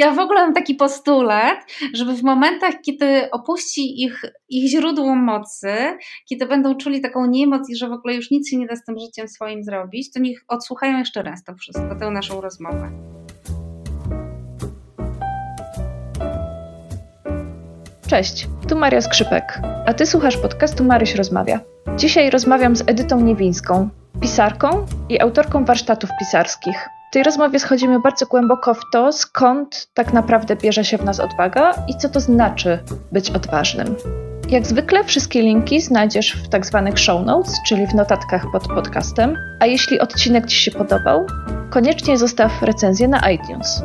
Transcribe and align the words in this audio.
ja 0.00 0.10
w 0.10 0.18
ogóle 0.18 0.40
mam 0.42 0.54
taki 0.54 0.74
postulat, 0.74 1.58
żeby 1.94 2.14
w 2.14 2.22
momentach, 2.22 2.74
kiedy 2.84 3.30
opuści 3.30 4.02
ich, 4.04 4.22
ich 4.48 4.70
źródło 4.70 5.16
mocy, 5.16 5.72
kiedy 6.28 6.46
będą 6.46 6.76
czuli 6.76 7.00
taką 7.00 7.26
niemoc 7.26 7.70
i 7.70 7.76
że 7.76 7.88
w 7.88 7.92
ogóle 7.92 8.14
już 8.14 8.30
nic 8.30 8.50
się 8.50 8.56
nie 8.56 8.66
da 8.66 8.76
z 8.76 8.84
tym 8.84 8.98
życiem 8.98 9.28
swoim 9.28 9.64
zrobić, 9.64 10.12
to 10.12 10.20
niech 10.20 10.44
odsłuchają 10.48 10.98
jeszcze 10.98 11.22
raz 11.22 11.44
to 11.44 11.54
wszystko, 11.54 11.96
tę 12.00 12.10
naszą 12.10 12.40
rozmowę. 12.40 12.90
Cześć, 18.08 18.48
tu 18.68 18.76
Maria 18.76 19.00
Skrzypek, 19.00 19.60
a 19.86 19.94
ty 19.94 20.06
słuchasz 20.06 20.36
podcastu 20.36 20.84
Maryś 20.84 21.14
Rozmawia. 21.14 21.60
Dzisiaj 21.96 22.30
rozmawiam 22.30 22.76
z 22.76 22.82
Edytą 22.86 23.20
Niewińską, 23.20 23.88
pisarką 24.20 24.86
i 25.08 25.20
autorką 25.20 25.64
warsztatów 25.64 26.10
pisarskich. 26.18 26.99
W 27.10 27.12
tej 27.12 27.22
rozmowie 27.22 27.58
schodzimy 27.58 28.00
bardzo 28.00 28.26
głęboko 28.26 28.74
w 28.74 28.80
to, 28.92 29.12
skąd 29.12 29.88
tak 29.94 30.12
naprawdę 30.12 30.56
bierze 30.56 30.84
się 30.84 30.98
w 30.98 31.04
nas 31.04 31.20
odwaga 31.20 31.74
i 31.88 31.96
co 31.96 32.08
to 32.08 32.20
znaczy 32.20 32.84
być 33.12 33.30
odważnym. 33.30 33.96
Jak 34.48 34.66
zwykle 34.66 35.04
wszystkie 35.04 35.42
linki 35.42 35.80
znajdziesz 35.80 36.32
w 36.32 36.48
tak 36.48 36.66
zwanych 36.66 36.98
show 36.98 37.26
notes, 37.26 37.54
czyli 37.66 37.86
w 37.86 37.94
notatkach 37.94 38.44
pod 38.52 38.68
podcastem. 38.68 39.36
A 39.60 39.66
jeśli 39.66 40.00
odcinek 40.00 40.46
Ci 40.46 40.56
się 40.56 40.70
podobał, 40.70 41.26
koniecznie 41.70 42.18
zostaw 42.18 42.62
recenzję 42.62 43.08
na 43.08 43.30
iTunes. 43.30 43.82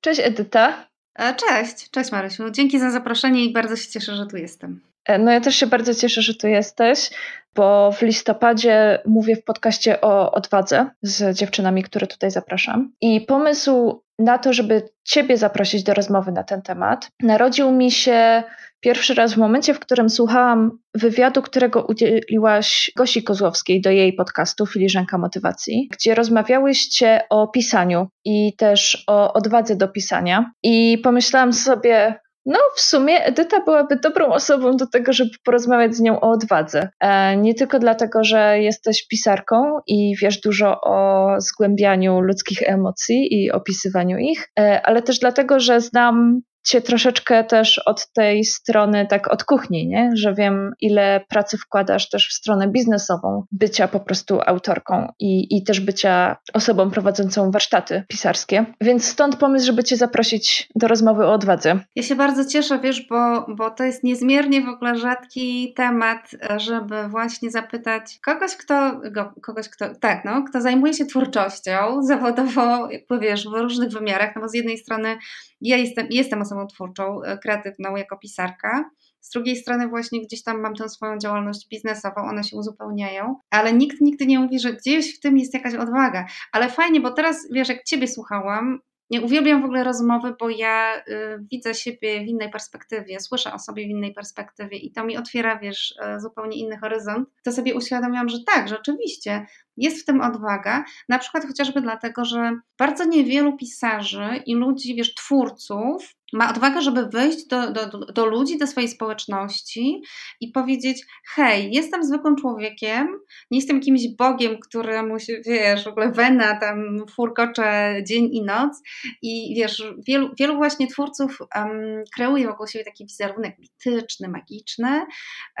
Cześć 0.00 0.20
Edyta. 0.24 0.86
E, 1.18 1.34
cześć, 1.34 1.90
cześć 1.90 2.12
Marysiu. 2.12 2.50
Dzięki 2.50 2.78
za 2.78 2.90
zaproszenie 2.90 3.44
i 3.44 3.52
bardzo 3.52 3.76
się 3.76 3.90
cieszę, 3.90 4.16
że 4.16 4.26
tu 4.26 4.36
jestem. 4.36 4.89
E, 5.10 5.18
no 5.18 5.32
ja 5.32 5.40
też 5.40 5.56
się 5.56 5.66
bardzo 5.66 5.94
cieszę, 5.94 6.22
że 6.22 6.34
tu 6.34 6.48
jesteś, 6.48 7.10
bo 7.54 7.92
w 7.92 8.02
listopadzie 8.02 8.98
mówię 9.06 9.36
w 9.36 9.44
podcaście 9.44 10.00
o 10.00 10.32
odwadze 10.32 10.90
z 11.02 11.36
dziewczynami, 11.36 11.82
które 11.82 12.06
tutaj 12.06 12.30
zapraszam. 12.30 12.92
I 13.00 13.20
pomysł 13.20 14.02
na 14.18 14.38
to, 14.38 14.52
żeby 14.52 14.88
Ciebie 15.04 15.36
zaprosić 15.36 15.82
do 15.82 15.94
rozmowy 15.94 16.32
na 16.32 16.44
ten 16.44 16.62
temat, 16.62 17.08
narodził 17.22 17.72
mi 17.72 17.90
się 17.90 18.42
pierwszy 18.80 19.14
raz 19.14 19.34
w 19.34 19.36
momencie, 19.36 19.74
w 19.74 19.80
którym 19.80 20.10
słuchałam 20.10 20.78
wywiadu, 20.94 21.42
którego 21.42 21.82
udzieliłaś 21.82 22.90
Gosi 22.96 23.22
Kozłowskiej 23.22 23.80
do 23.80 23.90
jej 23.90 24.12
podcastu 24.12 24.66
Filiżanka 24.66 25.18
Motywacji, 25.18 25.88
gdzie 25.92 26.14
rozmawiałyście 26.14 27.20
o 27.30 27.48
pisaniu 27.48 28.08
i 28.24 28.56
też 28.56 29.04
o 29.06 29.32
odwadze 29.32 29.76
do 29.76 29.88
pisania. 29.88 30.50
I 30.62 30.98
pomyślałam 30.98 31.52
sobie, 31.52 32.14
no, 32.46 32.58
w 32.76 32.80
sumie 32.80 33.24
Edyta 33.24 33.64
byłaby 33.64 33.96
dobrą 33.96 34.26
osobą 34.26 34.76
do 34.76 34.86
tego, 34.86 35.12
żeby 35.12 35.30
porozmawiać 35.44 35.94
z 35.94 36.00
nią 36.00 36.20
o 36.20 36.30
odwadze. 36.30 36.88
E, 37.00 37.36
nie 37.36 37.54
tylko 37.54 37.78
dlatego, 37.78 38.24
że 38.24 38.60
jesteś 38.60 39.06
pisarką 39.06 39.78
i 39.86 40.14
wiesz 40.22 40.40
dużo 40.40 40.80
o 40.80 41.34
zgłębianiu 41.38 42.20
ludzkich 42.20 42.62
emocji 42.62 43.28
i 43.30 43.50
opisywaniu 43.50 44.18
ich, 44.18 44.48
e, 44.58 44.82
ale 44.82 45.02
też 45.02 45.18
dlatego, 45.18 45.60
że 45.60 45.80
znam 45.80 46.40
cię 46.62 46.80
troszeczkę 46.80 47.44
też 47.44 47.78
od 47.78 48.12
tej 48.12 48.44
strony, 48.44 49.06
tak 49.06 49.32
od 49.32 49.44
kuchni, 49.44 49.88
nie? 49.88 50.10
że 50.14 50.34
wiem, 50.34 50.72
ile 50.80 51.20
pracy 51.28 51.58
wkładasz 51.58 52.08
też 52.08 52.28
w 52.28 52.32
stronę 52.32 52.68
biznesową, 52.68 53.44
bycia 53.52 53.88
po 53.88 54.00
prostu 54.00 54.40
autorką 54.46 55.12
i, 55.18 55.56
i 55.56 55.64
też 55.64 55.80
bycia 55.80 56.36
osobą 56.54 56.90
prowadzącą 56.90 57.50
warsztaty 57.50 58.02
pisarskie. 58.08 58.66
Więc 58.80 59.04
stąd 59.04 59.36
pomysł, 59.36 59.66
żeby 59.66 59.84
cię 59.84 59.96
zaprosić 59.96 60.68
do 60.74 60.88
rozmowy 60.88 61.26
o 61.26 61.32
odwadze. 61.32 61.80
Ja 61.96 62.02
się 62.02 62.14
bardzo 62.14 62.44
cieszę, 62.44 62.78
wiesz, 62.78 63.06
bo, 63.08 63.46
bo 63.48 63.70
to 63.70 63.84
jest 63.84 64.04
niezmiernie 64.04 64.60
w 64.60 64.68
ogóle 64.68 64.96
rzadki 64.96 65.72
temat, 65.76 66.30
żeby 66.56 67.08
właśnie 67.08 67.50
zapytać 67.50 68.18
kogoś, 68.24 68.56
kto, 68.56 69.00
kogoś, 69.42 69.68
kto, 69.68 69.94
tak, 70.00 70.24
no, 70.24 70.42
kto 70.42 70.60
zajmuje 70.60 70.94
się 70.94 71.06
twórczością 71.06 72.02
zawodowo, 72.02 72.88
wiesz, 73.20 73.48
w 73.48 73.52
różnych 73.52 73.90
wymiarach, 73.90 74.36
no 74.36 74.42
bo 74.42 74.48
z 74.48 74.54
jednej 74.54 74.78
strony 74.78 75.18
ja 75.60 75.76
jestem, 75.76 76.06
jestem 76.10 76.42
osobą 76.42 76.49
twórczą, 76.66 77.22
e, 77.22 77.38
kreatywną 77.38 77.96
jako 77.96 78.18
pisarka. 78.18 78.90
Z 79.20 79.30
drugiej 79.30 79.56
strony 79.56 79.88
właśnie 79.88 80.22
gdzieś 80.22 80.42
tam 80.42 80.60
mam 80.60 80.74
tę 80.74 80.88
swoją 80.88 81.18
działalność 81.18 81.68
biznesową, 81.68 82.16
one 82.16 82.44
się 82.44 82.56
uzupełniają, 82.56 83.36
ale 83.50 83.72
nikt 83.72 84.00
nigdy 84.00 84.26
nie 84.26 84.38
mówi, 84.38 84.60
że 84.60 84.72
gdzieś 84.72 85.16
w 85.16 85.20
tym 85.20 85.38
jest 85.38 85.54
jakaś 85.54 85.74
odwaga. 85.74 86.26
Ale 86.52 86.68
fajnie, 86.68 87.00
bo 87.00 87.10
teraz 87.10 87.48
wiesz, 87.52 87.68
jak 87.68 87.84
Ciebie 87.84 88.08
słuchałam, 88.08 88.80
nie 89.10 89.20
uwielbiam 89.20 89.62
w 89.62 89.64
ogóle 89.64 89.84
rozmowy, 89.84 90.34
bo 90.40 90.50
ja 90.50 90.96
y, 90.98 91.02
widzę 91.50 91.74
siebie 91.74 92.24
w 92.24 92.28
innej 92.28 92.50
perspektywie, 92.50 93.20
słyszę 93.20 93.52
o 93.52 93.58
sobie 93.58 93.86
w 93.86 93.90
innej 93.90 94.14
perspektywie 94.14 94.78
i 94.78 94.92
to 94.92 95.04
mi 95.04 95.16
otwiera, 95.16 95.58
wiesz, 95.58 95.94
y, 96.16 96.20
zupełnie 96.20 96.56
inny 96.56 96.78
horyzont. 96.78 97.28
To 97.44 97.52
sobie 97.52 97.74
uświadomiłam, 97.74 98.28
że 98.28 98.38
tak, 98.46 98.68
rzeczywiście 98.68 99.46
jest 99.76 100.02
w 100.02 100.04
tym 100.04 100.20
odwaga, 100.20 100.84
na 101.08 101.18
przykład 101.18 101.46
chociażby 101.46 101.80
dlatego, 101.80 102.24
że 102.24 102.52
bardzo 102.78 103.04
niewielu 103.04 103.56
pisarzy 103.56 104.42
i 104.46 104.54
ludzi, 104.54 104.94
wiesz, 104.94 105.14
twórców 105.14 106.14
ma 106.32 106.50
odwagę, 106.50 106.82
żeby 106.82 107.06
wyjść 107.06 107.46
do, 107.46 107.72
do, 107.72 107.86
do 107.98 108.26
ludzi, 108.26 108.58
do 108.58 108.66
swojej 108.66 108.88
społeczności 108.88 110.02
i 110.40 110.48
powiedzieć: 110.48 111.06
Hej, 111.34 111.72
jestem 111.72 112.04
zwykłym 112.04 112.36
człowiekiem, 112.36 113.08
nie 113.50 113.58
jestem 113.58 113.76
jakimś 113.76 114.08
Bogiem, 114.18 114.58
któremu 114.60 115.18
się, 115.18 115.40
wiesz, 115.46 115.84
w 115.84 115.88
ogóle 115.88 116.12
wena 116.12 116.60
tam 116.60 117.06
furkocze 117.16 117.94
dzień 118.06 118.28
i 118.32 118.44
noc. 118.44 118.82
I 119.22 119.54
wiesz, 119.56 119.82
wielu, 120.06 120.30
wielu 120.38 120.56
właśnie 120.56 120.86
twórców 120.86 121.38
um, 121.56 122.04
kreuje 122.14 122.46
wokół 122.46 122.66
siebie 122.66 122.84
taki 122.84 123.06
wizerunek 123.06 123.56
mityczny, 123.58 124.28
magiczny, 124.28 125.06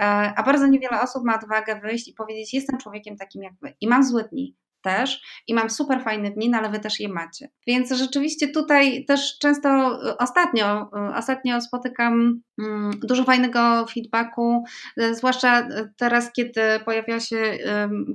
e, 0.00 0.04
a 0.36 0.42
bardzo 0.42 0.66
niewiele 0.66 1.00
osób 1.00 1.24
ma 1.24 1.38
odwagę 1.38 1.80
wyjść 1.80 2.08
i 2.08 2.14
powiedzieć: 2.14 2.54
Jestem 2.54 2.78
człowiekiem 2.78 3.16
takim 3.16 3.42
jak 3.42 3.52
wy 3.62 3.74
i 3.80 3.88
mam 3.88 4.04
złe 4.04 4.24
dni 4.32 4.56
też 4.82 5.22
i 5.46 5.54
mam 5.54 5.70
super 5.70 6.02
fajne 6.02 6.30
dni, 6.30 6.50
no 6.50 6.58
ale 6.58 6.70
wy 6.70 6.80
też 6.80 7.00
je 7.00 7.08
macie. 7.08 7.48
Więc 7.66 7.92
rzeczywiście 7.92 8.48
tutaj 8.48 9.04
też 9.04 9.38
często 9.38 9.98
ostatnio, 10.18 10.90
ostatnio 11.14 11.60
spotykam 11.60 12.42
mm, 12.58 12.90
dużo 13.02 13.24
fajnego 13.24 13.86
feedbacku, 13.94 14.64
e, 14.96 15.14
zwłaszcza 15.14 15.68
teraz, 15.96 16.32
kiedy 16.32 16.60
pojawiła 16.84 17.20
się 17.20 17.58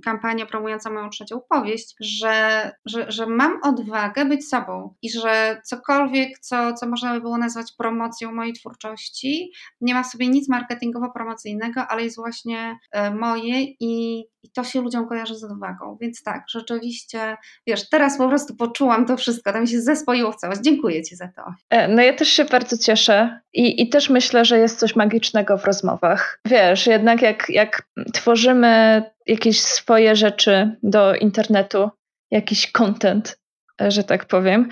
kampania 0.04 0.46
promująca 0.46 0.90
moją 0.90 1.10
trzecią 1.10 1.42
powieść, 1.50 1.96
że, 2.00 2.72
że, 2.86 3.12
że 3.12 3.26
mam 3.26 3.60
odwagę 3.64 4.26
być 4.26 4.50
sobą 4.50 4.96
i 5.02 5.12
że 5.12 5.62
cokolwiek, 5.66 6.40
co, 6.40 6.74
co 6.74 6.88
można 6.88 7.14
by 7.14 7.22
było 7.22 7.38
nazwać 7.38 7.72
promocją 7.78 8.32
mojej 8.32 8.54
twórczości, 8.54 9.52
nie 9.82 9.94
ma 9.94 10.04
w 10.04 10.08
sobie 10.08 10.28
nic 10.28 10.50
marketingowo-promocyjnego, 10.50 11.86
ale 11.90 12.04
jest 12.04 12.16
właśnie 12.16 12.80
moje 13.20 13.64
i, 13.80 14.24
i 14.46 14.52
to 14.52 14.64
się 14.64 14.82
ludziom 14.82 15.08
kojarzy 15.08 15.36
z 15.36 15.44
odwagą. 15.44 15.98
Więc 16.02 16.24
tak, 16.24 16.44
rzeczywiście, 16.50 17.38
wiesz, 17.68 17.90
teraz 17.90 18.18
po 18.18 18.28
prostu 18.28 18.56
poczułam 18.56 19.06
to 19.06 19.18
wszystko, 19.18 19.54
to 19.54 19.62
mi 19.62 19.68
się 19.68 19.82
zespoiło 19.82 20.32
w 20.32 20.36
całość. 20.36 20.62
Dziękuję 20.62 21.04
Ci 21.04 21.16
za 21.16 21.28
to. 21.28 21.42
E, 21.70 21.88
no 21.88 22.02
ja 22.02 22.14
też 22.14 22.30
się 22.30 22.46
bardzo 22.46 22.78
cieszę 22.78 23.40
i, 23.54 23.82
i 23.82 23.90
też 23.90 24.10
myślę, 24.10 24.46
że 24.46 24.60
jest 24.60 24.80
coś 24.80 24.96
magicznego 24.96 25.58
w 25.58 25.66
rozmowach. 25.66 26.40
Wiesz, 26.46 26.88
jednak 26.88 27.22
jak, 27.22 27.50
jak 27.50 27.88
tworzymy 28.14 29.04
jakieś 29.26 29.62
swoje 29.62 30.16
rzeczy 30.16 30.78
do 30.84 31.16
internetu, 31.16 31.90
jakiś 32.32 32.72
content, 32.72 33.40
e, 33.82 33.92
że 33.92 34.04
tak 34.04 34.26
powiem, 34.26 34.70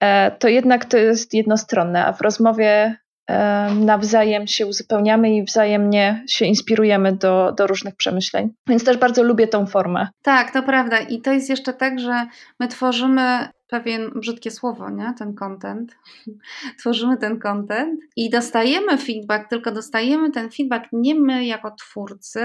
e, 0.00 0.30
to 0.30 0.48
jednak 0.48 0.84
to 0.84 0.96
jest 0.96 1.34
jednostronne, 1.34 2.06
a 2.06 2.12
w 2.12 2.20
rozmowie 2.20 2.96
nawzajem 3.74 4.46
się 4.46 4.66
uzupełniamy 4.66 5.36
i 5.36 5.44
wzajemnie 5.44 6.24
się 6.28 6.44
inspirujemy 6.44 7.12
do, 7.12 7.52
do 7.52 7.66
różnych 7.66 7.96
przemyśleń. 7.96 8.50
Więc 8.68 8.84
też 8.84 8.96
bardzo 8.96 9.22
lubię 9.22 9.48
tą 9.48 9.66
formę. 9.66 10.08
Tak, 10.22 10.50
to 10.50 10.62
prawda. 10.62 10.98
I 10.98 11.20
to 11.20 11.32
jest 11.32 11.50
jeszcze 11.50 11.72
tak, 11.72 12.00
że 12.00 12.26
my 12.60 12.68
tworzymy 12.68 13.48
pewien 13.68 14.10
brzydkie 14.14 14.50
słowo, 14.50 14.90
nie? 14.90 15.14
Ten 15.18 15.34
content. 15.34 15.96
Tworzymy 16.80 17.16
ten 17.16 17.38
content 17.38 18.00
i 18.16 18.30
dostajemy 18.30 18.98
feedback, 18.98 19.48
tylko 19.50 19.72
dostajemy 19.72 20.30
ten 20.30 20.50
feedback 20.50 20.84
nie 20.92 21.14
my 21.14 21.46
jako 21.46 21.70
twórcy, 21.70 22.40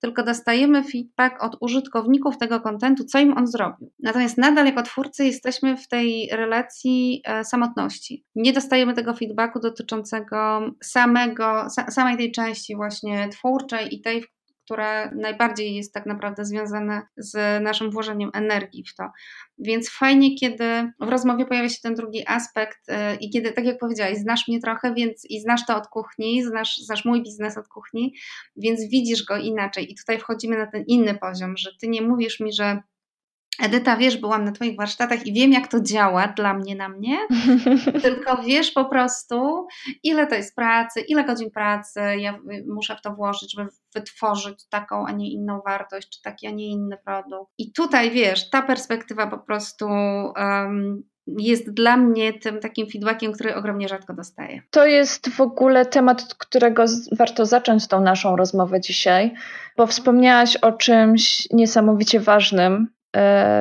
tylko 0.00 0.22
dostajemy 0.22 0.84
feedback 0.84 1.42
od 1.42 1.56
użytkowników 1.60 2.38
tego 2.38 2.60
kontentu, 2.60 3.04
co 3.04 3.18
im 3.18 3.38
on 3.38 3.46
zrobił. 3.46 3.92
Natomiast 4.02 4.38
nadal 4.38 4.66
jako 4.66 4.82
twórcy 4.82 5.24
jesteśmy 5.24 5.76
w 5.76 5.88
tej 5.88 6.28
relacji 6.32 7.22
e, 7.24 7.44
samotności. 7.44 8.24
Nie 8.34 8.52
dostajemy 8.52 8.94
tego 8.94 9.14
feedbacku 9.14 9.60
dotyczącego 9.60 10.60
samego, 10.82 11.66
samej 11.68 12.16
tej 12.16 12.32
części 12.32 12.76
właśnie 12.76 13.28
twórczej 13.28 13.94
i 13.94 14.00
tej, 14.00 14.24
które 14.66 15.10
najbardziej 15.14 15.74
jest 15.74 15.94
tak 15.94 16.06
naprawdę 16.06 16.44
związane 16.44 17.02
z 17.16 17.62
naszym 17.62 17.90
włożeniem 17.90 18.30
energii 18.34 18.84
w 18.84 18.94
to. 18.94 19.10
Więc 19.58 19.90
fajnie, 19.90 20.34
kiedy 20.34 20.92
w 21.00 21.08
rozmowie 21.08 21.46
pojawia 21.46 21.68
się 21.68 21.80
ten 21.82 21.94
drugi 21.94 22.24
aspekt 22.26 22.88
y, 22.88 22.94
i 23.20 23.30
kiedy, 23.30 23.52
tak 23.52 23.64
jak 23.64 23.78
powiedziałaś, 23.78 24.16
znasz 24.16 24.48
mnie 24.48 24.60
trochę, 24.60 24.94
więc 24.94 25.24
i 25.30 25.40
znasz 25.40 25.66
to 25.66 25.76
od 25.76 25.86
kuchni, 25.86 26.44
znasz, 26.44 26.76
znasz 26.76 27.04
mój 27.04 27.22
biznes 27.22 27.58
od 27.58 27.68
kuchni, 27.68 28.14
więc 28.56 28.80
widzisz 28.90 29.24
go 29.24 29.36
inaczej. 29.36 29.92
I 29.92 29.94
tutaj 29.94 30.18
wchodzimy 30.18 30.58
na 30.58 30.66
ten 30.66 30.84
inny 30.86 31.14
poziom, 31.14 31.56
że 31.56 31.70
ty 31.80 31.88
nie 31.88 32.02
mówisz 32.02 32.40
mi, 32.40 32.52
że 32.52 32.82
Edyta, 33.62 33.96
wiesz, 33.96 34.16
byłam 34.16 34.44
na 34.44 34.52
Twoich 34.52 34.76
warsztatach 34.76 35.26
i 35.26 35.32
wiem, 35.32 35.52
jak 35.52 35.68
to 35.68 35.80
działa 35.80 36.28
dla 36.28 36.54
mnie, 36.54 36.76
na 36.76 36.88
mnie. 36.88 37.18
Tylko 38.02 38.42
wiesz 38.42 38.70
po 38.70 38.84
prostu, 38.84 39.66
ile 40.02 40.26
to 40.26 40.34
jest 40.34 40.56
pracy, 40.56 41.00
ile 41.00 41.24
godzin 41.24 41.50
pracy 41.50 42.00
ja 42.18 42.38
muszę 42.66 42.96
w 42.96 43.02
to 43.02 43.14
włożyć, 43.14 43.54
żeby 43.56 43.68
wytworzyć 43.94 44.68
taką, 44.68 45.06
a 45.06 45.12
nie 45.12 45.32
inną 45.32 45.60
wartość, 45.66 46.08
czy 46.08 46.22
taki, 46.22 46.46
a 46.46 46.50
nie 46.50 46.68
inny 46.68 46.98
produkt. 47.04 47.52
I 47.58 47.72
tutaj 47.72 48.10
wiesz, 48.10 48.50
ta 48.50 48.62
perspektywa 48.62 49.26
po 49.26 49.38
prostu 49.38 49.86
um, 49.86 51.02
jest 51.26 51.70
dla 51.70 51.96
mnie 51.96 52.32
tym 52.32 52.60
takim 52.60 52.90
feedbackiem, 52.90 53.32
który 53.32 53.54
ogromnie 53.54 53.88
rzadko 53.88 54.14
dostaję. 54.14 54.62
To 54.70 54.86
jest 54.86 55.30
w 55.30 55.40
ogóle 55.40 55.86
temat, 55.86 56.22
od 56.22 56.34
którego 56.34 56.84
warto 57.12 57.46
zacząć 57.46 57.88
tą 57.88 58.00
naszą 58.00 58.36
rozmowę 58.36 58.80
dzisiaj, 58.80 59.34
bo 59.76 59.86
wspomniałaś 59.86 60.56
o 60.56 60.72
czymś 60.72 61.48
niesamowicie 61.50 62.20
ważnym, 62.20 62.88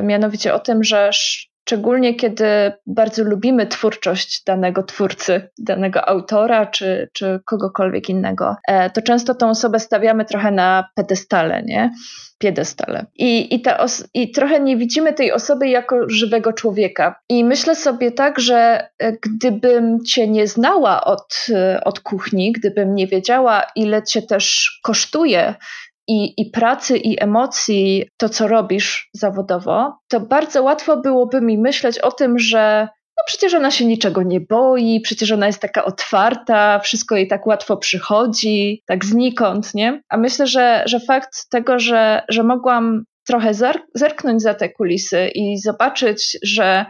mianowicie 0.03 0.53
o 0.53 0.59
tym, 0.59 0.83
że 0.83 1.09
szczególnie 1.13 2.15
kiedy 2.15 2.45
bardzo 2.85 3.23
lubimy 3.23 3.67
twórczość 3.67 4.43
danego 4.43 4.83
twórcy, 4.83 5.49
danego 5.57 6.09
autora 6.09 6.65
czy, 6.65 7.09
czy 7.13 7.39
kogokolwiek 7.45 8.09
innego, 8.09 8.55
e, 8.67 8.89
to 8.89 9.01
często 9.01 9.35
tą 9.35 9.49
osobę 9.49 9.79
stawiamy 9.79 10.25
trochę 10.25 10.51
na 10.51 10.89
pedestale, 10.95 11.63
nie? 11.63 11.91
piedestale. 12.37 13.05
I, 13.15 13.55
i, 13.55 13.61
ta 13.61 13.85
I 14.13 14.31
trochę 14.31 14.59
nie 14.59 14.77
widzimy 14.77 15.13
tej 15.13 15.31
osoby 15.31 15.67
jako 15.67 16.09
żywego 16.09 16.53
człowieka. 16.53 17.15
I 17.29 17.43
myślę 17.43 17.75
sobie 17.75 18.11
tak, 18.11 18.39
że 18.39 18.89
e, 18.99 19.11
gdybym 19.11 20.03
cię 20.05 20.27
nie 20.27 20.47
znała 20.47 21.03
od, 21.03 21.45
e, 21.49 21.83
od 21.83 21.99
kuchni, 21.99 22.51
gdybym 22.51 22.95
nie 22.95 23.07
wiedziała, 23.07 23.63
ile 23.75 24.03
cię 24.03 24.21
też 24.21 24.71
kosztuje 24.83 25.55
i, 26.07 26.41
i 26.41 26.51
pracy, 26.51 26.97
i 26.97 27.23
emocji 27.23 28.09
to, 28.17 28.29
co 28.29 28.47
robisz 28.47 29.09
zawodowo, 29.13 29.97
to 30.07 30.19
bardzo 30.19 30.63
łatwo 30.63 30.97
byłoby 30.97 31.41
mi 31.41 31.57
myśleć 31.57 31.99
o 31.99 32.11
tym, 32.11 32.39
że 32.39 32.87
no 33.17 33.23
przecież 33.27 33.53
ona 33.53 33.71
się 33.71 33.85
niczego 33.85 34.23
nie 34.23 34.41
boi, 34.41 35.01
przecież 35.01 35.31
ona 35.31 35.47
jest 35.47 35.61
taka 35.61 35.85
otwarta, 35.85 36.79
wszystko 36.79 37.15
jej 37.15 37.27
tak 37.27 37.47
łatwo 37.47 37.77
przychodzi, 37.77 38.83
tak 38.87 39.05
znikąd, 39.05 39.73
nie? 39.73 40.01
A 40.09 40.17
myślę, 40.17 40.47
że, 40.47 40.83
że 40.85 40.99
fakt 40.99 41.49
tego, 41.49 41.79
że, 41.79 42.21
że 42.29 42.43
mogłam 42.43 43.03
trochę 43.27 43.53
zerknąć 43.95 44.41
za 44.41 44.53
te 44.53 44.69
kulisy 44.69 45.29
i 45.35 45.57
zobaczyć, 45.57 46.37
że 46.43 46.85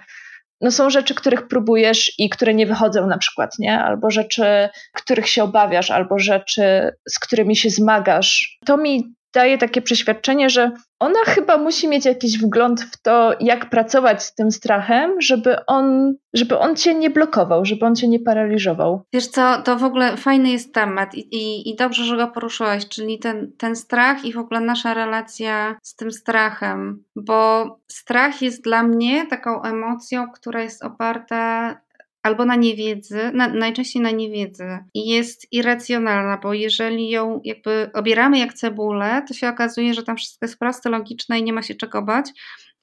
no 0.65 0.71
są 0.71 0.89
rzeczy, 0.89 1.15
których 1.15 1.47
próbujesz 1.47 2.13
i 2.19 2.29
które 2.29 2.53
nie 2.53 2.65
wychodzą 2.65 3.07
na 3.07 3.17
przykład, 3.17 3.59
nie? 3.59 3.79
Albo 3.79 4.11
rzeczy, 4.11 4.69
których 4.93 5.29
się 5.29 5.43
obawiasz, 5.43 5.91
albo 5.91 6.19
rzeczy, 6.19 6.91
z 7.09 7.19
którymi 7.19 7.55
się 7.55 7.69
zmagasz. 7.69 8.57
To 8.65 8.77
mi 8.77 9.15
daje 9.35 9.57
takie 9.57 9.81
przeświadczenie, 9.81 10.49
że 10.49 10.71
ona 10.99 11.19
chyba 11.25 11.57
musi 11.57 11.87
mieć 11.87 12.05
jakiś 12.05 12.39
wgląd 12.39 12.81
w 12.81 13.01
to, 13.01 13.33
jak 13.39 13.69
pracować 13.69 14.23
z 14.23 14.35
tym 14.35 14.51
strachem, 14.51 15.21
żeby 15.21 15.65
on, 15.65 16.15
żeby 16.33 16.59
on 16.59 16.75
cię 16.75 16.95
nie 16.95 17.09
blokował, 17.09 17.65
żeby 17.65 17.85
on 17.85 17.95
cię 17.95 18.07
nie 18.07 18.19
paraliżował. 18.19 19.03
Wiesz 19.13 19.27
co, 19.27 19.61
to 19.61 19.75
w 19.75 19.83
ogóle 19.83 20.17
fajny 20.17 20.49
jest 20.49 20.73
temat 20.73 21.15
i, 21.15 21.35
i, 21.35 21.69
i 21.69 21.75
dobrze, 21.75 22.03
że 22.03 22.17
go 22.17 22.27
poruszyłeś, 22.27 22.89
czyli 22.89 23.19
ten, 23.19 23.51
ten 23.57 23.75
strach 23.75 24.25
i 24.25 24.33
w 24.33 24.37
ogóle 24.37 24.59
nasza 24.59 24.93
relacja 24.93 25.75
z 25.83 25.95
tym 25.95 26.11
strachem, 26.11 27.03
bo 27.15 27.65
strach 27.87 28.41
jest 28.41 28.63
dla 28.63 28.83
mnie 28.83 29.27
taką 29.27 29.63
emocją, 29.63 30.31
która 30.31 30.61
jest 30.61 30.83
oparta 30.83 31.75
albo 32.25 32.45
na 32.45 32.55
niewiedzy, 32.55 33.31
na, 33.33 33.47
najczęściej 33.47 34.01
na 34.01 34.11
niewiedzy. 34.11 34.63
Jest 34.95 35.47
irracjonalna, 35.51 36.37
bo 36.37 36.53
jeżeli 36.53 37.09
ją 37.09 37.41
jakby 37.43 37.89
obieramy 37.93 38.39
jak 38.39 38.53
cebulę, 38.53 39.21
to 39.27 39.33
się 39.33 39.49
okazuje, 39.49 39.93
że 39.93 40.03
tam 40.03 40.17
wszystko 40.17 40.45
jest 40.45 40.59
proste, 40.59 40.89
logiczne 40.89 41.39
i 41.39 41.43
nie 41.43 41.53
ma 41.53 41.61
się 41.61 41.75
czego 41.75 42.01
bać, 42.01 42.29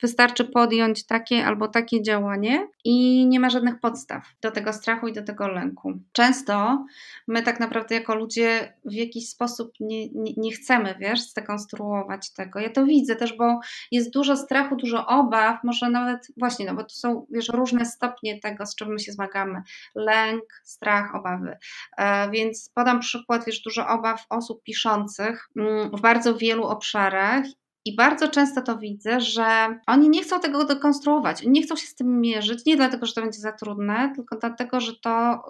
Wystarczy 0.03 0.45
podjąć 0.45 1.07
takie 1.07 1.47
albo 1.47 1.69
takie 1.69 2.03
działanie 2.03 2.69
i 2.85 3.27
nie 3.27 3.41
ma 3.41 3.51
żadnych 3.51 3.81
podstaw 3.81 4.23
do 4.43 4.51
tego 4.51 4.73
strachu 4.73 5.09
i 5.09 5.13
do 5.13 5.23
tego 5.23 5.49
lęku. 5.49 5.93
Często 6.13 6.85
my 7.29 7.43
tak 7.43 7.61
naprawdę 7.61 7.95
jako 7.95 8.15
ludzie 8.15 8.75
w 8.85 8.93
jakiś 8.93 9.29
sposób 9.29 9.73
nie, 9.81 10.09
nie, 10.09 10.33
nie 10.37 10.53
chcemy, 10.53 10.95
wiesz, 11.01 11.21
zdekonstruować 11.21 12.33
tego. 12.33 12.61
Ja 12.61 12.71
to 12.71 12.85
widzę 12.85 13.17
też, 13.17 13.37
bo 13.37 13.61
jest 13.91 14.13
dużo 14.13 14.37
strachu, 14.37 14.77
dużo 14.77 15.07
obaw, 15.07 15.65
może 15.65 15.91
nawet 15.91 16.27
właśnie, 16.37 16.67
no 16.67 16.75
bo 16.75 16.83
to 16.83 16.95
są, 16.95 17.27
wiesz, 17.31 17.49
różne 17.49 17.85
stopnie 17.85 18.41
tego, 18.41 18.67
z 18.67 18.75
czym 18.75 18.93
my 18.93 18.99
się 18.99 19.13
zmagamy. 19.13 19.63
Lęk, 19.95 20.45
strach, 20.65 21.15
obawy. 21.15 21.57
E, 21.99 22.31
więc 22.31 22.71
podam 22.75 23.01
przykład, 23.01 23.45
wiesz, 23.47 23.63
dużo 23.63 23.89
obaw 23.89 24.27
osób 24.31 24.63
piszących 24.63 25.49
mm, 25.57 25.91
w 25.91 26.01
bardzo 26.01 26.35
wielu 26.35 26.65
obszarach 26.65 27.45
i 27.85 27.97
bardzo 27.97 28.29
często 28.29 28.63
to 28.63 28.79
widzę, 28.79 29.21
że 29.21 29.79
oni 29.87 30.09
nie 30.09 30.23
chcą 30.23 30.41
tego 30.41 30.65
dekonstruować, 30.65 31.43
nie 31.47 31.63
chcą 31.63 31.77
się 31.77 31.87
z 31.87 31.95
tym 31.95 32.21
mierzyć, 32.21 32.67
nie 32.67 32.77
dlatego, 32.77 33.07
że 33.07 33.13
to 33.13 33.23
będzie 33.23 33.41
za 33.41 33.53
trudne, 33.53 34.13
tylko 34.17 34.37
dlatego, 34.37 34.81
że 34.81 34.93
to, 34.97 35.43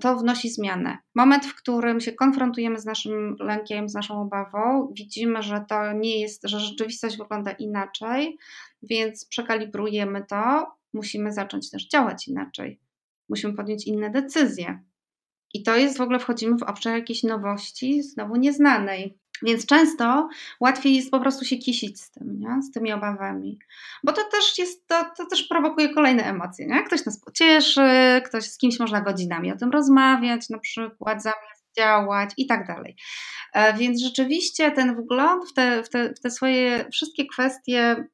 to 0.00 0.16
wnosi 0.16 0.50
zmianę. 0.50 0.98
Moment, 1.14 1.46
w 1.46 1.54
którym 1.54 2.00
się 2.00 2.12
konfrontujemy 2.12 2.78
z 2.78 2.84
naszym 2.84 3.36
lękiem, 3.40 3.88
z 3.88 3.94
naszą 3.94 4.20
obawą, 4.20 4.92
widzimy, 4.96 5.42
że 5.42 5.64
to 5.68 5.92
nie 5.92 6.20
jest, 6.20 6.48
że 6.48 6.60
rzeczywistość 6.60 7.16
wygląda 7.16 7.50
inaczej, 7.50 8.38
więc 8.82 9.26
przekalibrujemy 9.26 10.24
to, 10.28 10.66
musimy 10.92 11.32
zacząć 11.32 11.70
też 11.70 11.88
działać 11.88 12.28
inaczej. 12.28 12.80
Musimy 13.28 13.54
podjąć 13.54 13.86
inne 13.86 14.10
decyzje. 14.10 14.82
I 15.54 15.62
to 15.62 15.76
jest 15.76 15.98
w 15.98 16.00
ogóle, 16.00 16.18
wchodzimy 16.18 16.58
w 16.58 16.62
obszar 16.62 16.94
jakiejś 16.94 17.22
nowości, 17.22 18.02
znowu 18.02 18.36
nieznanej. 18.36 19.18
Więc 19.42 19.66
często 19.66 20.28
łatwiej 20.60 20.96
jest 20.96 21.10
po 21.10 21.20
prostu 21.20 21.44
się 21.44 21.56
kisić 21.56 22.00
z 22.00 22.10
tym, 22.10 22.40
nie? 22.40 22.62
z 22.62 22.70
tymi 22.70 22.92
obawami. 22.92 23.58
Bo 24.04 24.12
to 24.12 24.24
też 24.24 24.58
jest, 24.58 24.86
to, 24.86 25.04
to 25.16 25.26
też 25.26 25.42
prowokuje 25.42 25.94
kolejne 25.94 26.24
emocje. 26.24 26.66
Nie? 26.66 26.82
Ktoś 26.82 27.06
nas 27.06 27.20
pocieszy, 27.20 27.80
ktoś 28.24 28.44
z 28.44 28.58
kimś 28.58 28.78
można 28.80 29.00
godzinami 29.00 29.52
o 29.52 29.56
tym 29.56 29.70
rozmawiać, 29.70 30.48
na 30.48 30.58
przykład 30.58 31.22
zamiast 31.22 31.58
działać 31.76 32.30
i 32.36 32.46
tak 32.46 32.66
dalej. 32.66 32.96
E, 33.52 33.74
więc 33.74 34.02
rzeczywiście 34.02 34.70
ten 34.70 34.96
wgląd 34.96 35.50
w 35.50 35.52
te, 35.54 35.82
w 35.82 35.88
te, 35.88 36.14
w 36.14 36.20
te 36.20 36.30
swoje 36.30 36.84
wszystkie 36.92 37.26
kwestie 37.26 38.08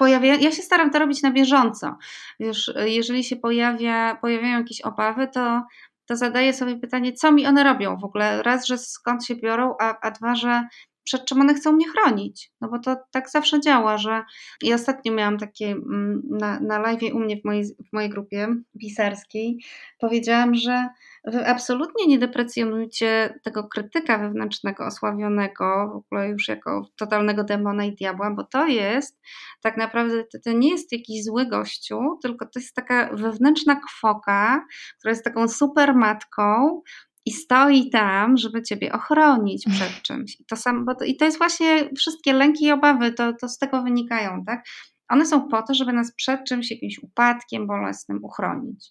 pojawia, 0.00 0.34
ja 0.34 0.52
się 0.52 0.62
staram 0.62 0.90
to 0.90 0.98
robić 0.98 1.22
na 1.22 1.30
bieżąco. 1.30 1.96
Wiesz, 2.40 2.72
jeżeli 2.86 3.24
się 3.24 3.36
pojawia, 3.36 4.18
pojawiają 4.20 4.58
jakieś 4.58 4.80
obawy, 4.80 5.28
to 5.28 5.62
to 6.10 6.16
zadaję 6.16 6.52
sobie 6.52 6.76
pytanie, 6.76 7.12
co 7.12 7.32
mi 7.32 7.46
one 7.46 7.64
robią 7.64 7.96
w 7.96 8.04
ogóle. 8.04 8.42
Raz, 8.42 8.66
że 8.66 8.78
skąd 8.78 9.24
się 9.24 9.34
biorą, 9.36 9.74
a, 9.80 10.00
a 10.00 10.10
dwa, 10.10 10.34
że 10.34 10.62
przed 11.04 11.24
czym 11.24 11.40
one 11.40 11.54
chcą 11.54 11.72
mnie 11.72 11.88
chronić. 11.88 12.52
No 12.60 12.68
bo 12.68 12.78
to 12.78 12.96
tak 13.10 13.30
zawsze 13.30 13.60
działa, 13.60 13.98
że 13.98 14.22
i 14.62 14.74
ostatnio 14.74 15.12
miałam 15.12 15.38
takie 15.38 15.66
mm, 15.66 16.22
na, 16.30 16.60
na 16.60 16.78
live 16.78 17.14
u 17.14 17.18
mnie 17.18 17.36
w 17.36 17.44
mojej, 17.44 17.64
w 17.64 17.92
mojej 17.92 18.10
grupie 18.10 18.48
pisarskiej, 18.80 19.58
powiedziałam, 20.00 20.54
że 20.54 20.88
wy 21.24 21.46
absolutnie 21.46 22.06
nie 22.06 22.18
deprecjonujcie 22.18 23.34
tego 23.42 23.68
krytyka 23.68 24.18
wewnętrznego, 24.18 24.86
osławionego, 24.86 25.90
w 25.92 25.96
ogóle 25.96 26.28
już 26.28 26.48
jako 26.48 26.88
totalnego 26.96 27.44
demona 27.44 27.84
i 27.84 27.94
diabła, 27.94 28.30
bo 28.30 28.44
to 28.44 28.66
jest 28.66 29.20
tak 29.62 29.76
naprawdę, 29.76 30.24
to, 30.24 30.38
to 30.44 30.52
nie 30.52 30.70
jest 30.70 30.92
jakiś 30.92 31.24
zły 31.24 31.46
gościu, 31.46 32.18
tylko 32.22 32.46
to 32.46 32.60
jest 32.60 32.74
taka 32.74 33.10
wewnętrzna 33.16 33.80
kwoka, 33.88 34.64
która 34.98 35.10
jest 35.10 35.24
taką 35.24 35.48
super 35.48 35.94
matką, 35.94 36.80
i 37.26 37.32
stoi 37.32 37.90
tam, 37.90 38.36
żeby 38.36 38.62
ciebie 38.62 38.92
ochronić 38.92 39.64
przed 39.74 40.02
czymś. 40.02 40.40
I 40.40 40.44
to, 40.44 40.56
sam, 40.56 40.84
bo 40.84 40.94
to, 40.94 41.04
i 41.04 41.16
to 41.16 41.24
jest 41.24 41.38
właśnie 41.38 41.90
wszystkie 41.96 42.32
lęki 42.32 42.64
i 42.64 42.72
obawy, 42.72 43.12
to, 43.12 43.32
to 43.32 43.48
z 43.48 43.58
tego 43.58 43.82
wynikają, 43.82 44.44
tak? 44.46 44.64
One 45.08 45.26
są 45.26 45.48
po 45.48 45.62
to, 45.62 45.74
żeby 45.74 45.92
nas 45.92 46.14
przed 46.14 46.44
czymś, 46.44 46.70
jakimś 46.70 46.98
upadkiem 46.98 47.66
bolesnym 47.66 48.24
uchronić. 48.24 48.90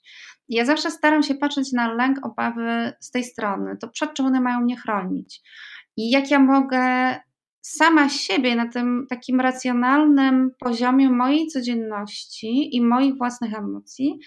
Ja 0.50 0.66
zawsze 0.66 0.92
staram 0.92 1.24
się 1.24 1.36
patrzeć 1.36 1.72
na 1.74 1.94
lęk, 1.94 2.26
obawy 2.26 2.94
z 3.00 3.12
tej 3.12 3.24
strony, 3.24 3.78
to 3.78 3.88
przed 3.88 4.14
czym 4.14 4.26
one 4.26 4.42
mają 4.42 4.62
mnie 4.62 4.78
chronić. 4.78 5.42
I 5.98 6.10
jak 6.10 6.32
ja 6.32 6.40
mogę 6.40 7.16
sama 7.62 8.10
siebie 8.10 8.56
na 8.56 8.68
tym 8.68 9.06
takim 9.10 9.40
racjonalnym 9.40 10.52
poziomie 10.60 11.10
mojej 11.10 11.48
codzienności 11.48 12.76
i 12.76 12.82
moich 12.82 13.18
własnych 13.18 13.54
emocji, 13.54 14.20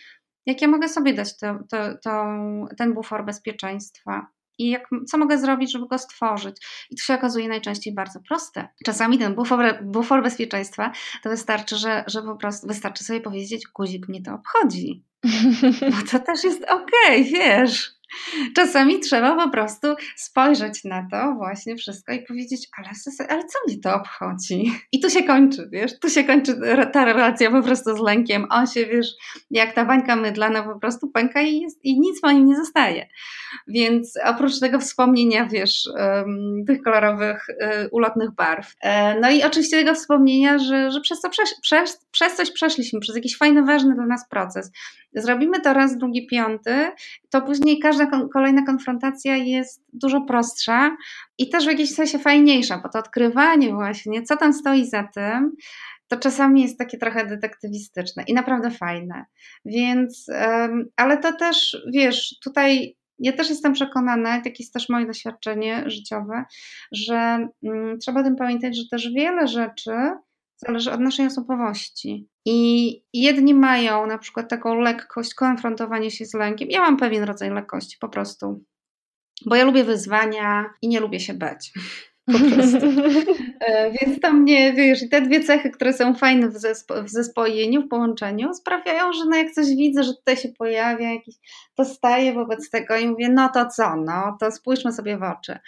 jak 0.47 0.63
ja 0.63 0.69
mogę 0.69 0.89
sobie 0.89 1.15
dać 1.15 1.39
to, 1.39 1.59
to, 1.71 1.77
to, 2.03 2.25
ten 2.77 2.95
bufor 2.95 3.25
bezpieczeństwa. 3.25 4.27
I 4.59 4.71
jak, 4.71 4.89
co 5.09 5.19
mogę 5.19 5.39
zrobić, 5.39 5.73
żeby 5.73 5.89
go 5.89 5.99
stworzyć? 5.99 6.57
I 6.91 6.97
to 6.97 7.03
się 7.05 7.15
okazuje 7.15 7.49
najczęściej 7.49 7.95
bardzo 7.95 8.21
proste. 8.21 8.69
Czasami 8.85 9.19
ten 9.19 9.35
bufor, 9.35 9.79
bufor 9.83 10.23
bezpieczeństwa 10.23 10.93
to 11.23 11.31
wystarczy, 11.31 11.77
że, 11.77 12.05
że 12.07 12.23
po 12.23 12.37
prostu 12.37 12.67
wystarczy 12.67 13.05
sobie 13.05 13.21
powiedzieć, 13.21 13.67
guzik 13.75 14.09
mnie 14.09 14.23
to 14.23 14.35
obchodzi. 14.35 15.05
Bo 15.91 16.11
to 16.11 16.19
też 16.19 16.45
jest 16.45 16.65
okej, 16.65 17.21
okay, 17.21 17.25
wiesz. 17.25 17.95
Czasami 18.57 19.01
trzeba 19.01 19.45
po 19.45 19.51
prostu 19.51 19.89
spojrzeć 20.17 20.85
na 20.85 21.07
to 21.11 21.35
właśnie 21.35 21.77
wszystko 21.77 22.13
i 22.13 22.23
powiedzieć, 22.23 22.69
ale, 22.79 22.89
ale 23.29 23.43
co 23.45 23.59
mi 23.69 23.81
to 23.81 23.95
obchodzi? 23.95 24.73
I 24.93 25.01
tu 25.01 25.11
się 25.11 25.23
kończy, 25.23 25.69
wiesz, 25.73 25.99
tu 25.99 26.11
się 26.11 26.25
kończy 26.25 26.61
ta 26.93 27.05
relacja 27.05 27.51
po 27.51 27.63
prostu 27.63 27.97
z 27.97 28.01
lękiem. 28.01 28.47
On 28.51 28.67
się, 28.67 28.87
wiesz, 28.87 29.09
jak 29.51 29.75
ta 29.75 29.85
bańka 29.85 30.17
mydlana 30.17 30.63
po 30.63 30.79
prostu 30.81 31.11
pęka 31.11 31.43
i, 31.43 31.61
jest, 31.61 31.85
i 31.85 32.01
nic 32.01 32.21
po 32.21 32.33
nim 32.33 32.47
nie 32.47 32.57
zostaje. 32.57 33.09
Więc 33.69 34.19
oprócz 34.25 34.61
tego 34.61 34.79
wspomnienia, 34.79 35.47
wiesz, 35.47 35.89
tych 36.67 36.83
kolorowych, 36.83 37.47
um, 37.61 37.89
ulotnych 37.93 38.31
barw. 38.35 38.75
E, 38.81 39.21
no 39.21 39.31
i 39.31 39.43
oczywiście 39.43 39.77
tego 39.77 39.95
wspomnienia, 39.95 40.59
że, 40.59 40.91
że 40.91 41.01
przez, 41.01 41.21
to 41.21 41.31
przesz, 41.31 41.51
przez, 41.63 42.07
przez 42.11 42.37
coś 42.37 42.51
przeszliśmy, 42.51 43.01
przez 43.01 43.17
jakiś 43.17 43.37
fajny, 43.37 43.63
ważny 43.63 43.95
dla 43.95 44.07
nas 44.07 44.29
proces. 44.29 44.71
Zrobimy 45.15 45.61
to 45.61 45.73
raz, 45.73 45.99
drugi, 45.99 46.27
piąty, 46.27 46.91
to 47.31 47.43
później 47.43 47.79
każda 48.07 48.29
kolejna 48.33 48.67
konfrontacja 48.67 49.37
jest 49.37 49.85
dużo 49.93 50.21
prostsza 50.21 50.97
i 51.39 51.49
też 51.49 51.65
w 51.65 51.69
jakimś 51.69 51.95
sensie 51.95 52.19
fajniejsza, 52.19 52.79
bo 52.79 52.89
to 52.89 52.99
odkrywanie 52.99 53.75
właśnie, 53.75 54.23
co 54.23 54.37
tam 54.37 54.53
stoi 54.53 54.87
za 54.87 55.09
tym, 55.15 55.53
to 56.09 56.17
czasami 56.17 56.63
jest 56.63 56.79
takie 56.79 56.99
trochę 56.99 57.27
detektywistyczne 57.27 58.23
i 58.27 58.35
naprawdę 58.35 58.71
fajne. 58.71 59.25
Więc, 59.65 60.27
ale 60.97 61.19
to 61.19 61.33
też, 61.33 61.77
wiesz, 61.93 62.39
tutaj 62.45 62.97
ja 63.19 63.33
też 63.33 63.51
jestem 63.51 63.73
przekonana, 63.73 64.41
takie 64.41 64.63
jest 64.63 64.73
też 64.73 64.89
moje 64.89 65.07
doświadczenie 65.07 65.83
życiowe, 65.87 66.45
że 66.93 67.49
mm, 67.65 67.99
trzeba 67.99 68.21
o 68.21 68.25
tym 68.25 68.37
pamiętać, 68.37 68.77
że 68.77 68.83
też 68.91 69.13
wiele 69.13 69.49
rzeczy 69.49 69.93
zależy 70.67 70.93
od 70.93 71.01
naszej 71.01 71.27
osobowości. 71.27 72.29
I 72.45 73.03
jedni 73.13 73.55
mają 73.55 74.07
na 74.07 74.19
przykład 74.19 74.51
taką 74.51 74.81
lekkość 74.81 75.35
konfrontowania 75.35 76.11
się 76.11 76.25
z 76.25 76.35
lękiem. 76.35 76.69
Ja 76.71 76.81
mam 76.81 76.97
pewien 76.97 77.25
rodzaj 77.25 77.51
lekkości 77.51 77.97
po 78.01 78.09
prostu, 78.09 78.65
bo 79.47 79.57
ja 79.57 79.65
lubię 79.65 79.85
wyzwania 79.85 80.75
i 80.83 80.89
nie 80.89 81.01
lubię 81.01 81.21
się 81.21 81.35
bać. 81.35 81.73
Po 82.33 82.39
prostu. 82.39 82.87
E, 83.61 83.91
więc 83.91 84.21
to 84.21 84.33
mnie, 84.33 84.73
wiesz, 84.73 85.09
te 85.11 85.21
dwie 85.21 85.41
cechy, 85.45 85.71
które 85.71 85.93
są 85.93 86.15
fajne 86.15 86.49
w, 86.49 86.55
zespo- 86.55 87.05
w 87.05 87.11
zespojeniu, 87.11 87.83
w 87.83 87.89
połączeniu, 87.89 88.55
sprawiają, 88.55 89.13
że 89.13 89.25
no 89.25 89.37
jak 89.37 89.53
coś 89.53 89.67
widzę, 89.67 90.05
że 90.05 90.15
tutaj 90.15 90.37
się 90.37 90.49
pojawia 90.49 91.13
jakiś, 91.13 91.35
to 91.75 91.85
staję 91.85 92.33
wobec 92.33 92.71
tego 92.71 92.97
i 92.97 93.09
mówię, 93.09 93.29
no 93.29 93.49
to 93.49 93.67
co, 93.69 93.97
no 93.97 94.37
to 94.41 94.51
spójrzmy 94.51 94.93
sobie 94.93 95.19
w 95.19 95.23
oczy. 95.23 95.59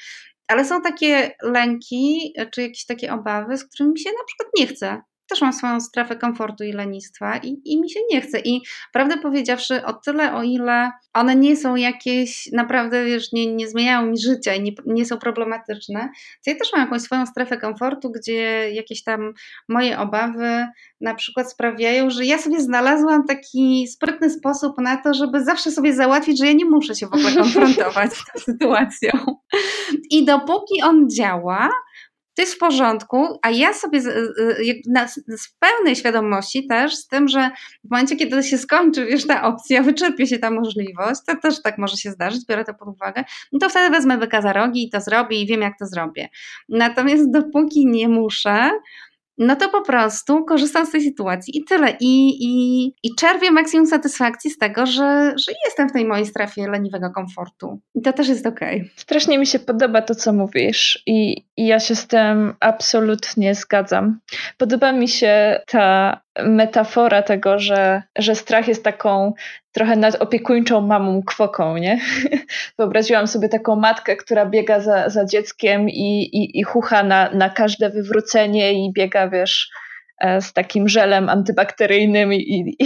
Ale 0.48 0.64
są 0.64 0.82
takie 0.82 1.30
lęki, 1.42 2.32
czy 2.52 2.62
jakieś 2.62 2.86
takie 2.86 3.12
obawy, 3.12 3.56
z 3.58 3.64
którymi 3.68 3.98
się 4.00 4.10
na 4.10 4.24
przykład 4.26 4.48
nie 4.58 4.66
chce 4.66 5.02
też 5.28 5.40
mam 5.40 5.52
swoją 5.52 5.81
strefę 5.81 6.16
komfortu 6.16 6.64
i 6.64 6.73
lenistwa 6.73 7.37
i, 7.37 7.61
i 7.64 7.81
mi 7.81 7.90
się 7.90 8.00
nie 8.11 8.21
chce. 8.21 8.40
I 8.40 8.61
prawdę 8.93 9.16
powiedziawszy, 9.19 9.85
o 9.85 9.93
tyle, 9.93 10.35
o 10.35 10.43
ile 10.43 10.90
one 11.14 11.37
nie 11.37 11.57
są 11.57 11.76
jakieś, 11.76 12.49
naprawdę 12.52 13.04
wiesz, 13.04 13.33
nie, 13.33 13.54
nie 13.54 13.69
zmieniają 13.69 14.07
mi 14.07 14.19
życia 14.19 14.54
i 14.54 14.62
nie, 14.62 14.73
nie 14.87 15.07
są 15.07 15.19
problematyczne, 15.19 16.09
to 16.45 16.50
ja 16.50 16.57
też 16.59 16.73
mam 16.73 16.83
jakąś 16.83 17.02
swoją 17.02 17.26
strefę 17.26 17.57
komfortu, 17.57 18.11
gdzie 18.11 18.71
jakieś 18.73 19.02
tam 19.02 19.33
moje 19.69 19.99
obawy 19.99 20.66
na 21.00 21.14
przykład 21.14 21.50
sprawiają, 21.50 22.11
że 22.11 22.25
ja 22.25 22.38
sobie 22.38 22.61
znalazłam 22.61 23.26
taki 23.26 23.88
sprytny 23.88 24.31
sposób 24.31 24.78
na 24.78 24.97
to, 24.97 25.14
żeby 25.14 25.45
zawsze 25.45 25.71
sobie 25.71 25.95
załatwić, 25.95 26.38
że 26.38 26.47
ja 26.47 26.52
nie 26.52 26.64
muszę 26.64 26.95
się 26.95 27.07
w 27.07 27.14
ogóle 27.14 27.33
konfrontować 27.43 28.12
z 28.12 28.25
tą 28.25 28.40
sytuacją. 28.40 29.11
I 30.11 30.25
dopóki 30.25 30.83
on 30.83 31.11
działa, 31.11 31.71
to 32.36 32.42
jest 32.42 32.54
w 32.54 32.58
porządku, 32.58 33.38
a 33.42 33.50
ja 33.50 33.74
sobie 33.74 34.00
z, 34.00 34.04
z, 34.04 35.40
z, 35.40 35.48
pełnej 35.58 35.96
świadomości 35.96 36.66
też 36.66 36.96
z 36.96 37.06
tym, 37.06 37.28
że 37.28 37.50
w 37.84 37.90
momencie, 37.90 38.16
kiedy 38.16 38.42
się 38.42 38.58
skończy, 38.58 39.06
wiesz, 39.06 39.26
ta 39.26 39.42
opcja, 39.42 39.82
wyczerpie 39.82 40.26
się 40.26 40.38
ta 40.38 40.50
możliwość, 40.50 41.20
to 41.26 41.36
też 41.36 41.62
tak 41.62 41.78
może 41.78 41.96
się 41.96 42.10
zdarzyć, 42.10 42.46
biorę 42.48 42.64
to 42.64 42.74
pod 42.74 42.88
uwagę, 42.88 43.24
no 43.52 43.58
to 43.58 43.68
wtedy 43.68 43.90
wezmę 43.90 44.18
byka 44.18 44.52
rogi 44.52 44.84
i 44.84 44.90
to 44.90 45.00
zrobię 45.00 45.42
i 45.42 45.46
wiem, 45.46 45.60
jak 45.60 45.78
to 45.78 45.86
zrobię. 45.86 46.28
Natomiast 46.68 47.30
dopóki 47.30 47.86
nie 47.86 48.08
muszę, 48.08 48.70
no 49.38 49.56
to 49.56 49.68
po 49.68 49.82
prostu 49.82 50.44
korzystam 50.44 50.86
z 50.86 50.90
tej 50.90 51.00
sytuacji 51.00 51.58
i 51.58 51.64
tyle. 51.64 51.96
I, 52.00 52.28
i, 52.40 52.86
i 53.02 53.14
czerpię 53.18 53.50
maksimum 53.50 53.86
satysfakcji 53.86 54.50
z 54.50 54.58
tego, 54.58 54.86
że, 54.86 55.34
że 55.46 55.52
jestem 55.64 55.88
w 55.88 55.92
tej 55.92 56.04
mojej 56.04 56.26
strefie 56.26 56.68
leniwego 56.68 57.10
komfortu. 57.10 57.80
I 57.94 58.02
to 58.02 58.12
też 58.12 58.28
jest 58.28 58.46
okej. 58.46 58.76
Okay. 58.76 58.90
Strasznie 58.96 59.38
mi 59.38 59.46
się 59.46 59.58
podoba 59.58 60.02
to, 60.02 60.14
co 60.14 60.32
mówisz, 60.32 61.02
i, 61.06 61.44
i 61.56 61.66
ja 61.66 61.80
się 61.80 61.94
z 61.94 62.06
tym 62.06 62.54
absolutnie 62.60 63.54
zgadzam. 63.54 64.18
Podoba 64.58 64.92
mi 64.92 65.08
się 65.08 65.60
ta 65.66 66.20
metafora 66.42 67.22
tego, 67.22 67.58
że, 67.58 68.02
że 68.18 68.34
strach 68.34 68.68
jest 68.68 68.84
taką 68.84 69.32
trochę 69.72 69.96
nadopiekuńczą 69.96 70.80
mamą 70.80 71.22
kwoką, 71.22 71.76
nie? 71.76 72.00
Wyobraziłam 72.78 73.26
sobie 73.26 73.48
taką 73.48 73.76
matkę, 73.76 74.16
która 74.16 74.46
biega 74.46 74.80
za, 74.80 75.08
za 75.08 75.24
dzieckiem 75.24 75.88
i, 75.88 76.22
i, 76.22 76.58
i 76.58 76.62
chucha 76.62 77.02
na, 77.02 77.30
na 77.30 77.50
każde 77.50 77.90
wywrócenie 77.90 78.72
i 78.72 78.92
biega, 78.92 79.28
wiesz, 79.28 79.70
z 80.40 80.52
takim 80.52 80.88
żelem 80.88 81.28
antybakteryjnym 81.28 82.33
i, 82.33 82.37
i, 82.37 82.76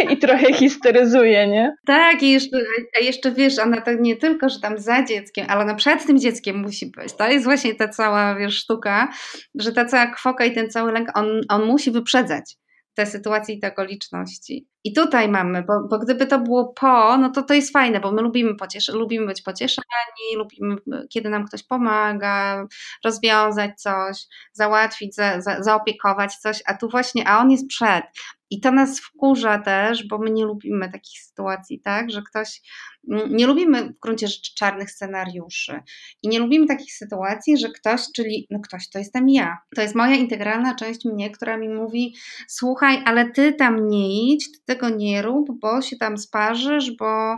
i 0.12 0.16
trochę 0.16 0.52
histeryzuje, 0.52 1.48
nie? 1.48 1.74
Tak, 1.86 2.22
i 2.22 2.30
jeszcze, 2.30 2.56
a 3.00 3.04
jeszcze 3.04 3.32
wiesz, 3.32 3.58
ona 3.58 3.80
to 3.80 3.92
nie 3.92 4.16
tylko, 4.16 4.48
że 4.48 4.60
tam 4.60 4.78
za 4.78 5.04
dzieckiem, 5.04 5.46
ale 5.48 5.60
ona 5.60 5.74
przed 5.74 6.06
tym 6.06 6.18
dzieckiem 6.18 6.56
musi 6.56 6.86
być. 6.86 7.12
To 7.12 7.28
jest 7.28 7.44
właśnie 7.44 7.74
ta 7.74 7.88
cała, 7.88 8.34
wiesz, 8.34 8.54
sztuka, 8.54 9.12
że 9.54 9.72
ta 9.72 9.84
cała 9.84 10.06
kwoka 10.06 10.44
i 10.44 10.52
ten 10.52 10.70
cały 10.70 10.92
lęk, 10.92 11.08
on, 11.14 11.40
on 11.48 11.64
musi 11.64 11.90
wyprzedzać 11.90 12.56
te 12.94 13.06
sytuacje 13.06 13.54
i 13.54 13.60
te 13.60 13.68
okoliczności. 13.68 14.68
I 14.84 14.92
tutaj 14.92 15.28
mamy, 15.28 15.62
bo, 15.62 15.72
bo, 15.90 15.98
gdyby 15.98 16.26
to 16.26 16.38
było 16.38 16.72
po, 16.72 17.16
no 17.16 17.30
to 17.30 17.42
to 17.42 17.54
jest 17.54 17.72
fajne, 17.72 18.00
bo 18.00 18.12
my 18.12 18.22
lubimy, 18.22 18.54
pociesz- 18.54 18.94
lubimy 18.94 19.26
być 19.26 19.42
pocieszani, 19.42 20.36
lubimy, 20.36 20.76
kiedy 21.10 21.30
nam 21.30 21.46
ktoś 21.46 21.62
pomaga, 21.62 22.66
rozwiązać 23.04 23.80
coś, 23.80 24.26
załatwić, 24.52 25.14
za, 25.14 25.40
za, 25.40 25.62
zaopiekować 25.62 26.36
coś, 26.36 26.62
a 26.66 26.74
tu 26.74 26.88
właśnie, 26.88 27.28
a 27.28 27.38
on 27.38 27.50
jest 27.50 27.68
przed. 27.68 28.04
I 28.50 28.60
to 28.60 28.72
nas 28.72 29.00
wkurza 29.00 29.58
też, 29.58 30.08
bo 30.08 30.18
my 30.18 30.30
nie 30.30 30.44
lubimy 30.44 30.92
takich 30.92 31.20
sytuacji, 31.20 31.80
tak, 31.80 32.10
że 32.10 32.22
ktoś, 32.22 32.60
nie 33.08 33.46
lubimy 33.46 33.82
w 33.82 34.00
gruncie 34.00 34.28
rzeczy 34.28 34.54
czarnych 34.54 34.90
scenariuszy 34.90 35.80
i 36.22 36.28
nie 36.28 36.38
lubimy 36.38 36.66
takich 36.66 36.92
sytuacji, 36.92 37.58
że 37.58 37.68
ktoś, 37.68 38.00
czyli 38.16 38.46
no 38.50 38.60
ktoś 38.60 38.90
to 38.90 38.98
jestem 38.98 39.28
ja, 39.28 39.58
to 39.76 39.82
jest 39.82 39.94
moja 39.94 40.16
integralna 40.16 40.74
część 40.74 41.04
mnie, 41.04 41.30
która 41.30 41.56
mi 41.56 41.68
mówi, 41.68 42.14
słuchaj, 42.48 43.02
ale 43.04 43.30
ty 43.30 43.52
tam 43.52 43.88
nie 43.88 44.32
idź, 44.32 44.52
ty 44.52 44.58
tego 44.64 44.88
nie 44.88 45.22
rób, 45.22 45.60
bo 45.60 45.82
się 45.82 45.96
tam 45.96 46.18
sparzysz, 46.18 46.90
bo 46.96 47.36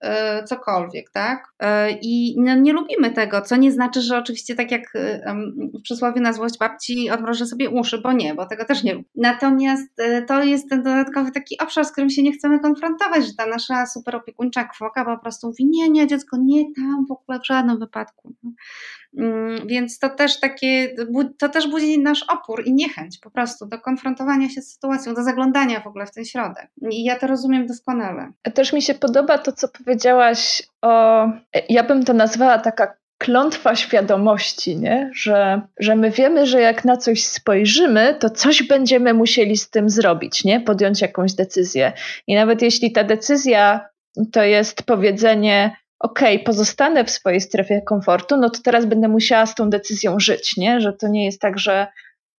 e, 0.00 0.44
cokolwiek, 0.44 1.10
tak? 1.10 1.48
E, 1.58 1.90
I 1.90 2.34
no, 2.38 2.54
nie 2.54 2.72
lubimy 2.72 3.10
tego, 3.10 3.40
co 3.40 3.56
nie 3.56 3.72
znaczy, 3.72 4.00
że 4.00 4.18
oczywiście 4.18 4.54
tak 4.54 4.70
jak 4.70 4.96
e, 4.96 5.34
w 5.78 5.82
przysłowie 5.82 6.20
na 6.20 6.32
złość 6.32 6.58
babci 6.58 7.10
odmrożę 7.10 7.46
sobie 7.46 7.70
uszy, 7.70 7.98
bo 7.98 8.12
nie, 8.12 8.34
bo 8.34 8.46
tego 8.46 8.64
też 8.64 8.82
nie 8.82 8.94
lubię. 8.94 9.08
Natomiast 9.14 9.88
to 10.28 10.42
jest 10.42 10.70
ten 10.70 10.82
dodatkowy 10.82 11.30
taki 11.30 11.58
obszar, 11.58 11.84
z 11.84 11.92
którym 11.92 12.10
się 12.10 12.22
nie 12.22 12.32
chcemy 12.32 12.60
konfrontować, 12.60 13.26
że 13.26 13.34
ta 13.34 13.46
nasza 13.46 13.86
super 13.86 14.16
opiekuńcza 14.16 14.64
kwoka 14.64 15.04
po 15.14 15.22
prostu 15.22 15.46
mówi, 15.46 15.66
nie, 15.66 15.88
nie, 15.88 16.06
dziecko, 16.06 16.36
nie 16.40 16.64
tam 16.74 17.06
w 17.08 17.12
ogóle 17.12 17.40
w 17.40 17.46
żadnym 17.46 17.78
wypadku. 17.78 18.34
Mm, 19.18 19.66
więc 19.66 19.98
to 19.98 20.08
też 20.08 20.40
takie, 20.40 20.94
to 21.38 21.48
też 21.48 21.68
budzi 21.68 21.98
nasz 21.98 22.22
opór 22.22 22.62
i 22.66 22.74
niechęć 22.74 23.18
po 23.18 23.30
prostu 23.30 23.66
do 23.66 23.78
konfrontowania 23.78 24.48
się 24.48 24.62
z 24.62 24.72
sytuacją, 24.72 25.14
do 25.14 25.22
zaglądania 25.22 25.80
w 25.80 25.86
ogóle 25.86 26.06
w 26.06 26.12
ten 26.12 26.24
środek. 26.24 26.68
I 26.90 27.04
ja 27.04 27.18
to 27.18 27.26
rozumiem 27.26 27.66
doskonale. 27.66 28.32
Też 28.54 28.72
mi 28.72 28.82
się 28.82 28.94
podoba 28.94 29.38
to, 29.38 29.52
co 29.52 29.68
powiedziałaś 29.68 30.62
o, 30.82 31.24
ja 31.68 31.84
bym 31.84 32.04
to 32.04 32.12
nazwała 32.12 32.58
taka 32.58 32.96
klątwa 33.18 33.74
świadomości, 33.76 34.76
nie? 34.76 35.10
Że, 35.14 35.62
że 35.80 35.96
my 35.96 36.10
wiemy, 36.10 36.46
że 36.46 36.60
jak 36.60 36.84
na 36.84 36.96
coś 36.96 37.24
spojrzymy, 37.24 38.16
to 38.20 38.30
coś 38.30 38.62
będziemy 38.62 39.14
musieli 39.14 39.56
z 39.56 39.70
tym 39.70 39.90
zrobić, 39.90 40.44
nie? 40.44 40.60
Podjąć 40.60 41.00
jakąś 41.00 41.32
decyzję. 41.32 41.92
I 42.26 42.34
nawet 42.34 42.62
jeśli 42.62 42.92
ta 42.92 43.04
decyzja 43.04 43.88
to 44.32 44.42
jest 44.42 44.82
powiedzenie, 44.82 45.76
ok, 45.98 46.20
pozostanę 46.44 47.04
w 47.04 47.10
swojej 47.10 47.40
strefie 47.40 47.82
komfortu, 47.82 48.36
no 48.36 48.50
to 48.50 48.60
teraz 48.64 48.84
będę 48.86 49.08
musiała 49.08 49.46
z 49.46 49.54
tą 49.54 49.70
decyzją 49.70 50.20
żyć, 50.20 50.56
nie? 50.56 50.80
Że 50.80 50.92
to 50.92 51.08
nie 51.08 51.24
jest 51.24 51.40
tak, 51.40 51.58
że 51.58 51.86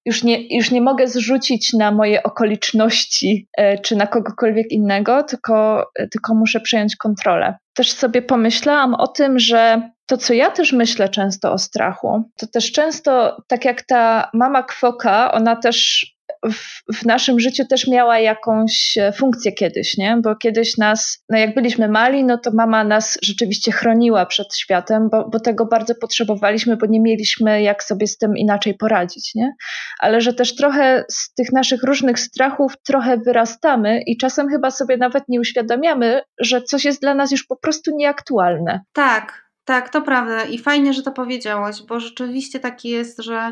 już 0.05 0.24
nie, 0.24 0.55
już 0.57 0.72
nie 0.72 0.81
mogę 0.81 1.07
zrzucić 1.07 1.74
na 1.74 1.91
moje 1.91 2.24
okoliczności 2.24 3.48
e, 3.57 3.77
czy 3.77 3.96
na 3.96 4.07
kogokolwiek 4.07 4.72
innego, 4.72 5.24
tylko, 5.24 5.88
tylko 6.12 6.36
muszę 6.36 6.60
przejąć 6.60 6.96
kontrolę. 6.96 7.55
Też 7.74 7.91
sobie 7.91 8.22
pomyślałam 8.22 8.93
o 8.96 9.07
tym, 9.07 9.39
że 9.39 9.89
to, 10.05 10.17
co 10.17 10.34
ja 10.34 10.51
też 10.51 10.74
myślę 10.74 11.10
często 11.10 11.51
o 11.51 11.57
strachu, 11.57 12.24
to 12.38 12.48
też 12.48 12.72
często, 12.72 13.38
tak 13.48 13.65
jak 13.65 13.81
ta 13.81 14.29
mama 14.34 14.63
kwoka, 14.63 15.31
ona 15.31 15.55
też 15.55 16.05
w, 16.51 16.84
w, 16.96 17.06
naszym 17.06 17.39
życiu 17.39 17.65
też 17.70 17.88
miała 17.88 18.20
jakąś 18.20 18.98
e, 18.98 19.12
funkcję 19.12 19.51
kiedyś, 19.51 19.98
nie? 19.98 20.17
Bo 20.24 20.36
kiedyś 20.36 20.77
nas, 20.77 21.24
no 21.29 21.38
jak 21.38 21.56
byliśmy 21.56 21.88
mali, 21.88 22.24
no 22.24 22.38
to 22.38 22.51
mama 22.51 22.84
nas 22.84 23.17
rzeczywiście 23.22 23.72
chroniła 23.72 24.25
przed 24.25 24.56
światem, 24.56 25.10
bo, 25.10 25.29
bo 25.29 25.39
tego 25.39 25.65
bardzo 25.65 25.96
potrzebowaliśmy, 25.96 26.77
bo 26.77 26.86
nie 26.86 27.01
mieliśmy 27.01 27.62
jak 27.62 27.84
sobie 27.84 28.08
z 28.08 28.17
tym 28.17 28.38
inaczej 28.38 28.74
poradzić, 28.74 29.36
nie? 29.36 29.53
Ale 30.00 30.22
że 30.22 30.34
też 30.34 30.56
trochę 30.56 31.06
z 31.12 31.34
tych 31.34 31.51
naszych 31.51 31.84
różnych 31.84 32.20
strachów 32.20 32.74
trochę 32.86 33.17
wyrastamy 33.17 34.01
i 34.01 34.17
czasem 34.17 34.50
chyba 34.50 34.72
sobie 34.72 34.98
nawet 34.98 35.24
nie 35.27 35.39
uświadamiamy, 35.39 36.22
że 36.39 36.62
coś 36.62 36.86
jest 36.86 37.01
dla 37.01 37.13
nas 37.13 37.32
już 37.32 37.44
po 37.44 37.56
prostu 37.56 37.91
nieaktualne. 37.96 38.82
Tak, 38.94 39.47
tak, 39.68 39.90
to 39.90 40.02
prawda. 40.02 40.46
I 40.46 40.58
fajnie, 40.58 40.94
że 40.94 41.04
to 41.04 41.12
powiedziałaś, 41.12 41.82
bo 41.88 42.00
rzeczywiście 42.00 42.60
tak 42.60 42.86
jest, 42.86 43.22
że 43.22 43.52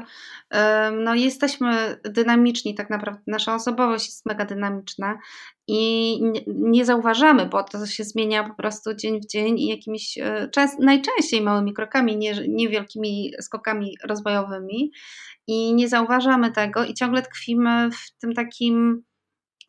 no, 0.92 1.16
jesteśmy 1.16 2.00
dynamiczni, 2.04 2.76
tak 2.76 2.90
naprawdę. 2.90 3.22
Nasza 3.28 3.56
osobowość 3.56 4.06
jest 4.06 4.26
mega 4.26 4.46
dynamiczna 4.46 5.18
i 5.68 6.20
nie, 6.48 6.86
zauważamy, 6.86 7.46
bo 7.46 7.64
to 7.64 7.86
się 7.86 8.04
zmienia 8.04 8.44
po 8.44 8.56
prostu 8.56 8.94
dzień 8.94 9.22
w 9.22 9.26
dzień 9.26 9.60
i 9.60 9.68
jakimiś, 9.68 10.18
e, 10.18 10.50
czas, 10.50 10.80
najczęściej 10.80 11.42
małymi 11.42 11.74
krokami, 11.74 12.18
nie, 12.18 12.48
niewielkimi 12.48 13.32
skokami 13.42 13.98
rozwojowymi. 14.04 14.92
I 15.48 15.74
nie 15.74 15.88
zauważamy 15.88 16.52
tego 16.52 16.86
i 16.86 16.94
ciągle 16.94 17.22
tkwimy 17.22 17.90
w 17.92 18.20
tym 18.22 18.34
takim 18.34 19.04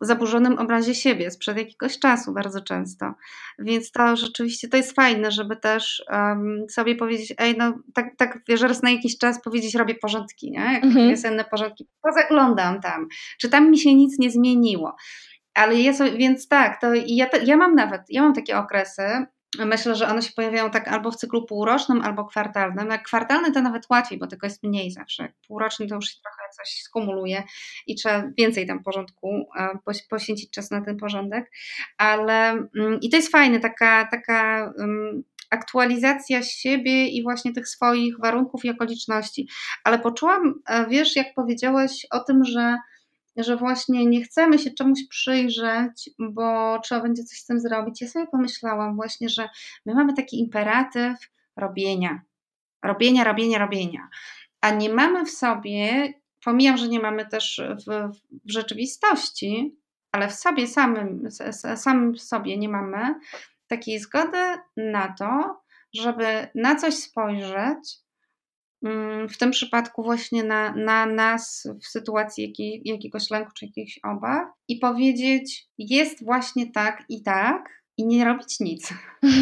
zaburzonym 0.00 0.58
obrazie 0.58 0.94
siebie 0.94 1.30
sprzed 1.30 1.58
jakiegoś 1.58 1.98
czasu 1.98 2.32
bardzo 2.32 2.60
często. 2.60 3.14
Więc 3.58 3.90
to 3.90 4.16
rzeczywiście 4.16 4.68
to 4.68 4.76
jest 4.76 4.94
fajne, 4.94 5.30
żeby 5.30 5.56
też 5.56 6.04
um, 6.12 6.66
sobie 6.70 6.96
powiedzieć, 6.96 7.34
ej, 7.38 7.56
no 7.58 7.74
tak, 7.94 8.06
tak 8.16 8.38
wiesz, 8.48 8.60
raz 8.60 8.82
na 8.82 8.90
jakiś 8.90 9.18
czas 9.18 9.42
powiedzieć, 9.42 9.74
robię 9.74 9.94
porządki, 9.94 10.50
nie? 10.50 10.60
Jak 10.60 10.84
mhm. 10.84 11.10
wiosenne 11.10 11.44
porządki, 11.44 11.88
pozaglądam 12.02 12.80
tam, 12.80 13.06
czy 13.40 13.48
tam 13.48 13.70
mi 13.70 13.78
się 13.78 13.94
nic 13.94 14.18
nie 14.18 14.30
zmieniło. 14.30 14.96
Ale 15.54 15.74
jest, 15.74 16.02
więc 16.02 16.48
tak, 16.48 16.80
to 16.80 16.94
ja, 16.94 17.26
ja 17.44 17.56
mam 17.56 17.74
nawet, 17.74 18.02
ja 18.08 18.22
mam 18.22 18.34
takie 18.34 18.58
okresy, 18.58 19.26
Myślę, 19.58 19.94
że 19.94 20.08
one 20.08 20.22
się 20.22 20.32
pojawiają 20.32 20.70
tak 20.70 20.88
albo 20.88 21.10
w 21.10 21.16
cyklu 21.16 21.46
półrocznym, 21.46 22.00
albo 22.00 22.24
kwartalnym. 22.24 22.90
Jak 22.90 23.02
kwartalny 23.02 23.52
to 23.52 23.62
nawet 23.62 23.86
łatwiej, 23.90 24.18
bo 24.18 24.26
tego 24.26 24.46
jest 24.46 24.62
mniej 24.62 24.90
zawsze. 24.90 25.32
Półroczny 25.48 25.86
to 25.86 25.94
już 25.94 26.06
się 26.06 26.20
trochę 26.22 26.42
coś 26.56 26.82
skumuluje 26.82 27.42
i 27.86 27.94
trzeba 27.94 28.22
więcej 28.38 28.66
tam 28.66 28.82
porządku 28.82 29.48
e, 29.58 29.68
poświęcić 30.10 30.50
czas 30.50 30.70
na 30.70 30.80
ten 30.80 30.96
porządek. 30.96 31.50
Ale 31.98 32.50
mm, 32.50 33.00
i 33.00 33.10
to 33.10 33.16
jest 33.16 33.32
fajne, 33.32 33.60
taka, 33.60 34.08
taka 34.10 34.72
um, 34.78 35.22
aktualizacja 35.50 36.42
siebie 36.42 37.08
i 37.08 37.22
właśnie 37.22 37.52
tych 37.52 37.68
swoich 37.68 38.20
warunków 38.20 38.64
i 38.64 38.70
okoliczności. 38.70 39.48
Ale 39.84 39.98
poczułam, 39.98 40.54
e, 40.66 40.86
wiesz, 40.86 41.16
jak 41.16 41.34
powiedziałaś 41.34 42.06
o 42.10 42.20
tym, 42.20 42.44
że 42.44 42.76
że 43.36 43.56
właśnie 43.56 44.06
nie 44.06 44.22
chcemy 44.22 44.58
się 44.58 44.70
czemuś 44.70 44.98
przyjrzeć, 45.08 46.10
bo 46.18 46.78
trzeba 46.82 47.00
będzie 47.00 47.24
coś 47.24 47.38
z 47.38 47.46
tym 47.46 47.60
zrobić. 47.60 48.00
Ja 48.00 48.08
sobie 48.08 48.26
pomyślałam 48.26 48.96
właśnie, 48.96 49.28
że 49.28 49.48
my 49.86 49.94
mamy 49.94 50.14
taki 50.14 50.40
imperatyw 50.40 51.30
robienia. 51.56 52.20
Robienia, 52.82 53.24
robienia, 53.24 53.58
robienia. 53.58 54.08
A 54.60 54.70
nie 54.70 54.88
mamy 54.88 55.24
w 55.24 55.30
sobie, 55.30 56.12
pomijam, 56.44 56.76
że 56.76 56.88
nie 56.88 57.00
mamy 57.00 57.26
też 57.26 57.60
w, 57.86 58.12
w 58.44 58.52
rzeczywistości, 58.52 59.76
ale 60.12 60.28
w 60.28 60.34
sobie 60.34 60.66
samym, 60.66 61.28
samym 61.76 62.18
sobie 62.18 62.58
nie 62.58 62.68
mamy 62.68 63.14
takiej 63.66 63.98
zgody 63.98 64.38
na 64.76 65.14
to, 65.18 65.60
żeby 65.94 66.48
na 66.54 66.76
coś 66.76 66.94
spojrzeć 66.94 68.05
w 69.30 69.36
tym 69.38 69.50
przypadku 69.50 70.02
właśnie 70.02 70.44
na, 70.44 70.74
na 70.74 71.06
nas 71.06 71.68
w 71.82 71.86
sytuacji 71.86 72.44
jakiej, 72.44 72.82
jakiegoś 72.84 73.30
lęku 73.30 73.50
czy 73.54 73.66
jakichś 73.66 74.00
obaw 74.04 74.48
i 74.68 74.76
powiedzieć, 74.76 75.66
jest 75.78 76.24
właśnie 76.24 76.72
tak 76.72 77.04
i 77.08 77.22
tak, 77.22 77.76
i 77.96 78.06
nie 78.06 78.24
robić 78.24 78.60
nic. 78.60 78.94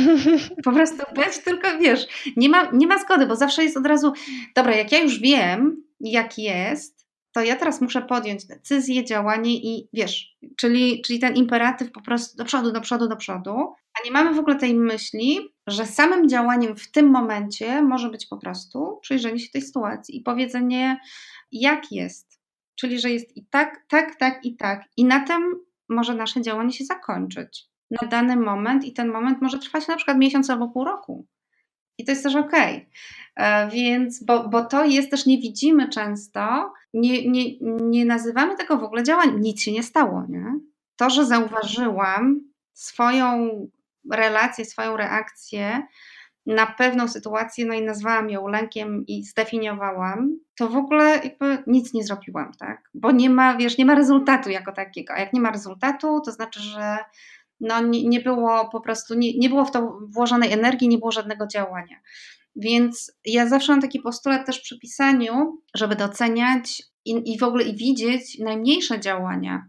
po 0.65 0.73
prostu 0.73 1.03
być 1.15 1.39
tylko, 1.45 1.79
wiesz, 1.79 2.07
nie 2.37 2.49
ma, 2.49 2.71
nie 2.73 2.87
ma 2.87 2.99
zgody, 2.99 3.27
bo 3.27 3.37
zawsze 3.37 3.65
jest 3.65 3.77
od 3.77 3.87
razu, 3.87 4.13
dobra, 4.57 4.77
jak 4.77 4.93
ja 4.93 5.01
już 5.01 5.19
wiem, 5.19 5.83
jak 6.01 6.39
jest, 6.39 7.07
to 7.33 7.43
ja 7.43 7.57
teraz 7.57 7.81
muszę 7.81 8.03
podjąć 8.03 8.47
decyzję, 8.47 9.05
działanie 9.05 9.55
i 9.55 9.89
wiesz, 9.93 10.37
czyli, 10.57 11.03
czyli 11.03 11.19
ten 11.19 11.37
imperatyw 11.37 11.93
po 11.93 12.01
prostu 12.01 12.37
do 12.37 12.45
przodu, 12.45 12.73
do 12.73 12.81
przodu, 12.81 13.09
do 13.09 13.17
przodu, 13.17 13.75
a 14.01 14.05
nie 14.05 14.11
mamy 14.11 14.35
w 14.35 14.39
ogóle 14.39 14.57
tej 14.57 14.75
myśli, 14.75 15.54
że 15.67 15.87
samym 15.87 16.29
działaniem 16.29 16.77
w 16.77 16.91
tym 16.91 17.11
momencie 17.11 17.83
może 17.83 18.11
być 18.11 18.27
po 18.27 18.37
prostu 18.37 18.99
przyjrzenie 19.03 19.39
się 19.39 19.51
tej 19.51 19.63
sytuacji 19.63 20.17
i 20.17 20.23
powiedzenie, 20.23 21.01
jak 21.53 21.93
jest. 21.93 22.41
Czyli, 22.75 23.01
że 23.01 23.11
jest 23.11 23.37
i 23.37 23.47
tak, 23.47 23.85
tak, 23.89 24.17
tak 24.17 24.45
i 24.45 24.57
tak. 24.57 24.85
I 24.97 25.05
na 25.05 25.21
tym 25.21 25.43
może 25.89 26.15
nasze 26.15 26.43
działanie 26.43 26.73
się 26.73 26.85
zakończyć 26.85 27.69
na 27.91 28.09
dany 28.09 28.37
moment, 28.37 28.85
i 28.85 28.93
ten 28.93 29.09
moment 29.09 29.43
może 29.43 29.59
trwać 29.59 29.89
na 29.89 29.97
przykład 29.97 30.19
miesiąc 30.19 30.51
albo 30.51 30.69
pół 30.69 30.85
roku. 30.85 31.27
I 31.99 32.05
to 32.05 32.13
jest 32.13 32.23
też 32.23 32.35
ok. 32.35 32.53
E, 33.37 33.69
więc, 33.69 34.25
bo, 34.25 34.49
bo 34.49 34.65
to 34.65 34.85
jest 34.85 35.11
też, 35.11 35.27
nie 35.27 35.39
widzimy 35.39 35.89
często, 35.89 36.73
nie, 36.95 37.31
nie, 37.31 37.45
nie 37.81 38.05
nazywamy 38.05 38.57
tego 38.57 38.79
w 38.79 38.85
ogóle 38.85 39.03
działaniem. 39.03 39.41
Nic 39.41 39.63
się 39.63 39.73
nie 39.73 39.83
stało, 39.83 40.27
nie? 40.29 40.45
To, 40.97 41.11
że 41.11 41.27
zauważyłam 41.27 42.41
swoją 42.73 43.51
relację, 44.11 44.65
swoją 44.65 44.97
reakcję 44.97 45.83
na 46.47 46.67
pewną 46.67 47.09
sytuację, 47.09 47.67
no 47.67 47.75
i 47.75 47.83
nazwałam 47.83 48.31
ją 48.31 48.49
lękiem 48.49 49.05
i 49.07 49.25
zdefiniowałam, 49.25 50.39
to 50.59 50.69
w 50.69 50.77
ogóle 50.77 51.21
jakby 51.25 51.63
nic 51.67 51.95
nie 51.95 52.05
zrobiłam, 52.05 52.53
tak? 52.59 52.91
Bo 52.95 53.11
nie 53.13 53.31
ma, 53.31 53.57
wiesz, 53.57 53.79
nie 53.79 53.85
ma 53.85 53.95
rezultatu 53.95 54.51
jako 54.51 54.73
takiego. 54.73 55.15
A 55.15 55.19
jak 55.19 55.33
nie 55.33 55.41
ma 55.41 55.51
rezultatu, 55.51 56.21
to 56.25 56.33
znaczy, 56.33 56.61
że 56.61 56.99
no 57.61 57.81
nie, 57.81 58.09
nie 58.09 58.21
było 58.21 58.69
po 58.69 58.81
prostu, 58.81 59.15
nie, 59.15 59.39
nie 59.39 59.49
było 59.49 59.65
w 59.65 59.71
to 59.71 59.99
włożonej 60.09 60.53
energii, 60.53 60.89
nie 60.89 60.99
było 60.99 61.13
żadnego 61.13 61.47
działania. 61.47 61.97
Więc 62.57 63.13
ja 63.25 63.49
zawsze 63.49 63.73
mam 63.73 63.81
taki 63.81 64.01
postulat 64.01 64.47
też 64.47 64.61
przy 64.61 64.79
pisaniu, 64.79 65.63
żeby 65.75 65.97
doceniać 65.97 66.83
i, 67.05 67.33
i 67.35 67.39
w 67.39 67.43
ogóle 67.43 67.65
i 67.65 67.77
widzieć 67.77 68.39
najmniejsze 68.39 69.01
działania, 69.01 69.67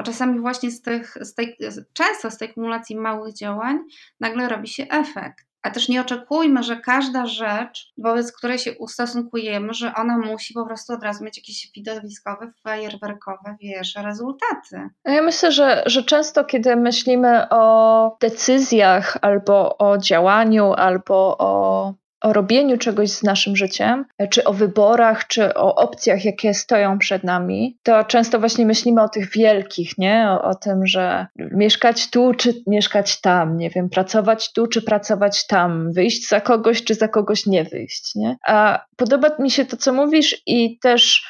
bo 0.00 0.04
czasami 0.04 0.40
właśnie 0.40 0.70
z 0.70 0.82
tych, 0.82 1.16
z 1.20 1.34
tej, 1.34 1.56
często 1.92 2.30
z 2.30 2.38
tej 2.38 2.54
kumulacji 2.54 2.96
małych 2.96 3.34
działań 3.34 3.78
nagle 4.20 4.48
robi 4.48 4.68
się 4.68 4.86
efekt. 4.90 5.46
A 5.62 5.70
też 5.70 5.88
nie 5.88 6.00
oczekujmy, 6.00 6.62
że 6.62 6.76
każda 6.76 7.26
rzecz, 7.26 7.92
wobec 7.98 8.32
której 8.32 8.58
się 8.58 8.78
ustosunkujemy, 8.78 9.74
że 9.74 9.94
ona 9.94 10.18
musi 10.18 10.54
po 10.54 10.66
prostu 10.66 10.92
od 10.92 11.02
razu 11.02 11.24
mieć 11.24 11.36
jakieś 11.36 11.70
widowiskowe, 11.76 12.52
fajerwerkowe, 12.62 13.56
wiesz, 13.60 13.94
rezultaty. 13.94 14.88
No 15.04 15.12
ja 15.12 15.22
myślę, 15.22 15.52
że, 15.52 15.82
że 15.86 16.02
często, 16.02 16.44
kiedy 16.44 16.76
myślimy 16.76 17.48
o 17.50 18.16
decyzjach 18.20 19.16
albo 19.22 19.78
o 19.78 19.98
działaniu, 19.98 20.72
albo 20.72 21.36
o 21.38 21.94
o 22.20 22.32
robieniu 22.32 22.78
czegoś 22.78 23.10
z 23.10 23.22
naszym 23.22 23.56
życiem, 23.56 24.04
czy 24.30 24.44
o 24.44 24.52
wyborach, 24.52 25.26
czy 25.26 25.54
o 25.54 25.74
opcjach, 25.74 26.24
jakie 26.24 26.54
stoją 26.54 26.98
przed 26.98 27.24
nami, 27.24 27.78
to 27.82 28.04
często 28.04 28.40
właśnie 28.40 28.66
myślimy 28.66 29.02
o 29.02 29.08
tych 29.08 29.30
wielkich, 29.32 29.98
nie? 29.98 30.26
O, 30.30 30.42
o, 30.42 30.54
tym, 30.54 30.86
że 30.86 31.26
mieszkać 31.36 32.10
tu, 32.10 32.34
czy 32.34 32.54
mieszkać 32.66 33.20
tam, 33.20 33.56
nie 33.56 33.70
wiem, 33.70 33.88
pracować 33.88 34.52
tu, 34.52 34.66
czy 34.66 34.82
pracować 34.82 35.46
tam, 35.46 35.92
wyjść 35.92 36.28
za 36.28 36.40
kogoś, 36.40 36.84
czy 36.84 36.94
za 36.94 37.08
kogoś 37.08 37.46
nie 37.46 37.64
wyjść, 37.64 38.14
nie? 38.14 38.36
A 38.46 38.84
podoba 38.96 39.28
mi 39.38 39.50
się 39.50 39.64
to, 39.64 39.76
co 39.76 39.92
mówisz 39.92 40.42
i 40.46 40.78
też 40.78 41.26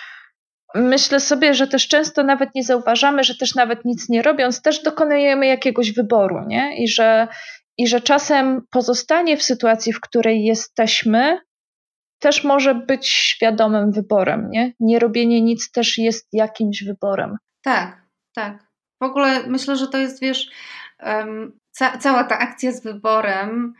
myślę 0.74 1.20
sobie, 1.20 1.54
że 1.54 1.66
też 1.66 1.88
często 1.88 2.22
nawet 2.22 2.54
nie 2.54 2.64
zauważamy, 2.64 3.24
że 3.24 3.34
też 3.34 3.54
nawet 3.54 3.84
nic 3.84 4.08
nie 4.08 4.22
robiąc, 4.22 4.62
też 4.62 4.82
dokonujemy 4.82 5.46
jakiegoś 5.46 5.92
wyboru, 5.92 6.46
nie? 6.46 6.76
I 6.76 6.88
że 6.88 7.28
i 7.80 7.86
że 7.86 8.00
czasem 8.00 8.66
pozostanie 8.70 9.36
w 9.36 9.42
sytuacji, 9.42 9.92
w 9.92 10.00
której 10.00 10.44
jesteśmy, 10.44 11.40
też 12.18 12.44
może 12.44 12.74
być 12.74 13.08
świadomym 13.08 13.92
wyborem, 13.92 14.50
nie? 14.50 14.72
Nie 14.80 14.98
robienie 14.98 15.40
nic 15.40 15.70
też 15.72 15.98
jest 15.98 16.28
jakimś 16.32 16.84
wyborem. 16.84 17.36
Tak, 17.62 18.02
tak. 18.34 18.66
W 19.00 19.04
ogóle 19.04 19.46
myślę, 19.46 19.76
że 19.76 19.88
to 19.88 19.98
jest, 19.98 20.20
wiesz, 20.20 20.50
ca 21.70 21.98
cała 21.98 22.24
ta 22.24 22.38
akcja 22.38 22.72
z 22.72 22.82
wyborem, 22.82 23.74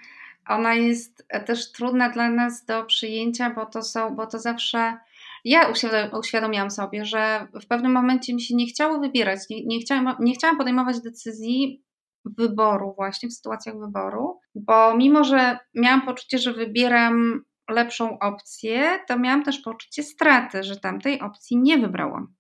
ona 0.49 0.75
jest 0.75 1.27
też 1.47 1.73
trudna 1.73 2.11
dla 2.11 2.31
nas 2.31 2.65
do 2.65 2.85
przyjęcia, 2.85 3.51
bo 3.51 3.67
to 3.67 3.83
są, 3.83 4.17
bo 4.17 4.27
to 4.27 4.39
zawsze. 4.39 4.97
Ja 5.45 5.73
uświadomiłam 6.19 6.71
sobie, 6.71 7.05
że 7.05 7.47
w 7.63 7.67
pewnym 7.67 7.93
momencie 7.93 8.35
mi 8.35 8.43
się 8.43 8.55
nie 8.55 8.67
chciało 8.67 9.01
wybierać, 9.01 9.41
nie, 9.51 9.67
nie, 9.67 9.81
chciałam, 9.81 10.17
nie 10.21 10.35
chciałam 10.35 10.59
podejmować 10.59 11.01
decyzji 11.01 11.83
wyboru, 12.25 12.95
właśnie 12.97 13.29
w 13.29 13.33
sytuacjach 13.33 13.79
wyboru, 13.79 14.41
bo 14.55 14.97
mimo, 14.97 15.25
że 15.25 15.59
miałam 15.75 16.03
poczucie, 16.03 16.39
że 16.39 16.53
wybieram 16.53 17.45
lepszą 17.71 18.19
opcję, 18.19 18.99
to 19.09 19.19
miałam 19.19 19.43
też 19.43 19.59
poczucie 19.59 20.03
straty, 20.03 20.63
że 20.63 20.77
tamtej 20.77 21.21
opcji 21.21 21.57
nie 21.57 21.79
wybrałam 21.79 22.35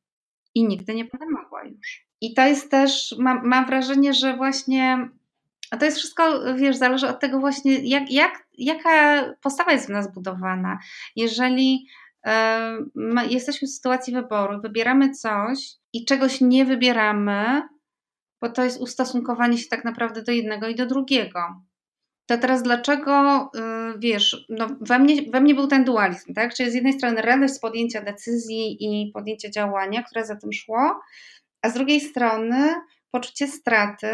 i 0.54 0.66
nigdy 0.66 0.94
nie 0.94 1.04
będę 1.04 1.26
mogła 1.42 1.64
już. 1.64 2.06
I 2.20 2.34
to 2.34 2.46
jest 2.46 2.70
też, 2.70 3.14
mam, 3.18 3.48
mam 3.48 3.66
wrażenie, 3.66 4.14
że 4.14 4.36
właśnie 4.36 5.10
a 5.70 5.76
to 5.76 5.84
jest 5.84 5.98
wszystko, 5.98 6.54
wiesz, 6.54 6.76
zależy 6.76 7.08
od 7.08 7.20
tego 7.20 7.40
właśnie, 7.40 7.74
jak, 7.74 8.10
jak, 8.10 8.46
jaka 8.58 9.24
postawa 9.42 9.72
jest 9.72 9.86
w 9.86 9.90
nas 9.90 10.14
budowana. 10.14 10.78
Jeżeli 11.16 11.86
jesteśmy 13.28 13.68
w 13.68 13.70
sytuacji 13.70 14.14
wyboru, 14.14 14.60
wybieramy 14.60 15.10
coś 15.10 15.70
i 15.92 16.04
czegoś 16.04 16.40
nie 16.40 16.64
wybieramy, 16.64 17.62
bo 18.40 18.48
to 18.48 18.64
jest 18.64 18.80
ustosunkowanie 18.80 19.58
się 19.58 19.68
tak 19.68 19.84
naprawdę 19.84 20.22
do 20.22 20.32
jednego 20.32 20.68
i 20.68 20.74
do 20.74 20.86
drugiego. 20.86 21.40
To 22.26 22.38
teraz 22.38 22.62
dlaczego, 22.62 23.44
y, 23.94 23.98
wiesz, 23.98 24.46
no 24.48 24.68
we, 24.80 24.98
mnie, 24.98 25.22
we 25.30 25.40
mnie 25.40 25.54
był 25.54 25.66
ten 25.66 25.84
dualizm, 25.84 26.34
tak? 26.34 26.54
Czyli 26.54 26.70
z 26.70 26.74
jednej 26.74 26.92
strony 26.92 27.22
radość 27.22 27.54
z 27.54 27.60
podjęcia 27.60 28.02
decyzji 28.02 28.76
i 28.80 29.10
podjęcia 29.12 29.50
działania, 29.50 30.02
które 30.02 30.26
za 30.26 30.36
tym 30.36 30.52
szło, 30.52 31.00
a 31.62 31.68
z 31.68 31.74
drugiej 31.74 32.00
strony 32.00 32.74
poczucie 33.10 33.46
straty, 33.46 34.08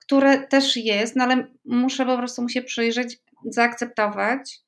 które 0.00 0.38
też 0.38 0.76
jest, 0.76 1.16
no 1.16 1.24
ale 1.24 1.46
muszę 1.64 2.06
po 2.06 2.16
prostu 2.18 2.42
mu 2.42 2.48
się 2.48 2.62
przyjrzeć, 2.62 3.18
zaakceptować, 3.44 4.60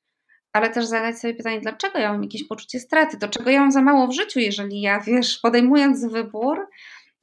ale 0.53 0.69
też 0.69 0.85
zadać 0.85 1.19
sobie 1.19 1.33
pytanie, 1.33 1.61
dlaczego 1.61 1.99
ja 1.99 2.11
mam 2.11 2.23
jakieś 2.23 2.47
poczucie 2.47 2.79
straty, 2.79 3.17
do 3.17 3.27
czego 3.27 3.49
ja 3.49 3.59
mam 3.59 3.71
za 3.71 3.81
mało 3.81 4.07
w 4.07 4.13
życiu, 4.13 4.39
jeżeli 4.39 4.81
ja, 4.81 4.99
wiesz, 4.99 5.39
podejmując 5.39 6.05
wybór, 6.05 6.67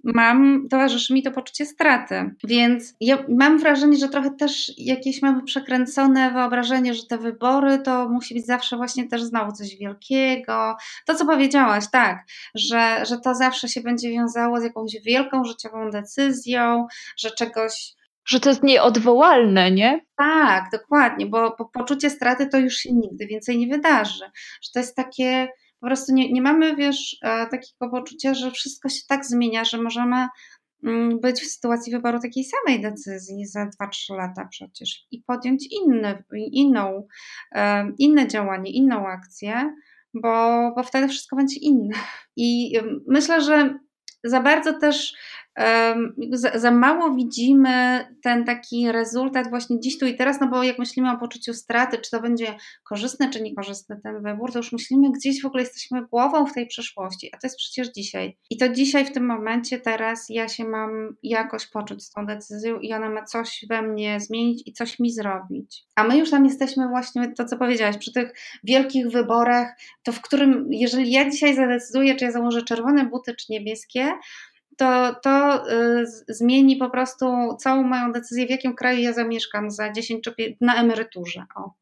mam, 0.04 0.68
towarzyszy 0.70 1.14
mi 1.14 1.22
to 1.22 1.30
poczucie 1.30 1.66
straty. 1.66 2.34
Więc 2.44 2.94
ja 3.00 3.24
mam 3.28 3.58
wrażenie, 3.58 3.96
że 3.98 4.08
trochę 4.08 4.30
też 4.30 4.72
jakieś 4.78 5.22
mamy 5.22 5.42
przekręcone 5.42 6.30
wyobrażenie, 6.30 6.94
że 6.94 7.06
te 7.06 7.18
wybory 7.18 7.78
to 7.78 8.08
musi 8.08 8.34
być 8.34 8.46
zawsze 8.46 8.76
właśnie 8.76 9.08
też 9.08 9.22
znowu 9.22 9.52
coś 9.52 9.76
wielkiego. 9.76 10.76
To, 11.06 11.14
co 11.14 11.26
powiedziałaś, 11.26 11.84
tak, 11.92 12.24
że, 12.54 13.04
że 13.06 13.18
to 13.18 13.34
zawsze 13.34 13.68
się 13.68 13.80
będzie 13.80 14.10
wiązało 14.10 14.60
z 14.60 14.64
jakąś 14.64 14.96
wielką 15.04 15.44
życiową 15.44 15.90
decyzją, 15.90 16.86
że 17.16 17.30
czegoś 17.30 17.94
że 18.24 18.40
to 18.40 18.48
jest 18.48 18.62
nieodwołalne, 18.62 19.70
nie? 19.70 20.06
Tak, 20.16 20.64
dokładnie, 20.72 21.26
bo, 21.26 21.56
bo 21.58 21.64
poczucie 21.64 22.10
straty 22.10 22.46
to 22.46 22.58
już 22.58 22.74
się 22.74 22.92
nigdy 22.92 23.26
więcej 23.26 23.58
nie 23.58 23.66
wydarzy. 23.66 24.24
Że 24.62 24.70
to 24.74 24.78
jest 24.78 24.96
takie, 24.96 25.48
po 25.80 25.86
prostu 25.86 26.14
nie, 26.14 26.32
nie 26.32 26.42
mamy, 26.42 26.76
wiesz, 26.76 27.16
e, 27.22 27.46
takiego 27.46 27.90
poczucia, 27.90 28.34
że 28.34 28.50
wszystko 28.50 28.88
się 28.88 29.00
tak 29.08 29.26
zmienia, 29.26 29.64
że 29.64 29.82
możemy 29.82 30.26
mm, 30.84 31.20
być 31.20 31.40
w 31.40 31.50
sytuacji 31.50 31.92
wyboru 31.92 32.20
takiej 32.20 32.44
samej 32.44 32.82
decyzji 32.82 33.46
za 33.46 33.66
2-3 33.82 34.16
lata 34.16 34.48
przecież 34.50 35.06
i 35.10 35.22
podjąć 35.22 35.66
inne, 35.70 36.22
inną, 36.32 37.06
e, 37.52 37.92
inne 37.98 38.28
działanie, 38.28 38.72
inną 38.72 39.06
akcję, 39.06 39.74
bo, 40.14 40.60
bo 40.76 40.82
wtedy 40.82 41.08
wszystko 41.08 41.36
będzie 41.36 41.56
inne. 41.60 41.94
I 42.36 42.78
myślę, 43.08 43.40
że 43.40 43.78
za 44.24 44.40
bardzo 44.40 44.78
też 44.78 45.14
za, 46.54 46.70
mało 46.70 47.14
widzimy 47.14 48.06
ten 48.22 48.44
taki 48.44 48.92
rezultat 48.92 49.50
właśnie 49.50 49.80
dziś 49.80 49.98
tu 49.98 50.06
i 50.06 50.16
teraz, 50.16 50.40
no 50.40 50.48
bo 50.48 50.62
jak 50.62 50.78
myślimy 50.78 51.10
o 51.10 51.18
poczuciu 51.18 51.54
straty, 51.54 51.98
czy 51.98 52.10
to 52.10 52.20
będzie 52.20 52.54
korzystny, 52.88 53.30
czy 53.30 53.42
niekorzystny 53.42 54.00
ten 54.02 54.22
wybór, 54.22 54.52
to 54.52 54.58
już 54.58 54.72
myślimy 54.72 55.12
gdzieś 55.12 55.42
w 55.42 55.46
ogóle 55.46 55.62
jesteśmy 55.62 56.06
głową 56.06 56.46
w 56.46 56.54
tej 56.54 56.66
przyszłości, 56.66 57.30
a 57.32 57.38
to 57.38 57.46
jest 57.46 57.56
przecież 57.56 57.88
dzisiaj. 57.88 58.38
I 58.50 58.56
to 58.56 58.68
dzisiaj 58.68 59.04
w 59.04 59.12
tym 59.12 59.26
momencie, 59.26 59.78
teraz 59.78 60.26
ja 60.28 60.48
się 60.48 60.64
mam 60.64 61.16
jakoś 61.22 61.66
poczuć 61.66 62.04
z 62.04 62.10
tą 62.10 62.26
decyzją 62.26 62.78
i 62.78 62.92
ona 62.92 63.10
ma 63.10 63.24
coś 63.24 63.64
we 63.68 63.82
mnie 63.82 64.20
zmienić 64.20 64.62
i 64.66 64.72
coś 64.72 64.98
mi 64.98 65.12
zrobić. 65.12 65.84
A 65.94 66.04
my 66.04 66.18
już 66.18 66.30
tam 66.30 66.44
jesteśmy 66.44 66.88
właśnie, 66.88 67.32
to 67.36 67.44
co 67.44 67.56
powiedziałaś, 67.56 67.96
przy 67.98 68.12
tych 68.12 68.32
wielkich 68.64 69.10
wyborach, 69.10 69.76
to 70.02 70.12
w 70.12 70.20
którym, 70.20 70.66
jeżeli 70.70 71.12
ja 71.12 71.30
dzisiaj 71.30 71.54
zadecyduję, 71.54 72.14
czy 72.14 72.24
ja 72.24 72.32
założę 72.32 72.62
czerwone 72.62 73.04
buty, 73.04 73.34
czy 73.34 73.46
niebieskie, 73.52 74.12
to, 74.80 75.14
to 75.22 75.64
y, 75.72 76.04
zmieni 76.28 76.76
po 76.76 76.90
prostu 76.90 77.26
całą 77.58 77.82
moją 77.82 78.12
decyzję, 78.12 78.46
w 78.46 78.50
jakim 78.50 78.74
kraju 78.74 79.00
ja 79.00 79.12
zamieszkam 79.12 79.70
za 79.70 79.92
10 79.92 80.24
czy 80.24 80.34
5, 80.34 80.56
na 80.60 80.74
emeryturze. 80.74 81.44
O. 81.56 81.74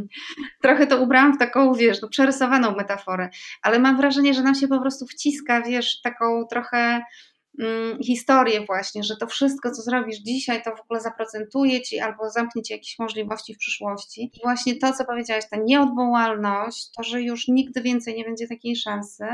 Trochę 0.62 0.86
to 0.86 1.02
ubrałam 1.02 1.34
w 1.34 1.38
taką, 1.38 1.74
wiesz, 1.74 2.02
no, 2.02 2.08
przerysowaną 2.08 2.76
metaforę, 2.76 3.28
ale 3.62 3.78
mam 3.78 3.96
wrażenie, 3.96 4.34
że 4.34 4.42
nam 4.42 4.54
się 4.54 4.68
po 4.68 4.80
prostu 4.80 5.06
wciska, 5.06 5.62
wiesz, 5.62 6.00
taką 6.00 6.46
trochę 6.50 7.02
mm, 7.60 7.98
historię 8.02 8.64
właśnie, 8.66 9.02
że 9.02 9.16
to 9.16 9.26
wszystko, 9.26 9.70
co 9.70 9.82
zrobisz 9.82 10.18
dzisiaj, 10.18 10.62
to 10.62 10.76
w 10.76 10.80
ogóle 10.80 11.00
zaprocentuje 11.00 11.82
ci 11.82 12.00
albo 12.00 12.30
zamknie 12.30 12.62
ci 12.62 12.72
jakieś 12.72 12.98
możliwości 12.98 13.54
w 13.54 13.58
przyszłości. 13.58 14.30
I 14.34 14.40
właśnie 14.42 14.76
to, 14.76 14.92
co 14.92 15.04
powiedziałaś, 15.04 15.44
ta 15.50 15.56
nieodwołalność, 15.56 16.90
to, 16.96 17.02
że 17.02 17.22
już 17.22 17.48
nigdy 17.48 17.82
więcej 17.82 18.14
nie 18.14 18.24
będzie 18.24 18.48
takiej 18.48 18.76
szansy, 18.76 19.24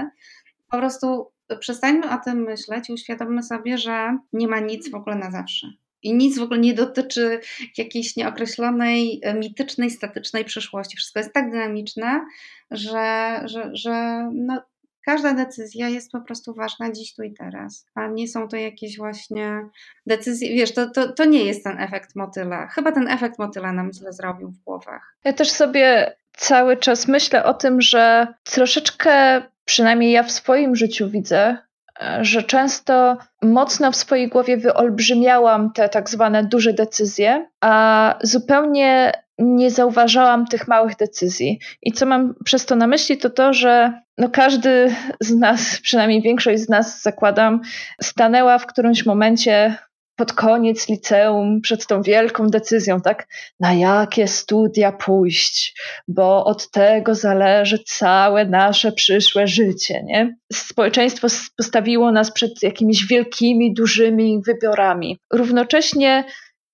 po 0.70 0.78
prostu 0.78 1.37
przestańmy 1.60 2.10
o 2.10 2.18
tym 2.24 2.42
myśleć 2.42 2.88
i 2.88 2.92
uświadommy 2.92 3.42
sobie, 3.42 3.78
że 3.78 4.18
nie 4.32 4.48
ma 4.48 4.60
nic 4.60 4.90
w 4.90 4.94
ogóle 4.94 5.16
na 5.16 5.30
zawsze. 5.30 5.66
I 6.02 6.14
nic 6.14 6.38
w 6.38 6.42
ogóle 6.42 6.60
nie 6.60 6.74
dotyczy 6.74 7.40
jakiejś 7.78 8.16
nieokreślonej, 8.16 9.20
e, 9.22 9.34
mitycznej, 9.34 9.90
statycznej 9.90 10.44
przyszłości. 10.44 10.96
Wszystko 10.96 11.20
jest 11.20 11.32
tak 11.32 11.50
dynamiczne, 11.50 12.24
że, 12.70 13.40
że, 13.44 13.70
że 13.72 14.28
no, 14.34 14.62
każda 15.04 15.34
decyzja 15.34 15.88
jest 15.88 16.12
po 16.12 16.20
prostu 16.20 16.54
ważna 16.54 16.92
dziś, 16.92 17.14
tu 17.14 17.22
i 17.22 17.34
teraz. 17.34 17.86
A 17.94 18.06
nie 18.06 18.28
są 18.28 18.48
to 18.48 18.56
jakieś 18.56 18.96
właśnie 18.96 19.68
decyzje. 20.06 20.54
Wiesz, 20.54 20.74
to, 20.74 20.90
to, 20.90 21.12
to 21.12 21.24
nie 21.24 21.44
jest 21.44 21.64
ten 21.64 21.80
efekt 21.80 22.16
motyla. 22.16 22.66
Chyba 22.66 22.92
ten 22.92 23.08
efekt 23.08 23.38
motyla 23.38 23.72
nam 23.72 23.92
źle 23.92 24.12
zrobił 24.12 24.48
w 24.48 24.58
głowach. 24.58 25.16
Ja 25.24 25.32
też 25.32 25.50
sobie 25.50 26.16
cały 26.32 26.76
czas 26.76 27.08
myślę 27.08 27.44
o 27.44 27.54
tym, 27.54 27.80
że 27.80 28.26
troszeczkę 28.44 29.42
przynajmniej 29.68 30.12
ja 30.12 30.22
w 30.22 30.30
swoim 30.30 30.76
życiu 30.76 31.10
widzę, 31.10 31.56
e, 32.00 32.24
że 32.24 32.42
często 32.42 33.16
mocno 33.42 33.92
w 33.92 33.96
swojej 33.96 34.28
głowie 34.28 34.56
wyolbrzymiałam 34.56 35.72
te 35.72 35.88
tak 35.88 36.10
zwane 36.10 36.44
duże 36.44 36.72
decyzje, 36.72 37.48
a 37.60 38.14
zupełnie 38.22 39.12
nie 39.38 39.70
zauważałam 39.70 40.46
tych 40.46 40.68
małych 40.68 40.96
decyzji. 40.96 41.60
I 41.82 41.92
co 41.92 42.06
mam 42.06 42.34
przez 42.44 42.66
to 42.66 42.76
na 42.76 42.86
myśli, 42.86 43.18
to 43.18 43.30
to, 43.30 43.52
że 43.52 43.92
no 44.18 44.28
każdy 44.28 44.94
z 45.20 45.34
nas, 45.34 45.80
przynajmniej 45.82 46.22
większość 46.22 46.62
z 46.62 46.68
nas, 46.68 47.02
zakładam, 47.02 47.60
stanęła 48.02 48.58
w 48.58 48.66
którymś 48.66 49.06
momencie 49.06 49.76
pod 50.18 50.32
koniec 50.32 50.88
liceum, 50.88 51.60
przed 51.60 51.86
tą 51.86 52.02
wielką 52.02 52.46
decyzją, 52.46 53.00
tak, 53.00 53.26
na 53.60 53.72
jakie 53.72 54.28
studia 54.28 54.92
pójść, 54.92 55.80
bo 56.08 56.44
od 56.44 56.70
tego 56.70 57.14
zależy 57.14 57.78
całe 57.86 58.44
nasze 58.44 58.92
przyszłe 58.92 59.46
życie, 59.46 60.02
nie? 60.04 60.36
Społeczeństwo 60.52 61.28
postawiło 61.56 62.12
nas 62.12 62.32
przed 62.32 62.62
jakimiś 62.62 63.06
wielkimi, 63.06 63.74
dużymi 63.74 64.40
wyborami. 64.46 65.18
Równocześnie 65.32 66.24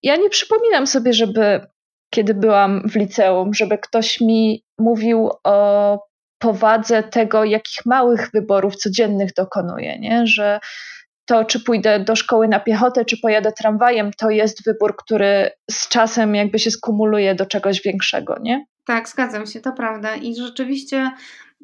ja 0.02 0.16
nie 0.16 0.30
przypominam 0.30 0.86
sobie, 0.86 1.12
żeby 1.12 1.60
kiedy 2.10 2.34
byłam 2.34 2.88
w 2.88 2.96
liceum, 2.96 3.54
żeby 3.54 3.78
ktoś 3.78 4.20
mi 4.20 4.64
mówił 4.78 5.30
o 5.44 5.98
powadze 6.38 7.02
tego, 7.02 7.44
jakich 7.44 7.86
małych 7.86 8.30
wyborów 8.34 8.76
codziennych 8.76 9.34
dokonuję, 9.36 9.98
nie? 9.98 10.26
że 10.26 10.60
to 11.26 11.44
czy 11.44 11.60
pójdę 11.60 12.00
do 12.00 12.16
szkoły 12.16 12.48
na 12.48 12.60
piechotę, 12.60 13.04
czy 13.04 13.20
pojadę 13.22 13.52
tramwajem, 13.52 14.10
to 14.18 14.30
jest 14.30 14.64
wybór, 14.64 14.96
który 14.96 15.50
z 15.70 15.88
czasem 15.88 16.34
jakby 16.34 16.58
się 16.58 16.70
skumuluje 16.70 17.34
do 17.34 17.46
czegoś 17.46 17.82
większego, 17.82 18.36
nie? 18.42 18.66
Tak, 18.84 19.08
zgadzam 19.08 19.46
się, 19.46 19.60
to 19.60 19.72
prawda. 19.72 20.16
I 20.16 20.34
rzeczywiście 20.34 21.10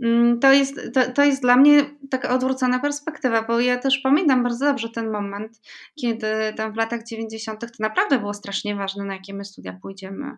mm, 0.03 0.41
to 0.41 0.53
jest, 0.53 0.81
to, 0.95 1.13
to 1.13 1.25
jest 1.25 1.43
dla 1.43 1.57
mnie 1.57 1.85
taka 2.11 2.35
odwrócona 2.35 2.79
perspektywa, 2.79 3.43
bo 3.43 3.61
ja 3.61 3.79
też 3.79 3.99
pamiętam 3.99 4.43
bardzo 4.43 4.65
dobrze 4.65 4.89
ten 4.89 5.11
moment, 5.11 5.61
kiedy 6.01 6.27
tam 6.57 6.73
w 6.73 6.77
latach 6.77 7.05
90. 7.05 7.61
to 7.61 7.67
naprawdę 7.81 8.19
było 8.19 8.35
strasznie 8.35 8.77
ważne, 8.77 9.05
na 9.05 9.15
jakie 9.15 9.35
my 9.35 9.45
studia 9.45 9.79
pójdziemy 9.83 10.37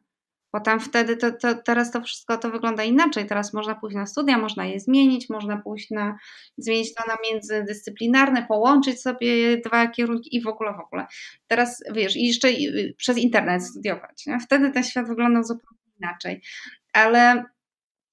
bo 0.52 0.60
tam 0.60 0.80
wtedy 0.80 1.16
to, 1.16 1.32
to, 1.32 1.54
teraz 1.54 1.90
to 1.90 2.02
wszystko 2.02 2.38
to 2.38 2.50
wygląda 2.50 2.84
inaczej. 2.84 3.26
Teraz 3.26 3.52
można 3.52 3.74
pójść 3.74 3.96
na 3.96 4.06
studia, 4.06 4.38
można 4.38 4.66
je 4.66 4.80
zmienić, 4.80 5.28
można 5.28 5.56
pójść 5.56 5.90
na 5.90 6.18
zmienić 6.58 6.94
to 6.94 7.04
na 7.06 7.16
międzydyscyplinarne, 7.30 8.46
połączyć 8.46 9.02
sobie 9.02 9.58
dwa 9.58 9.88
kierunki 9.88 10.36
i 10.36 10.42
w 10.42 10.46
ogóle 10.46 10.72
w 10.72 10.80
ogóle. 10.80 11.06
Teraz 11.46 11.84
wiesz, 11.92 12.16
i 12.16 12.26
jeszcze 12.26 12.48
przez 12.96 13.18
internet 13.18 13.62
studiować. 13.62 14.26
Nie? 14.26 14.40
Wtedy 14.40 14.70
ten 14.70 14.84
świat 14.84 15.08
wyglądał 15.08 15.44
zupełnie 15.44 15.78
inaczej. 16.00 16.42
Ale 16.92 17.44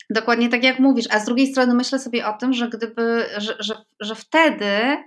Dokładnie 0.10 0.50
tak 0.50 0.63
jak 0.63 0.80
mówisz, 0.80 1.06
a 1.12 1.19
z 1.19 1.26
drugiej 1.26 1.48
strony 1.48 1.74
myślę 1.74 2.00
sobie 2.00 2.28
o 2.28 2.34
tym, 2.34 2.54
że 2.54 2.69
gdyby, 2.69 3.26
że, 3.38 3.56
że, 3.60 3.76
że 4.00 4.15
wtedy, 4.15 4.98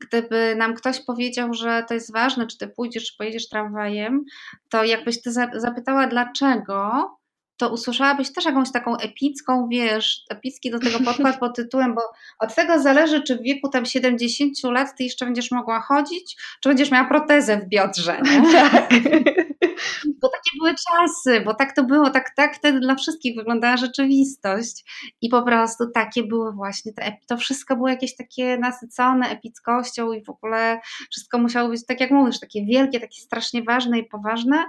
gdyby 0.00 0.54
nam 0.56 0.74
ktoś 0.74 1.00
powiedział, 1.00 1.54
że 1.54 1.84
to 1.88 1.94
jest 1.94 2.12
ważne, 2.12 2.46
czy 2.46 2.58
ty 2.58 2.68
pójdziesz, 2.68 3.06
czy 3.06 3.16
pojedziesz 3.18 3.48
tramwajem, 3.48 4.24
to 4.68 4.84
jakbyś 4.84 5.22
ty 5.22 5.32
zapytała 5.54 6.06
dlaczego, 6.06 7.08
to 7.56 7.72
usłyszałabyś 7.72 8.32
też 8.32 8.44
jakąś 8.44 8.72
taką 8.72 8.96
epicką, 8.96 9.68
wiesz, 9.70 10.22
epicki 10.30 10.70
do 10.70 10.78
tego 10.78 10.98
podkład 11.00 11.38
pod 11.38 11.56
tytułem, 11.56 11.94
bo 11.94 12.02
od 12.38 12.54
tego 12.54 12.82
zależy, 12.82 13.22
czy 13.22 13.36
w 13.36 13.42
wieku 13.42 13.68
tam 13.68 13.86
70 13.86 14.52
lat 14.64 14.96
ty 14.98 15.04
jeszcze 15.04 15.24
będziesz 15.24 15.50
mogła 15.50 15.80
chodzić, 15.80 16.36
czy 16.60 16.68
będziesz 16.68 16.90
miała 16.90 17.08
protezę 17.08 17.56
w 17.56 17.68
biodrze, 17.68 18.22
nie? 18.22 18.52
Tak. 18.52 18.88
Bo 20.22 20.28
takie 20.28 20.50
były 20.58 20.74
czasy, 20.74 21.40
bo 21.40 21.54
tak 21.54 21.74
to 21.74 21.84
było, 21.84 22.10
tak, 22.10 22.30
tak 22.36 22.56
wtedy 22.56 22.80
dla 22.80 22.94
wszystkich 22.94 23.36
wyglądała 23.36 23.76
rzeczywistość. 23.76 24.84
I 25.20 25.28
po 25.28 25.42
prostu 25.42 25.90
takie 25.90 26.22
były 26.22 26.52
właśnie, 26.52 26.92
te, 26.92 27.16
to 27.28 27.36
wszystko 27.36 27.76
było 27.76 27.88
jakieś 27.88 28.16
takie 28.16 28.58
nasycone 28.58 29.28
epickością 29.28 30.12
i 30.12 30.24
w 30.24 30.30
ogóle 30.30 30.80
wszystko 31.10 31.38
musiało 31.38 31.68
być, 31.68 31.86
tak 31.86 32.00
jak 32.00 32.10
mówisz, 32.10 32.40
takie 32.40 32.64
wielkie, 32.64 33.00
takie 33.00 33.20
strasznie 33.20 33.62
ważne 33.62 33.98
i 33.98 34.04
poważne, 34.04 34.64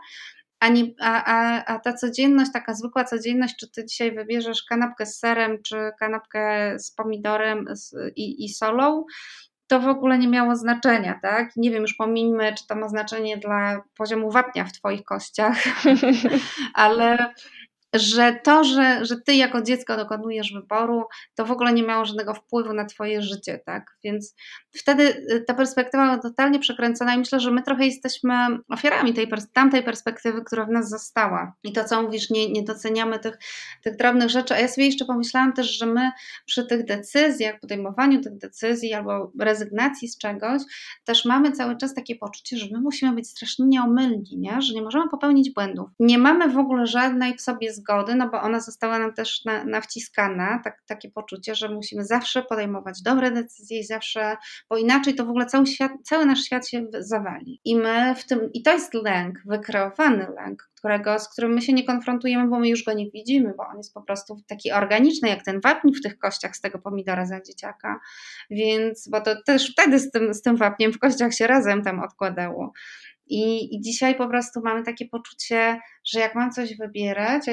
a, 0.64 0.70
nie, 0.70 0.84
a, 1.02 1.24
a, 1.24 1.66
a 1.66 1.80
ta 1.80 1.94
codzienność, 1.94 2.52
taka 2.52 2.74
zwykła 2.74 3.04
codzienność, 3.04 3.56
czy 3.60 3.72
ty 3.72 3.86
dzisiaj 3.86 4.16
wybierzesz 4.16 4.64
kanapkę 4.64 5.06
z 5.06 5.20
serem, 5.20 5.64
czy 5.64 5.76
kanapkę 6.00 6.74
z 6.80 6.92
pomidorem 6.92 7.66
i, 8.16 8.46
i 8.46 8.50
solą, 8.50 9.06
to 9.68 9.80
w 9.80 9.88
ogóle 9.88 10.18
nie 10.18 10.28
miało 10.28 10.56
znaczenia, 10.56 11.20
tak? 11.22 11.56
Nie 11.56 11.72
wiem, 11.72 11.82
już 11.82 11.94
pomińmy, 11.94 12.54
czy 12.54 12.68
to 12.68 12.76
ma 12.76 12.88
znaczenie 12.88 13.38
dla 13.38 13.84
poziomu 13.98 14.32
wapnia 14.32 14.66
w 14.66 14.72
Twoich 14.72 15.04
kościach, 15.04 15.58
ale 16.74 17.34
że 17.94 18.40
to, 18.44 18.64
że, 18.64 19.06
że 19.06 19.22
ty 19.22 19.36
jako 19.36 19.62
dziecko 19.62 19.98
dokonujesz 19.98 20.54
wyboru, 20.54 21.04
to 21.36 21.46
w 21.46 21.52
ogóle 21.52 21.74
nie 21.74 21.84
miało 21.84 22.06
żadnego 22.06 22.34
wpływu 22.34 22.74
na 22.74 22.86
twoje 22.86 23.22
życie, 23.22 23.60
tak? 23.66 23.98
Więc 24.04 24.36
wtedy 24.72 25.04
y, 25.04 25.44
ta 25.48 25.54
perspektywa 25.54 26.04
była 26.04 26.18
totalnie 26.18 26.60
przekręcona 26.60 27.16
i 27.16 27.18
myślę, 27.18 27.40
że 27.40 27.52
my 27.52 27.64
trochę 27.64 27.86
jesteśmy 27.86 28.34
ofiarami 28.70 29.14
tej, 29.14 29.28
tamtej 29.54 29.84
perspektywy, 29.84 30.44
która 30.46 30.66
w 30.66 30.70
nas 30.70 30.90
została. 30.90 31.54
I 31.64 31.74
to, 31.74 31.84
co 31.84 32.02
mówisz, 32.02 32.30
nie, 32.30 32.52
nie 32.52 32.64
doceniamy 32.64 33.20
tych, 33.20 33.38
tych 33.84 33.96
drobnych 33.96 34.30
rzeczy. 34.30 34.54
A 34.54 34.60
ja 34.60 34.68
sobie 34.68 34.86
jeszcze 34.86 35.06
pomyślałam 35.06 35.54
też, 35.54 35.78
że 35.78 35.86
my 35.86 36.12
przy 36.46 36.66
tych 36.66 36.86
decyzjach, 36.86 37.60
podejmowaniu 37.60 38.22
tych 38.22 38.38
decyzji 38.38 38.94
albo 38.94 39.32
rezygnacji 39.40 40.08
z 40.08 40.18
czegoś, 40.18 40.62
też 41.06 41.26
mamy 41.26 41.52
cały 41.52 41.78
czas 41.78 41.94
takie 41.94 42.16
poczucie, 42.16 42.58
że 42.58 42.68
my 42.72 42.82
musimy 42.82 43.16
być 43.16 43.30
strasznie 43.30 43.66
nieomylni, 43.66 44.38
nie? 44.38 44.62
że 44.62 44.74
nie 44.74 44.82
możemy 44.82 45.10
popełnić 45.10 45.54
błędów. 45.54 45.90
Nie 46.00 46.18
mamy 46.18 46.50
w 46.50 46.58
ogóle 46.58 46.88
żadnej 46.88 47.38
w 47.38 47.42
sobie 47.42 47.74
zgody, 47.74 47.83
no 48.16 48.30
bo 48.30 48.42
ona 48.42 48.60
została 48.60 49.00
nam 49.00 49.14
też 49.14 49.46
na, 49.46 49.64
nawciskana, 49.64 50.62
tak, 50.64 50.84
takie 50.88 51.12
poczucie, 51.12 51.56
że 51.56 51.70
musimy 51.70 52.06
zawsze 52.06 52.44
podejmować 52.44 53.02
dobre 53.02 53.32
decyzje 53.32 53.80
i 53.80 53.84
zawsze, 53.84 54.38
bo 54.70 54.78
inaczej 54.78 55.16
to 55.16 55.26
w 55.26 55.30
ogóle 55.30 55.46
cały, 55.46 55.68
świat, 55.68 55.92
cały 56.04 56.26
nasz 56.26 56.44
świat 56.44 56.68
się 56.68 56.86
zawali. 57.00 57.62
I 57.66 57.76
my 57.76 58.16
w 58.16 58.26
tym, 58.26 58.50
i 58.54 58.64
to 58.64 58.72
jest 58.72 58.94
lęk, 58.94 59.40
wykreowany 59.46 60.28
lęk, 60.36 60.70
którego, 60.84 61.20
z 61.20 61.30
którym 61.30 61.54
my 61.54 61.62
się 61.62 61.74
nie 61.74 61.86
konfrontujemy, 61.86 62.50
bo 62.50 62.60
my 62.60 62.70
już 62.70 62.84
go 62.84 62.94
nie 62.94 63.12
widzimy, 63.12 63.54
bo 63.58 63.68
on 63.68 63.78
jest 63.78 63.94
po 63.94 64.02
prostu 64.02 64.42
taki 64.48 64.72
organiczny, 64.72 65.30
jak 65.30 65.44
ten 65.44 65.62
wapń 65.62 65.92
w 65.94 66.02
tych 66.02 66.18
kościach 66.18 66.56
z 66.56 66.62
tego 66.62 66.80
pomidora 66.80 67.26
za 67.26 67.42
dzieciaka. 67.42 68.00
Więc, 68.50 69.10
bo 69.10 69.22
to 69.22 69.44
też 69.44 69.72
wtedy 69.72 70.00
z 70.00 70.12
tym, 70.12 70.34
z 70.34 70.42
tym 70.42 70.58
wapniem 70.58 70.94
w 70.94 71.00
kościach 71.00 71.34
się 71.34 71.48
razem 71.48 71.84
tam 71.84 72.00
odkładało. 72.00 72.74
I, 73.28 73.76
I 73.76 73.82
dzisiaj 73.82 74.16
po 74.16 74.28
prostu 74.28 74.62
mamy 74.64 74.84
takie 74.84 75.06
poczucie, 75.10 75.80
że 76.06 76.20
jak 76.20 76.36
mam 76.36 76.52
coś 76.52 76.78
wybierać 76.78 77.44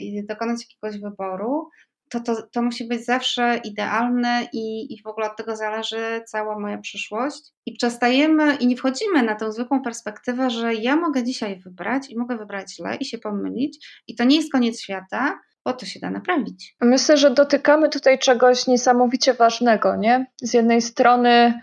i 0.00 0.26
dokonać 0.26 0.60
jakiegoś 0.60 1.00
wyboru, 1.02 1.70
to, 2.08 2.20
to, 2.20 2.42
to 2.52 2.62
musi 2.62 2.88
być 2.88 3.04
zawsze 3.04 3.60
idealne 3.64 4.48
i, 4.52 4.94
i 4.94 5.02
w 5.02 5.06
ogóle 5.06 5.30
od 5.30 5.36
tego 5.36 5.56
zależy 5.56 6.22
cała 6.26 6.58
moja 6.58 6.78
przyszłość. 6.78 7.42
I 7.66 7.72
przestajemy 7.72 8.56
i 8.56 8.66
nie 8.66 8.76
wchodzimy 8.76 9.22
na 9.22 9.34
tę 9.34 9.52
zwykłą 9.52 9.82
perspektywę, 9.82 10.50
że 10.50 10.74
ja 10.74 10.96
mogę 10.96 11.24
dzisiaj 11.24 11.60
wybrać 11.60 12.10
i 12.10 12.18
mogę 12.18 12.36
wybrać 12.36 12.74
źle 12.76 12.96
i 12.96 13.04
się 13.04 13.18
pomylić, 13.18 14.02
i 14.06 14.14
to 14.14 14.24
nie 14.24 14.36
jest 14.36 14.52
koniec 14.52 14.80
świata, 14.80 15.38
bo 15.64 15.72
to 15.72 15.86
się 15.86 16.00
da 16.00 16.10
naprawić. 16.10 16.76
Myślę, 16.80 17.16
że 17.16 17.30
dotykamy 17.30 17.88
tutaj 17.88 18.18
czegoś 18.18 18.66
niesamowicie 18.66 19.34
ważnego, 19.34 19.96
nie? 19.96 20.26
Z 20.42 20.54
jednej 20.54 20.82
strony 20.82 21.62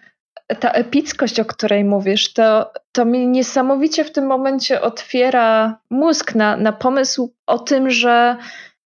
ta 0.60 0.72
epickość, 0.72 1.40
o 1.40 1.46
której 1.46 1.84
mówisz, 1.84 2.34
to, 2.34 2.72
to 2.92 3.06
mi 3.06 3.28
niesamowicie 3.28 4.04
w 4.04 4.12
tym 4.12 4.26
momencie 4.26 4.82
otwiera 4.82 5.80
mózg 5.90 6.36
na, 6.36 6.58
na 6.58 6.74
pomysł 6.74 7.34
o 7.48 7.60
tym, 7.60 7.90
że 7.90 8.38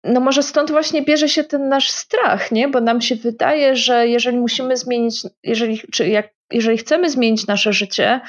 no 0.04 0.20
może 0.20 0.42
stąd 0.42 0.70
właśnie 0.70 1.02
bierze 1.02 1.28
się 1.28 1.44
ten 1.44 1.68
nasz 1.68 1.90
strach, 1.90 2.52
nie? 2.52 2.68
Bo 2.68 2.80
nam 2.80 3.00
się 3.00 3.16
wydaje, 3.16 3.76
że 3.76 4.08
jeżeli 4.08 4.38
musimy 4.38 4.76
zmienić, 4.76 5.22
jeżeli, 5.42 5.80
czy 5.92 6.08
jak, 6.08 6.28
jeżeli 6.52 6.78
chcemy 6.78 7.10
zmienić 7.10 7.46
nasze 7.46 7.72
życie, 7.72 8.20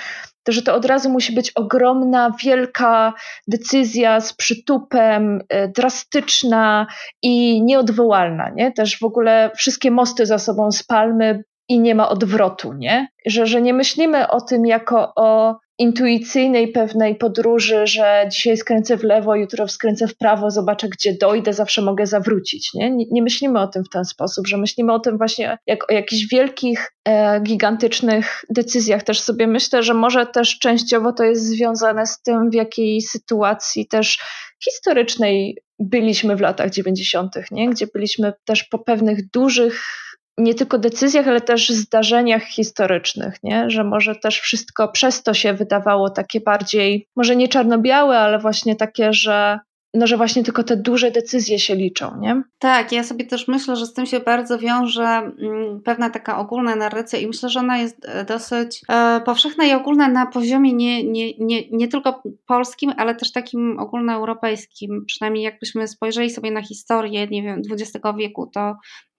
to 0.43 0.51
że 0.51 0.61
to 0.61 0.75
od 0.75 0.85
razu 0.85 1.09
musi 1.09 1.33
być 1.33 1.51
ogromna, 1.51 2.31
wielka 2.43 3.13
decyzja 3.47 4.19
z 4.19 4.33
przytupem, 4.33 5.41
y, 5.53 5.71
drastyczna 5.75 6.87
i 7.21 7.63
nieodwołalna, 7.63 8.49
nie? 8.49 8.71
Też 8.71 8.99
w 8.99 9.03
ogóle 9.03 9.51
wszystkie 9.55 9.91
mosty 9.91 10.25
za 10.25 10.39
sobą 10.39 10.71
spalmy, 10.71 11.43
i 11.69 11.79
nie 11.79 11.95
ma 11.95 12.09
odwrotu, 12.09 12.73
nie? 12.73 13.07
Że, 13.25 13.47
że 13.47 13.61
nie 13.61 13.73
myślimy 13.73 14.27
o 14.27 14.41
tym 14.41 14.65
jako 14.65 15.13
o 15.15 15.55
intuicyjnej 15.79 16.67
pewnej 16.67 17.15
podróży, 17.15 17.87
że 17.87 18.27
dzisiaj 18.31 18.57
skręcę 18.57 18.97
w 18.97 19.03
lewo, 19.03 19.35
jutro 19.35 19.67
skręcę 19.67 20.07
w 20.07 20.17
prawo, 20.17 20.51
zobaczę 20.51 20.89
gdzie 20.89 21.13
dojdę, 21.13 21.53
zawsze 21.53 21.81
mogę 21.81 22.05
zawrócić. 22.05 22.73
Nie, 22.73 22.91
nie, 22.91 23.05
nie 23.11 23.21
myślimy 23.21 23.59
o 23.59 23.67
tym 23.67 23.83
w 23.83 23.89
ten 23.89 24.05
sposób, 24.05 24.47
że 24.47 24.57
myślimy 24.57 24.93
o 24.93 24.99
tym 24.99 25.17
właśnie 25.17 25.57
jak 25.67 25.91
o 25.91 25.93
jakichś 25.93 26.27
wielkich, 26.31 26.91
e, 27.07 27.41
gigantycznych 27.41 28.45
decyzjach. 28.49 29.03
Też 29.03 29.19
sobie 29.19 29.47
myślę, 29.47 29.83
że 29.83 29.93
może 29.93 30.25
też 30.25 30.59
częściowo 30.59 31.13
to 31.13 31.23
jest 31.23 31.45
związane 31.45 32.07
z 32.07 32.21
tym, 32.21 32.49
w 32.49 32.53
jakiej 32.53 33.01
sytuacji 33.01 33.87
też 33.87 34.19
historycznej 34.63 35.57
byliśmy 35.79 36.35
w 36.35 36.41
latach 36.41 36.69
90., 36.69 37.35
nie? 37.51 37.69
gdzie 37.69 37.87
byliśmy 37.93 38.33
też 38.45 38.63
po 38.63 38.79
pewnych 38.79 39.29
dużych 39.29 40.06
nie 40.37 40.55
tylko 40.55 40.77
decyzjach, 40.77 41.27
ale 41.27 41.41
też 41.41 41.69
zdarzeniach 41.69 42.43
historycznych, 42.43 43.35
nie? 43.43 43.69
że 43.69 43.83
może 43.83 44.15
też 44.15 44.39
wszystko 44.39 44.87
przez 44.87 45.23
to 45.23 45.33
się 45.33 45.53
wydawało 45.53 46.09
takie 46.09 46.41
bardziej, 46.41 47.07
może 47.15 47.35
nie 47.35 47.47
czarno-białe, 47.47 48.19
ale 48.19 48.39
właśnie 48.39 48.75
takie, 48.75 49.13
że 49.13 49.59
no, 49.93 50.07
że 50.07 50.17
właśnie 50.17 50.43
tylko 50.43 50.63
te 50.63 50.77
duże 50.77 51.11
decyzje 51.11 51.59
się 51.59 51.75
liczą, 51.75 52.19
nie? 52.19 52.43
Tak, 52.59 52.91
ja 52.91 53.03
sobie 53.03 53.25
też 53.25 53.47
myślę, 53.47 53.75
że 53.75 53.85
z 53.85 53.93
tym 53.93 54.05
się 54.05 54.19
bardzo 54.19 54.59
wiąże 54.59 55.03
mm, 55.03 55.81
pewna 55.85 56.09
taka 56.09 56.39
ogólna 56.39 56.75
narracja 56.75 57.19
i 57.19 57.27
myślę, 57.27 57.49
że 57.49 57.59
ona 57.59 57.77
jest 57.77 58.05
e, 58.05 58.25
dosyć 58.25 58.81
e, 58.89 59.21
powszechna 59.25 59.65
i 59.65 59.73
ogólna 59.73 60.07
na 60.07 60.25
poziomie 60.25 60.73
nie, 60.73 61.03
nie, 61.03 61.37
nie, 61.37 61.69
nie 61.71 61.87
tylko 61.87 62.23
polskim, 62.47 62.93
ale 62.97 63.15
też 63.15 63.31
takim 63.31 63.79
ogólnoeuropejskim. 63.79 65.05
Przynajmniej 65.05 65.43
jakbyśmy 65.43 65.87
spojrzeli 65.87 66.29
sobie 66.29 66.51
na 66.51 66.61
historię, 66.61 67.27
nie 67.27 67.43
wiem, 67.43 67.61
XX 67.71 68.05
wieku, 68.17 68.47
to 68.53 68.75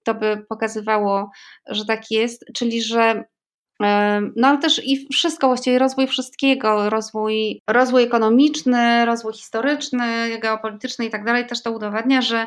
to 0.08 0.14
by 0.14 0.44
pokazywało, 0.48 1.30
że 1.66 1.84
tak 1.84 2.10
jest, 2.10 2.44
czyli 2.54 2.82
że 2.82 3.24
no 4.36 4.48
ale 4.48 4.58
też 4.58 4.84
i 4.84 5.08
wszystko, 5.12 5.46
właściwie 5.46 5.78
rozwój 5.78 6.06
wszystkiego, 6.06 6.90
rozwój, 6.90 7.62
rozwój 7.66 8.02
ekonomiczny, 8.02 9.06
rozwój 9.06 9.32
historyczny, 9.32 10.38
geopolityczny 10.38 11.06
i 11.06 11.10
tak 11.10 11.24
dalej, 11.24 11.46
też 11.46 11.62
to 11.62 11.72
udowadnia, 11.72 12.22
że 12.22 12.46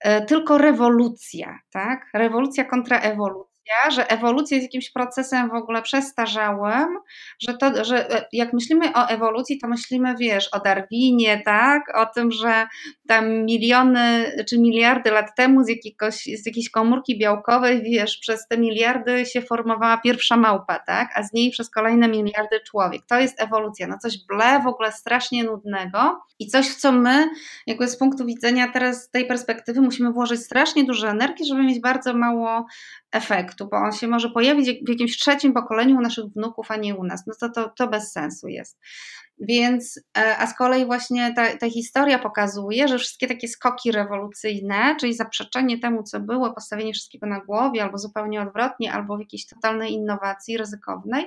e, 0.00 0.26
tylko 0.26 0.58
rewolucja, 0.58 1.58
tak? 1.70 2.10
Rewolucja 2.14 2.64
kontra 2.64 3.00
ewolucja 3.00 3.53
że 3.90 4.10
ewolucja 4.10 4.56
jest 4.56 4.68
jakimś 4.68 4.90
procesem 4.90 5.50
w 5.50 5.54
ogóle 5.54 5.82
przestarzałym, 5.82 6.98
że, 7.40 7.54
to, 7.54 7.84
że 7.84 8.10
e, 8.10 8.28
jak 8.32 8.52
myślimy 8.52 8.92
o 8.94 9.08
ewolucji, 9.08 9.58
to 9.58 9.68
myślimy, 9.68 10.14
wiesz, 10.16 10.48
o 10.48 10.60
Darwinie, 10.60 11.42
tak? 11.44 11.82
O 11.98 12.06
tym, 12.06 12.32
że 12.32 12.66
tam 13.08 13.44
miliony 13.44 14.32
czy 14.48 14.58
miliardy 14.58 15.10
lat 15.10 15.36
temu 15.36 15.64
z, 15.64 15.68
jakiegoś, 15.68 16.14
z 16.14 16.46
jakiejś 16.46 16.70
komórki 16.70 17.18
białkowej, 17.18 17.82
wiesz, 17.82 18.16
przez 18.16 18.48
te 18.48 18.58
miliardy 18.58 19.26
się 19.26 19.42
formowała 19.42 19.98
pierwsza 19.98 20.36
małpa, 20.36 20.78
tak? 20.78 21.08
A 21.14 21.22
z 21.22 21.32
niej 21.32 21.50
przez 21.50 21.70
kolejne 21.70 22.08
miliardy 22.08 22.60
człowiek. 22.66 23.02
To 23.06 23.20
jest 23.20 23.42
ewolucja, 23.42 23.86
no 23.86 23.98
coś 23.98 24.18
ble, 24.26 24.60
w 24.64 24.66
ogóle 24.66 24.92
strasznie 24.92 25.44
nudnego 25.44 26.20
i 26.38 26.46
coś, 26.46 26.68
w 26.70 26.76
co 26.76 26.92
my, 26.92 27.28
jakby 27.66 27.88
z 27.88 27.96
punktu 27.96 28.26
widzenia 28.26 28.68
teraz 28.72 29.10
tej 29.10 29.26
perspektywy, 29.26 29.80
musimy 29.80 30.12
włożyć 30.12 30.40
strasznie 30.40 30.84
dużo 30.84 31.08
energii, 31.08 31.46
żeby 31.46 31.62
mieć 31.62 31.80
bardzo 31.80 32.14
mało 32.14 32.66
efektu, 33.14 33.68
bo 33.70 33.76
on 33.76 33.92
się 33.92 34.08
może 34.08 34.30
pojawić 34.30 34.70
w 34.86 34.88
jakimś 34.88 35.18
trzecim 35.18 35.52
pokoleniu 35.52 35.96
u 35.96 36.00
naszych 36.00 36.24
wnuków, 36.24 36.70
a 36.70 36.76
nie 36.76 36.94
u 36.94 37.04
nas. 37.04 37.26
No 37.26 37.34
to, 37.40 37.48
to, 37.48 37.68
to 37.68 37.88
bez 37.88 38.12
sensu 38.12 38.48
jest. 38.48 38.78
Więc, 39.38 40.00
e, 40.18 40.38
a 40.38 40.46
z 40.46 40.56
kolei 40.56 40.86
właśnie 40.86 41.34
ta, 41.36 41.56
ta 41.56 41.70
historia 41.70 42.18
pokazuje, 42.18 42.88
że 42.88 42.98
wszystkie 42.98 43.26
takie 43.26 43.48
skoki 43.48 43.92
rewolucyjne, 43.92 44.96
czyli 45.00 45.14
zaprzeczenie 45.14 45.78
temu, 45.78 46.02
co 46.02 46.20
było, 46.20 46.54
postawienie 46.54 46.92
wszystkiego 46.92 47.26
na 47.26 47.40
głowie, 47.40 47.82
albo 47.82 47.98
zupełnie 47.98 48.42
odwrotnie, 48.42 48.92
albo 48.92 49.16
w 49.16 49.20
jakiejś 49.20 49.46
totalnej 49.46 49.92
innowacji 49.92 50.58
ryzykownej, 50.58 51.26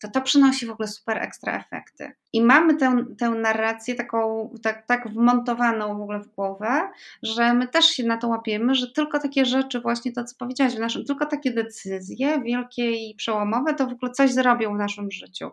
to 0.00 0.08
to 0.08 0.22
przynosi 0.22 0.66
w 0.66 0.70
ogóle 0.70 0.88
super 0.88 1.18
ekstra 1.18 1.58
efekty. 1.58 2.12
I 2.32 2.42
mamy 2.42 2.76
tę, 2.76 3.04
tę 3.18 3.30
narrację 3.30 3.94
taką, 3.94 4.50
tak, 4.62 4.86
tak 4.86 5.08
wmontowaną 5.08 5.98
w 5.98 6.00
ogóle 6.00 6.20
w 6.20 6.28
głowę, 6.28 6.90
że 7.22 7.54
my 7.54 7.68
też 7.68 7.86
się 7.86 8.04
na 8.04 8.16
to 8.16 8.28
łapiemy, 8.28 8.74
że 8.74 8.92
tylko 8.92 9.18
takie 9.20 9.44
rzeczy, 9.44 9.80
właśnie 9.80 10.12
to, 10.12 10.24
co 10.24 10.36
powiedziałaś 10.38 10.76
w 10.76 10.78
naszym, 10.78 11.04
tylko 11.04 11.26
takie 11.26 11.52
decyzje 11.52 12.42
wielkie 12.42 12.90
i 12.90 13.14
przełomowe, 13.14 13.74
to 13.74 13.86
w 13.86 13.92
ogóle 13.92 14.12
coś 14.12 14.32
zrobią 14.32 14.74
w 14.74 14.78
naszym 14.78 15.10
życiu. 15.10 15.50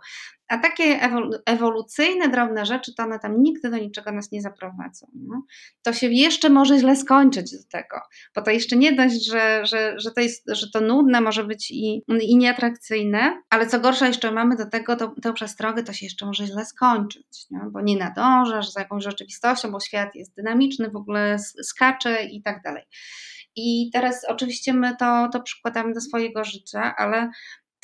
A 0.47 0.58
takie 0.58 0.99
ewolucyjne, 1.45 2.29
drobne 2.29 2.65
rzeczy, 2.65 2.93
to 2.95 3.03
one 3.03 3.19
tam 3.19 3.41
nigdy 3.41 3.69
do 3.69 3.77
niczego 3.77 4.12
nas 4.12 4.31
nie 4.31 4.41
zaprowadzą. 4.41 5.08
No? 5.13 5.43
To 5.84 5.93
się 5.93 6.08
jeszcze 6.08 6.49
może 6.49 6.79
źle 6.79 6.95
skończyć 6.95 7.51
do 7.51 7.63
tego, 7.71 8.01
bo 8.36 8.41
to 8.41 8.51
jeszcze 8.51 8.75
nie 8.75 8.93
dość, 8.93 9.25
że, 9.25 9.65
że, 9.65 9.99
że, 9.99 10.12
to, 10.12 10.21
jest, 10.21 10.43
że 10.47 10.71
to 10.73 10.81
nudne 10.81 11.21
może 11.21 11.43
być 11.43 11.71
i, 11.71 12.03
i 12.21 12.38
nieatrakcyjne, 12.38 13.41
ale 13.49 13.67
co 13.67 13.79
gorsza, 13.79 14.08
jeszcze 14.08 14.31
mamy 14.31 14.55
do 14.55 14.65
tego 14.69 14.95
to, 14.95 15.15
tę 15.23 15.34
przestrogę, 15.34 15.84
to 15.84 15.93
się 15.93 16.05
jeszcze 16.05 16.25
może 16.25 16.45
źle 16.45 16.65
skończyć, 16.65 17.45
bo 17.71 17.81
nie 17.81 17.97
nadążasz 17.97 18.71
za 18.71 18.79
jakąś 18.79 19.03
rzeczywistością, 19.03 19.71
bo 19.71 19.79
świat 19.79 20.15
jest 20.15 20.36
dynamiczny, 20.36 20.89
w 20.89 20.95
ogóle 20.95 21.38
skacze 21.63 22.23
i 22.23 22.41
tak 22.41 22.62
dalej. 22.62 22.84
I 23.55 23.89
teraz 23.93 24.25
oczywiście 24.29 24.73
my 24.73 24.95
to, 24.99 25.29
to 25.34 25.41
przykładamy 25.41 25.93
do 25.93 26.01
swojego 26.01 26.43
życia, 26.43 26.95
ale 26.97 27.29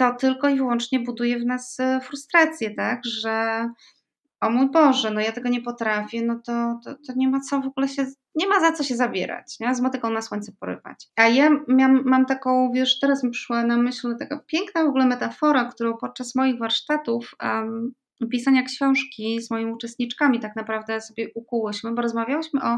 to 0.02 0.16
tylko 0.16 0.50
i 0.50 0.56
wyłącznie 0.56 1.00
buduje 1.00 1.40
w 1.40 1.46
nas 1.46 1.80
e, 1.80 2.02
frustrację, 2.02 2.76
tak, 2.76 3.06
że 3.06 3.66
o 4.42 4.50
mój 4.50 4.72
Boże, 4.72 5.12
no 5.12 5.22
ja 5.22 5.32
tego 5.32 5.50
nie 5.50 5.62
potrafię, 5.62 6.22
no 6.22 6.40
to, 6.46 6.80
to, 6.84 6.96
to 7.08 7.14
nie 7.16 7.30
ma 7.30 7.40
co 7.40 7.62
w 7.62 7.66
ogóle 7.66 7.88
się, 7.88 8.06
nie 8.36 8.48
ma 8.48 8.60
za 8.60 8.72
co 8.72 8.84
się 8.84 8.96
zabierać, 8.96 9.60
nie? 9.60 9.76
z 9.76 9.82
motyką 9.82 10.10
na 10.10 10.22
słońce 10.22 10.52
porywać. 10.60 11.08
A 11.16 11.28
ja 11.28 11.50
mam 12.06 12.26
taką, 12.26 12.72
wiesz, 12.72 13.00
teraz 13.00 13.24
mi 13.24 13.32
przyszła 13.32 13.64
na 13.64 13.78
myśl 13.78 14.16
taka 14.20 14.40
piękna 14.48 14.84
w 14.84 14.88
ogóle 14.88 15.06
metafora, 15.06 15.66
którą 15.66 15.98
podczas 15.98 16.36
moich 16.36 16.60
warsztatów 16.60 17.36
um, 17.44 17.94
pisania 18.32 18.64
książki 18.64 19.42
z 19.42 19.52
moimi 19.52 19.74
uczestniczkami 19.74 20.40
tak 20.40 20.56
naprawdę 20.56 21.02
sobie 21.02 21.28
ukułyśmy, 21.36 21.92
bo 21.92 22.02
rozmawiałyśmy 22.02 22.62
o 22.64 22.78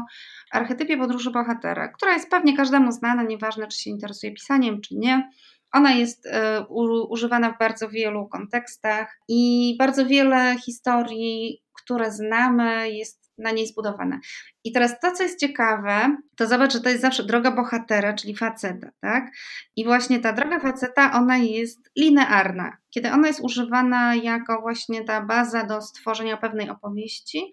archetypie 0.52 0.96
podróży 0.96 1.30
bohatera, 1.30 1.88
która 1.88 2.12
jest 2.12 2.30
pewnie 2.30 2.56
każdemu 2.56 2.92
znana, 2.92 3.22
nieważne 3.22 3.66
czy 3.66 3.78
się 3.78 3.90
interesuje 3.90 4.32
pisaniem, 4.32 4.80
czy 4.80 4.96
nie. 4.96 5.30
Ona 5.74 5.92
jest 5.92 6.26
e, 6.26 6.66
używana 7.08 7.52
w 7.52 7.58
bardzo 7.58 7.88
wielu 7.88 8.28
kontekstach 8.28 9.18
i 9.28 9.74
bardzo 9.78 10.06
wiele 10.06 10.56
historii, 10.64 11.62
które 11.72 12.12
znamy, 12.12 12.90
jest 12.90 13.24
na 13.38 13.50
niej 13.50 13.66
zbudowane. 13.66 14.20
I 14.64 14.72
teraz 14.72 15.00
to, 15.00 15.12
co 15.12 15.22
jest 15.22 15.40
ciekawe, 15.40 16.16
to 16.36 16.46
zobacz, 16.46 16.72
że 16.72 16.80
to 16.80 16.88
jest 16.88 17.02
zawsze 17.02 17.24
droga 17.24 17.50
bohatera, 17.50 18.14
czyli 18.14 18.36
faceta, 18.36 18.90
tak? 19.00 19.30
I 19.76 19.84
właśnie 19.84 20.20
ta 20.20 20.32
droga 20.32 20.60
faceta, 20.60 21.12
ona 21.12 21.36
jest 21.36 21.90
linearna. 21.96 22.76
Kiedy 22.90 23.10
ona 23.12 23.28
jest 23.28 23.40
używana 23.40 24.14
jako 24.14 24.60
właśnie 24.60 25.04
ta 25.04 25.20
baza 25.20 25.64
do 25.64 25.82
stworzenia 25.82 26.36
pewnej 26.36 26.70
opowieści, 26.70 27.52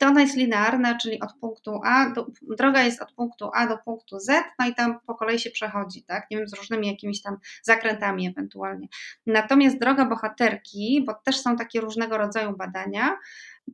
to 0.00 0.06
ona 0.06 0.20
jest 0.20 0.36
linearna, 0.36 0.98
czyli 0.98 1.20
od 1.20 1.32
punktu 1.40 1.80
A, 1.84 2.10
do, 2.10 2.26
droga 2.42 2.82
jest 2.82 3.02
od 3.02 3.12
punktu 3.12 3.50
A 3.54 3.66
do 3.66 3.78
punktu 3.78 4.18
Z, 4.18 4.44
no 4.58 4.66
i 4.66 4.74
tam 4.74 5.00
po 5.06 5.14
kolei 5.14 5.38
się 5.38 5.50
przechodzi, 5.50 6.02
tak? 6.02 6.26
Nie 6.30 6.36
wiem, 6.36 6.48
z 6.48 6.54
różnymi 6.54 6.88
jakimiś 6.88 7.22
tam 7.22 7.36
zakrętami 7.62 8.28
ewentualnie. 8.28 8.88
Natomiast 9.26 9.78
droga 9.78 10.04
bohaterki, 10.04 11.04
bo 11.06 11.14
też 11.14 11.40
są 11.40 11.56
takie 11.56 11.80
różnego 11.80 12.18
rodzaju 12.18 12.56
badania, 12.56 13.18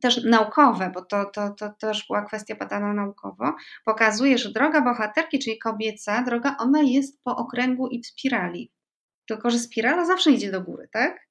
też 0.01 0.23
naukowe, 0.23 0.91
bo 0.93 1.05
to, 1.05 1.25
to, 1.25 1.49
to 1.49 1.69
też 1.69 2.07
była 2.07 2.25
kwestia 2.25 2.55
badana 2.55 2.93
naukowo, 2.93 3.55
pokazuje, 3.85 4.37
że 4.37 4.51
droga 4.51 4.81
bohaterki, 4.81 5.39
czyli 5.39 5.59
kobieca 5.59 6.21
droga, 6.21 6.55
ona 6.59 6.81
jest 6.81 7.23
po 7.23 7.35
okręgu 7.35 7.87
i 7.87 8.01
w 8.01 8.07
spirali. 8.07 8.71
Tylko, 9.27 9.49
że 9.49 9.59
spirala 9.59 10.05
zawsze 10.05 10.31
idzie 10.31 10.51
do 10.51 10.61
góry, 10.61 10.89
tak? 10.91 11.27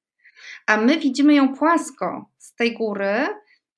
A 0.67 0.77
my 0.77 0.99
widzimy 0.99 1.33
ją 1.33 1.55
płasko 1.55 2.29
z 2.37 2.55
tej 2.55 2.73
góry, 2.73 3.27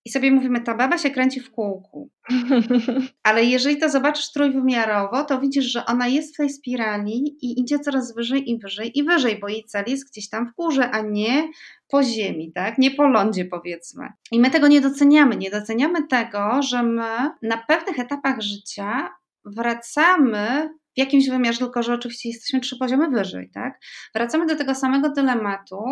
i 0.05 0.09
sobie 0.09 0.31
mówimy, 0.31 0.61
ta 0.61 0.75
baba 0.75 0.97
się 0.97 1.09
kręci 1.09 1.39
w 1.39 1.51
kółku. 1.51 2.09
Ale 3.23 3.45
jeżeli 3.45 3.77
to 3.77 3.89
zobaczysz 3.89 4.31
trójwymiarowo, 4.31 5.23
to 5.23 5.39
widzisz, 5.39 5.65
że 5.65 5.85
ona 5.85 6.07
jest 6.07 6.33
w 6.33 6.37
tej 6.37 6.49
spirali 6.49 7.37
i 7.41 7.61
idzie 7.61 7.79
coraz 7.79 8.15
wyżej 8.15 8.51
i 8.51 8.59
wyżej 8.59 8.99
i 8.99 9.03
wyżej, 9.03 9.39
bo 9.39 9.47
jej 9.47 9.63
cel 9.63 9.83
jest 9.87 10.09
gdzieś 10.11 10.29
tam 10.29 10.47
w 10.47 10.55
górze, 10.55 10.91
a 10.91 11.01
nie 11.01 11.49
po 11.87 12.03
ziemi, 12.03 12.51
tak? 12.51 12.77
Nie 12.77 12.91
po 12.91 13.07
lądzie 13.07 13.45
powiedzmy. 13.45 14.07
I 14.31 14.39
my 14.39 14.51
tego 14.51 14.67
nie 14.67 14.81
doceniamy. 14.81 15.35
Nie 15.35 15.51
doceniamy 15.51 16.07
tego, 16.07 16.61
że 16.61 16.83
my 16.83 17.31
na 17.41 17.57
pewnych 17.67 17.99
etapach 17.99 18.41
życia 18.41 19.09
wracamy 19.45 20.69
w 20.95 20.97
jakimś 20.99 21.29
wymiarze, 21.29 21.59
tylko 21.59 21.83
że 21.83 21.93
oczywiście 21.93 22.29
jesteśmy 22.29 22.59
trzy 22.59 22.77
poziomy 22.77 23.09
wyżej, 23.09 23.49
tak? 23.53 23.79
Wracamy 24.15 24.45
do 24.45 24.55
tego 24.55 24.75
samego 24.75 25.09
dylematu, 25.09 25.83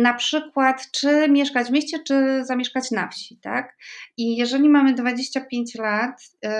na 0.00 0.14
przykład, 0.14 0.90
czy 0.92 1.28
mieszkać 1.28 1.68
w 1.68 1.70
mieście, 1.70 1.98
czy 2.06 2.44
zamieszkać 2.44 2.90
na 2.90 3.08
wsi, 3.08 3.38
tak? 3.42 3.76
I 4.16 4.36
jeżeli 4.36 4.68
mamy 4.68 4.94
25 4.94 5.74
lat 5.74 6.22
yy, 6.42 6.50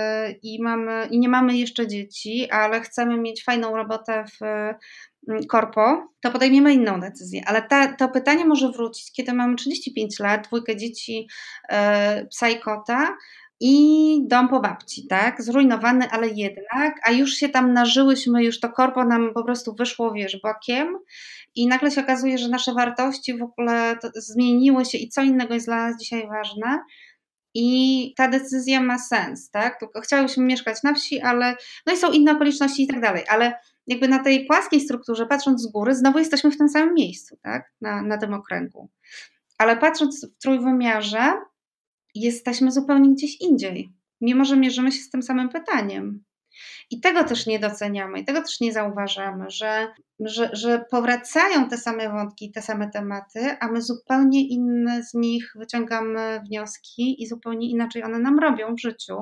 i, 0.42 0.62
mamy, 0.62 1.06
i 1.10 1.18
nie 1.18 1.28
mamy 1.28 1.56
jeszcze 1.56 1.86
dzieci, 1.86 2.50
ale 2.50 2.80
chcemy 2.80 3.16
mieć 3.16 3.44
fajną 3.44 3.76
robotę 3.76 4.24
w 4.40 4.44
mm, 5.28 5.46
korpo, 5.48 6.12
to 6.20 6.30
podejmiemy 6.30 6.74
inną 6.74 7.00
decyzję. 7.00 7.42
Ale 7.46 7.62
ta, 7.62 7.92
to 7.92 8.08
pytanie 8.08 8.44
może 8.44 8.72
wrócić, 8.72 9.12
kiedy 9.12 9.32
mamy 9.32 9.56
35 9.56 10.20
lat, 10.20 10.46
dwójkę 10.46 10.76
dzieci, 10.76 11.28
yy, 11.70 12.26
psa 12.26 12.48
i 12.48 12.60
kota, 12.60 13.16
i 13.60 14.18
dom 14.26 14.48
po 14.48 14.60
babci, 14.60 15.06
tak? 15.06 15.42
Zrujnowany, 15.42 16.10
ale 16.10 16.28
jednak, 16.28 16.94
a 17.04 17.10
już 17.10 17.32
się 17.32 17.48
tam 17.48 17.72
nażyłyśmy, 17.72 18.44
już 18.44 18.60
to 18.60 18.68
korpo 18.68 19.04
nam 19.04 19.34
po 19.34 19.44
prostu 19.44 19.74
wyszło, 19.74 20.12
wiesz, 20.12 20.40
bokiem 20.42 20.98
i 21.54 21.66
nagle 21.66 21.90
się 21.90 22.00
okazuje, 22.00 22.38
że 22.38 22.48
nasze 22.48 22.74
wartości 22.74 23.38
w 23.38 23.42
ogóle 23.42 23.98
zmieniły 24.14 24.84
się 24.84 24.98
i 24.98 25.08
co 25.08 25.22
innego 25.22 25.54
jest 25.54 25.66
dla 25.66 25.76
nas 25.76 26.00
dzisiaj 26.00 26.28
ważne. 26.28 26.78
I 27.54 28.14
ta 28.16 28.28
decyzja 28.28 28.80
ma 28.80 28.98
sens, 28.98 29.50
tak? 29.50 29.80
Tylko 29.80 30.00
chciałyśmy 30.00 30.44
mieszkać 30.44 30.82
na 30.82 30.94
wsi, 30.94 31.20
ale 31.20 31.56
no 31.86 31.92
i 31.92 31.96
są 31.96 32.12
inne 32.12 32.32
okoliczności 32.32 32.82
i 32.82 32.86
tak 32.86 33.00
dalej, 33.00 33.24
ale 33.28 33.54
jakby 33.86 34.08
na 34.08 34.18
tej 34.18 34.46
płaskiej 34.46 34.80
strukturze, 34.80 35.26
patrząc 35.26 35.62
z 35.62 35.66
góry, 35.66 35.94
znowu 35.94 36.18
jesteśmy 36.18 36.50
w 36.50 36.58
tym 36.58 36.68
samym 36.68 36.94
miejscu, 36.94 37.38
tak? 37.42 37.72
Na, 37.80 38.02
na 38.02 38.18
tym 38.18 38.34
okręgu. 38.34 38.90
Ale 39.58 39.76
patrząc 39.76 40.26
w 40.26 40.42
trójwymiarze, 40.42 41.32
jesteśmy 42.14 42.72
zupełnie 42.72 43.14
gdzieś 43.14 43.40
indziej, 43.40 43.92
mimo 44.20 44.44
że 44.44 44.56
mierzymy 44.56 44.92
się 44.92 44.98
z 45.02 45.10
tym 45.10 45.22
samym 45.22 45.48
pytaniem. 45.48 46.24
I 46.90 47.00
tego 47.00 47.24
też 47.24 47.46
nie 47.46 47.58
doceniamy, 47.58 48.20
i 48.20 48.24
tego 48.24 48.40
też 48.42 48.60
nie 48.60 48.72
zauważamy, 48.72 49.50
że, 49.50 49.88
że, 50.20 50.50
że 50.52 50.84
powracają 50.90 51.68
te 51.68 51.76
same 51.76 52.08
wątki, 52.08 52.52
te 52.52 52.62
same 52.62 52.90
tematy, 52.90 53.56
a 53.60 53.68
my 53.68 53.82
zupełnie 53.82 54.48
inne 54.48 55.02
z 55.02 55.14
nich 55.14 55.52
wyciągamy 55.56 56.40
wnioski 56.46 57.22
i 57.22 57.26
zupełnie 57.26 57.70
inaczej 57.70 58.04
one 58.04 58.18
nam 58.18 58.38
robią 58.38 58.74
w 58.74 58.80
życiu. 58.80 59.16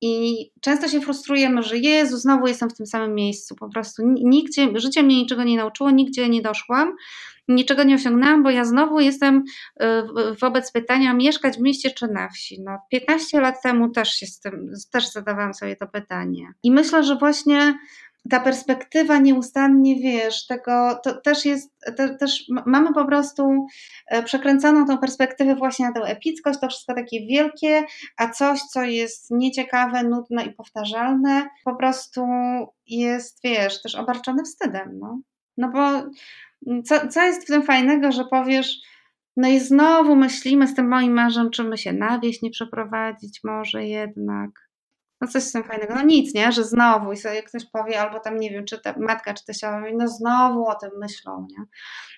I 0.00 0.44
często 0.60 0.88
się 0.88 1.00
frustrujemy, 1.00 1.62
że 1.62 1.78
Jezu, 1.78 2.16
znowu 2.16 2.46
jestem 2.46 2.70
w 2.70 2.76
tym 2.76 2.86
samym 2.86 3.14
miejscu, 3.14 3.54
po 3.54 3.68
prostu 3.68 4.02
nigdzie, 4.06 4.68
życie 4.74 5.02
mnie 5.02 5.16
niczego 5.16 5.44
nie 5.44 5.56
nauczyło, 5.56 5.90
nigdzie 5.90 6.28
nie 6.28 6.42
doszłam, 6.42 6.92
niczego 7.48 7.82
nie 7.82 7.94
osiągnęłam, 7.94 8.42
bo 8.42 8.50
ja 8.50 8.64
znowu 8.64 9.00
jestem 9.00 9.44
y, 9.82 9.84
wobec 10.40 10.72
pytania 10.72 11.14
mieszkać 11.14 11.56
w 11.56 11.60
mieście 11.60 11.90
czy 11.90 12.08
na 12.08 12.28
wsi. 12.28 12.60
No, 12.60 12.78
15 12.90 13.40
lat 13.40 13.62
temu 13.62 13.90
też 13.90 14.08
się 14.08 14.26
z 14.26 14.40
tym, 14.40 14.72
też 14.92 15.12
zadawałam 15.12 15.54
sobie 15.54 15.76
to 15.76 15.86
pytanie. 15.86 16.52
I 16.62 16.70
myślę, 16.70 17.04
że 17.04 17.16
właśnie 17.16 17.78
ta 18.30 18.40
perspektywa 18.40 19.18
nieustannie, 19.18 20.00
wiesz, 20.00 20.46
tego 20.46 21.00
to 21.04 21.20
też 21.20 21.44
jest, 21.44 21.72
to, 21.96 22.16
też 22.18 22.44
mamy 22.66 22.94
po 22.94 23.04
prostu 23.04 23.66
e, 24.06 24.22
przekręconą 24.22 24.86
tą 24.86 24.98
perspektywę 24.98 25.54
właśnie 25.54 25.86
na 25.86 25.92
tę 25.92 26.00
epickość, 26.00 26.60
to 26.60 26.68
wszystko 26.68 26.94
takie 26.94 27.26
wielkie, 27.26 27.84
a 28.16 28.28
coś, 28.28 28.60
co 28.60 28.82
jest 28.82 29.30
nieciekawe, 29.30 30.02
nudne 30.02 30.44
i 30.44 30.52
powtarzalne, 30.52 31.48
po 31.64 31.76
prostu 31.76 32.22
jest, 32.86 33.38
wiesz, 33.44 33.82
też 33.82 33.94
obarczone 33.94 34.44
wstydem, 34.44 34.98
no. 34.98 35.20
No 35.56 35.70
bo 35.70 36.10
co, 36.82 37.08
co 37.08 37.22
jest 37.22 37.42
w 37.42 37.46
tym 37.46 37.62
fajnego, 37.62 38.12
że 38.12 38.24
powiesz, 38.24 38.76
no 39.36 39.48
i 39.48 39.60
znowu 39.60 40.16
myślimy 40.16 40.66
z 40.66 40.74
tym 40.74 40.88
moim 40.88 41.12
mężem, 41.12 41.50
czy 41.50 41.64
my 41.64 41.78
się 41.78 41.92
na 41.92 42.18
wieś 42.18 42.42
nie 42.42 42.50
przeprowadzić 42.50 43.40
może 43.44 43.84
jednak. 43.84 44.67
No 45.20 45.28
coś 45.28 45.42
z 45.42 45.52
tym 45.52 45.64
fajnego. 45.64 45.94
No 45.94 46.02
nic, 46.02 46.34
nie? 46.34 46.52
Że 46.52 46.64
znowu 46.64 47.12
i 47.12 47.16
sobie 47.16 47.42
ktoś 47.42 47.64
powie, 47.64 48.00
albo 48.00 48.20
tam 48.20 48.36
nie 48.36 48.50
wiem, 48.50 48.64
czy 48.64 48.78
ta 48.78 48.94
matka, 48.98 49.34
czy 49.34 49.44
teściowa 49.44 49.80
mówi, 49.80 49.96
no 49.96 50.08
znowu 50.08 50.66
o 50.66 50.74
tym 50.74 50.90
myślą, 51.00 51.46
nie? 51.50 51.64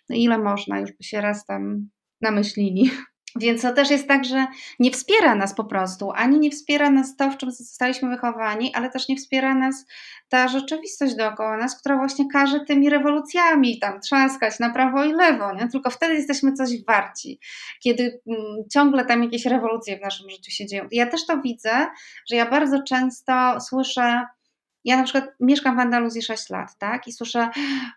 No 0.08 0.16
ile 0.16 0.38
można, 0.38 0.80
już 0.80 0.92
by 0.92 1.02
się 1.04 1.20
raz 1.20 1.46
tam 1.46 1.88
namyślili. 2.20 2.90
Więc 3.36 3.62
to 3.62 3.72
też 3.72 3.90
jest 3.90 4.08
tak, 4.08 4.24
że 4.24 4.46
nie 4.78 4.90
wspiera 4.90 5.34
nas 5.34 5.54
po 5.54 5.64
prostu, 5.64 6.10
ani 6.14 6.38
nie 6.38 6.50
wspiera 6.50 6.90
nas 6.90 7.16
to, 7.16 7.30
w 7.30 7.36
czym 7.36 7.50
zostaliśmy 7.50 8.08
wychowani, 8.08 8.74
ale 8.74 8.90
też 8.90 9.08
nie 9.08 9.16
wspiera 9.16 9.54
nas 9.54 9.86
ta 10.28 10.48
rzeczywistość 10.48 11.14
dookoła 11.14 11.56
nas, 11.56 11.80
która 11.80 11.96
właśnie 11.96 12.24
każe 12.32 12.60
tymi 12.60 12.90
rewolucjami 12.90 13.78
tam 13.78 14.00
trzaskać 14.00 14.58
na 14.58 14.70
prawo 14.70 15.04
i 15.04 15.12
lewo, 15.12 15.54
nie? 15.54 15.68
Tylko 15.68 15.90
wtedy 15.90 16.14
jesteśmy 16.14 16.52
coś 16.52 16.84
warci, 16.84 17.40
kiedy 17.82 18.20
mm, 18.26 18.40
ciągle 18.72 19.04
tam 19.04 19.22
jakieś 19.24 19.46
rewolucje 19.46 19.98
w 19.98 20.02
naszym 20.02 20.30
życiu 20.30 20.50
się 20.50 20.66
dzieją. 20.66 20.88
Ja 20.92 21.06
też 21.06 21.26
to 21.26 21.40
widzę, 21.40 21.86
że 22.30 22.36
ja 22.36 22.50
bardzo 22.50 22.82
często 22.82 23.60
słyszę 23.60 24.22
ja 24.84 24.96
na 24.96 25.02
przykład 25.02 25.24
mieszkam 25.40 25.76
w 25.76 25.78
Andaluzji 25.78 26.22
6 26.22 26.50
lat, 26.50 26.78
tak? 26.78 27.08
I 27.08 27.12
słyszę, 27.12 27.50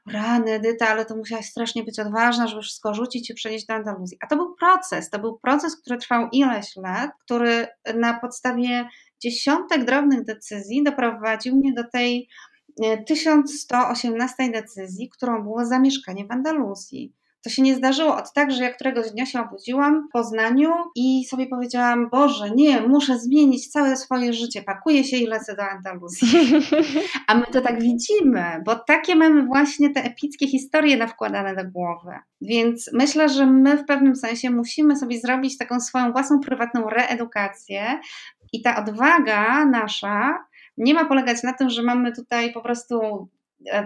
rany 0.08 0.52
Edyta, 0.52 0.88
ale 0.88 1.06
to 1.06 1.16
musiałaś 1.16 1.46
strasznie 1.46 1.84
być 1.84 2.00
odważna, 2.00 2.48
żeby 2.48 2.62
wszystko 2.62 2.94
rzucić 2.94 3.30
i 3.30 3.34
przenieść 3.34 3.66
do 3.66 3.74
Andaluzji. 3.74 4.18
A 4.22 4.28
to 4.28 4.36
był 4.36 4.56
proces, 4.56 5.10
to 5.10 5.20
był 5.20 5.40
proces, 5.40 5.82
który 5.82 5.98
trwał 5.98 6.30
ileś 6.32 6.76
lat, 6.76 7.12
który 7.20 7.68
na 7.96 8.20
podstawie 8.20 8.90
dziesiątek 9.22 9.86
drobnych 9.86 10.26
decyzji 10.26 10.84
doprowadził 10.84 11.56
mnie 11.56 11.74
do 11.74 11.84
tej 11.84 12.30
1118 13.08 14.44
e, 14.44 14.52
decyzji, 14.52 15.10
którą 15.10 15.44
było 15.44 15.66
zamieszkanie 15.66 16.26
w 16.26 16.32
Andaluzji. 16.32 17.14
To 17.44 17.50
się 17.50 17.62
nie 17.62 17.76
zdarzyło 17.76 18.16
od 18.18 18.34
tak, 18.34 18.52
że 18.52 18.64
ja 18.64 18.74
któregoś 18.74 19.12
dnia 19.12 19.26
się 19.26 19.42
obudziłam 19.42 20.08
w 20.08 20.12
Poznaniu 20.12 20.74
i 20.96 21.26
sobie 21.26 21.48
powiedziałam, 21.48 22.10
Boże, 22.10 22.52
nie, 22.52 22.82
muszę 22.82 23.20
zmienić 23.20 23.68
całe 23.68 23.98
swoje 23.98 24.34
życie, 24.34 24.62
pakuję 24.62 25.04
się 25.04 25.18
i 25.18 25.28
lecę 25.28 25.56
do 25.56 25.64
Andaluzji. 25.64 26.28
A 27.28 27.36
my 27.36 27.46
to 27.52 27.62
tak 27.62 27.82
widzimy, 27.82 28.62
bo 28.66 28.76
takie 28.76 29.16
mamy 29.16 29.46
właśnie 29.46 29.90
te 29.90 30.04
epickie 30.04 30.48
historie 30.48 30.98
nawkładane 30.98 31.56
do 31.56 31.72
głowy. 31.72 32.12
Więc 32.42 32.90
myślę, 32.94 33.30
że 33.30 33.46
my 33.46 33.78
w 33.78 33.86
pewnym 33.86 34.16
sensie 34.16 34.50
musimy 34.50 34.96
sobie 34.96 35.20
zrobić 35.20 35.58
taką 35.58 35.80
swoją 35.80 36.12
własną 36.12 36.40
prywatną 36.40 36.90
reedukację 36.90 38.00
i 38.54 38.62
ta 38.62 38.76
odwaga 38.76 39.66
nasza 39.66 40.46
nie 40.78 40.94
ma 40.94 41.06
polegać 41.06 41.44
na 41.44 41.54
tym, 41.54 41.70
że 41.70 41.84
mamy 41.84 42.12
tutaj 42.12 42.54
po 42.54 42.62
prostu 42.62 43.28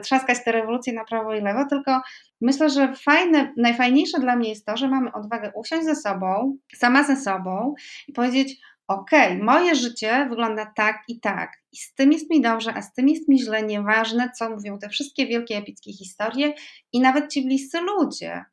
trzaskać 0.04 0.44
te 0.44 0.52
rewolucje 0.52 0.94
na 0.94 1.06
prawo 1.06 1.36
i 1.36 1.42
lewo, 1.42 1.66
tylko 1.70 2.02
myślę, 2.42 2.70
że 2.70 2.94
fajne, 2.96 3.54
najfajniejsze 3.58 4.20
dla 4.20 4.36
mnie 4.36 4.50
jest 4.50 4.66
to, 4.66 4.78
że 4.78 4.88
mamy 4.88 5.14
odwagę 5.14 5.52
usiąść 5.56 5.86
ze 5.86 5.96
sobą, 5.96 6.58
sama 6.76 7.04
ze 7.04 7.16
sobą 7.16 7.74
i 8.08 8.14
powiedzieć, 8.14 8.62
ok, 8.88 9.12
moje 9.42 9.76
życie 9.76 10.28
wygląda 10.30 10.72
tak 10.76 11.04
i 11.08 11.20
tak, 11.20 11.52
i 11.72 11.78
z 11.78 11.94
tym 11.94 12.12
jest 12.12 12.30
mi 12.30 12.42
dobrze, 12.42 12.74
a 12.74 12.82
z 12.82 12.94
tym 12.94 13.10
jest 13.10 13.30
mi 13.30 13.40
źle, 13.40 13.64
nieważne, 13.64 14.32
co 14.32 14.50
mówią 14.50 14.80
te 14.80 14.90
wszystkie 14.90 15.28
wielkie, 15.28 15.58
epickie 15.58 15.94
historie 15.94 16.54
i 16.94 17.00
nawet 17.00 17.32
ci 17.32 17.46
bliscy 17.46 17.82
ludzie, 17.82 18.46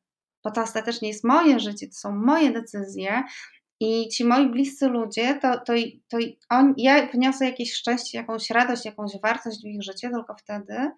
bo 0.44 0.50
to 0.50 0.62
ostatecznie 0.62 1.08
jest 1.08 1.24
moje 1.24 1.60
życie, 1.60 1.86
to 1.86 1.94
są 1.94 2.16
moje 2.16 2.50
decyzje, 2.50 3.22
i 3.80 4.08
ci 4.08 4.24
moi 4.24 4.50
bliscy 4.50 4.88
ludzie, 4.88 5.34
to, 5.42 5.60
to, 5.66 5.72
to 6.08 6.18
on, 6.50 6.74
ja 6.76 7.06
wniosę 7.06 7.44
jakieś 7.44 7.74
szczęście, 7.74 8.18
jakąś 8.18 8.50
radość, 8.50 8.84
jakąś 8.84 9.12
wartość 9.22 9.62
w 9.62 9.66
ich 9.66 9.82
życie 9.82 10.10
tylko 10.10 10.34
wtedy, 10.34 10.90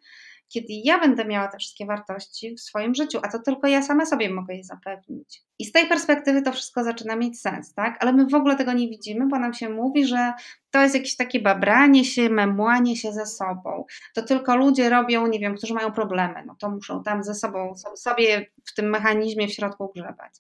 kiedy 0.49 0.73
ja 0.85 0.99
będę 0.99 1.25
miała 1.25 1.49
te 1.49 1.59
wszystkie 1.59 1.87
wartości 1.87 2.55
w 2.55 2.61
swoim 2.61 2.95
życiu, 2.95 3.19
a 3.23 3.29
to 3.29 3.39
tylko 3.39 3.69
ja 3.69 3.83
sama 3.83 4.07
sobie 4.07 4.35
mogę 4.35 4.55
je 4.55 4.65
zapewnić. 4.65 5.43
I 5.59 5.65
z 5.65 5.73
tej 5.73 5.87
perspektywy 5.87 6.43
to 6.43 6.53
wszystko 6.53 6.85
zaczyna 6.85 7.17
mieć 7.17 7.41
sens, 7.41 7.75
tak? 7.75 7.97
Ale 8.01 8.13
my 8.13 8.27
w 8.27 8.35
ogóle 8.35 8.57
tego 8.57 8.73
nie 8.73 8.89
widzimy, 8.89 9.27
bo 9.27 9.39
nam 9.39 9.55
się 9.55 9.69
mówi, 9.69 10.07
że 10.07 10.33
to 10.71 10.83
jest 10.83 10.95
jakieś 10.95 11.17
takie 11.17 11.41
babranie 11.41 12.05
się, 12.05 12.29
memłanie 12.29 12.97
się 12.97 13.13
ze 13.13 13.27
sobą. 13.27 13.85
To 14.15 14.23
tylko 14.23 14.57
ludzie 14.57 14.91
robią, 14.91 15.27
nie 15.27 15.39
wiem, 15.39 15.55
którzy 15.57 15.75
mają 15.75 15.93
problemy, 15.93 16.43
no 16.47 16.57
to 16.59 16.71
muszą 16.71 17.03
tam 17.03 17.23
ze 17.23 17.35
sobą 17.35 17.75
sobie 17.97 18.47
w 18.65 18.75
tym 18.75 18.91
mechanizmie 18.91 19.49
w 19.49 19.53
środku 19.53 19.93
grzebać. 19.95 20.33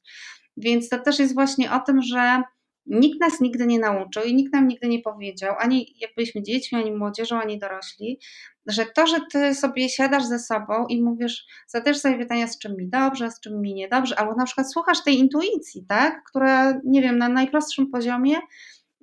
Więc 0.56 0.88
to 0.88 0.98
też 0.98 1.18
jest 1.18 1.34
właśnie 1.34 1.72
o 1.72 1.80
tym, 1.80 2.02
że 2.02 2.42
nikt 2.86 3.20
nas 3.20 3.40
nigdy 3.40 3.66
nie 3.66 3.78
nauczył 3.78 4.22
i 4.22 4.34
nikt 4.34 4.52
nam 4.52 4.68
nigdy 4.68 4.88
nie 4.88 5.02
powiedział, 5.02 5.54
ani 5.58 5.94
jak 6.00 6.10
byliśmy 6.16 6.42
dziećmi, 6.42 6.78
ani 6.78 6.92
młodzieżą, 6.92 7.40
ani 7.40 7.58
dorośli, 7.58 8.20
że 8.66 8.86
to, 8.86 9.06
że 9.06 9.18
ty 9.32 9.54
sobie 9.54 9.88
siadasz 9.88 10.24
ze 10.24 10.38
sobą 10.38 10.86
i 10.86 11.02
mówisz, 11.02 11.46
zadajesz 11.66 11.98
sobie 11.98 12.18
pytania, 12.18 12.46
z 12.46 12.58
czym 12.58 12.76
mi 12.76 12.88
dobrze, 12.88 13.30
z 13.30 13.40
czym 13.40 13.60
mi 13.60 13.74
niedobrze, 13.74 14.18
albo 14.18 14.34
na 14.34 14.44
przykład 14.44 14.72
słuchasz 14.72 15.04
tej 15.04 15.18
intuicji, 15.18 15.84
tak, 15.88 16.22
która, 16.30 16.80
nie 16.84 17.02
wiem, 17.02 17.18
na 17.18 17.28
najprostszym 17.28 17.90
poziomie 17.90 18.36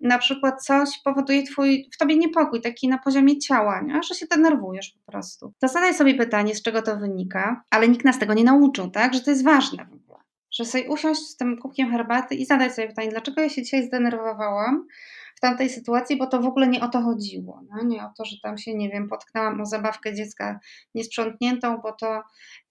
na 0.04 0.18
przykład 0.18 0.64
coś 0.64 0.90
powoduje 1.04 1.44
twój, 1.44 1.90
w 1.94 1.98
tobie 1.98 2.18
niepokój, 2.18 2.62
taki 2.62 2.88
na 2.88 2.98
poziomie 2.98 3.40
ciała, 3.40 3.82
nie? 3.82 4.04
że 4.04 4.16
się 4.16 4.26
denerwujesz 4.26 4.90
po 4.90 5.12
prostu. 5.12 5.54
To 5.60 5.68
zadaj 5.68 5.94
sobie 5.94 6.16
pytanie, 6.16 6.56
z 6.56 6.62
czego 6.62 6.82
to 6.82 6.98
wynika, 6.98 7.64
ale 7.70 7.90
nikt 7.90 8.06
nas 8.06 8.20
tego 8.20 8.34
nie 8.34 8.44
nauczył, 8.44 8.90
tak, 8.90 9.14
że 9.14 9.22
to 9.22 9.32
jest 9.32 9.44
ważne 9.44 9.86
w 9.86 9.94
ogóle 9.94 10.23
że 10.54 10.66
sobie 10.66 10.90
usiąść 10.90 11.22
z 11.22 11.38
tym 11.38 11.58
kubkiem 11.58 11.92
herbaty 11.92 12.36
i 12.36 12.46
zadać 12.46 12.76
sobie 12.76 12.88
pytanie, 12.88 13.10
dlaczego 13.10 13.42
ja 13.42 13.50
się 13.50 13.64
dzisiaj 13.64 13.84
zdenerwowałam 13.84 14.88
w 15.36 15.40
tamtej 15.40 15.70
sytuacji, 15.70 16.18
bo 16.18 16.28
to 16.28 16.42
w 16.42 16.46
ogóle 16.46 16.68
nie 16.68 16.82
o 16.82 16.88
to 16.88 17.02
chodziło. 17.02 17.62
No? 17.70 17.84
Nie 17.84 18.04
o 18.04 18.10
to, 18.18 18.26
że 18.26 18.36
tam 18.44 18.58
się, 18.58 18.74
nie 18.74 18.90
wiem, 18.90 19.10
potknęłam 19.10 19.62
o 19.62 19.66
zabawkę 19.66 20.14
dziecka 20.14 20.60
niesprzątniętą, 20.96 21.78
bo 21.78 21.92
to 21.92 22.22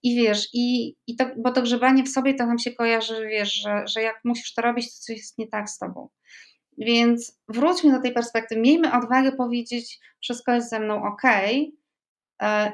i 0.03 0.15
wiesz, 0.15 0.49
i, 0.53 0.95
i 1.07 1.15
to, 1.15 1.25
bo 1.37 1.51
to 1.51 1.61
grzebanie 1.61 2.03
w 2.03 2.09
sobie 2.09 2.33
to 2.33 2.45
nam 2.45 2.59
się 2.59 2.71
kojarzy, 2.71 3.27
wiesz, 3.27 3.53
że, 3.53 3.83
że 3.87 4.01
jak 4.01 4.21
musisz 4.23 4.53
to 4.53 4.61
robić, 4.61 4.85
to 4.85 4.99
coś 4.99 5.17
jest 5.17 5.37
nie 5.37 5.47
tak 5.47 5.69
z 5.69 5.77
tobą. 5.77 6.09
Więc 6.77 7.39
wróćmy 7.47 7.91
do 7.91 8.01
tej 8.01 8.13
perspektywy, 8.13 8.61
miejmy 8.61 8.93
odwagę 8.93 9.31
powiedzieć, 9.31 9.99
wszystko 10.21 10.51
jest 10.51 10.69
ze 10.69 10.79
mną 10.79 11.03
ok, 11.03 11.21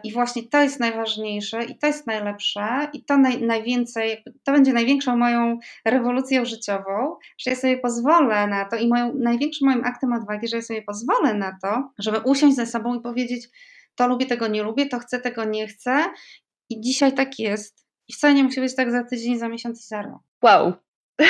I 0.04 0.14
właśnie 0.14 0.44
to 0.44 0.62
jest 0.62 0.80
najważniejsze 0.80 1.64
i 1.64 1.78
to 1.78 1.88
jest 1.88 2.08
najlepsze 2.08 2.90
i 2.94 3.04
to 3.04 3.18
naj, 3.18 3.42
najwięcej, 3.42 4.24
to 4.44 4.52
będzie 4.52 4.74
największą 4.74 5.18
moją 5.18 5.60
rewolucją 5.86 6.46
życiową, 6.46 7.16
że 7.38 7.52
ja 7.52 7.58
sobie 7.58 7.78
pozwolę 7.78 8.48
na 8.48 8.66
to 8.66 8.76
i 8.76 8.88
moją, 8.88 9.14
największym 9.16 9.68
moim 9.68 9.86
aktem 9.86 10.14
odwagi, 10.14 10.48
że 10.48 10.58
ja 10.58 10.62
sobie 10.62 10.82
pozwolę 10.82 11.34
na 11.34 11.58
to, 11.62 11.92
żeby 12.00 12.20
usiąść 12.20 12.56
ze 12.56 12.66
sobą 12.66 12.96
i 12.96 13.02
powiedzieć, 13.02 13.50
to 13.96 14.08
lubię, 14.08 14.26
tego 14.26 14.48
nie 14.48 14.64
lubię, 14.64 14.86
to 14.86 15.00
chcę, 15.00 15.20
tego 15.20 15.44
nie 15.44 15.68
chcę 15.68 16.06
i 16.70 16.82
dzisiaj 16.82 17.14
tak 17.14 17.40
jest. 17.40 17.86
I 18.08 18.14
wcale 18.14 18.34
nie 18.34 18.44
musi 18.44 18.62
być 18.62 18.76
tak 18.76 18.92
za 18.92 19.04
tydzień, 19.04 19.40
za 19.40 19.50
miesiąc 19.50 19.82
i 19.82 19.88
za 19.88 20.02
rok. 20.02 20.22
Wow. 20.44 20.74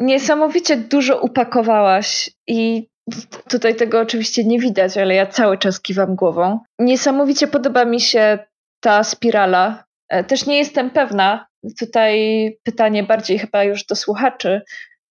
Niesamowicie 0.00 0.76
dużo 0.76 1.20
upakowałaś 1.20 2.30
i 2.46 2.88
Tutaj 3.48 3.74
tego 3.76 4.00
oczywiście 4.00 4.44
nie 4.44 4.58
widać, 4.58 4.98
ale 4.98 5.14
ja 5.14 5.26
cały 5.26 5.58
czas 5.58 5.80
kiwam 5.80 6.14
głową. 6.14 6.58
Niesamowicie 6.78 7.46
podoba 7.46 7.84
mi 7.84 8.00
się 8.00 8.38
ta 8.80 9.04
spirala. 9.04 9.84
E, 10.08 10.24
też 10.24 10.46
nie 10.46 10.58
jestem 10.58 10.90
pewna, 10.90 11.46
tutaj 11.80 12.50
pytanie 12.62 13.02
bardziej 13.02 13.38
chyba 13.38 13.64
już 13.64 13.86
do 13.86 13.96
słuchaczy, 13.96 14.62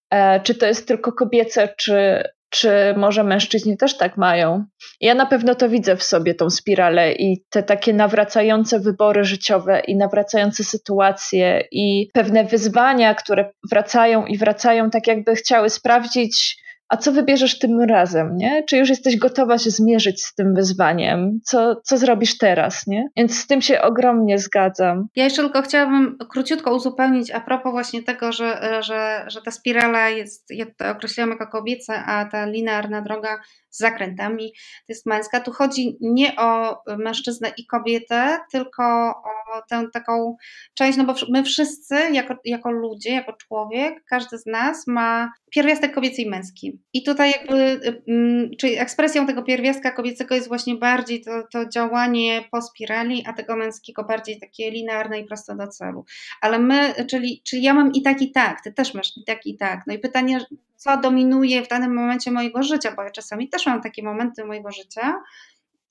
e, 0.10 0.40
czy 0.40 0.56
to 0.56 0.66
jest 0.66 0.88
tylko 0.88 1.12
kobiece, 1.12 1.70
czy, 1.78 2.24
czy 2.50 2.70
może 2.98 3.24
mężczyźni 3.24 3.78
też 3.78 3.98
tak 3.98 4.18
mają. 4.18 4.66
Ja 5.02 5.16
na 5.16 5.26
pewno 5.26 5.56
to 5.56 5.70
widzę 5.70 5.96
w 5.96 6.04
sobie, 6.04 6.36
tą 6.36 6.50
spiralę 6.50 7.14
i 7.14 7.44
te 7.50 7.64
takie 7.64 7.94
nawracające 7.94 8.80
wybory 8.80 9.24
życiowe 9.24 9.80
i 9.80 9.96
nawracające 9.96 10.64
sytuacje 10.64 11.64
i 11.72 12.10
pewne 12.14 12.44
wyzwania, 12.44 13.16
które 13.16 13.52
wracają 13.72 14.26
i 14.26 14.38
wracają, 14.38 14.90
tak 14.90 15.08
jakby 15.08 15.36
chciały 15.36 15.70
sprawdzić, 15.70 16.63
a 16.94 16.98
co 16.98 17.12
wybierzesz 17.12 17.60
tym 17.60 17.82
razem, 17.82 18.38
nie? 18.38 18.64
Czy 18.64 18.78
już 18.78 18.90
jesteś 18.90 19.18
gotowa 19.18 19.58
się 19.58 19.70
zmierzyć 19.70 20.24
z 20.24 20.36
tym 20.36 20.56
wyzwaniem? 20.56 21.40
Co, 21.44 21.76
co 21.76 21.98
zrobisz 21.98 22.38
teraz, 22.38 22.88
nie? 22.88 23.08
Więc 23.18 23.38
z 23.38 23.48
tym 23.48 23.62
się 23.62 23.82
ogromnie 23.82 24.38
zgadzam. 24.38 25.08
Ja 25.16 25.24
jeszcze 25.24 25.42
tylko 25.42 25.62
chciałabym 25.62 26.18
króciutko 26.30 26.76
uzupełnić 26.76 27.32
a 27.32 27.42
propos 27.42 27.72
właśnie 27.72 28.04
tego, 28.04 28.32
że, 28.32 28.82
że, 28.82 29.26
że 29.28 29.42
ta 29.42 29.52
spirala 29.52 30.10
jest, 30.10 30.46
ja 30.50 30.66
to 30.78 30.90
określiłam 30.90 31.30
jako 31.30 31.48
kobieca, 31.48 32.06
a 32.06 32.26
ta 32.26 32.46
linearna 32.46 33.02
droga 33.02 33.40
z 33.74 33.80
zakrętami 33.80 34.54
to 34.54 34.94
jest 34.94 35.06
męska. 35.06 35.40
Tu 35.40 35.52
chodzi 35.52 35.98
nie 36.02 36.36
o 36.36 36.78
mężczyznę 36.98 37.52
i 37.58 37.66
kobietę, 37.66 38.40
tylko 38.52 38.84
o 39.10 39.62
tę 39.70 39.88
taką 39.94 40.36
część, 40.74 40.98
no 40.98 41.04
bo 41.04 41.14
my 41.30 41.44
wszyscy 41.44 41.96
jako, 42.12 42.36
jako 42.46 42.72
ludzie, 42.72 43.14
jako 43.14 43.34
człowiek, 43.34 44.04
każdy 44.10 44.38
z 44.38 44.46
nas 44.46 44.88
ma 44.88 45.34
pierwiastek 45.52 45.94
kobiecy 45.94 46.22
i 46.22 46.30
męski. 46.30 46.80
I 46.94 47.04
tutaj 47.04 47.32
jakby, 47.32 47.80
mm, 48.08 48.50
czyli 48.60 48.80
ekspresją 48.80 49.28
tego 49.28 49.44
pierwiastka 49.44 49.92
kobiecego 49.92 50.36
jest 50.36 50.48
właśnie 50.48 50.76
bardziej 50.76 51.22
to, 51.22 51.32
to 51.52 51.70
działanie 51.70 52.44
po 52.52 52.62
spirali, 52.62 53.24
a 53.28 53.34
tego 53.34 53.56
męskiego 53.56 54.04
bardziej 54.04 54.40
takie 54.40 54.72
linearne 54.72 55.20
i 55.20 55.26
prosto 55.26 55.56
do 55.56 55.68
celu. 55.68 56.06
Ale 56.42 56.60
my, 56.60 57.06
czyli, 57.10 57.42
czyli 57.46 57.64
ja 57.64 57.74
mam 57.74 57.92
i 57.92 58.02
tak 58.02 58.22
i 58.22 58.32
tak, 58.32 58.62
ty 58.64 58.74
też 58.74 58.94
masz 58.94 59.18
i 59.18 59.24
tak 59.24 59.46
i 59.46 59.58
tak. 59.58 59.80
No 59.88 59.94
i 59.94 60.00
pytanie, 60.00 60.40
co 60.84 60.98
dominuje 60.98 61.64
w 61.64 61.68
danym 61.68 61.94
momencie 61.94 62.32
mojego 62.32 62.64
życia, 62.64 62.94
bo 62.96 63.04
ja 63.04 63.12
czasami 63.12 63.50
też 63.50 63.66
mam 63.66 63.82
takie 63.82 64.04
momenty 64.04 64.46
mojego 64.46 64.72
życia, 64.72 65.22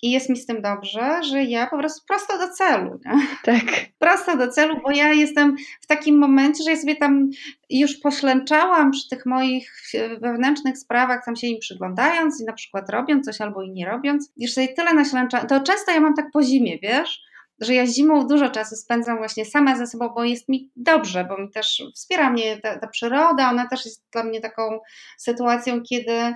i 0.03 0.11
jest 0.11 0.30
mi 0.30 0.36
z 0.36 0.47
tym 0.47 0.62
dobrze, 0.62 1.22
że 1.22 1.45
ja 1.45 1.66
po 1.66 1.78
prostu 1.78 2.07
prosto 2.07 2.38
do 2.38 2.49
celu. 2.49 3.01
Nie? 3.07 3.26
Tak. 3.45 3.64
Prosto 3.99 4.36
do 4.36 4.49
celu, 4.49 4.80
bo 4.84 4.90
ja 4.90 5.12
jestem 5.12 5.57
w 5.80 5.86
takim 5.86 6.18
momencie, 6.18 6.64
że 6.64 6.70
ja 6.70 6.76
sobie 6.76 6.97
tam 6.97 7.30
już 7.70 7.97
poślęczałam 7.97 8.90
przy 8.90 9.09
tych 9.09 9.26
moich 9.26 9.72
wewnętrznych 10.20 10.78
sprawach, 10.78 11.24
tam 11.24 11.36
się 11.36 11.47
im 11.47 11.61
przyglądając 11.61 12.40
i 12.40 12.45
na 12.45 12.53
przykład 12.53 12.90
robiąc 12.90 13.26
coś 13.26 13.40
albo 13.40 13.62
i 13.62 13.70
nie 13.70 13.86
robiąc. 13.86 14.32
Już 14.36 14.53
sobie 14.53 14.68
tyle 14.68 14.95
naślęczałam. 14.95 15.47
To 15.47 15.61
często 15.61 15.93
ja 15.93 16.01
mam 16.01 16.14
tak 16.14 16.26
po 16.32 16.43
zimie, 16.43 16.78
wiesz? 16.78 17.32
Że 17.61 17.75
ja 17.75 17.87
zimą 17.87 18.27
dużo 18.27 18.51
czasu 18.51 18.77
spędzam 18.77 19.19
właśnie 19.19 19.45
sama 19.45 19.77
ze 19.77 19.87
sobą, 19.87 20.09
bo 20.09 20.25
jest 20.25 20.49
mi 20.49 20.71
dobrze, 20.77 21.25
bo 21.25 21.39
mi 21.39 21.51
też 21.51 21.83
wspiera 21.95 22.31
mnie 22.31 22.61
ta, 22.61 22.79
ta 22.79 22.87
przyroda, 22.87 23.51
ona 23.51 23.69
też 23.69 23.85
jest 23.85 24.05
dla 24.13 24.25
mnie 24.25 24.41
taką 24.41 24.79
sytuacją, 25.19 25.83
kiedy 25.83 26.35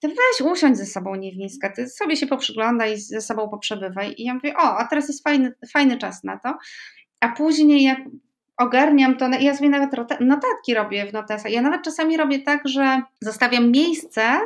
ty 0.00 0.08
weź 0.08 0.40
usiądź 0.52 0.78
ze 0.78 0.86
sobą 0.86 1.14
Niewniska, 1.14 1.72
ty 1.72 1.88
sobie 1.88 2.16
się 2.16 2.26
poprzyglądaj 2.26 2.98
ze 2.98 3.20
sobą 3.20 3.48
poprzebywaj. 3.48 4.14
I 4.18 4.24
ja 4.24 4.34
mówię, 4.34 4.56
o, 4.56 4.78
a 4.78 4.86
teraz 4.86 5.08
jest 5.08 5.24
fajny, 5.24 5.52
fajny 5.72 5.98
czas 5.98 6.24
na 6.24 6.38
to. 6.38 6.54
A 7.20 7.28
później 7.28 7.82
jak 7.82 7.98
ogarniam 8.56 9.16
to, 9.16 9.28
ja 9.40 9.56
sobie 9.56 9.68
nawet 9.68 9.90
notatki 10.20 10.74
robię 10.74 11.06
w 11.06 11.12
notesach. 11.12 11.52
Ja 11.52 11.62
nawet 11.62 11.82
czasami 11.82 12.16
robię 12.16 12.38
tak, 12.38 12.68
że 12.68 13.02
zostawiam 13.20 13.70
miejsce 13.70 14.40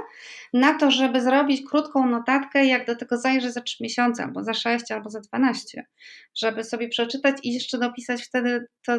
na 0.53 0.75
to, 0.75 0.91
żeby 0.91 1.21
zrobić 1.21 1.63
krótką 1.71 2.07
notatkę, 2.07 2.67
jak 2.67 2.87
do 2.87 2.97
tego 2.97 3.17
zajrzę 3.17 3.53
za 3.53 3.61
3 3.61 3.77
miesiące, 3.81 4.25
albo 4.25 4.45
za 4.45 4.55
6, 4.55 4.93
albo 4.93 5.11
za 5.11 5.21
12, 5.21 5.87
żeby 6.35 6.65
sobie 6.65 6.89
przeczytać 6.89 7.37
i 7.43 7.53
jeszcze 7.53 7.79
dopisać 7.79 8.23
wtedy, 8.23 8.67
to, 8.87 8.99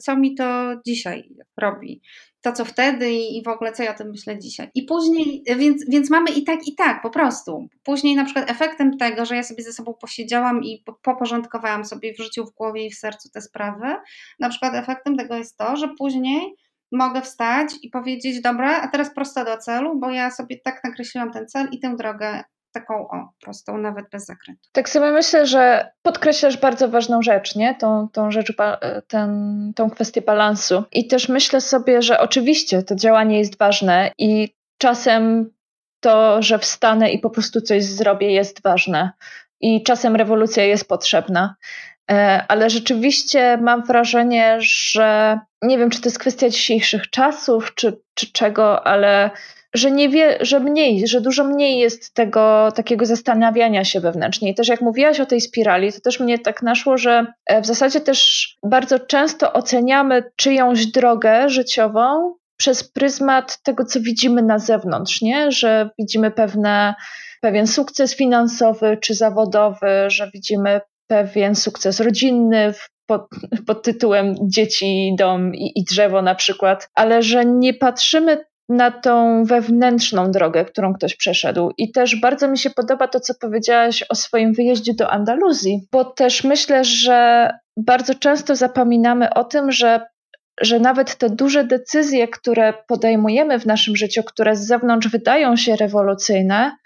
co 0.00 0.16
mi 0.16 0.34
to 0.34 0.76
dzisiaj 0.86 1.28
robi 1.56 2.02
to, 2.42 2.52
co 2.52 2.64
wtedy 2.64 3.12
i 3.12 3.42
w 3.44 3.48
ogóle 3.48 3.72
co 3.72 3.82
ja 3.82 3.94
o 3.94 3.98
tym 3.98 4.10
myślę 4.10 4.38
dzisiaj. 4.38 4.68
I 4.74 4.82
później, 4.82 5.42
więc, 5.56 5.84
więc 5.88 6.10
mamy 6.10 6.30
i 6.30 6.44
tak, 6.44 6.68
i 6.68 6.74
tak, 6.74 7.02
po 7.02 7.10
prostu. 7.10 7.68
Później 7.82 8.14
na 8.14 8.24
przykład 8.24 8.50
efektem 8.50 8.98
tego, 8.98 9.24
że 9.24 9.36
ja 9.36 9.42
sobie 9.42 9.62
ze 9.62 9.72
sobą 9.72 9.94
posiedziałam 9.94 10.64
i 10.64 10.84
poporządkowałam 11.02 11.84
sobie 11.84 12.14
w 12.14 12.18
życiu, 12.18 12.44
w 12.44 12.54
głowie 12.54 12.86
i 12.86 12.90
w 12.90 12.94
sercu 12.94 13.30
te 13.30 13.40
sprawy, 13.40 13.96
na 14.38 14.48
przykład 14.48 14.74
efektem 14.74 15.16
tego 15.16 15.36
jest 15.36 15.56
to, 15.56 15.76
że 15.76 15.88
później 15.98 16.54
mogę 16.92 17.22
wstać 17.22 17.68
i 17.82 17.90
powiedzieć, 17.90 18.40
dobra, 18.40 18.80
a 18.82 18.88
teraz 18.88 19.14
prosto 19.14 19.44
do 19.44 19.56
celu, 19.56 19.98
bo 19.98 20.10
ja 20.10 20.30
sobie 20.30 20.56
tak 20.64 20.84
nakreśliłam 20.84 21.32
ten 21.32 21.48
cel 21.48 21.68
i 21.72 21.80
tę 21.80 21.96
drogę 21.96 22.44
taką 22.72 23.08
o, 23.08 23.28
prostą, 23.40 23.78
nawet 23.78 24.10
bez 24.12 24.26
zakrętu. 24.26 24.68
Tak 24.72 24.88
sobie 24.88 25.12
myślę, 25.12 25.46
że 25.46 25.92
podkreślasz 26.02 26.56
bardzo 26.56 26.88
ważną 26.88 27.22
rzecz, 27.22 27.56
nie? 27.56 27.74
Tą, 27.74 28.08
tą 28.12 28.30
rzecz, 28.30 28.52
ten, 29.08 29.72
tą 29.76 29.90
kwestię 29.90 30.22
balansu. 30.22 30.84
I 30.92 31.06
też 31.06 31.28
myślę 31.28 31.60
sobie, 31.60 32.02
że 32.02 32.20
oczywiście 32.20 32.82
to 32.82 32.94
działanie 32.94 33.38
jest 33.38 33.58
ważne 33.58 34.12
i 34.18 34.54
czasem 34.78 35.50
to, 36.00 36.42
że 36.42 36.58
wstanę 36.58 37.10
i 37.10 37.18
po 37.18 37.30
prostu 37.30 37.60
coś 37.60 37.84
zrobię 37.84 38.32
jest 38.32 38.62
ważne. 38.62 39.10
i 39.60 39.82
czasem 39.82 40.16
rewolucja 40.16 40.64
jest 40.64 40.88
potrzebna. 40.88 41.54
E, 42.10 42.44
ale 42.48 42.70
rzeczywiście 42.70 43.58
mam 43.62 43.84
wrażenie, 43.84 44.56
że 44.60 45.38
nie 45.62 45.78
wiem, 45.78 45.90
czy 45.90 46.00
to 46.00 46.08
jest 46.08 46.18
kwestia 46.18 46.48
dzisiejszych 46.48 47.10
czasów, 47.10 47.74
czy, 47.74 48.00
czy 48.14 48.32
czego, 48.32 48.86
ale 48.86 49.30
że, 49.74 49.90
nie 49.90 50.08
wie, 50.08 50.38
że 50.40 50.60
mniej, 50.60 51.08
że 51.08 51.20
dużo 51.20 51.44
mniej 51.44 51.78
jest 51.78 52.14
tego 52.14 52.72
takiego 52.74 53.06
zastanawiania 53.06 53.84
się 53.84 54.00
wewnętrznie. 54.00 54.50
I 54.50 54.54
też 54.54 54.68
jak 54.68 54.80
mówiłaś 54.80 55.20
o 55.20 55.26
tej 55.26 55.40
spirali, 55.40 55.92
to 55.92 56.00
też 56.00 56.20
mnie 56.20 56.38
tak 56.38 56.62
naszło, 56.62 56.98
że 56.98 57.26
e, 57.46 57.60
w 57.62 57.66
zasadzie 57.66 58.00
też 58.00 58.48
bardzo 58.62 58.98
często 58.98 59.52
oceniamy 59.52 60.24
czyjąś 60.36 60.86
drogę 60.86 61.48
życiową 61.48 62.34
przez 62.56 62.84
pryzmat 62.84 63.62
tego, 63.62 63.84
co 63.84 64.00
widzimy 64.00 64.42
na 64.42 64.58
zewnątrz, 64.58 65.22
nie? 65.22 65.52
że 65.52 65.90
widzimy 65.98 66.30
pewne, 66.30 66.94
pewien 67.40 67.66
sukces 67.66 68.16
finansowy 68.16 68.98
czy 69.00 69.14
zawodowy, 69.14 69.88
że 70.08 70.30
widzimy 70.34 70.80
pewien 71.10 71.54
sukces 71.54 72.00
rodzinny 72.00 72.74
pod, 73.06 73.26
pod 73.66 73.82
tytułem 73.82 74.34
dzieci, 74.42 75.14
dom 75.18 75.54
i, 75.54 75.72
i 75.76 75.84
drzewo 75.84 76.22
na 76.22 76.34
przykład, 76.34 76.88
ale 76.94 77.22
że 77.22 77.44
nie 77.44 77.74
patrzymy 77.74 78.44
na 78.68 78.90
tą 78.90 79.44
wewnętrzną 79.44 80.30
drogę, 80.30 80.64
którą 80.64 80.94
ktoś 80.94 81.16
przeszedł. 81.16 81.70
I 81.78 81.92
też 81.92 82.20
bardzo 82.20 82.48
mi 82.48 82.58
się 82.58 82.70
podoba 82.70 83.08
to, 83.08 83.20
co 83.20 83.34
powiedziałaś 83.40 84.04
o 84.08 84.14
swoim 84.14 84.52
wyjeździe 84.52 84.94
do 84.94 85.10
Andaluzji, 85.10 85.88
bo 85.92 86.04
też 86.04 86.44
myślę, 86.44 86.84
że 86.84 87.50
bardzo 87.76 88.14
często 88.14 88.56
zapominamy 88.56 89.34
o 89.34 89.44
tym, 89.44 89.72
że, 89.72 90.06
że 90.60 90.80
nawet 90.80 91.16
te 91.16 91.30
duże 91.30 91.64
decyzje, 91.64 92.28
które 92.28 92.74
podejmujemy 92.88 93.58
w 93.58 93.66
naszym 93.66 93.96
życiu, 93.96 94.22
które 94.22 94.56
z 94.56 94.66
zewnątrz 94.66 95.08
wydają 95.08 95.56
się 95.56 95.76
rewolucyjne, 95.76 96.76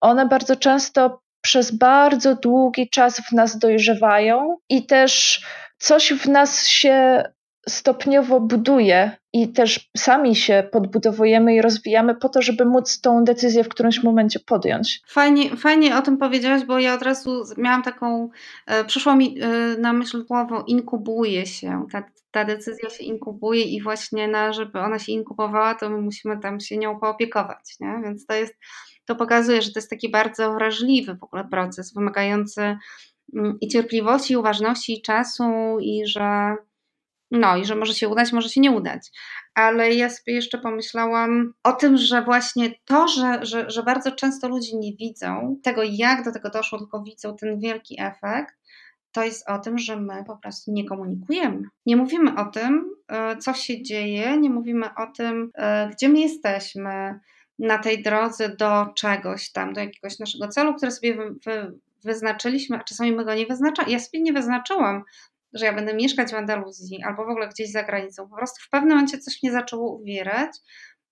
one 0.00 0.26
bardzo 0.26 0.56
często 0.56 1.20
przez 1.46 1.70
bardzo 1.70 2.34
długi 2.34 2.90
czas 2.90 3.20
w 3.20 3.32
nas 3.32 3.58
dojrzewają 3.58 4.56
i 4.68 4.86
też 4.86 5.44
coś 5.78 6.12
w 6.12 6.28
nas 6.28 6.66
się 6.66 7.24
stopniowo 7.68 8.40
buduje 8.40 9.16
i 9.32 9.52
też 9.52 9.90
sami 9.96 10.36
się 10.36 10.68
podbudowujemy 10.72 11.54
i 11.54 11.62
rozwijamy 11.62 12.14
po 12.14 12.28
to, 12.28 12.42
żeby 12.42 12.64
móc 12.64 13.00
tą 13.00 13.24
decyzję 13.24 13.64
w 13.64 13.68
którymś 13.68 14.02
momencie 14.02 14.40
podjąć. 14.40 15.00
Fajnie, 15.08 15.56
fajnie 15.56 15.96
o 15.96 16.02
tym 16.02 16.18
powiedziałaś, 16.18 16.64
bo 16.64 16.78
ja 16.78 16.94
od 16.94 17.02
razu 17.02 17.44
miałam 17.56 17.82
taką, 17.82 18.28
e, 18.66 18.84
przyszło 18.84 19.16
mi 19.16 19.38
e, 19.40 19.48
na 19.78 19.92
myśl 19.92 20.24
słowo 20.26 20.64
inkubuje 20.66 21.46
się, 21.46 21.86
ta, 21.92 22.04
ta 22.30 22.44
decyzja 22.44 22.90
się 22.90 23.04
inkubuje 23.04 23.62
i 23.62 23.82
właśnie 23.82 24.28
na, 24.28 24.52
żeby 24.52 24.80
ona 24.80 24.98
się 24.98 25.12
inkubowała, 25.12 25.74
to 25.74 25.90
my 25.90 26.00
musimy 26.00 26.38
tam 26.40 26.60
się 26.60 26.76
nią 26.76 27.00
poopiekować, 27.00 27.76
nie? 27.80 28.00
więc 28.04 28.26
to 28.26 28.34
jest, 28.34 28.54
to 29.06 29.16
pokazuje, 29.16 29.62
że 29.62 29.72
to 29.72 29.78
jest 29.78 29.90
taki 29.90 30.10
bardzo 30.10 30.54
wrażliwy 30.54 31.14
w 31.14 31.24
ogóle 31.24 31.44
proces, 31.44 31.94
wymagający 31.94 32.76
mm, 33.36 33.58
i 33.60 33.68
cierpliwości, 33.68 34.32
i 34.32 34.36
uważności, 34.36 34.98
i 34.98 35.02
czasu, 35.02 35.76
i 35.80 36.06
że 36.06 36.56
no 37.30 37.56
i 37.56 37.64
że 37.64 37.76
może 37.76 37.94
się 37.94 38.08
udać, 38.08 38.32
może 38.32 38.48
się 38.48 38.60
nie 38.60 38.70
udać. 38.70 39.10
Ale 39.54 39.94
ja 39.94 40.10
sobie 40.10 40.34
jeszcze 40.34 40.58
pomyślałam 40.58 41.52
o 41.62 41.72
tym, 41.72 41.96
że 41.96 42.22
właśnie 42.22 42.74
to, 42.84 43.08
że, 43.08 43.38
że, 43.42 43.70
że 43.70 43.82
bardzo 43.82 44.12
często 44.12 44.48
ludzie 44.48 44.76
nie 44.76 44.92
widzą 44.92 45.56
tego, 45.62 45.82
jak 45.84 46.24
do 46.24 46.32
tego 46.32 46.50
doszło, 46.50 46.78
tylko 46.78 47.02
widzą 47.02 47.36
ten 47.36 47.58
wielki 47.58 47.96
efekt, 48.00 48.54
to 49.12 49.24
jest 49.24 49.50
o 49.50 49.58
tym, 49.58 49.78
że 49.78 50.00
my 50.00 50.24
po 50.26 50.36
prostu 50.36 50.72
nie 50.72 50.84
komunikujemy. 50.84 51.62
Nie 51.86 51.96
mówimy 51.96 52.36
o 52.36 52.44
tym, 52.44 52.90
e, 53.08 53.36
co 53.36 53.54
się 53.54 53.82
dzieje, 53.82 54.36
nie 54.36 54.50
mówimy 54.50 54.86
o 54.94 55.06
tym, 55.16 55.50
e, 55.54 55.90
gdzie 55.92 56.08
my 56.08 56.20
jesteśmy 56.20 57.20
na 57.58 57.78
tej 57.78 58.02
drodze 58.02 58.48
do 58.48 58.86
czegoś 58.94 59.52
tam, 59.52 59.72
do 59.72 59.80
jakiegoś 59.80 60.18
naszego 60.18 60.48
celu, 60.48 60.74
który 60.74 60.92
sobie 60.92 61.14
wy, 61.14 61.34
wy, 61.44 61.72
wyznaczyliśmy, 62.04 62.76
a 62.76 62.84
czasami 62.84 63.12
my 63.12 63.24
go 63.24 63.34
nie 63.34 63.46
wyznaczamy. 63.46 63.90
Ja 63.90 63.98
sobie 63.98 64.22
nie 64.22 64.32
wyznaczyłam 64.32 65.04
że 65.52 65.64
ja 65.64 65.72
będę 65.72 65.94
mieszkać 65.94 66.30
w 66.30 66.34
Andaluzji 66.34 67.02
albo 67.02 67.24
w 67.24 67.28
ogóle 67.28 67.48
gdzieś 67.48 67.70
za 67.70 67.82
granicą. 67.82 68.28
Po 68.28 68.36
prostu 68.36 68.62
w 68.62 68.70
pewnym 68.70 68.90
momencie 68.90 69.18
coś 69.18 69.42
mnie 69.42 69.52
zaczęło 69.52 69.96
uwierać 69.96 70.50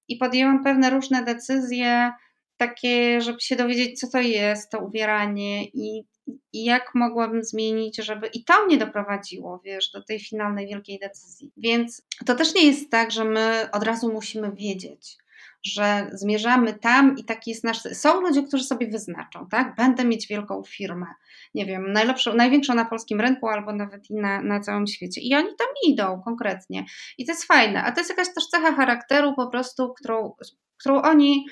i 0.09 0.17
podjęłam 0.17 0.65
pewne 0.65 0.91
różne 0.91 1.25
decyzje, 1.25 2.13
takie, 2.57 3.21
żeby 3.21 3.41
się 3.41 3.57
dowiedzieć, 3.57 4.01
co 4.01 4.09
to 4.09 4.21
jest 4.21 4.71
to 4.71 4.79
uwieranie 4.79 5.65
i, 5.65 6.05
i 6.53 6.65
jak 6.65 6.95
mogłabym 6.95 7.45
zmienić, 7.45 7.97
żeby. 7.97 8.27
I 8.27 8.45
to 8.45 8.67
mnie 8.67 8.77
doprowadziło, 8.79 9.61
wiesz, 9.65 9.91
do 9.91 10.03
tej 10.03 10.21
finalnej 10.21 10.67
wielkiej 10.67 10.99
decyzji. 10.99 11.53
Więc 11.57 12.03
to 12.27 12.35
też 12.35 12.55
nie 12.55 12.67
jest 12.67 12.91
tak, 12.91 13.11
że 13.11 13.25
my 13.25 13.69
od 13.73 13.83
razu 13.83 14.13
musimy 14.13 14.53
wiedzieć 14.53 15.17
że 15.65 16.11
zmierzamy 16.13 16.75
tam 16.75 17.17
i 17.19 17.25
taki 17.25 17.51
jest 17.51 17.65
nasz. 17.65 17.83
Są 17.83 18.21
ludzie, 18.21 18.43
którzy 18.43 18.65
sobie 18.65 18.87
wyznaczą, 18.87 19.47
tak? 19.51 19.75
Będę 19.77 20.05
mieć 20.05 20.27
wielką 20.27 20.63
firmę, 20.67 21.07
nie 21.55 21.67
wiem, 21.67 21.93
najlepszą, 21.93 22.35
największą 22.35 22.75
na 22.75 22.85
polskim 22.85 23.21
rynku 23.21 23.49
albo 23.49 23.73
nawet 23.73 24.11
i 24.11 24.15
na, 24.15 24.43
na 24.43 24.61
całym 24.61 24.87
świecie. 24.87 25.21
I 25.21 25.35
oni 25.35 25.49
tam 25.59 25.69
idą 25.87 26.23
konkretnie. 26.25 26.85
I 27.19 27.27
to 27.27 27.33
jest 27.33 27.45
fajne. 27.45 27.83
A 27.85 27.93
to 27.93 28.01
jest 28.01 28.11
jakaś 28.11 28.35
też 28.35 28.47
cecha 28.47 28.73
charakteru 28.73 29.35
po 29.35 29.47
prostu, 29.47 29.95
którą, 29.95 30.33
którą 30.81 31.03
oni 31.03 31.47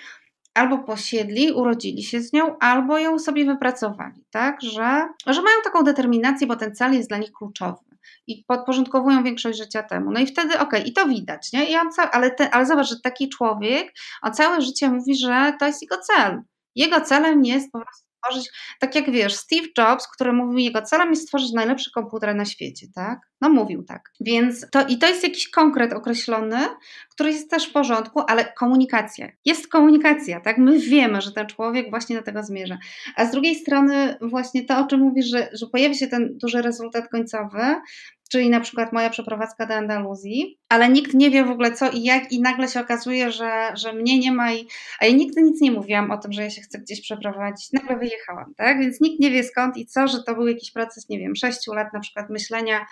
albo 0.54 0.78
posiedli, 0.78 1.52
urodzili 1.52 2.02
się 2.02 2.20
z 2.20 2.32
nią, 2.32 2.58
albo 2.58 2.98
ją 2.98 3.18
sobie 3.18 3.44
wypracowali, 3.44 4.24
tak? 4.30 4.62
Że, 4.62 5.08
że 5.26 5.42
mają 5.42 5.56
taką 5.64 5.82
determinację, 5.82 6.46
bo 6.46 6.56
ten 6.56 6.74
cel 6.74 6.92
jest 6.92 7.08
dla 7.08 7.18
nich 7.18 7.32
kluczowy 7.32 7.91
i 8.26 8.44
podporządkowują 8.44 9.24
większość 9.24 9.58
życia 9.58 9.82
temu. 9.82 10.10
No 10.10 10.20
i 10.20 10.26
wtedy 10.26 10.54
okej, 10.54 10.80
okay, 10.80 10.80
i 10.80 10.92
to 10.92 11.08
widać, 11.08 11.52
nie? 11.52 11.70
I 11.70 11.76
on 11.76 11.88
ale, 12.12 12.30
te, 12.30 12.50
ale 12.50 12.66
zobacz, 12.66 12.88
że 12.88 13.00
taki 13.02 13.28
człowiek 13.28 13.92
on 14.22 14.34
całe 14.34 14.62
życie 14.62 14.90
mówi, 14.90 15.16
że 15.16 15.52
to 15.60 15.66
jest 15.66 15.82
jego 15.82 15.98
cel. 15.98 16.42
Jego 16.74 17.00
celem 17.00 17.44
jest 17.44 17.72
po 17.72 17.80
prostu 17.80 18.06
stworzyć, 18.16 18.50
tak 18.80 18.94
jak 18.94 19.10
wiesz, 19.10 19.34
Steve 19.34 19.68
Jobs, 19.78 20.08
który 20.08 20.32
mówił, 20.32 20.58
jego 20.58 20.82
celem 20.82 21.10
jest 21.10 21.22
stworzyć 21.22 21.52
najlepszy 21.52 21.90
komputer 21.94 22.34
na 22.34 22.44
świecie, 22.44 22.86
tak? 22.94 23.31
No 23.42 23.48
mówił 23.48 23.82
tak. 23.82 24.12
Więc 24.20 24.66
to 24.70 24.86
i 24.86 24.98
to 24.98 25.08
jest 25.08 25.22
jakiś 25.22 25.50
konkret 25.50 25.92
określony, 25.92 26.58
który 27.10 27.30
jest 27.30 27.50
też 27.50 27.68
w 27.68 27.72
porządku, 27.72 28.22
ale 28.28 28.52
komunikacja. 28.58 29.28
Jest 29.44 29.68
komunikacja, 29.68 30.40
tak? 30.40 30.58
My 30.58 30.78
wiemy, 30.78 31.20
że 31.20 31.32
ten 31.32 31.46
człowiek 31.46 31.90
właśnie 31.90 32.16
do 32.16 32.22
tego 32.22 32.42
zmierza. 32.42 32.78
A 33.16 33.26
z 33.26 33.30
drugiej 33.30 33.54
strony 33.54 34.16
właśnie 34.20 34.64
to, 34.64 34.78
o 34.78 34.86
czym 34.86 35.00
mówisz, 35.00 35.26
że, 35.26 35.48
że 35.52 35.66
pojawi 35.66 35.94
się 35.94 36.06
ten 36.06 36.38
duży 36.38 36.62
rezultat 36.62 37.08
końcowy, 37.08 37.60
czyli 38.32 38.50
na 38.50 38.60
przykład 38.60 38.92
moja 38.92 39.10
przeprowadzka 39.10 39.66
do 39.66 39.74
Andaluzji, 39.74 40.58
ale 40.68 40.88
nikt 40.88 41.14
nie 41.14 41.30
wie 41.30 41.44
w 41.44 41.50
ogóle 41.50 41.72
co 41.72 41.90
i 41.90 42.02
jak 42.02 42.32
i 42.32 42.40
nagle 42.40 42.68
się 42.68 42.80
okazuje, 42.80 43.32
że, 43.32 43.72
że 43.74 43.92
mnie 43.92 44.18
nie 44.18 44.32
ma 44.32 44.52
i, 44.52 44.68
a 45.00 45.06
ja 45.06 45.12
nigdy 45.12 45.42
nic 45.42 45.60
nie 45.60 45.72
mówiłam 45.72 46.10
o 46.10 46.18
tym, 46.18 46.32
że 46.32 46.42
ja 46.42 46.50
się 46.50 46.62
chcę 46.62 46.78
gdzieś 46.78 47.00
przeprowadzić, 47.00 47.72
nagle 47.72 47.96
wyjechałam, 47.96 48.54
tak, 48.56 48.80
więc 48.80 49.00
nikt 49.00 49.20
nie 49.20 49.30
wie 49.30 49.44
skąd 49.44 49.76
i 49.76 49.86
co, 49.86 50.08
że 50.08 50.22
to 50.22 50.34
był 50.34 50.46
jakiś 50.46 50.72
proces, 50.72 51.08
nie 51.08 51.18
wiem, 51.18 51.36
sześciu 51.36 51.72
lat 51.72 51.92
na 51.92 52.00
przykład 52.00 52.30
myślenia 52.30 52.86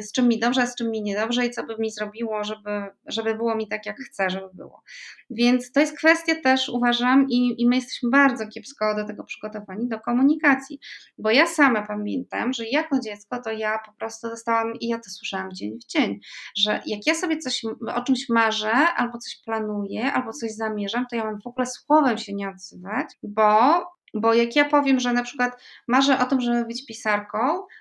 z 0.00 0.12
czym 0.12 0.28
mi 0.28 0.38
dobrze, 0.38 0.66
z 0.66 0.74
czym 0.74 0.90
mi 0.90 1.02
niedobrze 1.02 1.46
i 1.46 1.50
co 1.50 1.66
by 1.66 1.76
mi 1.78 1.90
zrobiło, 1.90 2.44
żeby, 2.44 2.70
żeby 3.06 3.34
było 3.34 3.54
mi 3.54 3.68
tak, 3.68 3.86
jak 3.86 3.96
chcę, 3.98 4.30
żeby 4.30 4.48
było. 4.54 4.82
Więc 5.30 5.72
to 5.72 5.80
jest 5.80 5.96
kwestia 5.96 6.34
też, 6.42 6.68
uważam, 6.68 7.26
i, 7.30 7.62
i 7.62 7.68
my 7.68 7.76
jesteśmy 7.76 8.10
bardzo 8.10 8.46
kiepsko 8.46 8.94
do 8.94 9.04
tego 9.04 9.24
przygotowani, 9.24 9.88
do 9.88 10.00
komunikacji, 10.00 10.78
bo 11.18 11.30
ja 11.30 11.46
sama 11.46 11.86
pamiętam, 11.86 12.52
że 12.52 12.66
jako 12.66 13.00
dziecko 13.00 13.42
to 13.42 13.52
ja 13.52 13.78
po 13.86 13.92
prostu 13.92 14.28
dostałam, 14.28 14.74
i 14.80 14.88
ja 14.88 14.96
to 14.96 15.10
słyszałam 15.10 15.52
dzień 15.52 15.78
w 15.78 15.86
dzień, 15.86 16.20
że 16.56 16.80
jak 16.86 17.06
ja 17.06 17.14
sobie 17.14 17.38
coś, 17.38 17.62
o 17.94 18.02
czymś 18.02 18.28
marzę, 18.28 18.72
albo 18.72 19.18
coś 19.18 19.36
planuję, 19.44 20.12
albo 20.12 20.32
coś 20.32 20.52
zamierzam, 20.52 21.06
to 21.10 21.16
ja 21.16 21.24
mam 21.24 21.40
w 21.40 21.46
ogóle 21.46 21.66
słowem 21.66 22.18
się 22.18 22.34
nie 22.34 22.48
odzywać, 22.48 23.06
bo 23.22 23.82
bo 24.14 24.34
jak 24.34 24.56
ja 24.56 24.64
powiem, 24.64 25.00
że 25.00 25.12
na 25.12 25.22
przykład 25.22 25.62
marzę 25.88 26.18
o 26.18 26.24
tym, 26.24 26.40
żeby 26.40 26.64
być 26.64 26.86
pisarką, 26.86 27.38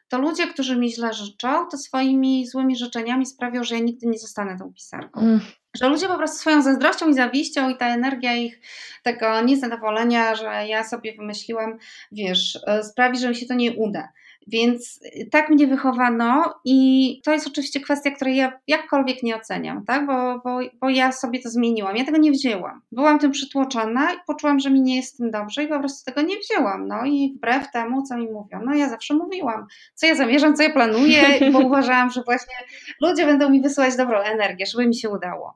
to 0.07 0.17
ludzie, 0.19 0.47
którzy 0.47 0.77
mi 0.77 0.93
źle 0.93 1.13
życzą, 1.13 1.67
to 1.71 1.77
swoimi 1.77 2.47
złymi 2.47 2.75
życzeniami 2.75 3.25
sprawią, 3.25 3.63
że 3.63 3.75
ja 3.75 3.82
nigdy 3.82 4.07
nie 4.07 4.19
zostanę 4.19 4.57
tą 4.57 4.73
pisarką. 4.73 5.21
Mm. 5.21 5.39
Że 5.73 5.89
ludzie 5.89 6.07
po 6.07 6.17
prostu 6.17 6.38
swoją 6.38 6.61
zazdrością 6.61 7.09
i 7.09 7.13
zawiścią 7.13 7.69
i 7.69 7.77
ta 7.77 7.88
energia 7.88 8.36
ich 8.36 8.59
tego 9.03 9.41
niezadowolenia, 9.41 10.36
że 10.36 10.67
ja 10.67 10.84
sobie 10.84 11.15
wymyśliłam, 11.15 11.77
wiesz, 12.11 12.59
sprawi, 12.84 13.17
że 13.19 13.29
mi 13.29 13.36
się 13.36 13.45
to 13.45 13.53
nie 13.53 13.71
uda. 13.71 14.09
Więc 14.47 14.99
tak 15.31 15.49
mnie 15.49 15.67
wychowano 15.67 16.53
i 16.65 17.21
to 17.23 17.33
jest 17.33 17.47
oczywiście 17.47 17.79
kwestia, 17.79 18.11
której 18.11 18.35
ja 18.35 18.59
jakkolwiek 18.67 19.23
nie 19.23 19.35
oceniam, 19.35 19.85
tak? 19.85 20.07
bo, 20.07 20.39
bo, 20.43 20.59
bo 20.81 20.89
ja 20.89 21.11
sobie 21.11 21.39
to 21.39 21.49
zmieniłam. 21.49 21.97
Ja 21.97 22.05
tego 22.05 22.17
nie 22.17 22.31
wzięłam. 22.31 22.81
Byłam 22.91 23.19
tym 23.19 23.31
przytłoczona 23.31 24.13
i 24.13 24.17
poczułam, 24.27 24.59
że 24.59 24.69
mi 24.69 24.81
nie 24.81 24.95
jest 24.95 25.17
tym 25.17 25.31
dobrze 25.31 25.63
i 25.63 25.67
po 25.67 25.79
prostu 25.79 26.05
tego 26.05 26.27
nie 26.27 26.35
wzięłam. 26.39 26.87
No 26.87 27.05
i 27.05 27.33
wbrew 27.37 27.71
temu, 27.71 28.03
co 28.03 28.17
mi 28.17 28.25
mówią, 28.25 28.61
no 28.65 28.73
ja 28.75 28.89
zawsze 28.89 29.13
mówiłam, 29.13 29.65
co 29.95 30.07
ja 30.07 30.15
zamierzam, 30.15 30.55
co 30.55 30.63
ja 30.63 30.73
planuję, 30.73 31.21
bo 31.53 31.59
uważałam, 31.59 32.09
że 32.09 32.23
właśnie 32.23 32.55
ludzie 33.01 33.25
będą 33.25 33.49
mi 33.49 33.61
wysyłać 33.61 33.97
dobrą 33.97 34.19
energię, 34.19 34.65
żeby 34.65 34.87
mi 34.87 34.95
się 34.95 35.09
udało. 35.09 35.55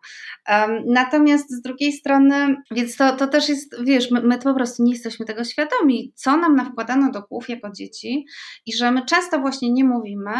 Um, 0.49 0.83
natomiast 0.85 1.51
z 1.51 1.61
drugiej 1.61 1.91
strony, 1.91 2.55
więc 2.71 2.97
to, 2.97 3.15
to 3.15 3.27
też 3.27 3.49
jest, 3.49 3.83
wiesz, 3.83 4.11
my, 4.11 4.21
my 4.21 4.39
po 4.39 4.53
prostu 4.53 4.83
nie 4.83 4.91
jesteśmy 4.91 5.25
tego 5.25 5.43
świadomi, 5.43 6.11
co 6.15 6.37
nam 6.37 6.55
nawkładano 6.55 7.11
do 7.11 7.21
głów 7.21 7.49
jako 7.49 7.71
dzieci 7.71 8.25
i 8.65 8.74
że 8.77 8.91
my 8.91 9.05
często 9.05 9.39
właśnie 9.39 9.71
nie 9.71 9.83
mówimy, 9.83 10.31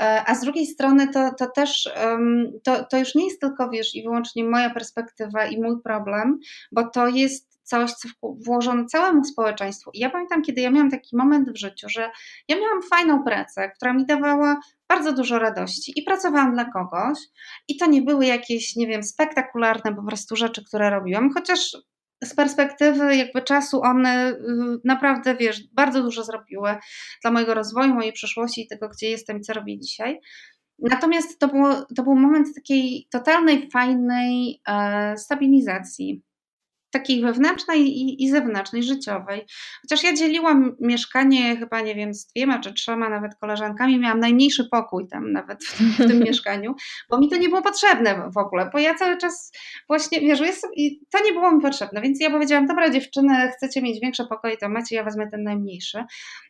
e, 0.00 0.22
a 0.26 0.34
z 0.34 0.40
drugiej 0.40 0.66
strony 0.66 1.08
to, 1.08 1.34
to 1.38 1.46
też 1.50 1.92
to, 2.64 2.84
to 2.84 2.98
już 2.98 3.14
nie 3.14 3.24
jest 3.24 3.40
tylko 3.40 3.70
wiesz 3.70 3.94
i 3.94 4.02
wyłącznie 4.02 4.44
moja 4.44 4.70
perspektywa 4.70 5.46
i 5.46 5.62
mój 5.62 5.82
problem, 5.82 6.38
bo 6.72 6.90
to 6.90 7.08
jest 7.08 7.58
coś, 7.68 7.92
co 7.92 8.08
włożono 8.22 8.84
całemu 8.84 9.24
społeczeństwu. 9.24 9.90
I 9.94 9.98
ja 9.98 10.10
pamiętam, 10.10 10.42
kiedy 10.42 10.60
ja 10.60 10.70
miałam 10.70 10.90
taki 10.90 11.16
moment 11.16 11.50
w 11.50 11.56
życiu, 11.56 11.86
że 11.90 12.10
ja 12.48 12.56
miałam 12.56 12.82
fajną 12.82 13.24
pracę, 13.24 13.70
która 13.76 13.92
mi 13.92 14.06
dawała 14.06 14.60
bardzo 14.88 15.12
dużo 15.12 15.38
radości 15.38 15.92
i 15.96 16.02
pracowałam 16.02 16.52
dla 16.52 16.64
kogoś 16.64 17.18
i 17.68 17.76
to 17.76 17.86
nie 17.86 18.02
były 18.02 18.26
jakieś, 18.26 18.76
nie 18.76 18.86
wiem, 18.86 19.02
spektakularne 19.02 19.94
po 19.94 20.02
prostu 20.02 20.36
rzeczy, 20.36 20.64
które 20.64 20.90
robiłam, 20.90 21.30
chociaż 21.34 21.76
z 22.24 22.34
perspektywy 22.34 23.16
jakby 23.16 23.42
czasu 23.42 23.82
one 23.82 24.30
y, 24.30 24.34
naprawdę, 24.84 25.36
wiesz, 25.36 25.68
bardzo 25.72 26.02
dużo 26.02 26.24
zrobiły 26.24 26.76
dla 27.22 27.30
mojego 27.30 27.54
rozwoju, 27.54 27.94
mojej 27.94 28.12
przyszłości 28.12 28.62
i 28.62 28.68
tego, 28.68 28.88
gdzie 28.88 29.10
jestem 29.10 29.38
i 29.38 29.40
co 29.40 29.52
robię 29.52 29.78
dzisiaj. 29.78 30.20
Natomiast 30.78 31.38
to, 31.38 31.48
było, 31.48 31.74
to 31.96 32.02
był 32.02 32.14
moment 32.14 32.54
takiej 32.54 33.08
totalnej, 33.10 33.68
fajnej 33.72 34.60
e, 34.68 35.16
stabilizacji 35.16 36.22
takiej 36.90 37.22
wewnętrznej 37.22 37.80
i, 37.80 38.24
i, 38.24 38.30
zewnętrznej, 38.30 38.82
życiowej. 38.82 39.46
Chociaż 39.82 40.04
ja 40.04 40.12
dzieliłam 40.12 40.76
mieszkanie 40.80 41.56
chyba, 41.56 41.80
nie 41.80 41.94
wiem, 41.94 42.14
z 42.14 42.26
dwiema 42.26 42.58
czy 42.58 42.72
trzema 42.72 43.08
nawet 43.08 43.34
koleżankami, 43.34 43.98
miałam 43.98 44.20
najmniejszy 44.20 44.68
pokój 44.70 45.08
tam 45.08 45.32
nawet 45.32 45.64
w, 45.64 45.80
w 45.80 45.96
tym 45.96 46.18
mieszkaniu, 46.28 46.74
bo 47.10 47.18
mi 47.18 47.28
to 47.28 47.36
nie 47.36 47.48
było 47.48 47.62
potrzebne 47.62 48.30
w 48.34 48.36
ogóle, 48.36 48.70
bo 48.72 48.78
ja 48.78 48.94
cały 48.94 49.16
czas 49.16 49.52
właśnie, 49.88 50.20
wiesz, 50.20 50.40
i 50.76 51.00
to 51.10 51.24
nie 51.24 51.32
było 51.32 51.52
mi 51.52 51.62
potrzebne, 51.62 52.00
więc 52.00 52.20
ja 52.20 52.30
powiedziałam, 52.30 52.66
dobra 52.66 52.90
dziewczyny, 52.90 53.50
chcecie 53.56 53.82
mieć 53.82 54.00
większe 54.00 54.24
pokoje, 54.24 54.56
to 54.56 54.68
macie, 54.68 54.96
ja 54.96 55.04
wezmę 55.04 55.30
ten 55.30 55.42
najmniejszy. 55.42 56.04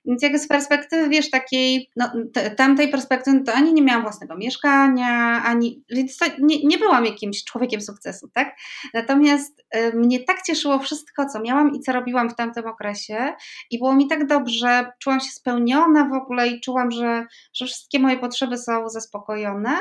Więc 0.05 0.23
jak 0.23 0.39
z 0.39 0.49
perspektywy, 0.49 1.09
wiesz, 1.09 1.31
takiej, 1.31 1.91
no, 1.97 2.13
tamtej 2.57 2.89
perspektywy, 2.89 3.41
to 3.41 3.53
ani 3.53 3.73
nie 3.73 3.83
miałam 3.83 4.03
własnego 4.03 4.37
mieszkania, 4.37 5.43
ani, 5.45 5.85
więc 5.91 6.17
to 6.17 6.27
nie, 6.39 6.65
nie 6.65 6.79
byłam 6.79 7.05
jakimś 7.05 7.45
człowiekiem 7.45 7.81
sukcesu, 7.81 8.29
tak? 8.35 8.57
Natomiast 8.95 9.65
y, 9.77 9.97
mnie 9.97 10.21
tak 10.25 10.38
cieszyło 10.47 10.79
wszystko, 10.79 11.27
co 11.27 11.41
miałam 11.41 11.75
i 11.75 11.81
co 11.81 11.93
robiłam 11.93 12.31
w 12.31 12.35
tamtym 12.35 12.67
okresie 12.67 13.35
i 13.71 13.79
było 13.79 13.95
mi 13.95 14.09
tak 14.09 14.27
dobrze, 14.27 14.93
czułam 15.01 15.21
się 15.21 15.31
spełniona 15.31 16.05
w 16.05 16.13
ogóle 16.13 16.49
i 16.49 16.61
czułam, 16.61 16.91
że, 16.91 17.27
że 17.55 17.67
wszystkie 17.67 17.99
moje 17.99 18.19
potrzeby 18.19 18.59
są 18.59 18.89
zaspokojone, 18.89 19.79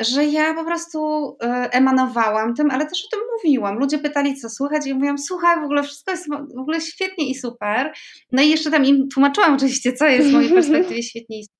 że 0.00 0.24
ja 0.24 0.54
po 0.54 0.64
prostu 0.64 1.30
y, 1.44 1.46
emanowałam 1.70 2.54
tym, 2.54 2.70
ale 2.70 2.86
też 2.86 3.04
o 3.04 3.16
tym 3.16 3.20
mówiłam. 3.36 3.78
Ludzie 3.78 3.98
pytali, 3.98 4.36
co 4.36 4.48
słychać, 4.48 4.86
i 4.86 4.94
mówiłam, 4.94 5.18
słuchaj, 5.18 5.60
w 5.60 5.64
ogóle 5.64 5.82
wszystko 5.82 6.10
jest 6.10 6.28
w 6.56 6.58
ogóle 6.58 6.80
świetnie 6.80 7.30
i 7.30 7.34
super. 7.34 7.92
No 8.32 8.42
i 8.42 8.50
jeszcze 8.50 8.70
tam 8.70 8.84
im 8.84 9.08
tłumaczyłam 9.08 9.54
oczywiście, 9.54 9.92
co 9.92 10.06
jest 10.06 10.28
z 10.28 10.32
mojej 10.32 10.52
perspektywy 10.60 11.02
świetnie 11.02 11.40
i. 11.40 11.55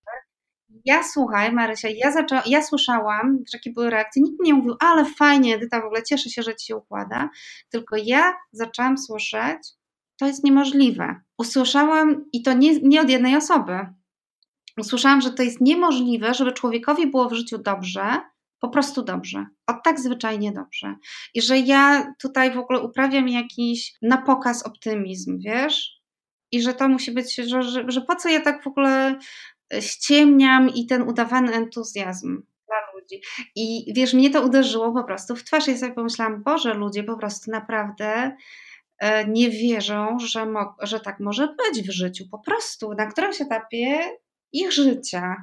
Ja 0.87 1.03
słuchaj, 1.03 1.53
Marysia, 1.53 1.89
ja, 1.89 2.13
zaczęła, 2.13 2.43
ja 2.47 2.63
słyszałam, 2.63 3.39
jakie 3.53 3.73
były 3.73 3.91
reakcje. 3.91 4.23
Nikt 4.23 4.41
nie 4.41 4.55
mówił, 4.55 4.75
ale 4.81 5.05
fajnie, 5.05 5.55
Edyta, 5.55 5.81
w 5.81 5.85
ogóle 5.85 6.03
cieszę 6.03 6.31
się, 6.31 6.43
że 6.43 6.57
ci 6.57 6.67
się 6.67 6.77
układa. 6.77 7.31
Tylko 7.71 7.97
ja 8.05 8.35
zaczęłam 8.53 8.99
słyszeć, 8.99 9.59
to 10.19 10.27
jest 10.27 10.45
niemożliwe. 10.45 11.21
Usłyszałam, 11.39 12.25
i 12.33 12.43
to 12.43 12.53
nie, 12.53 12.81
nie 12.81 13.01
od 13.01 13.11
jednej 13.11 13.37
osoby, 13.37 13.79
usłyszałam, 14.81 15.21
że 15.21 15.31
to 15.31 15.43
jest 15.43 15.61
niemożliwe, 15.61 16.35
żeby 16.35 16.53
człowiekowi 16.53 17.07
było 17.07 17.29
w 17.29 17.35
życiu 17.35 17.59
dobrze, 17.59 18.21
po 18.61 18.69
prostu 18.69 19.03
dobrze, 19.03 19.47
o 19.67 19.75
tak 19.85 20.01
zwyczajnie 20.01 20.53
dobrze. 20.53 20.95
I 21.35 21.43
że 21.43 21.59
ja 21.59 22.15
tutaj 22.23 22.55
w 22.55 22.59
ogóle 22.59 22.81
uprawiam 22.81 23.29
jakiś 23.29 23.95
na 24.03 24.23
pokaz 24.23 24.63
optymizm, 24.63 25.39
wiesz? 25.39 25.97
I 26.53 26.63
że 26.63 26.75
to 26.75 26.89
musi 26.89 27.13
być, 27.13 27.35
że, 27.37 27.63
że, 27.63 27.85
że 27.89 28.01
po 28.01 28.17
co 28.17 28.29
ja 28.29 28.41
tak 28.41 28.63
w 28.63 28.67
ogóle 28.67 29.19
ściemniam 29.81 30.69
i 30.75 30.87
ten 30.87 31.03
udawany 31.03 31.53
entuzjazm 31.53 32.43
dla 32.67 32.77
ludzi. 32.95 33.21
I 33.57 33.93
wiesz, 33.95 34.15
mnie 34.15 34.31
to 34.31 34.43
uderzyło 34.43 34.93
po 34.93 35.05
prostu 35.05 35.37
w 35.37 35.45
twarz. 35.45 35.67
Ja 35.67 35.77
sobie 35.77 35.95
pomyślałam, 35.95 36.43
Boże, 36.43 36.75
ludzie 36.75 37.05
po 37.05 37.17
prostu 37.17 37.51
naprawdę 37.51 38.37
e, 38.99 39.29
nie 39.29 39.51
wierzą, 39.51 40.19
że, 40.19 40.47
że 40.83 41.01
tak 41.01 41.21
może 41.21 41.49
być 41.49 41.89
w 41.89 41.93
życiu. 41.93 42.25
Po 42.31 42.39
prostu 42.39 42.95
na 42.95 43.07
którymś 43.07 43.41
etapie 43.41 44.01
ich 44.53 44.73
życia. 44.73 45.37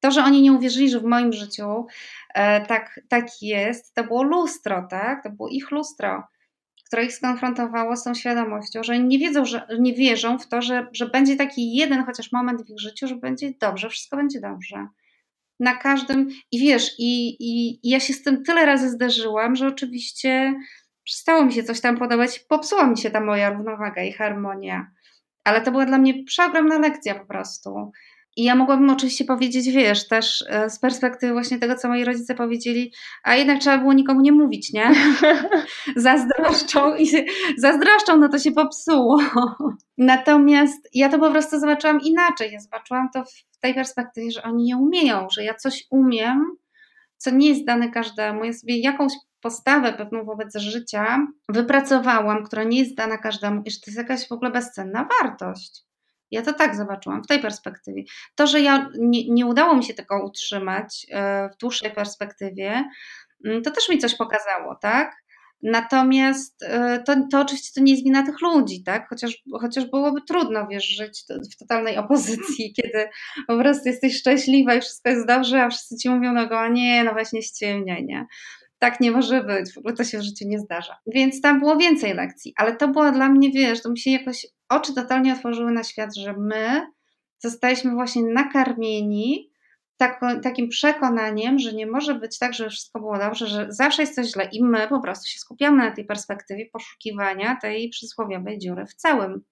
To, 0.00 0.10
że 0.10 0.24
oni 0.24 0.42
nie 0.42 0.52
uwierzyli, 0.52 0.90
że 0.90 1.00
w 1.00 1.04
moim 1.04 1.32
życiu 1.32 1.86
e, 2.34 2.66
tak, 2.66 3.00
tak 3.08 3.26
jest, 3.42 3.94
to 3.94 4.04
było 4.04 4.22
lustro, 4.22 4.86
tak? 4.90 5.22
To 5.22 5.30
było 5.30 5.48
ich 5.48 5.70
lustro 5.70 6.22
które 6.92 7.04
ich 7.04 7.14
skonfrontowało 7.14 7.96
z 7.96 8.04
tą 8.04 8.14
świadomością, 8.14 8.82
że 8.82 8.98
nie 8.98 9.18
wiedzą, 9.18 9.44
że 9.44 9.66
nie 9.78 9.94
wierzą 9.94 10.38
w 10.38 10.48
to, 10.48 10.62
że, 10.62 10.86
że 10.92 11.06
będzie 11.06 11.36
taki 11.36 11.74
jeden 11.74 12.04
chociaż 12.04 12.32
moment 12.32 12.66
w 12.66 12.70
ich 12.70 12.80
życiu, 12.80 13.08
że 13.08 13.16
będzie 13.16 13.52
dobrze, 13.60 13.88
wszystko 13.88 14.16
będzie 14.16 14.40
dobrze. 14.40 14.88
Na 15.60 15.76
każdym, 15.76 16.28
i 16.52 16.58
wiesz, 16.58 16.94
i, 16.98 17.28
i, 17.28 17.80
i 17.86 17.90
ja 17.90 18.00
się 18.00 18.12
z 18.12 18.22
tym 18.22 18.44
tyle 18.44 18.66
razy 18.66 18.90
zdarzyłam, 18.90 19.56
że 19.56 19.66
oczywiście 19.66 20.54
przestało 21.04 21.44
mi 21.44 21.52
się 21.52 21.62
coś 21.62 21.80
tam 21.80 21.98
podobać, 21.98 22.38
popsuła 22.38 22.86
mi 22.86 22.98
się 22.98 23.10
ta 23.10 23.20
moja 23.20 23.50
równowaga 23.50 24.02
i 24.02 24.12
harmonia. 24.12 24.90
Ale 25.44 25.60
to 25.60 25.70
była 25.70 25.86
dla 25.86 25.98
mnie 25.98 26.24
przeogromna 26.24 26.78
lekcja 26.78 27.14
po 27.14 27.26
prostu. 27.26 27.92
I 28.36 28.44
ja 28.44 28.54
mogłabym 28.54 28.90
oczywiście 28.90 29.24
powiedzieć, 29.24 29.70
wiesz, 29.70 30.08
też 30.08 30.44
e, 30.48 30.70
z 30.70 30.78
perspektywy 30.78 31.32
właśnie 31.32 31.58
tego, 31.58 31.76
co 31.76 31.88
moi 31.88 32.04
rodzice 32.04 32.34
powiedzieli, 32.34 32.92
a 33.22 33.36
jednak 33.36 33.60
trzeba 33.60 33.78
było 33.78 33.92
nikomu 33.92 34.20
nie 34.20 34.32
mówić, 34.32 34.72
nie? 34.72 34.94
zazdroszczą 35.96 36.96
i 36.96 37.06
zazdroszczą, 37.58 38.16
no 38.18 38.28
to 38.28 38.38
się 38.38 38.52
popsuło. 38.52 39.18
Natomiast 39.98 40.88
ja 40.94 41.08
to 41.08 41.18
po 41.18 41.30
prostu 41.30 41.60
zobaczyłam 41.60 42.00
inaczej. 42.00 42.52
Ja 42.52 42.60
zobaczyłam 42.60 43.08
to 43.14 43.24
w 43.24 43.58
tej 43.60 43.74
perspektywie, 43.74 44.30
że 44.30 44.42
oni 44.42 44.64
nie 44.64 44.76
umieją, 44.76 45.26
że 45.32 45.44
ja 45.44 45.54
coś 45.54 45.86
umiem, 45.90 46.56
co 47.16 47.30
nie 47.30 47.48
jest 47.48 47.64
dane 47.64 47.90
każdemu. 47.90 48.44
Ja 48.44 48.52
sobie 48.52 48.80
jakąś 48.80 49.12
postawę 49.40 49.92
pewną 49.92 50.24
wobec 50.24 50.56
życia 50.56 51.26
wypracowałam, 51.48 52.44
która 52.44 52.64
nie 52.64 52.78
jest 52.78 52.94
dana 52.94 53.18
każdemu 53.18 53.62
i 53.64 53.70
że 53.70 53.76
to 53.80 53.84
jest 53.86 53.98
jakaś 53.98 54.28
w 54.28 54.32
ogóle 54.32 54.50
bezcenna 54.50 55.08
wartość. 55.20 55.91
Ja 56.32 56.42
to 56.42 56.52
tak 56.52 56.76
zobaczyłam 56.76 57.22
w 57.22 57.26
tej 57.26 57.38
perspektywie. 57.40 58.02
To, 58.34 58.46
że 58.46 58.60
ja 58.60 58.88
nie, 58.98 59.30
nie 59.30 59.46
udało 59.46 59.76
mi 59.76 59.84
się 59.84 59.94
tego 59.94 60.24
utrzymać 60.24 61.06
e, 61.10 61.48
w 61.48 61.56
dłuższej 61.56 61.90
perspektywie, 61.90 62.84
mm, 63.44 63.62
to 63.62 63.70
też 63.70 63.88
mi 63.88 63.98
coś 63.98 64.14
pokazało, 64.16 64.74
tak? 64.82 65.22
Natomiast 65.62 66.62
e, 66.62 67.02
to, 67.06 67.14
to 67.30 67.40
oczywiście 67.40 67.70
to 67.74 67.80
nie 67.80 67.92
jest 67.92 68.04
wina 68.04 68.26
tych 68.26 68.40
ludzi, 68.40 68.82
tak? 68.82 69.08
Chociaż, 69.08 69.42
chociaż 69.60 69.84
byłoby 69.84 70.20
trudno, 70.28 70.66
wiesz, 70.66 70.88
żyć 70.88 71.24
w 71.52 71.56
totalnej 71.56 71.96
opozycji, 71.96 72.72
kiedy 72.82 73.08
po 73.46 73.58
prostu 73.58 73.88
jesteś 73.88 74.18
szczęśliwa 74.18 74.74
i 74.74 74.80
wszystko 74.80 75.10
jest 75.10 75.26
dobrze, 75.26 75.62
a 75.62 75.70
wszyscy 75.70 75.96
ci 75.96 76.10
mówią, 76.10 76.32
no 76.32 76.46
go, 76.46 76.68
nie, 76.68 77.04
no 77.04 77.12
właśnie 77.12 77.42
ściemniaj, 77.42 78.04
nie? 78.04 78.26
Tak 78.82 79.00
nie 79.00 79.10
może 79.10 79.44
być, 79.44 79.72
w 79.72 79.78
ogóle 79.78 79.94
to 79.94 80.04
się 80.04 80.18
w 80.18 80.22
życiu 80.22 80.44
nie 80.48 80.58
zdarza. 80.58 80.98
Więc 81.06 81.40
tam 81.40 81.60
było 81.60 81.76
więcej 81.76 82.14
lekcji, 82.14 82.52
ale 82.56 82.76
to 82.76 82.88
było 82.88 83.12
dla 83.12 83.28
mnie, 83.28 83.50
wiesz, 83.50 83.82
to 83.82 83.90
mi 83.90 83.98
się 83.98 84.10
jakoś 84.10 84.46
oczy 84.68 84.94
totalnie 84.94 85.32
otworzyły 85.32 85.72
na 85.72 85.84
świat, 85.84 86.16
że 86.16 86.34
my 86.38 86.86
zostaliśmy 87.38 87.90
właśnie 87.90 88.22
nakarmieni 88.22 89.50
tak, 89.96 90.20
takim 90.42 90.68
przekonaniem, 90.68 91.58
że 91.58 91.72
nie 91.72 91.86
może 91.86 92.14
być 92.14 92.38
tak, 92.38 92.54
że 92.54 92.70
wszystko 92.70 93.00
było 93.00 93.18
dobrze, 93.18 93.46
że 93.46 93.66
zawsze 93.68 94.02
jest 94.02 94.14
coś 94.14 94.26
źle 94.26 94.48
i 94.52 94.64
my 94.64 94.88
po 94.88 95.00
prostu 95.00 95.28
się 95.28 95.38
skupiamy 95.38 95.76
na 95.76 95.90
tej 95.90 96.04
perspektywie 96.04 96.66
poszukiwania 96.72 97.56
tej 97.56 97.88
przysłowiowej 97.88 98.58
dziury 98.58 98.86
w 98.86 98.94
całym. 98.94 99.44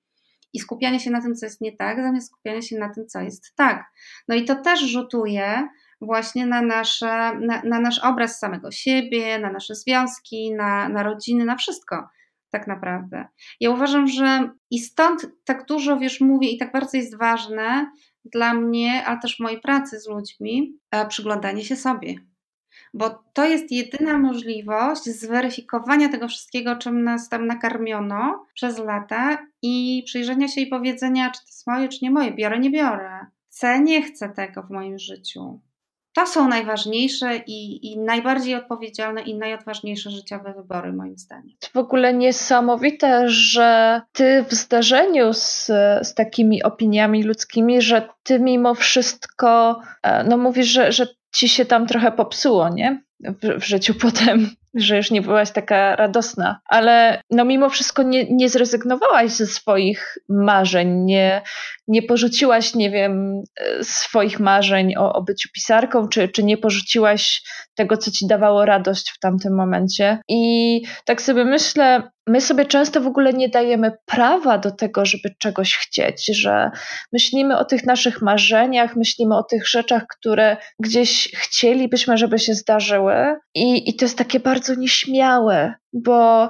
I 0.53 0.61
skupianie 0.61 1.01
się 1.01 1.11
na 1.11 1.22
tym, 1.22 1.35
co 1.35 1.47
jest 1.47 1.61
nie 1.61 1.76
tak, 1.76 2.03
zamiast 2.03 2.26
skupiania 2.26 2.62
się 2.62 2.78
na 2.78 2.95
tym, 2.95 3.07
co 3.07 3.20
jest 3.20 3.55
tak. 3.57 3.85
No 4.28 4.35
i 4.35 4.45
to 4.45 4.55
też 4.55 4.81
rzutuje 4.81 5.68
właśnie 6.01 6.46
na, 6.46 6.62
nasze, 6.62 7.38
na, 7.40 7.62
na 7.64 7.80
nasz 7.80 7.98
obraz 7.98 8.38
samego 8.38 8.70
siebie, 8.70 9.38
na 9.38 9.53
nasze 9.53 9.74
związki, 9.74 10.55
na, 10.55 10.88
na 10.88 11.03
rodziny, 11.03 11.44
na 11.44 11.57
wszystko 11.57 12.09
tak 12.51 12.66
naprawdę. 12.66 13.26
Ja 13.61 13.70
uważam, 13.70 14.07
że 14.07 14.51
i 14.70 14.78
stąd 14.78 15.30
tak 15.44 15.66
dużo, 15.66 15.98
wiesz, 15.98 16.20
mówię 16.20 16.48
i 16.48 16.59
tak 16.59 16.72
bardzo 16.72 16.96
jest 16.96 17.18
ważne 17.18 17.90
dla 18.24 18.55
mnie, 18.55 19.05
ale 19.07 19.20
też 19.20 19.40
mojej 19.40 19.61
pracy 19.61 20.01
z 20.01 20.09
ludźmi, 20.09 20.78
e, 20.90 21.07
przyglądanie 21.07 21.64
się 21.64 21.76
sobie. 21.76 22.14
Bo 22.94 23.24
to 23.32 23.48
jest 23.48 23.72
jedyna 23.72 24.18
możliwość 24.18 25.05
zweryfikowania 25.05 26.09
tego 26.09 26.28
wszystkiego, 26.28 26.76
czym 26.76 27.05
nas 27.05 27.28
tam 27.28 27.46
nakarmiono 27.46 28.46
przez 28.55 28.78
lata 28.78 29.46
i 29.62 30.03
przyjrzenia 30.07 30.48
się 30.48 30.61
i 30.61 30.66
powiedzenia, 30.66 31.30
czy 31.30 31.40
to 31.40 31.46
jest 31.46 31.66
moje, 31.66 31.88
czy 31.88 31.98
nie 32.03 32.11
moje, 32.11 32.32
biorę, 32.32 32.59
nie 32.59 32.70
biorę. 32.70 33.26
Chcę, 33.51 33.80
nie 33.80 34.03
chcę 34.03 34.28
tego 34.28 34.62
w 34.62 34.70
moim 34.70 34.98
życiu 34.98 35.61
to 36.12 36.26
są 36.26 36.48
najważniejsze 36.48 37.36
i, 37.36 37.92
i, 37.92 37.98
najbardziej 37.98 38.54
odpowiedzialne 38.54 39.22
i 39.22 39.38
najodważniejsze 39.38 40.11
życiowe 40.11 40.54
wybory, 40.56 40.92
moim 40.92 41.18
zdaniem. 41.18 41.56
To 41.61 41.68
w 41.74 41.76
ogóle 41.76 42.14
niesamowite, 42.14 43.28
że 43.28 44.00
ty 44.12 44.44
w 44.48 44.54
zdarzeniu 44.54 45.32
z, 45.32 45.66
z 46.02 46.14
takimi 46.14 46.62
opiniami 46.62 47.22
ludzkimi, 47.22 47.82
że 47.82 48.08
ty 48.22 48.40
mimo 48.40 48.74
wszystko, 48.74 49.80
e, 50.02 50.24
no 50.24 50.36
mówisz, 50.36 50.66
że, 50.66 50.92
że 50.92 51.06
ci 51.32 51.48
się 51.48 51.64
tam 51.64 51.86
trochę 51.86 52.12
popsuło, 52.12 52.68
nie? 52.68 53.02
W, 53.20 53.61
w 53.61 53.64
życiu 53.64 53.94
potem. 53.94 54.50
Że 54.74 54.96
już 54.96 55.10
nie 55.10 55.22
byłaś 55.22 55.50
taka 55.50 55.96
radosna, 55.96 56.60
ale 56.66 57.22
no 57.30 57.44
mimo 57.44 57.68
wszystko 57.68 58.02
nie, 58.02 58.26
nie 58.30 58.48
zrezygnowałaś 58.48 59.30
ze 59.30 59.46
swoich 59.46 60.18
marzeń, 60.28 61.04
nie, 61.04 61.42
nie 61.88 62.02
porzuciłaś, 62.02 62.74
nie 62.74 62.90
wiem, 62.90 63.42
swoich 63.82 64.40
marzeń 64.40 64.96
o, 64.96 65.12
o 65.12 65.22
byciu 65.22 65.48
pisarką, 65.54 66.08
czy, 66.08 66.28
czy 66.28 66.42
nie 66.42 66.56
porzuciłaś 66.56 67.42
tego, 67.74 67.96
co 67.96 68.10
ci 68.10 68.26
dawało 68.26 68.64
radość 68.64 69.10
w 69.10 69.18
tamtym 69.18 69.54
momencie. 69.54 70.18
I 70.28 70.82
tak 71.04 71.22
sobie 71.22 71.44
myślę, 71.44 72.10
my 72.31 72.41
sobie 72.41 72.64
często 72.64 73.01
w 73.01 73.07
ogóle 73.07 73.33
nie 73.33 73.49
dajemy 73.49 73.93
prawa 74.07 74.59
do 74.59 74.70
tego, 74.70 75.07
żeby 75.07 75.35
czegoś 75.39 75.76
chcieć, 75.76 76.26
że 76.26 76.70
myślimy 77.12 77.59
o 77.59 77.64
tych 77.64 77.87
naszych 77.87 78.22
marzeniach, 78.22 78.97
myślimy 78.97 79.37
o 79.37 79.43
tych 79.43 79.68
rzeczach, 79.68 80.07
które 80.07 80.57
gdzieś 80.78 81.33
chcielibyśmy, 81.37 82.18
żeby 82.18 82.39
się 82.39 82.55
zdarzyły. 82.55 83.14
I, 83.55 83.91
i 83.91 83.97
to 83.97 84.05
jest 84.05 84.18
takie 84.18 84.41
bardzo 84.41 84.74
nieśmiałe, 84.74 85.74
bo, 85.93 86.49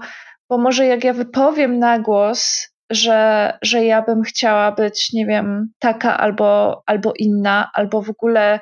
bo 0.50 0.58
może 0.58 0.86
jak 0.86 1.04
ja 1.04 1.12
wypowiem 1.12 1.78
na 1.78 1.98
głos, 1.98 2.68
że, 2.90 3.52
że 3.62 3.84
ja 3.84 4.02
bym 4.02 4.22
chciała 4.22 4.72
być, 4.72 5.12
nie 5.12 5.26
wiem, 5.26 5.72
taka 5.78 6.18
albo, 6.18 6.82
albo 6.86 7.12
inna, 7.18 7.70
albo 7.74 8.02
w 8.02 8.10
ogóle, 8.10 8.60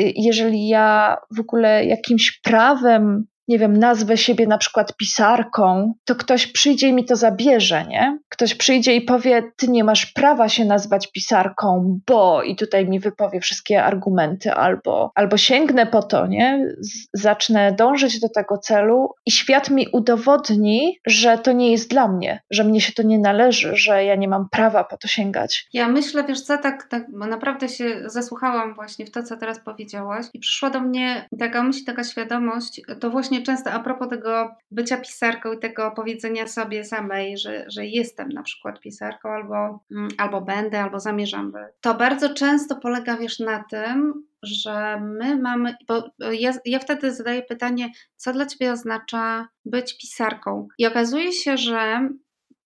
y, 0.00 0.12
jeżeli 0.16 0.68
ja 0.68 1.16
w 1.36 1.40
ogóle 1.40 1.84
jakimś 1.84 2.40
prawem 2.40 3.26
nie 3.48 3.58
wiem, 3.58 3.76
nazwę 3.76 4.16
siebie 4.16 4.46
na 4.46 4.58
przykład 4.58 4.96
pisarką, 4.96 5.94
to 6.04 6.14
ktoś 6.14 6.46
przyjdzie 6.46 6.88
i 6.88 6.92
mi 6.92 7.04
to 7.04 7.16
zabierze, 7.16 7.84
nie? 7.84 8.18
Ktoś 8.28 8.54
przyjdzie 8.54 8.96
i 8.96 9.00
powie, 9.00 9.52
ty 9.56 9.68
nie 9.68 9.84
masz 9.84 10.06
prawa 10.06 10.48
się 10.48 10.64
nazwać 10.64 11.12
pisarką, 11.12 12.00
bo 12.06 12.42
i 12.42 12.56
tutaj 12.56 12.88
mi 12.88 13.00
wypowie 13.00 13.40
wszystkie 13.40 13.84
argumenty, 13.84 14.52
albo, 14.52 15.12
albo 15.14 15.36
sięgnę 15.36 15.86
po 15.86 16.02
to, 16.02 16.26
nie? 16.26 16.74
Zacznę 17.12 17.72
dążyć 17.72 18.20
do 18.20 18.28
tego 18.28 18.58
celu 18.58 19.10
i 19.26 19.30
świat 19.30 19.70
mi 19.70 19.86
udowodni, 19.92 20.98
że 21.06 21.38
to 21.38 21.52
nie 21.52 21.70
jest 21.70 21.90
dla 21.90 22.08
mnie, 22.08 22.42
że 22.50 22.64
mnie 22.64 22.80
się 22.80 22.92
to 22.92 23.02
nie 23.02 23.18
należy, 23.18 23.76
że 23.76 24.04
ja 24.04 24.14
nie 24.14 24.28
mam 24.28 24.48
prawa 24.48 24.84
po 24.84 24.96
to 24.96 25.08
sięgać. 25.08 25.68
Ja 25.72 25.88
myślę, 25.88 26.24
wiesz 26.24 26.40
co, 26.40 26.58
tak, 26.58 26.88
tak 26.88 27.10
bo 27.12 27.26
naprawdę 27.26 27.68
się 27.68 28.02
zasłuchałam 28.04 28.74
właśnie 28.74 29.06
w 29.06 29.10
to, 29.10 29.22
co 29.22 29.36
teraz 29.36 29.60
powiedziałaś 29.60 30.26
i 30.34 30.38
przyszła 30.38 30.70
do 30.70 30.80
mnie 30.80 31.28
taka 31.38 31.62
myśl, 31.62 31.84
taka 31.84 32.04
świadomość, 32.04 32.80
to 33.00 33.10
właśnie 33.10 33.37
często 33.42 33.70
a 33.70 33.80
propos 33.80 34.08
tego 34.08 34.50
bycia 34.70 34.96
pisarką 34.96 35.52
i 35.52 35.58
tego 35.58 35.90
powiedzenia 35.90 36.46
sobie 36.46 36.84
samej, 36.84 37.38
że, 37.38 37.64
że 37.68 37.86
jestem 37.86 38.28
na 38.28 38.42
przykład 38.42 38.80
pisarką 38.80 39.28
albo, 39.28 39.84
mm, 39.90 40.08
albo 40.18 40.40
będę, 40.40 40.82
albo 40.82 41.00
zamierzam 41.00 41.52
być. 41.52 41.72
To 41.80 41.94
bardzo 41.94 42.34
często 42.34 42.76
polega, 42.76 43.16
wiesz, 43.16 43.38
na 43.38 43.64
tym, 43.70 44.28
że 44.42 45.00
my 45.00 45.36
mamy, 45.36 45.74
bo 45.88 46.10
ja, 46.32 46.52
ja 46.64 46.78
wtedy 46.78 47.14
zadaję 47.14 47.42
pytanie, 47.42 47.90
co 48.16 48.32
dla 48.32 48.46
Ciebie 48.46 48.72
oznacza 48.72 49.48
być 49.64 49.98
pisarką? 49.98 50.68
I 50.78 50.86
okazuje 50.86 51.32
się, 51.32 51.56
że 51.56 52.08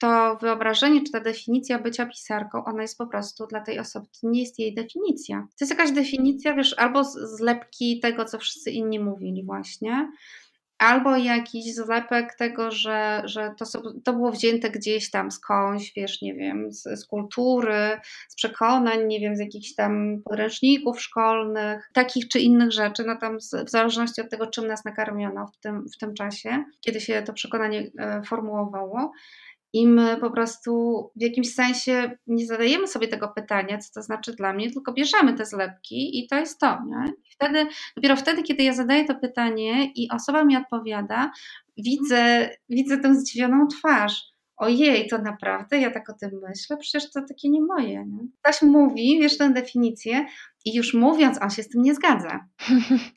to 0.02 0.36
wyobrażenie, 0.40 1.02
czy 1.04 1.12
ta 1.12 1.20
definicja 1.20 1.78
bycia 1.78 2.06
pisarką, 2.06 2.64
ona 2.64 2.82
jest 2.82 2.98
po 2.98 3.06
prostu 3.06 3.46
dla 3.46 3.60
tej 3.60 3.78
osoby, 3.78 4.06
to 4.20 4.28
nie 4.28 4.40
jest 4.40 4.58
jej 4.58 4.74
definicja. 4.74 5.40
To 5.40 5.64
jest 5.64 5.70
jakaś 5.70 5.92
definicja, 5.92 6.54
wiesz, 6.54 6.74
albo 6.78 7.04
zlepki 7.04 8.00
tego, 8.00 8.24
co 8.24 8.38
wszyscy 8.38 8.70
inni 8.70 8.98
mówili 8.98 9.44
właśnie, 9.44 10.12
albo 10.82 11.16
jakiś 11.16 11.74
zlepek 11.74 12.34
tego, 12.34 12.70
że, 12.70 13.22
że 13.24 13.54
to, 13.58 13.64
to 14.04 14.12
było 14.12 14.32
wzięte 14.32 14.70
gdzieś 14.70 15.10
tam 15.10 15.30
skądś, 15.30 15.92
wiesz, 15.96 16.22
nie 16.22 16.34
wiem, 16.34 16.72
z, 16.72 16.82
z, 16.82 17.06
kultury, 17.06 18.00
z 18.28 18.34
przekonań, 18.34 19.06
nie 19.06 19.20
wiem, 19.20 19.36
z 19.36 19.40
jakichś 19.40 19.74
tam 19.74 20.22
podręczników 20.24 21.02
szkolnych, 21.02 21.90
takich 21.92 22.28
czy 22.28 22.40
innych 22.40 22.72
rzeczy, 22.72 23.04
no 23.06 23.16
tam 23.16 23.40
z, 23.40 23.54
w 23.66 23.70
zależności 23.70 24.20
od 24.20 24.30
tego, 24.30 24.46
czym 24.46 24.66
nas 24.66 24.84
nakarmiono 24.84 25.46
w 25.46 25.58
tym, 25.58 25.84
w 25.94 25.98
tym 25.98 26.14
czasie, 26.14 26.64
kiedy 26.80 27.00
się 27.00 27.22
to 27.22 27.32
przekonanie 27.32 27.90
e, 27.98 28.22
formułowało. 28.22 29.12
I 29.72 29.86
my 29.86 30.16
po 30.16 30.30
prostu 30.30 30.72
w 31.16 31.22
jakimś 31.22 31.54
sensie 31.54 32.10
nie 32.26 32.46
zadajemy 32.46 32.88
sobie 32.88 33.08
tego 33.08 33.28
pytania, 33.28 33.78
co 33.78 33.94
to 33.94 34.02
znaczy 34.02 34.32
dla 34.32 34.52
mnie, 34.52 34.70
tylko 34.70 34.92
bierzemy 34.92 35.34
te 35.34 35.46
zlepki 35.46 36.18
i 36.18 36.28
to 36.28 36.36
jest 36.36 36.60
to. 36.60 36.78
Nie? 36.86 37.12
I 37.12 37.32
wtedy, 37.34 37.66
dopiero 37.96 38.16
wtedy, 38.16 38.42
kiedy 38.42 38.62
ja 38.62 38.74
zadaję 38.74 39.04
to 39.04 39.14
pytanie 39.14 39.92
i 39.94 40.08
osoba 40.10 40.44
mi 40.44 40.56
odpowiada, 40.56 41.32
widzę, 41.76 42.50
widzę 42.68 42.98
tę 42.98 43.14
zdziwioną 43.14 43.66
twarz 43.66 44.32
ojej, 44.56 45.08
to 45.08 45.18
naprawdę 45.18 45.78
ja 45.78 45.90
tak 45.90 46.10
o 46.10 46.14
tym 46.20 46.30
myślę, 46.48 46.76
przecież 46.76 47.10
to 47.10 47.20
takie 47.28 47.48
nie 47.48 47.62
moje. 47.62 48.06
Nie? 48.06 48.18
Ktoś 48.42 48.62
mówi, 48.62 49.18
wiesz 49.20 49.38
tę 49.38 49.50
definicję 49.50 50.26
i 50.64 50.74
już 50.74 50.94
mówiąc, 50.94 51.38
on 51.42 51.50
się 51.50 51.62
z 51.62 51.68
tym 51.68 51.82
nie 51.82 51.94
zgadza. 51.94 52.48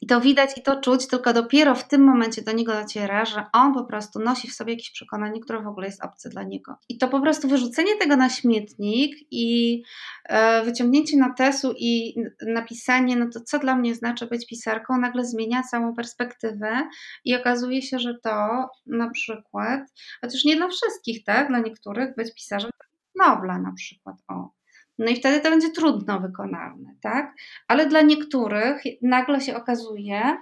I 0.02 0.08
to 0.08 0.22
widać 0.22 0.58
i 0.58 0.64
to 0.64 0.82
czuć, 0.82 1.08
tylko 1.08 1.34
dopiero 1.34 1.76
w 1.76 1.88
tym 1.88 2.04
momencie 2.04 2.42
do 2.42 2.52
niego 2.52 2.74
dociera, 2.74 3.26
że 3.26 3.46
on 3.54 3.74
po 3.74 3.86
prostu 3.86 4.20
nosi 4.20 4.48
w 4.48 4.54
sobie 4.54 4.74
jakieś 4.74 4.92
przekonanie, 4.92 5.40
które 5.42 5.62
w 5.62 5.68
ogóle 5.68 5.88
jest 5.88 6.04
obce 6.04 6.30
dla 6.30 6.44
niego. 6.44 6.76
I 6.90 6.98
to 6.98 7.08
po 7.08 7.22
prostu 7.22 7.48
wyrzucenie 7.48 7.96
tego 8.00 8.16
na 8.16 8.30
śmietnik 8.30 9.16
i 9.32 9.82
e, 10.26 10.64
wyciągnięcie 10.64 11.18
notesu 11.18 11.74
i 11.78 12.16
napisanie, 12.48 13.16
no 13.16 13.26
to 13.34 13.40
co 13.42 13.60
dla 13.60 13.76
mnie 13.76 13.96
znaczy 13.96 14.28
być 14.28 14.48
pisarką, 14.48 14.98
nagle 14.98 15.26
zmienia 15.26 15.64
całą 15.64 15.96
perspektywę 15.96 16.90
i 17.26 17.36
okazuje 17.36 17.82
się, 17.82 18.00
że 18.00 18.14
to 18.24 18.68
na 18.86 19.10
przykład, 19.10 19.82
chociaż 20.22 20.46
nie 20.46 20.56
dla 20.56 20.68
wszystkich, 20.68 21.24
tak, 21.24 21.48
dla 21.48 21.60
niektórych 21.60 22.16
być 22.16 22.34
pisarzem 22.34 22.72
Nobla 23.16 23.60
na 23.60 23.74
przykład, 23.74 24.16
o 24.28 24.50
no 24.98 25.08
i 25.08 25.16
wtedy 25.16 25.40
to 25.40 25.50
będzie 25.50 25.70
trudno 25.70 26.20
wykonalne, 26.20 26.96
tak? 27.02 27.36
Ale 27.68 27.88
dla 27.88 28.02
niektórych 28.02 28.84
nagle 29.02 29.42
się 29.42 29.56
okazuje, 29.56 30.38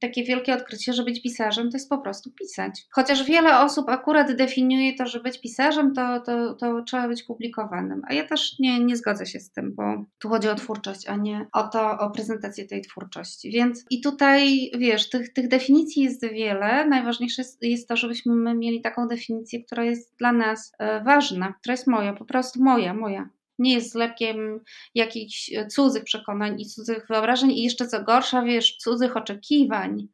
takie 0.00 0.24
wielkie 0.24 0.54
odkrycie, 0.54 0.92
że 0.92 1.04
być 1.04 1.22
pisarzem 1.22 1.70
to 1.70 1.76
jest 1.76 1.88
po 1.88 1.98
prostu 1.98 2.30
pisać. 2.32 2.86
Chociaż 2.90 3.24
wiele 3.24 3.60
osób 3.60 3.88
akurat 3.88 4.36
definiuje 4.36 4.94
to, 4.94 5.06
że 5.06 5.20
być 5.20 5.40
pisarzem 5.40 5.94
to, 5.94 6.20
to, 6.20 6.54
to 6.54 6.82
trzeba 6.82 7.08
być 7.08 7.22
publikowanym. 7.22 8.02
A 8.08 8.14
ja 8.14 8.28
też 8.28 8.58
nie, 8.58 8.84
nie 8.84 8.96
zgodzę 8.96 9.26
się 9.26 9.40
z 9.40 9.52
tym, 9.52 9.74
bo 9.74 10.04
tu 10.18 10.28
chodzi 10.28 10.48
o 10.48 10.54
twórczość, 10.54 11.08
a 11.08 11.16
nie 11.16 11.46
o 11.52 11.62
to, 11.62 11.98
o 11.98 12.10
prezentację 12.10 12.66
tej 12.66 12.82
twórczości. 12.82 13.50
Więc 13.50 13.84
i 13.90 14.00
tutaj, 14.00 14.70
wiesz, 14.78 15.10
tych, 15.10 15.32
tych 15.32 15.48
definicji 15.48 16.02
jest 16.02 16.26
wiele. 16.26 16.86
Najważniejsze 16.86 17.42
jest, 17.42 17.62
jest 17.62 17.88
to, 17.88 17.96
żebyśmy 17.96 18.54
mieli 18.54 18.80
taką 18.80 19.08
definicję, 19.08 19.64
która 19.64 19.84
jest 19.84 20.16
dla 20.18 20.32
nas 20.32 20.72
e, 20.78 21.04
ważna, 21.04 21.54
która 21.60 21.72
jest 21.72 21.86
moja, 21.86 22.12
po 22.12 22.24
prostu 22.24 22.62
moja, 22.62 22.94
moja 22.94 23.28
nie 23.60 23.74
jest 23.74 23.92
zlepkiem 23.92 24.60
jakichś 24.94 25.52
e, 25.52 25.66
cudzych 25.66 26.04
przekonań 26.04 26.60
i 26.60 26.66
cudzych 26.66 27.06
wyobrażeń 27.08 27.50
i 27.50 27.62
jeszcze 27.62 27.86
co 27.86 28.02
gorsza, 28.02 28.42
wiesz, 28.42 28.76
cudzych 28.76 29.16
oczekiwań 29.16 30.08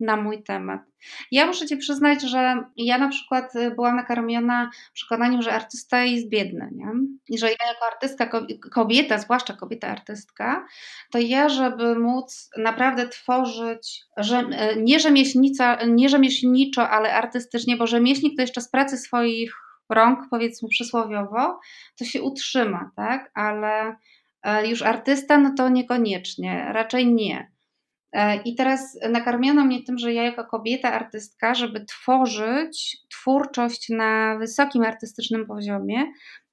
na 0.00 0.16
mój 0.16 0.42
temat. 0.42 0.80
Ja 1.30 1.46
muszę 1.46 1.66
Ci 1.66 1.76
przyznać, 1.76 2.22
że 2.22 2.64
ja 2.76 2.98
na 2.98 3.08
przykład 3.08 3.56
e, 3.56 3.70
byłam 3.70 3.96
nakarmiona 3.96 4.70
przekonaniem, 4.92 5.42
że 5.42 5.52
artysta 5.52 6.04
jest 6.04 6.28
biedny, 6.28 6.68
nie? 6.72 6.86
I 7.28 7.38
że 7.38 7.46
ja 7.46 7.56
jako 7.68 7.86
artystka, 7.86 8.30
kobieta, 8.72 9.18
zwłaszcza 9.18 9.54
kobieta 9.54 9.88
artystka, 9.88 10.66
to 11.12 11.18
ja, 11.18 11.48
żeby 11.48 11.98
móc 11.98 12.50
naprawdę 12.58 13.08
tworzyć, 13.08 14.02
że, 14.16 14.44
nie, 14.76 15.00
rzemieślnica, 15.00 15.84
nie 15.84 16.08
rzemieślniczo, 16.08 16.90
ale 16.90 17.14
artystycznie, 17.14 17.76
bo 17.76 17.86
rzemieślnik 17.86 18.36
to 18.36 18.42
jeszcze 18.42 18.60
z 18.60 18.70
pracy 18.70 18.98
swoich 18.98 19.69
rąk, 19.90 20.18
powiedzmy 20.30 20.68
przysłowiowo, 20.68 21.60
to 21.98 22.04
się 22.04 22.22
utrzyma, 22.22 22.90
tak? 22.96 23.30
Ale 23.34 23.96
e, 24.42 24.66
już 24.68 24.82
artysta, 24.82 25.38
no 25.38 25.54
to 25.56 25.68
niekoniecznie, 25.68 26.66
raczej 26.72 27.06
nie. 27.06 27.50
E, 28.12 28.36
I 28.42 28.54
teraz 28.54 28.98
nakarmiono 29.10 29.64
mnie 29.64 29.82
tym, 29.82 29.98
że 29.98 30.12
ja 30.12 30.22
jako 30.22 30.44
kobieta 30.44 30.92
artystka, 30.92 31.54
żeby 31.54 31.84
tworzyć 31.84 32.96
twórczość 33.10 33.88
na 33.88 34.38
wysokim 34.38 34.82
artystycznym 34.82 35.46
poziomie, 35.46 36.06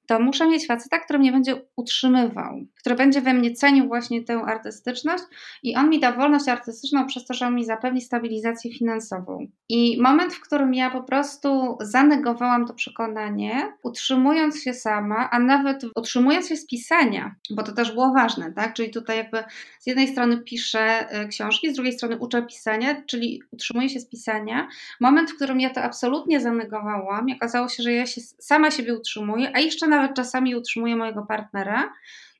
to 0.08 0.20
muszę 0.20 0.46
mieć 0.46 0.66
faceta, 0.66 0.98
który 0.98 1.18
mnie 1.18 1.32
będzie 1.32 1.62
utrzymywał, 1.76 2.60
który 2.80 2.94
będzie 2.94 3.20
we 3.20 3.34
mnie 3.34 3.54
cenił 3.54 3.86
właśnie 3.86 4.24
tę 4.24 4.34
artystyczność 4.34 5.24
i 5.62 5.76
on 5.76 5.90
mi 5.90 6.00
da 6.00 6.12
wolność 6.12 6.48
artystyczną 6.48 7.06
przez 7.06 7.26
to, 7.26 7.34
że 7.34 7.46
on 7.46 7.54
mi 7.54 7.64
zapewni 7.64 8.00
stabilizację 8.00 8.72
finansową. 8.72 9.46
I 9.68 10.02
moment, 10.02 10.34
w 10.34 10.40
którym 10.40 10.74
ja 10.74 10.90
po 10.90 11.02
prostu 11.02 11.78
zanegowałam 11.80 12.66
to 12.66 12.74
przekonanie, 12.74 13.72
utrzymując 13.82 14.62
się 14.62 14.74
sama, 14.74 15.30
a 15.30 15.38
nawet 15.38 15.82
utrzymując 15.94 16.48
się 16.48 16.56
z 16.56 16.66
pisania, 16.66 17.34
bo 17.50 17.62
to 17.62 17.72
też 17.72 17.92
było 17.92 18.12
ważne, 18.12 18.52
tak? 18.52 18.74
Czyli 18.74 18.90
tutaj 18.90 19.16
jakby 19.16 19.44
z 19.78 19.86
jednej 19.86 20.08
strony 20.08 20.38
piszę 20.38 21.06
y, 21.24 21.28
książki, 21.28 21.70
z 21.70 21.74
drugiej 21.74 21.92
strony 21.92 22.18
uczę 22.18 22.42
pisania, 22.42 23.02
czyli 23.06 23.42
utrzymuję 23.50 23.88
się 23.88 24.00
z 24.00 24.08
pisania. 24.08 24.68
Moment, 25.00 25.30
w 25.30 25.36
którym 25.36 25.60
ja 25.60 25.70
to 25.70 25.82
absolutnie 25.82 26.40
zanegowałam, 26.40 27.26
okazało 27.36 27.68
się, 27.68 27.82
że 27.82 27.92
ja 27.92 28.06
się 28.06 28.20
sama 28.20 28.70
siebie 28.70 28.94
utrzymuję, 28.94 29.50
a 29.54 29.60
jeszcze 29.60 29.88
nawet 30.00 30.16
czasami 30.16 30.56
utrzymuję 30.56 30.96
mojego 30.96 31.26
partnera, 31.28 31.92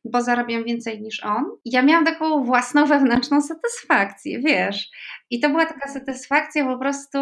bo 0.05 0.23
zarabiam 0.23 0.65
więcej 0.65 1.03
niż 1.03 1.25
on. 1.25 1.45
Ja 1.65 1.83
miałam 1.83 2.05
taką 2.05 2.45
własną 2.45 2.87
wewnętrzną 2.87 3.41
satysfakcję, 3.41 4.41
wiesz. 4.41 4.91
I 5.31 5.41
to 5.41 5.49
była 5.49 5.67
taka 5.67 5.89
satysfakcja 5.89 6.65
po 6.65 6.79
prostu, 6.79 7.19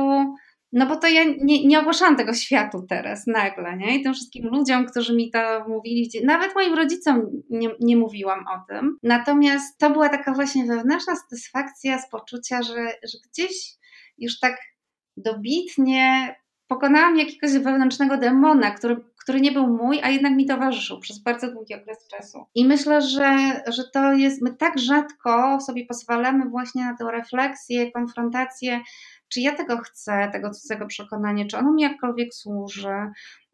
no 0.73 0.87
bo 0.87 0.97
to 0.97 1.07
ja 1.07 1.25
nie, 1.25 1.67
nie 1.67 1.81
ogłaszałam 1.81 2.17
tego 2.17 2.35
światu 2.35 2.87
teraz 2.89 3.27
nagle, 3.27 3.77
nie? 3.77 3.99
I 3.99 4.03
tym 4.03 4.15
wszystkim 4.15 4.47
ludziom, 4.47 4.87
którzy 4.87 5.17
mi 5.17 5.31
to 5.31 5.65
mówili, 5.69 6.11
nawet 6.25 6.55
moim 6.55 6.75
rodzicom 6.75 7.27
nie, 7.51 7.69
nie 7.81 7.97
mówiłam 7.97 8.45
o 8.49 8.65
tym. 8.69 8.99
Natomiast 9.03 9.79
to 9.79 9.91
była 9.91 10.09
taka 10.09 10.33
właśnie 10.33 10.65
wewnętrzna 10.65 11.17
satysfakcja 11.17 11.99
z 11.99 12.11
poczucia, 12.11 12.63
że, 12.63 12.75
że 12.85 13.19
gdzieś 13.31 13.75
już 14.19 14.39
tak 14.39 14.57
dobitnie 15.17 16.35
pokonałam 16.67 17.17
jakiegoś 17.17 17.53
wewnętrznego 17.53 18.17
demona, 18.17 18.71
który, 18.71 18.97
który 19.27 19.41
nie 19.41 19.53
był 19.53 19.67
mój, 19.67 20.01
a 20.03 20.11
jednak 20.11 20.33
mi 20.33 20.47
towarzyszył 20.47 21.01
przez 21.01 21.23
bardzo 21.23 21.53
długi 21.53 21.75
okres 21.75 22.07
czasu. 22.09 22.47
I 22.55 22.65
myślę, 22.65 23.03
że, 23.03 23.63
że 23.67 23.83
to 23.93 24.13
jest, 24.13 24.43
my 24.43 24.55
tak 24.55 24.79
rzadko 24.79 25.61
sobie 25.61 25.87
pozwalamy 25.87 26.49
właśnie 26.51 26.85
na 26.85 26.97
tę 26.97 27.05
refleksję, 27.13 27.93
konfrontację, 27.93 28.81
czy 29.29 29.41
ja 29.41 29.57
tego 29.57 29.79
chcę, 29.79 30.31
tego 30.33 30.51
cudzego 30.51 30.87
przekonania, 30.87 31.47
czy 31.47 31.59
ono 31.59 31.73
mi 31.73 31.83
jakkolwiek 31.83 32.35
służy, 32.35 32.95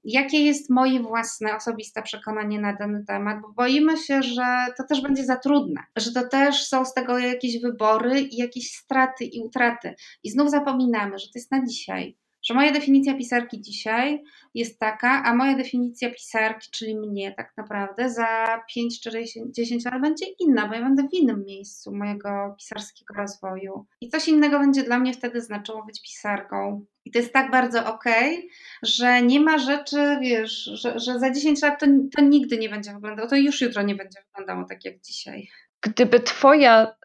jakie 0.05 0.45
jest 0.45 0.71
moje 0.71 1.01
własne, 1.01 1.57
osobiste 1.57 2.03
przekonanie 2.03 2.61
na 2.61 2.77
ten 2.77 3.05
temat, 3.07 3.41
bo 3.43 3.53
boimy 3.53 3.97
się, 3.97 4.23
że 4.23 4.45
to 4.77 4.85
też 4.89 5.01
będzie 5.01 5.25
za 5.25 5.37
trudne, 5.37 5.81
że 5.97 6.13
to 6.13 6.29
też 6.29 6.65
są 6.69 6.85
z 6.85 6.95
tego 6.95 7.19
jakieś 7.19 7.63
wybory 7.63 8.21
i 8.21 8.37
jakieś 8.37 8.73
straty 8.73 9.25
i 9.25 9.41
utraty. 9.41 9.95
I 10.23 10.31
znów 10.31 10.51
zapominamy, 10.51 11.19
że 11.19 11.27
to 11.27 11.33
jest 11.35 11.53
na 11.53 11.67
dzisiaj, 11.67 12.17
że 12.43 12.55
moja 12.55 12.73
definicja 12.73 13.15
pisarki 13.15 13.61
dzisiaj 13.61 14.23
jest 14.55 14.79
taka, 14.79 15.23
a 15.25 15.35
moja 15.35 15.57
definicja 15.57 16.11
pisarki, 16.11 16.69
czyli 16.71 16.97
mnie 16.97 17.35
tak 17.37 17.53
naprawdę 17.57 18.11
za 18.11 18.61
5 18.75 19.01
czy 19.01 19.11
10 19.51 19.85
lat 19.85 20.01
będzie 20.01 20.27
inna, 20.41 20.69
bo 20.69 20.75
ja 20.75 20.83
będę 20.83 21.09
w 21.09 21.15
innym 21.15 21.45
miejscu 21.45 21.97
mojego 21.97 22.55
pisarskiego 22.59 23.15
rozwoju. 23.15 23.87
I 24.01 24.09
coś 24.09 24.29
innego 24.29 24.59
będzie 24.59 24.83
dla 24.83 24.99
mnie 24.99 25.13
wtedy 25.13 25.41
znaczyło 25.41 25.85
być 25.85 26.03
pisarką. 26.03 26.85
I 27.05 27.11
to 27.11 27.19
jest 27.19 27.33
tak 27.33 27.51
bardzo 27.51 27.95
okej, 27.95 28.37
okay, 28.39 28.49
że 28.83 29.23
nie 29.23 29.41
ma 29.41 29.59
rzeczy, 29.59 30.19
wiesz, 30.21 30.53
że, 30.53 30.99
że 30.99 31.19
za 31.19 31.31
10 31.31 31.63
lat 31.63 31.81
to, 31.81 31.87
to 32.17 32.23
nigdy 32.23 32.59
nie 32.59 32.69
będzie 32.69 32.93
wyglądało, 32.93 33.29
to 33.29 33.37
już 33.37 33.61
jutro 33.61 33.83
nie 33.83 33.95
będzie 33.95 34.21
wyglądało 34.27 34.65
tak 34.69 34.85
jak 34.85 35.01
dzisiaj. 35.01 35.49
Gdyby 35.83 36.21
twoja, 36.21 36.97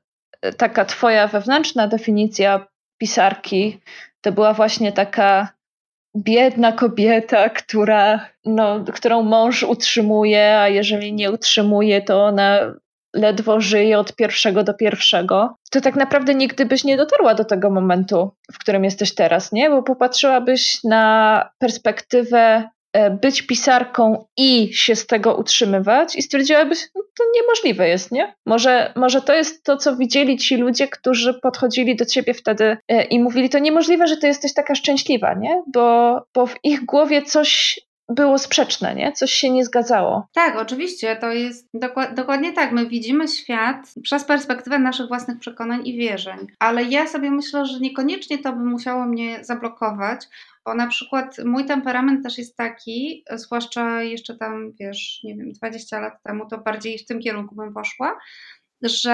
taka 0.58 0.86
twoja 0.86 1.28
wewnętrzna 1.28 1.88
definicja 1.88 2.68
pisarki 2.98 3.80
to 4.22 4.32
była 4.32 4.54
właśnie 4.54 4.92
taka 4.92 5.58
biedna 6.18 6.72
kobieta, 6.72 7.50
która, 7.50 8.30
no, 8.46 8.86
którą 8.94 9.24
mąż 9.24 9.64
utrzymuje, 9.64 10.60
a 10.60 10.68
jeżeli 10.68 11.14
nie 11.14 11.32
utrzymuje, 11.32 12.02
to 12.02 12.26
ona 12.26 12.74
ledwo 13.16 13.62
żyje 13.62 14.00
od 14.00 14.16
pierwszego 14.16 14.64
do 14.64 14.74
pierwszego, 14.74 15.56
to 15.72 15.82
tak 15.82 15.96
naprawdę 15.96 16.36
nigdy 16.36 16.66
byś 16.66 16.84
nie 16.84 16.98
dotarła 16.98 17.34
do 17.34 17.46
tego 17.46 17.70
momentu, 17.70 18.32
w 18.54 18.60
którym 18.60 18.84
jesteś 18.84 19.16
teraz, 19.16 19.52
nie? 19.52 19.70
Bo 19.70 19.84
popatrzyłabyś 19.84 20.84
na 20.84 21.50
perspektywę 21.60 22.70
być 23.22 23.42
pisarką 23.42 24.26
i 24.38 24.74
się 24.74 24.96
z 24.96 25.08
tego 25.08 25.36
utrzymywać 25.36 26.16
i 26.16 26.22
stwierdziłabyś, 26.22 26.80
no 26.96 27.02
to 27.18 27.24
niemożliwe 27.36 27.90
jest, 27.90 28.12
nie? 28.12 28.36
Może, 28.46 28.94
może 28.96 29.22
to 29.22 29.34
jest 29.34 29.64
to, 29.64 29.78
co 29.78 29.96
widzieli 29.96 30.38
ci 30.38 30.58
ludzie, 30.58 30.88
którzy 30.88 31.34
podchodzili 31.34 31.96
do 31.96 32.06
ciebie 32.06 32.34
wtedy 32.34 32.78
e, 32.88 33.04
i 33.04 33.20
mówili, 33.20 33.50
to 33.50 33.60
niemożliwe, 33.60 34.08
że 34.08 34.18
ty 34.18 34.28
jesteś 34.28 34.54
taka 34.54 34.76
szczęśliwa, 34.76 35.34
nie? 35.34 35.64
Bo, 35.74 36.22
bo 36.34 36.46
w 36.46 36.56
ich 36.64 36.86
głowie 36.86 37.22
coś 37.22 37.80
było 38.10 38.38
sprzeczne, 38.38 38.96
nie? 38.96 39.12
Coś 39.12 39.32
się 39.32 39.50
nie 39.50 39.66
zgadzało. 39.66 40.28
Tak, 40.34 40.58
oczywiście, 40.58 41.16
to 41.16 41.32
jest 41.32 41.68
dokład, 41.74 42.14
dokładnie 42.14 42.54
tak. 42.54 42.72
My 42.72 42.86
widzimy 42.86 43.28
świat 43.28 43.94
przez 44.04 44.24
perspektywę 44.24 44.80
naszych 44.80 45.08
własnych 45.08 45.40
przekonań 45.40 45.88
i 45.88 45.98
wierzeń, 45.98 46.48
ale 46.60 46.84
ja 46.84 47.08
sobie 47.08 47.32
myślę, 47.32 47.66
że 47.66 47.80
niekoniecznie 47.80 48.38
to 48.38 48.54
by 48.54 48.64
musiało 48.64 49.06
mnie 49.06 49.44
zablokować, 49.44 50.28
bo 50.68 50.74
na 50.76 50.88
przykład 50.88 51.38
mój 51.46 51.66
temperament 51.66 52.24
też 52.24 52.38
jest 52.38 52.58
taki, 52.58 53.24
zwłaszcza 53.32 54.02
jeszcze 54.02 54.38
tam, 54.38 54.74
wiesz, 54.80 55.20
nie 55.24 55.36
wiem, 55.36 55.52
20 55.52 56.00
lat 56.00 56.24
temu, 56.24 56.48
to 56.48 56.58
bardziej 56.58 56.98
w 56.98 57.06
tym 57.06 57.20
kierunku 57.20 57.56
bym 57.56 57.74
poszła, 57.74 58.18
że 58.82 59.12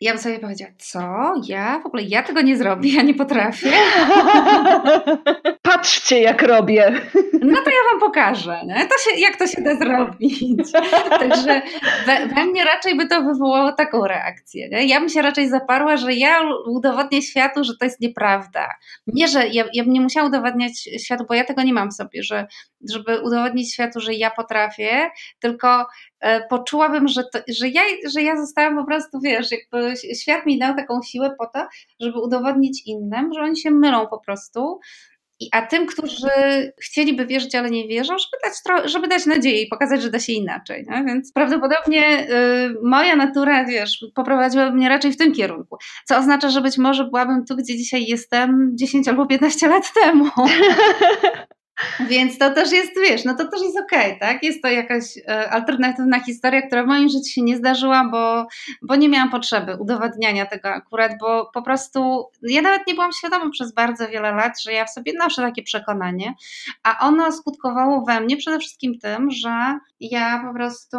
ja 0.00 0.12
bym 0.12 0.22
sobie 0.22 0.38
powiedziała, 0.38 0.70
co? 0.78 1.32
Ja? 1.48 1.80
W 1.80 1.86
ogóle 1.86 2.02
ja 2.02 2.22
tego 2.22 2.42
nie 2.42 2.56
zrobię, 2.56 2.94
ja 2.94 3.02
nie 3.02 3.14
potrafię. 3.14 3.72
Patrzcie, 5.62 6.20
jak 6.20 6.42
robię. 6.42 7.00
No 7.42 7.56
to 7.64 7.70
ja 7.70 7.90
wam 7.90 8.00
pokażę, 8.00 8.60
nie? 8.66 8.86
To 8.86 8.98
się, 8.98 9.20
jak 9.20 9.36
to 9.36 9.46
się 9.46 9.62
da 9.62 9.76
zrobić. 9.76 10.72
Także 11.20 11.62
we, 12.06 12.26
we, 12.26 12.46
mnie 12.46 12.64
raczej 12.64 12.96
by 12.96 13.06
to 13.06 13.22
wywołało 13.22 13.72
taką 13.72 14.06
reakcję. 14.06 14.68
Nie? 14.68 14.86
Ja 14.86 15.00
bym 15.00 15.08
się 15.08 15.22
raczej 15.22 15.48
zaparła, 15.48 15.96
że 15.96 16.14
ja 16.14 16.40
udowodnię 16.66 17.22
światu, 17.22 17.64
że 17.64 17.76
to 17.76 17.84
jest 17.84 18.00
nieprawda. 18.00 18.68
Nie, 19.06 19.28
że 19.28 19.48
ja, 19.48 19.64
ja 19.72 19.84
bym 19.84 19.92
nie 19.92 20.00
musiała 20.00 20.28
udowadniać 20.28 20.88
światu, 21.04 21.24
bo 21.28 21.34
ja 21.34 21.44
tego 21.44 21.62
nie 21.62 21.72
mam 21.72 21.90
w 21.90 21.94
sobie, 21.94 22.22
że 22.22 22.46
żeby 22.90 23.20
udowodnić 23.20 23.74
światu, 23.74 24.00
że 24.00 24.14
ja 24.14 24.30
potrafię, 24.30 25.10
tylko 25.40 25.86
e, 26.20 26.48
poczułabym, 26.48 27.08
że, 27.08 27.22
to, 27.32 27.38
że, 27.48 27.68
ja, 27.68 27.82
że 28.12 28.22
ja 28.22 28.36
zostałam 28.36 28.76
po 28.76 28.84
prostu, 28.84 29.01
wiesz, 29.24 29.48
jakby 29.50 29.94
świat 30.20 30.46
mi 30.46 30.58
dał 30.58 30.76
taką 30.76 31.02
siłę 31.02 31.34
po 31.38 31.46
to, 31.46 31.66
żeby 32.00 32.20
udowodnić 32.20 32.82
innym, 32.86 33.32
że 33.34 33.40
oni 33.40 33.56
się 33.56 33.70
mylą 33.70 34.06
po 34.06 34.18
prostu. 34.18 34.80
I, 35.40 35.48
a 35.52 35.66
tym, 35.66 35.86
którzy 35.86 36.28
chcieliby 36.82 37.26
wierzyć, 37.26 37.54
ale 37.54 37.70
nie 37.70 37.88
wierzą, 37.88 38.14
żeby 38.18 38.36
dać, 38.44 38.90
żeby 38.90 39.08
dać 39.08 39.26
nadzieję 39.26 39.62
i 39.62 39.68
pokazać, 39.68 40.02
że 40.02 40.10
da 40.10 40.18
się 40.18 40.32
inaczej. 40.32 40.86
Nie? 40.88 41.04
Więc 41.04 41.32
prawdopodobnie 41.32 42.26
y, 42.30 42.74
moja 42.82 43.16
natura, 43.16 43.64
wiesz, 43.64 44.06
poprowadziłaby 44.14 44.76
mnie 44.76 44.88
raczej 44.88 45.12
w 45.12 45.16
tym 45.16 45.32
kierunku. 45.32 45.76
Co 46.04 46.16
oznacza, 46.18 46.48
że 46.48 46.60
być 46.60 46.78
może 46.78 47.04
byłabym 47.04 47.44
tu, 47.46 47.56
gdzie 47.56 47.76
dzisiaj 47.76 48.06
jestem 48.06 48.70
10 48.74 49.08
albo 49.08 49.26
15 49.26 49.68
lat 49.68 49.92
temu. 49.94 50.24
Więc 52.08 52.38
to 52.38 52.50
też 52.50 52.72
jest, 52.72 52.92
wiesz, 53.00 53.24
no 53.24 53.34
to 53.34 53.48
też 53.48 53.62
jest 53.62 53.78
okej, 53.78 54.06
okay, 54.06 54.18
tak? 54.20 54.42
Jest 54.42 54.62
to 54.62 54.68
jakaś 54.68 55.04
e, 55.28 55.50
alternatywna 55.50 56.20
historia, 56.20 56.62
która 56.62 56.84
w 56.84 56.86
moim 56.86 57.08
życiu 57.08 57.28
się 57.28 57.42
nie 57.42 57.56
zdarzyła, 57.56 58.08
bo, 58.10 58.46
bo 58.82 58.96
nie 58.96 59.08
miałam 59.08 59.30
potrzeby 59.30 59.76
udowadniania 59.80 60.46
tego 60.46 60.68
akurat, 60.68 61.12
bo 61.20 61.50
po 61.54 61.62
prostu 61.62 62.26
ja 62.42 62.62
nawet 62.62 62.86
nie 62.86 62.94
byłam 62.94 63.12
świadoma 63.12 63.50
przez 63.50 63.74
bardzo 63.74 64.08
wiele 64.08 64.32
lat, 64.32 64.62
że 64.62 64.72
ja 64.72 64.84
w 64.84 64.90
sobie 64.90 65.12
noszę 65.18 65.42
takie 65.42 65.62
przekonanie, 65.62 66.34
a 66.82 67.06
ono 67.06 67.32
skutkowało 67.32 68.04
we 68.04 68.20
mnie 68.20 68.36
przede 68.36 68.58
wszystkim 68.58 68.98
tym, 68.98 69.30
że 69.30 69.78
ja 70.10 70.44
po 70.46 70.54
prostu 70.54 70.98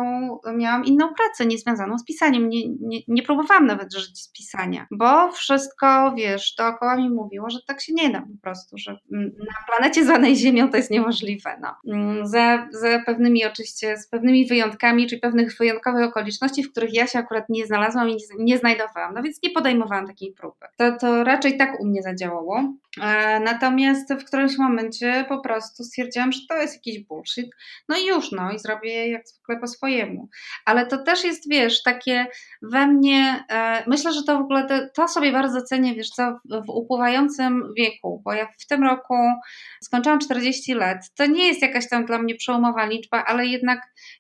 miałam 0.56 0.86
inną 0.86 1.14
pracę 1.14 1.46
niezwiązaną 1.46 1.98
z 1.98 2.06
pisaniem. 2.06 2.50
Nie, 2.50 2.70
nie, 2.80 3.00
nie 3.08 3.24
próbowałam 3.24 3.66
nawet 3.66 3.94
żyć 3.94 4.22
z 4.22 4.32
pisania, 4.32 4.88
bo 4.92 5.32
wszystko, 5.32 6.14
wiesz, 6.18 6.56
dookoła 6.58 6.96
mi 6.96 7.10
mówiło, 7.10 7.50
że 7.50 7.60
tak 7.68 7.82
się 7.82 7.94
nie 7.94 8.10
da 8.10 8.22
po 8.22 8.42
prostu, 8.42 8.78
że 8.78 8.98
na 9.12 9.66
planecie 9.68 10.06
zwanej 10.06 10.36
Ziemią 10.36 10.70
to 10.70 10.78
jest 10.78 10.92
niemożliwe. 10.92 11.60
No. 11.62 11.94
Mm, 11.96 12.28
za, 12.28 12.68
za 12.72 13.00
pewnymi 13.06 13.46
oczywiście, 13.46 13.98
z 13.98 14.10
pewnymi 14.10 14.48
wyjątkami, 14.48 15.08
czy 15.08 15.20
pewnych 15.20 15.58
wyjątkowych 15.58 16.06
okoliczności, 16.06 16.64
w 16.64 16.72
których 16.72 16.94
ja 16.94 17.08
się 17.08 17.20
akurat 17.20 17.50
nie 17.50 17.66
znalazłam 17.66 18.10
i 18.10 18.16
nie, 18.16 18.22
nie 18.40 18.58
znajdowałam, 18.58 19.14
no 19.14 19.24
więc 19.24 19.40
nie 19.44 19.50
podejmowałam 19.50 20.08
takiej 20.08 20.34
próby. 20.34 20.66
To, 20.78 20.98
to 20.98 21.24
raczej 21.24 21.58
tak 21.58 21.80
u 21.80 21.86
mnie 21.86 22.02
zadziałało. 22.02 22.74
E, 23.02 23.40
natomiast 23.40 24.14
w 24.14 24.26
którymś 24.26 24.58
momencie 24.58 25.26
po 25.30 25.40
prostu 25.40 25.84
stwierdziłam, 25.84 26.32
że 26.32 26.40
to 26.50 26.56
jest 26.56 26.74
jakiś 26.74 27.04
bullshit, 27.04 27.50
no 27.90 27.98
i 27.98 28.06
już, 28.06 28.32
no 28.32 28.52
i 28.52 28.60
zrobię 28.60 29.10
jak 29.10 29.28
zwykle 29.28 29.58
po 29.58 29.68
swojemu. 29.68 30.30
Ale 30.66 30.86
to 30.88 30.98
też 30.98 31.24
jest, 31.24 31.50
wiesz, 31.50 31.84
takie 31.84 32.28
we 32.62 32.88
mnie, 32.88 33.44
e, 33.52 33.84
myślę, 33.88 34.14
że 34.14 34.24
to 34.24 34.38
w 34.38 34.42
ogóle, 34.42 34.68
to, 34.68 34.76
to 34.96 35.08
sobie 35.08 35.32
bardzo 35.32 35.62
cenię, 35.62 35.96
wiesz 35.96 36.10
co, 36.10 36.40
w 36.46 36.70
upływającym 36.70 37.74
wieku, 37.78 38.22
bo 38.26 38.34
ja 38.34 38.48
w 38.60 38.68
tym 38.68 38.84
roku 38.84 39.16
skończyłam 39.82 40.20
40 40.20 40.74
lat. 40.74 40.98
To 41.16 41.26
nie 41.26 41.48
jest 41.48 41.62
jakaś 41.62 41.90
tam 41.90 42.06
dla 42.06 42.18
mnie 42.18 42.36
przełomowa 42.36 42.86
liczba, 42.86 43.24
ale 43.26 43.46
jednak 43.46 43.80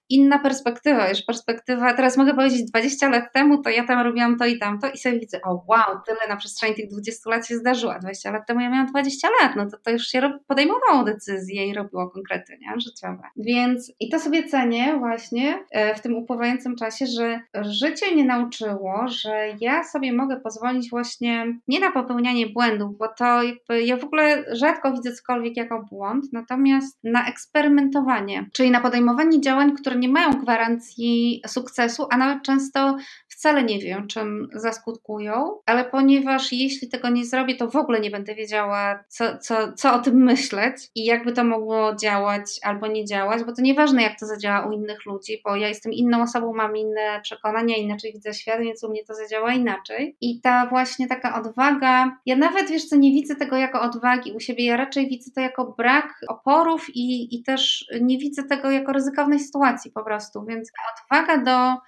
inna 0.09 0.39
perspektywa, 0.39 1.09
już 1.09 1.21
perspektywa, 1.21 1.93
teraz 1.93 2.17
mogę 2.17 2.33
powiedzieć 2.33 2.63
20 2.69 3.09
lat 3.09 3.33
temu, 3.33 3.61
to 3.61 3.69
ja 3.69 3.87
tam 3.87 4.01
robiłam 4.01 4.37
to 4.37 4.45
i 4.45 4.59
tamto 4.59 4.89
i 4.89 4.97
sobie 4.97 5.19
widzę, 5.19 5.39
o 5.45 5.63
wow, 5.67 6.01
tyle 6.05 6.27
na 6.29 6.35
przestrzeni 6.35 6.75
tych 6.75 6.89
20 6.89 7.29
lat 7.29 7.47
się 7.47 7.55
zdarzyło, 7.55 7.93
20 7.99 8.31
lat 8.31 8.47
temu 8.47 8.62
ja 8.63 8.69
miałam 8.69 8.87
20 8.87 9.27
lat, 9.41 9.55
no 9.55 9.69
to 9.69 9.77
to 9.77 9.91
już 9.91 10.07
się 10.07 10.39
podejmowało 10.47 11.03
decyzje 11.03 11.67
i 11.67 11.73
robiło 11.73 12.09
konkrety, 12.09 12.57
nie, 12.61 12.81
życiowe. 12.81 13.23
Więc 13.35 13.91
i 13.99 14.09
to 14.09 14.19
sobie 14.19 14.43
cenię 14.43 14.97
właśnie 14.97 15.59
e, 15.71 15.95
w 15.95 16.01
tym 16.01 16.15
upływającym 16.15 16.75
czasie, 16.75 17.05
że 17.05 17.39
życie 17.61 18.11
mnie 18.11 18.25
nauczyło, 18.25 19.05
że 19.07 19.47
ja 19.59 19.83
sobie 19.83 20.13
mogę 20.13 20.39
pozwolić 20.39 20.89
właśnie 20.89 21.59
nie 21.67 21.79
na 21.79 21.91
popełnianie 21.91 22.47
błędów, 22.47 22.97
bo 22.97 23.07
to 23.07 23.41
ja 23.85 23.97
w 23.97 24.03
ogóle 24.03 24.45
rzadko 24.55 24.91
widzę 24.91 25.11
cokolwiek 25.11 25.57
jako 25.57 25.85
błąd, 25.91 26.25
natomiast 26.33 26.99
na 27.03 27.27
eksperymentowanie, 27.27 28.49
czyli 28.53 28.71
na 28.71 28.81
podejmowanie 28.81 29.41
działań, 29.41 29.75
które 29.75 29.95
nie 29.95 30.09
mają 30.09 30.31
gwarancji 30.31 31.41
sukcesu, 31.47 32.07
a 32.11 32.17
nawet 32.17 32.43
często 32.43 32.97
wcale 33.43 33.63
nie 33.63 33.79
wiem, 33.79 34.07
czym 34.07 34.47
zaskutkują, 34.53 35.59
ale 35.65 35.85
ponieważ 35.85 36.51
jeśli 36.51 36.89
tego 36.89 37.09
nie 37.09 37.25
zrobię, 37.25 37.55
to 37.55 37.69
w 37.69 37.75
ogóle 37.75 37.99
nie 37.99 38.11
będę 38.11 38.35
wiedziała, 38.35 39.03
co, 39.07 39.37
co, 39.37 39.73
co 39.73 39.93
o 39.93 39.99
tym 39.99 40.23
myśleć 40.23 40.75
i 40.95 41.05
jakby 41.05 41.33
to 41.33 41.43
mogło 41.43 41.95
działać 41.95 42.59
albo 42.61 42.87
nie 42.87 43.05
działać, 43.05 43.43
bo 43.43 43.53
to 43.53 43.61
nieważne, 43.61 44.03
jak 44.03 44.19
to 44.19 44.25
zadziała 44.25 44.67
u 44.67 44.71
innych 44.71 45.05
ludzi, 45.05 45.41
bo 45.43 45.55
ja 45.55 45.67
jestem 45.67 45.93
inną 45.93 46.21
osobą, 46.21 46.53
mam 46.53 46.77
inne 46.77 47.19
przekonania, 47.23 47.75
inaczej 47.75 48.13
widzę 48.13 48.33
świat, 48.33 48.59
więc 48.59 48.83
u 48.83 48.89
mnie 48.89 49.03
to 49.05 49.15
zadziała 49.15 49.53
inaczej. 49.53 50.17
I 50.21 50.41
ta 50.41 50.67
właśnie 50.67 51.07
taka 51.07 51.41
odwaga, 51.41 52.17
ja 52.25 52.35
nawet 52.35 52.69
wiesz 52.69 52.85
co, 52.85 52.95
nie 52.95 53.11
widzę 53.11 53.35
tego 53.35 53.57
jako 53.57 53.81
odwagi 53.81 54.31
u 54.31 54.39
siebie, 54.39 54.65
ja 54.65 54.77
raczej 54.77 55.07
widzę 55.07 55.31
to 55.31 55.41
jako 55.41 55.73
brak 55.77 56.21
oporów 56.27 56.85
i, 56.95 57.35
i 57.35 57.43
też 57.43 57.85
nie 58.01 58.17
widzę 58.17 58.43
tego 58.43 58.71
jako 58.71 58.93
ryzykownej 58.93 59.39
sytuacji 59.39 59.91
po 59.91 60.03
prostu, 60.03 60.45
więc 60.45 60.71
odwaga 61.09 61.37
do 61.37 61.83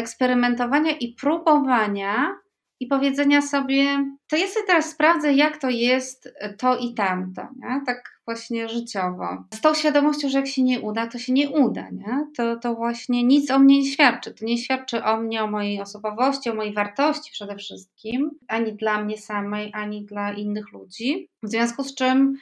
eksperymentowania 0.00 0.92
i 0.92 1.14
próbowania 1.14 2.36
i 2.80 2.86
powiedzenia 2.86 3.42
sobie, 3.42 4.06
to 4.28 4.36
ja 4.36 4.46
sobie 4.46 4.66
teraz 4.66 4.90
sprawdzę, 4.90 5.32
jak 5.32 5.58
to 5.58 5.70
jest 5.70 6.34
to 6.58 6.76
i 6.76 6.94
tamto, 6.94 7.42
nie? 7.42 7.82
tak 7.86 8.20
właśnie 8.24 8.68
życiowo. 8.68 9.44
Z 9.54 9.60
tą 9.60 9.74
świadomością, 9.74 10.28
że 10.28 10.38
jak 10.38 10.46
się 10.46 10.62
nie 10.62 10.80
uda, 10.80 11.06
to 11.06 11.18
się 11.18 11.32
nie 11.32 11.50
uda, 11.50 11.90
nie? 11.90 12.26
To, 12.36 12.56
to 12.56 12.74
właśnie 12.74 13.24
nic 13.24 13.50
o 13.50 13.58
mnie 13.58 13.78
nie 13.78 13.86
świadczy. 13.86 14.34
To 14.34 14.44
nie 14.44 14.58
świadczy 14.58 15.04
o 15.04 15.16
mnie, 15.16 15.44
o 15.44 15.46
mojej 15.46 15.80
osobowości, 15.80 16.50
o 16.50 16.54
mojej 16.54 16.74
wartości 16.74 17.32
przede 17.32 17.56
wszystkim, 17.56 18.30
ani 18.48 18.72
dla 18.72 19.04
mnie 19.04 19.18
samej, 19.18 19.70
ani 19.74 20.04
dla 20.04 20.32
innych 20.32 20.72
ludzi. 20.72 21.28
W 21.42 21.48
związku 21.48 21.84
z 21.84 21.94
czym 21.94 22.34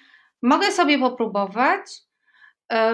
mogę 0.43 0.73
sobie 0.73 0.99
popróbować, 0.99 1.81
E, 1.81 2.08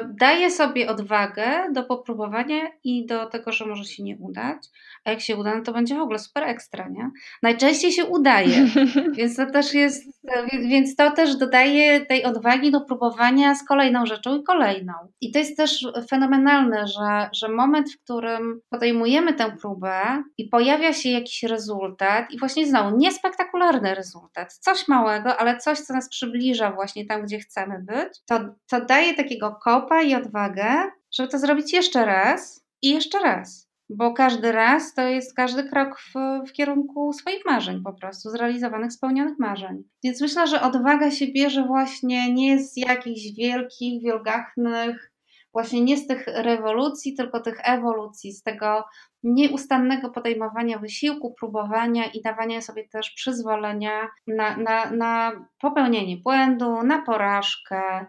daje 0.08 0.50
sobie 0.50 0.90
odwagę 0.90 1.72
do 1.72 1.84
popróbowania 1.84 2.60
i 2.84 3.06
do 3.06 3.26
tego, 3.26 3.52
że 3.52 3.66
może 3.66 3.84
się 3.84 4.02
nie 4.02 4.16
udać. 4.16 4.56
A 5.04 5.10
jak 5.10 5.20
się 5.20 5.36
uda, 5.36 5.54
no 5.54 5.62
to 5.62 5.72
będzie 5.72 5.94
w 5.94 6.00
ogóle 6.00 6.18
super 6.18 6.42
ekstra, 6.42 6.88
nie? 6.88 7.10
Najczęściej 7.42 7.92
się 7.92 8.04
udaje, 8.04 8.66
więc 9.16 9.36
to 9.36 9.50
też 9.50 9.74
jest, 9.74 10.24
więc 10.52 10.96
to 10.96 11.10
też 11.10 11.36
dodaje 11.36 12.06
tej 12.06 12.24
odwagi 12.24 12.70
do 12.70 12.80
próbowania 12.80 13.54
z 13.54 13.66
kolejną 13.66 14.06
rzeczą 14.06 14.38
i 14.38 14.42
kolejną. 14.42 14.92
I 15.20 15.32
to 15.32 15.38
jest 15.38 15.56
też 15.56 15.86
fenomenalne, 16.10 16.86
że, 16.86 17.30
że 17.34 17.48
moment, 17.48 17.92
w 17.92 18.04
którym 18.04 18.60
podejmujemy 18.70 19.34
tę 19.34 19.56
próbę 19.60 20.22
i 20.38 20.48
pojawia 20.48 20.92
się 20.92 21.10
jakiś 21.10 21.42
rezultat 21.42 22.30
i 22.30 22.38
właśnie 22.38 22.66
znowu 22.66 22.96
niespektakularny 22.96 23.94
rezultat, 23.94 24.54
coś 24.54 24.88
małego, 24.88 25.36
ale 25.36 25.58
coś, 25.58 25.80
co 25.80 25.94
nas 25.94 26.08
przybliża 26.08 26.72
właśnie 26.72 27.06
tam, 27.06 27.22
gdzie 27.22 27.38
chcemy 27.38 27.78
być, 27.82 28.20
to, 28.26 28.40
to 28.70 28.84
daje 28.84 29.14
takiego 29.14 29.56
kopa 29.64 30.02
i 30.02 30.14
odwagę, 30.14 30.90
żeby 31.12 31.28
to 31.28 31.38
zrobić 31.38 31.72
jeszcze 31.72 32.04
raz 32.04 32.66
i 32.82 32.90
jeszcze 32.90 33.18
raz. 33.18 33.70
Bo 33.88 34.12
każdy 34.12 34.52
raz 34.52 34.94
to 34.94 35.02
jest 35.02 35.36
każdy 35.36 35.68
krok 35.68 36.00
w, 36.00 36.14
w 36.48 36.52
kierunku 36.52 37.12
swoich 37.12 37.44
marzeń, 37.46 37.82
po 37.82 37.92
prostu 37.92 38.30
zrealizowanych, 38.30 38.92
spełnionych 38.92 39.38
marzeń. 39.38 39.82
Więc 40.04 40.20
myślę, 40.20 40.46
że 40.46 40.62
odwaga 40.62 41.10
się 41.10 41.26
bierze 41.26 41.64
właśnie 41.66 42.32
nie 42.32 42.58
z 42.58 42.76
jakichś 42.76 43.36
wielkich, 43.36 44.02
wielgachnych, 44.02 45.14
właśnie 45.54 45.80
nie 45.80 45.96
z 45.96 46.06
tych 46.06 46.26
rewolucji, 46.26 47.14
tylko 47.14 47.40
tych 47.40 47.60
ewolucji, 47.64 48.32
z 48.32 48.42
tego 48.42 48.84
nieustannego 49.22 50.10
podejmowania 50.10 50.78
wysiłku, 50.78 51.34
próbowania 51.40 52.04
i 52.06 52.22
dawania 52.22 52.60
sobie 52.60 52.88
też 52.88 53.10
przyzwolenia 53.10 54.08
na, 54.26 54.56
na, 54.56 54.90
na 54.90 55.32
popełnienie 55.60 56.16
błędu, 56.16 56.82
na 56.82 57.02
porażkę, 57.02 58.06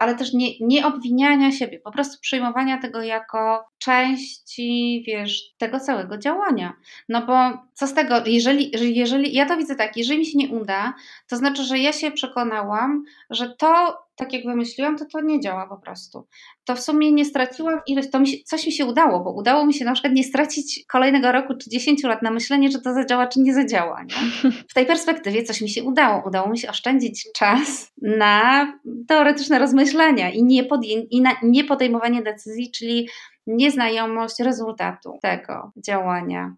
ale 0.00 0.14
też 0.14 0.32
nie, 0.32 0.48
nie 0.60 0.86
obwiniania 0.86 1.52
siebie, 1.52 1.80
po 1.80 1.92
prostu 1.92 2.20
przyjmowania 2.20 2.78
tego 2.78 3.02
jako 3.02 3.64
części, 3.78 5.04
wiesz, 5.06 5.42
tego 5.58 5.80
całego 5.80 6.18
działania. 6.18 6.72
No 7.08 7.26
bo 7.26 7.62
co 7.74 7.86
z 7.86 7.94
tego, 7.94 8.14
jeżeli, 8.26 8.70
jeżeli 8.98 9.34
ja 9.34 9.46
to 9.46 9.56
widzę 9.56 9.74
tak, 9.74 9.96
jeżeli 9.96 10.18
mi 10.18 10.26
się 10.26 10.38
nie 10.38 10.48
uda, 10.48 10.94
to 11.28 11.36
znaczy, 11.36 11.62
że 11.64 11.78
ja 11.78 11.92
się 11.92 12.10
przekonałam, 12.10 13.02
że 13.30 13.54
to 13.58 13.98
tak 14.16 14.32
jak 14.32 14.44
wymyśliłam, 14.44 14.98
to 14.98 15.04
to 15.12 15.20
nie 15.20 15.40
działa 15.40 15.66
po 15.66 15.76
prostu. 15.76 16.26
To 16.64 16.74
w 16.74 16.80
sumie 16.80 17.12
nie 17.12 17.24
straciłam 17.24 17.80
ilość, 17.86 18.10
to 18.10 18.20
mi 18.20 18.28
się, 18.28 18.36
coś 18.44 18.66
mi 18.66 18.72
się 18.72 18.86
udało, 18.86 19.24
bo 19.24 19.32
udało 19.32 19.66
mi 19.66 19.74
się 19.74 19.84
na 19.84 19.92
przykład 19.92 20.14
nie 20.14 20.24
stracić 20.24 20.84
kolejnego 20.92 21.32
roku 21.32 21.54
czy 21.60 21.70
10 21.70 22.04
lat 22.04 22.22
na 22.22 22.30
myślenie, 22.30 22.70
czy 22.70 22.82
to 22.82 22.94
zadziała, 22.94 23.26
czy 23.26 23.40
nie 23.40 23.54
zadziała. 23.54 24.02
Nie? 24.02 24.50
W 24.70 24.74
tej 24.74 24.86
perspektywie 24.86 25.42
coś 25.42 25.60
mi 25.60 25.68
się 25.68 25.84
udało. 25.84 26.22
Udało 26.26 26.50
mi 26.50 26.58
się 26.58 26.70
oszczędzić 26.70 27.28
czas 27.34 27.92
na 28.02 28.66
teoretyczne 29.08 29.58
rozmyślenia 29.58 30.30
i 30.30 30.42
nie, 30.42 30.68
i 31.10 31.22
nie 31.42 31.64
podejmowanie 31.64 32.22
decyzji, 32.22 32.70
czyli 32.70 33.08
nieznajomość 33.46 34.40
rezultatu 34.40 35.18
tego 35.22 35.72
działania. 35.86 36.54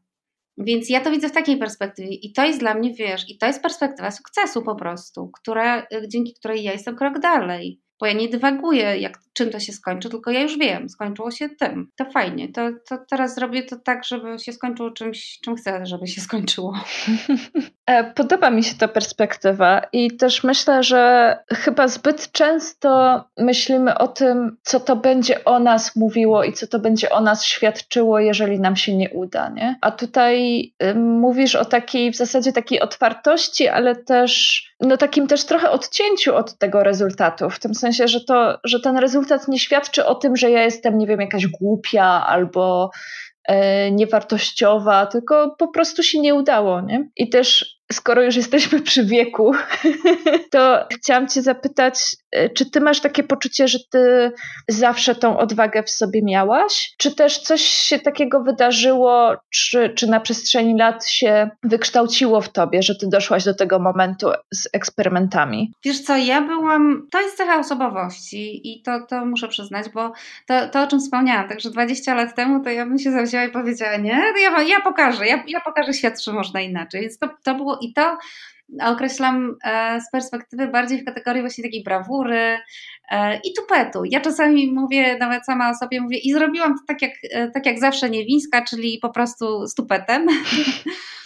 Więc 0.59 0.91
ja 0.91 1.01
to 1.01 1.11
widzę 1.11 1.29
w 1.29 1.33
takiej 1.33 1.59
perspektywie 1.59 2.15
i 2.15 2.33
to 2.33 2.45
jest 2.45 2.61
dla 2.61 2.75
mnie, 2.75 2.95
wiesz, 2.95 3.31
i 3.31 3.39
to 3.39 3.47
jest 3.47 3.63
perspektywa 3.63 4.11
sukcesu 4.11 4.63
po 4.63 4.77
prostu, 4.77 5.31
która, 5.41 5.87
dzięki 6.09 6.35
której 6.35 6.63
ja 6.63 6.73
jestem 6.73 6.97
krok 6.97 7.19
dalej 7.19 7.83
bo 8.03 8.07
ja 8.07 8.13
nie 8.13 8.29
dywaguję, 8.29 8.99
jak, 8.99 9.19
czym 9.33 9.51
to 9.51 9.61
się 9.61 9.73
skończy, 9.73 10.11
tylko 10.11 10.31
ja 10.31 10.41
już 10.41 10.59
wiem, 10.59 10.89
skończyło 10.89 11.31
się 11.31 11.49
tym. 11.49 11.89
To 11.97 12.05
fajnie, 12.11 12.53
to, 12.53 12.71
to 12.89 12.99
teraz 13.11 13.35
zrobię 13.35 13.63
to 13.63 13.77
tak, 13.77 14.05
żeby 14.05 14.39
się 14.39 14.53
skończyło 14.53 14.91
czymś, 14.91 15.39
czym 15.45 15.57
chcę, 15.57 15.87
żeby 15.87 16.07
się 16.07 16.21
skończyło. 16.21 16.75
E, 17.87 18.05
podoba 18.05 18.51
mi 18.51 18.65
się 18.65 18.75
ta 18.75 18.89
perspektywa 18.89 19.83
i 19.93 20.17
też 20.17 20.45
myślę, 20.45 20.83
że 20.83 21.39
chyba 21.51 21.89
zbyt 21.89 22.33
często 22.33 23.25
myślimy 23.39 23.99
o 23.99 24.09
tym, 24.09 24.57
co 24.63 24.81
to 24.81 24.97
będzie 24.97 25.45
o 25.45 25.59
nas 25.59 25.97
mówiło 25.97 26.45
i 26.45 26.53
co 26.53 26.67
to 26.67 26.79
będzie 26.79 27.11
o 27.11 27.21
nas 27.21 27.45
świadczyło, 27.45 28.21
jeżeli 28.21 28.61
nam 28.61 28.77
się 28.77 28.97
nie 28.97 29.11
uda, 29.11 29.49
nie? 29.49 29.79
A 29.81 29.91
tutaj 29.91 30.63
mówisz 30.97 31.55
o 31.55 31.65
takiej, 31.65 32.13
w 32.13 32.17
zasadzie 32.17 32.53
takiej 32.53 32.81
otwartości, 32.81 33.69
ale 33.69 33.97
też, 33.97 34.63
no 34.81 34.97
takim 34.97 35.27
też 35.27 35.45
trochę 35.45 35.71
odcięciu 35.71 36.37
od 36.37 36.59
tego 36.59 36.83
rezultatu, 36.83 37.51
w 37.51 37.59
tym 37.59 37.75
sensie, 37.75 38.09
że, 38.09 38.21
to, 38.21 38.59
że 38.65 38.81
ten 38.81 38.97
rezultat 38.97 39.22
nie 39.49 39.59
świadczy 39.59 40.07
o 40.07 40.15
tym, 40.15 40.37
że 40.37 40.51
ja 40.51 40.63
jestem, 40.63 40.99
nie 40.99 41.07
wiem, 41.07 41.21
jakaś 41.21 41.47
głupia 41.47 42.05
albo 42.27 42.91
e, 43.45 43.91
niewartościowa, 43.91 45.07
tylko 45.07 45.57
po 45.59 45.69
prostu 45.69 46.03
się 46.03 46.21
nie 46.21 46.35
udało. 46.35 46.81
Nie? 46.81 47.09
I 47.17 47.29
też 47.29 47.77
skoro 47.93 48.23
już 48.23 48.37
jesteśmy 48.37 48.81
przy 48.81 49.05
wieku, 49.05 49.53
to 50.53 50.87
chciałam 50.93 51.29
Cię 51.29 51.43
zapytać, 51.43 52.17
czy 52.55 52.71
Ty 52.71 52.81
masz 52.81 53.01
takie 53.01 53.23
poczucie, 53.23 53.69
że 53.69 53.79
Ty 53.91 54.33
zawsze 54.69 55.15
tą 55.15 55.39
odwagę 55.39 55.83
w 55.83 55.91
sobie 55.91 56.23
miałaś? 56.23 56.95
Czy 56.99 57.15
też 57.15 57.39
coś 57.39 57.61
się 57.63 57.99
takiego 57.99 58.43
wydarzyło, 58.43 59.35
czy, 59.51 59.91
czy 59.91 60.07
na 60.07 60.21
przestrzeni 60.21 60.79
lat 60.79 61.07
się 61.07 61.51
wykształciło 61.63 62.41
w 62.41 62.49
Tobie, 62.49 62.83
że 62.83 62.95
Ty 62.95 63.07
doszłaś 63.09 63.45
do 63.45 63.55
tego 63.55 63.79
momentu 63.79 64.31
z 64.51 64.69
eksperymentami? 64.73 65.73
Wiesz 65.85 66.01
co, 66.01 66.17
ja 66.17 66.41
byłam, 66.41 67.07
to 67.11 67.21
jest 67.21 67.37
cecha 67.37 67.59
osobowości 67.59 68.73
i 68.73 68.83
to, 68.83 69.07
to 69.07 69.27
muszę 69.27 69.49
przyznać, 69.49 69.87
bo 69.95 70.13
to, 70.47 70.69
to 70.69 70.83
o 70.83 70.87
czym 70.87 71.01
wspomniałam, 71.01 71.49
także 71.49 71.71
20 71.71 72.15
lat 72.15 72.35
temu 72.35 72.65
to 72.65 72.71
ja 72.71 72.87
bym 72.87 72.99
się 72.99 73.13
zawzięła 73.13 73.45
i 73.45 73.51
powiedziała, 73.51 73.97
nie, 73.97 74.23
ja, 74.43 74.63
ja 74.63 74.81
pokażę, 74.81 75.27
ja, 75.27 75.45
ja 75.49 75.61
pokażę 75.61 75.95
świat, 75.95 76.25
że 76.25 76.33
można 76.33 76.61
inaczej. 76.61 77.01
Więc 77.01 77.19
to, 77.19 77.29
to 77.43 77.55
było 77.55 77.79
i 77.81 77.93
to 77.93 78.19
określam 78.81 79.57
e, 79.65 80.01
z 80.01 80.11
perspektywy 80.11 80.69
bardziej 80.69 81.03
w 81.03 81.05
kategorii 81.05 81.43
właśnie 81.43 81.65
takiej 81.65 81.83
brawury 81.83 82.59
e, 83.11 83.37
i 83.37 83.53
tupetu. 83.57 84.03
Ja 84.05 84.21
czasami 84.21 84.73
mówię, 84.73 85.19
nawet 85.19 85.45
sama 85.47 85.71
o 85.71 85.75
sobie 85.75 86.01
mówię 86.01 86.19
i 86.19 86.33
zrobiłam 86.33 86.75
to 86.75 86.81
tak 86.87 87.03
jak, 87.03 87.13
e, 87.31 87.51
tak 87.51 87.67
jak 87.67 87.81
zawsze 87.81 88.11
Niewińska, 88.11 88.65
czyli 88.65 88.99
po 89.03 89.11
prostu 89.11 89.67
z 89.67 89.75
tupetem. 89.75 90.27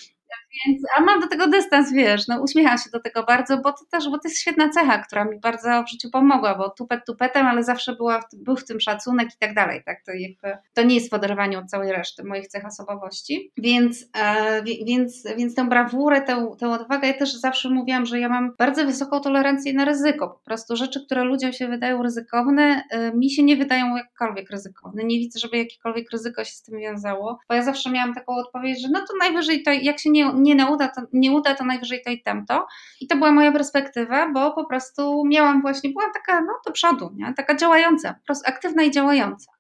Więc, 0.67 0.83
a 0.97 1.01
mam 1.01 1.21
do 1.21 1.27
tego 1.27 1.47
dystans, 1.47 1.93
wiesz, 1.93 2.29
no 2.29 2.43
uśmiecham 2.43 2.79
się 2.79 2.91
do 2.93 3.01
tego 3.01 3.23
bardzo, 3.23 3.59
bo 3.59 3.73
to 3.73 3.85
też, 3.91 4.11
bo 4.11 4.19
to 4.19 4.29
jest 4.29 4.41
świetna 4.41 4.69
cecha, 4.69 4.99
która 4.99 5.25
mi 5.25 5.41
bardzo 5.41 5.85
w 5.87 5.91
życiu 5.91 6.11
pomogła, 6.11 6.55
bo 6.55 6.71
tupet 6.71 7.05
tupetem, 7.07 7.47
ale 7.47 7.63
zawsze 7.63 7.97
była, 7.97 8.21
był 8.33 8.57
w 8.57 8.65
tym 8.65 8.81
szacunek 8.81 9.29
i 9.35 9.39
tak 9.39 9.55
dalej, 9.55 9.83
tak, 9.85 10.03
to 10.07 10.13
jakby, 10.13 10.59
to 10.75 10.83
nie 10.83 10.95
jest 10.95 11.11
w 11.11 11.15
oderwaniu 11.15 11.59
od 11.59 11.67
całej 11.67 11.93
reszty 11.93 12.25
moich 12.25 12.49
cech 12.49 12.67
osobowości, 12.67 13.53
więc, 13.57 14.05
e, 14.19 14.63
więc, 14.63 15.25
więc 15.37 15.55
tę 15.55 15.69
brawurę, 15.69 16.23
tę, 16.23 16.55
tę 16.59 16.69
odwagę, 16.69 17.09
ja 17.09 17.15
też 17.15 17.35
zawsze 17.35 17.71
mówiłam, 17.71 18.07
że 18.07 18.21
ja 18.21 18.29
mam 18.29 18.55
bardzo 18.59 18.87
wysoką 18.87 19.21
tolerancję 19.21 19.73
na 19.73 19.85
ryzyko, 19.85 20.29
po 20.29 20.45
prostu 20.45 20.77
rzeczy, 20.77 21.07
które 21.07 21.25
ludziom 21.25 21.53
się 21.53 21.69
wydają 21.69 22.03
ryzykowne, 22.03 22.83
e, 22.91 23.13
mi 23.13 23.31
się 23.31 23.43
nie 23.43 23.57
wydają 23.57 23.97
jakkolwiek 23.97 24.51
ryzykowne, 24.51 25.05
nie 25.05 25.19
widzę, 25.19 25.39
żeby 25.39 25.59
jakiekolwiek 25.59 26.11
ryzyko 26.11 26.45
się 26.45 26.53
z 26.53 26.63
tym 26.63 26.79
wiązało, 26.79 27.39
bo 27.49 27.55
ja 27.55 27.63
zawsze 27.63 27.91
miałam 27.91 28.15
taką 28.15 28.35
odpowiedź, 28.35 28.83
że 28.83 28.89
no 28.93 29.01
to 29.01 29.17
najwyżej 29.21 29.63
to, 29.63 29.71
jak 29.73 29.99
się 29.99 30.11
nie, 30.11 30.33
nie 30.35 30.56
uda, 30.65 30.89
to, 30.89 31.01
nie 31.13 31.33
uda, 31.33 31.55
to 31.55 31.65
najwyżej 31.65 32.03
to 32.05 32.11
i 32.11 32.23
tamto. 32.23 32.67
I 33.01 33.07
to 33.07 33.17
była 33.17 33.33
moja 33.33 33.53
perspektywa, 33.53 34.33
bo 34.33 34.53
po 34.53 34.67
prostu 34.67 35.23
miałam 35.27 35.63
właśnie, 35.63 35.91
byłam 35.91 36.13
taka 36.13 36.41
no 36.41 36.53
do 36.67 36.73
przodu, 36.73 37.11
nie? 37.15 37.35
taka 37.37 37.57
działająca, 37.57 38.15
po 38.15 38.25
prostu 38.27 38.49
aktywna 38.49 38.83
i 38.83 38.91
działająca. 38.91 39.57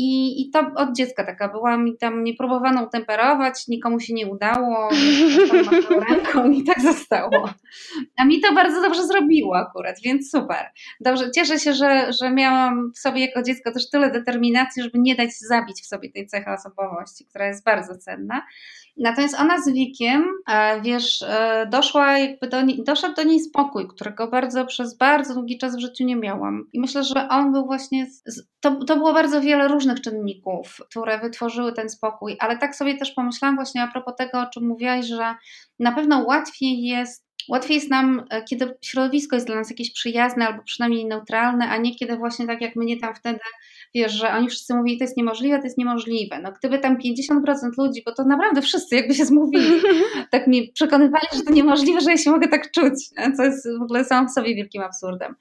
I, 0.00 0.42
I 0.42 0.50
to 0.50 0.60
od 0.76 0.96
dziecka 0.96 1.24
taka 1.24 1.48
byłam 1.48 1.88
i 1.88 1.96
tam 1.96 2.24
nie 2.24 2.34
próbowano 2.34 2.86
temperować, 2.86 3.68
nikomu 3.68 4.00
się 4.00 4.14
nie 4.14 4.26
udało, 4.26 4.88
ręką 6.08 6.50
i 6.50 6.64
tak 6.64 6.80
zostało. 6.80 7.50
A 8.16 8.24
mi 8.24 8.40
to 8.40 8.54
bardzo 8.54 8.82
dobrze 8.82 9.06
zrobiło 9.06 9.56
akurat, 9.56 9.96
więc 10.04 10.30
super. 10.30 10.66
Dobrze, 11.00 11.30
cieszę 11.30 11.58
się, 11.58 11.74
że, 11.74 12.12
że 12.12 12.30
miałam 12.30 12.92
w 12.94 12.98
sobie 12.98 13.20
jako 13.20 13.42
dziecko 13.42 13.72
też 13.72 13.90
tyle 13.90 14.10
determinacji, 14.10 14.82
żeby 14.82 14.98
nie 14.98 15.16
dać 15.16 15.30
zabić 15.38 15.82
w 15.82 15.86
sobie 15.86 16.12
tej 16.12 16.26
cechy 16.26 16.50
osobowości, 16.50 17.26
która 17.26 17.46
jest 17.46 17.64
bardzo 17.64 17.98
cenna. 17.98 18.42
Natomiast 18.98 19.40
ona 19.40 19.62
z 19.62 19.68
wiekiem, 19.68 20.24
e, 20.50 20.80
wiesz, 20.80 21.22
e, 21.22 21.66
doszła 21.70 22.18
jakby 22.18 22.48
do 22.48 22.62
niej, 22.62 22.84
doszedł 22.84 23.14
do 23.14 23.22
niej 23.22 23.40
spokój, 23.40 23.88
którego 23.88 24.28
bardzo 24.28 24.66
przez 24.66 24.96
bardzo 24.96 25.34
długi 25.34 25.58
czas 25.58 25.76
w 25.76 25.80
życiu 25.80 26.04
nie 26.04 26.16
miałam. 26.16 26.64
I 26.72 26.80
myślę, 26.80 27.04
że 27.04 27.28
on 27.28 27.52
był 27.52 27.66
właśnie, 27.66 28.06
z, 28.26 28.42
to, 28.60 28.84
to 28.84 28.96
było 28.96 29.12
bardzo 29.12 29.40
wiele 29.40 29.68
różnych 29.68 30.00
czynników, 30.00 30.76
które 30.90 31.18
wytworzyły 31.18 31.72
ten 31.72 31.90
spokój, 31.90 32.36
ale 32.40 32.58
tak 32.58 32.76
sobie 32.76 32.96
też 32.96 33.10
pomyślałam 33.10 33.56
właśnie 33.56 33.82
a 33.82 33.88
propos 33.88 34.14
tego, 34.18 34.40
o 34.40 34.46
czym 34.46 34.68
mówiłaś, 34.68 35.06
że 35.06 35.34
na 35.78 35.92
pewno 35.92 36.24
łatwiej 36.26 36.82
jest 36.82 37.28
Łatwiej 37.48 37.74
jest 37.74 37.90
nam, 37.90 38.24
e, 38.30 38.42
kiedy 38.44 38.74
środowisko 38.84 39.36
jest 39.36 39.46
dla 39.46 39.56
nas 39.56 39.70
jakieś 39.70 39.92
przyjazne 39.92 40.46
albo 40.46 40.62
przynajmniej 40.62 41.06
neutralne, 41.06 41.68
a 41.68 41.76
nie 41.76 41.94
kiedy 41.94 42.16
właśnie 42.16 42.46
tak 42.46 42.60
jak 42.60 42.76
mnie 42.76 42.96
tam 42.96 43.14
wtedy 43.14 43.40
wiesz, 43.94 44.12
że 44.12 44.32
oni 44.32 44.48
wszyscy 44.48 44.74
mówili, 44.74 44.98
to 44.98 45.04
jest 45.04 45.16
niemożliwe, 45.16 45.58
to 45.58 45.64
jest 45.64 45.78
niemożliwe. 45.78 46.40
No 46.42 46.52
gdyby 46.52 46.78
tam 46.78 46.96
50% 46.96 47.00
ludzi, 47.78 48.02
bo 48.06 48.14
to 48.14 48.24
naprawdę 48.24 48.62
wszyscy 48.62 48.96
jakby 48.96 49.14
się 49.14 49.24
zmówili, 49.24 49.80
tak 50.30 50.46
mi 50.46 50.72
przekonywali, 50.72 51.26
że 51.36 51.42
to 51.42 51.52
niemożliwe, 51.52 52.00
że 52.00 52.10
ja 52.10 52.16
się 52.16 52.30
mogę 52.30 52.48
tak 52.48 52.70
czuć, 52.70 53.08
co 53.36 53.44
jest 53.44 53.68
w 53.78 53.82
ogóle 53.82 54.04
sam 54.04 54.28
w 54.28 54.32
sobie 54.32 54.54
wielkim 54.54 54.82
absurdem. 54.82 55.34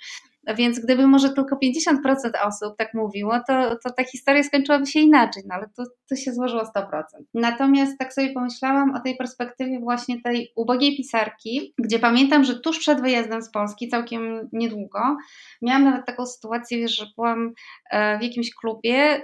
Więc 0.55 0.79
gdyby 0.79 1.07
może 1.07 1.29
tylko 1.29 1.55
50% 1.55 1.95
osób 2.43 2.77
tak 2.77 2.93
mówiło, 2.93 3.39
to, 3.47 3.75
to 3.83 3.93
ta 3.97 4.03
historia 4.03 4.43
skończyłaby 4.43 4.85
się 4.85 4.99
inaczej, 4.99 5.43
no 5.47 5.55
ale 5.55 5.69
to, 5.77 5.83
to 6.09 6.15
się 6.15 6.33
złożyło 6.33 6.63
100%. 6.63 7.01
Natomiast 7.33 7.97
tak 7.99 8.13
sobie 8.13 8.33
pomyślałam 8.33 8.95
o 8.95 8.99
tej 8.99 9.17
perspektywie 9.17 9.79
właśnie 9.79 10.21
tej 10.21 10.51
ubogiej 10.55 10.97
pisarki, 10.97 11.73
gdzie 11.77 11.99
pamiętam, 11.99 12.43
że 12.43 12.59
tuż 12.59 12.79
przed 12.79 13.01
wyjazdem 13.01 13.41
z 13.41 13.51
Polski, 13.51 13.89
całkiem 13.89 14.49
niedługo, 14.53 14.99
miałam 15.61 15.83
nawet 15.83 16.05
taką 16.05 16.25
sytuację, 16.25 16.87
że 16.87 17.05
byłam 17.15 17.53
e, 17.91 18.19
w 18.19 18.21
jakimś 18.21 18.55
klubie 18.55 19.21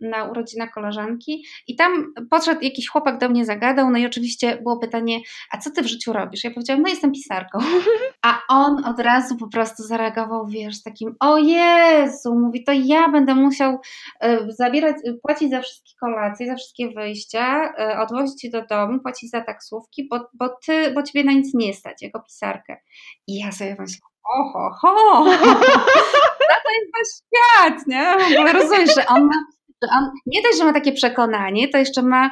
na 0.00 0.24
urodzinach 0.24 0.70
koleżanki 0.70 1.44
i 1.66 1.76
tam 1.76 2.12
podszedł 2.30 2.60
jakiś 2.60 2.88
chłopak 2.88 3.18
do 3.18 3.28
mnie 3.28 3.44
zagadał, 3.44 3.90
no 3.90 3.98
i 3.98 4.06
oczywiście 4.06 4.58
było 4.62 4.78
pytanie, 4.78 5.20
a 5.50 5.58
co 5.58 5.70
ty 5.70 5.82
w 5.82 5.86
życiu 5.86 6.12
robisz? 6.12 6.44
Ja 6.44 6.50
powiedziałam, 6.50 6.82
no 6.82 6.88
jestem 6.88 7.12
pisarką. 7.12 7.58
A 8.24 8.42
on 8.48 8.84
od 8.84 9.00
razu 9.00 9.36
po 9.36 9.48
prostu 9.48 9.82
zareagował 9.82 10.46
wiesz, 10.46 10.82
takim, 10.82 11.16
o 11.20 11.38
Jezu, 11.38 12.34
mówi, 12.34 12.64
to 12.64 12.72
ja 12.72 13.08
będę 13.08 13.34
musiał 13.34 13.80
e, 14.20 14.52
zabierać, 14.52 14.96
płacić 15.22 15.50
za 15.50 15.60
wszystkie 15.60 15.92
kolacje, 16.00 16.46
za 16.46 16.54
wszystkie 16.54 16.90
wyjścia, 16.90 17.74
e, 17.78 17.98
odwozić 17.98 18.40
cię 18.40 18.50
do 18.50 18.66
domu, 18.66 19.00
płacić 19.00 19.30
za 19.30 19.40
taksówki, 19.40 20.08
bo, 20.08 20.28
bo 20.34 20.48
ty, 20.66 20.90
bo 20.90 21.02
ciebie 21.02 21.24
na 21.24 21.32
nic 21.32 21.54
nie 21.54 21.74
stać, 21.74 22.02
jako 22.02 22.20
pisarkę. 22.20 22.76
I 23.26 23.38
ja 23.38 23.52
sobie 23.52 23.76
myślałam, 23.78 24.14
oho, 24.24 24.70
ho, 24.80 25.24
to 26.64 26.70
jest 26.70 26.92
za 26.92 27.16
świat, 27.16 27.86
nie? 27.86 28.14
W 28.18 28.38
ogóle 28.38 28.52
rozumiesz, 28.52 28.94
że 28.94 29.06
on 29.06 29.24
ma 29.24 29.34
że 29.84 29.98
on 29.98 30.10
nie 30.26 30.42
dość, 30.42 30.58
że 30.58 30.64
ma 30.64 30.72
takie 30.72 30.92
przekonanie, 30.92 31.68
to 31.68 31.78
jeszcze 31.78 32.02
ma, 32.02 32.30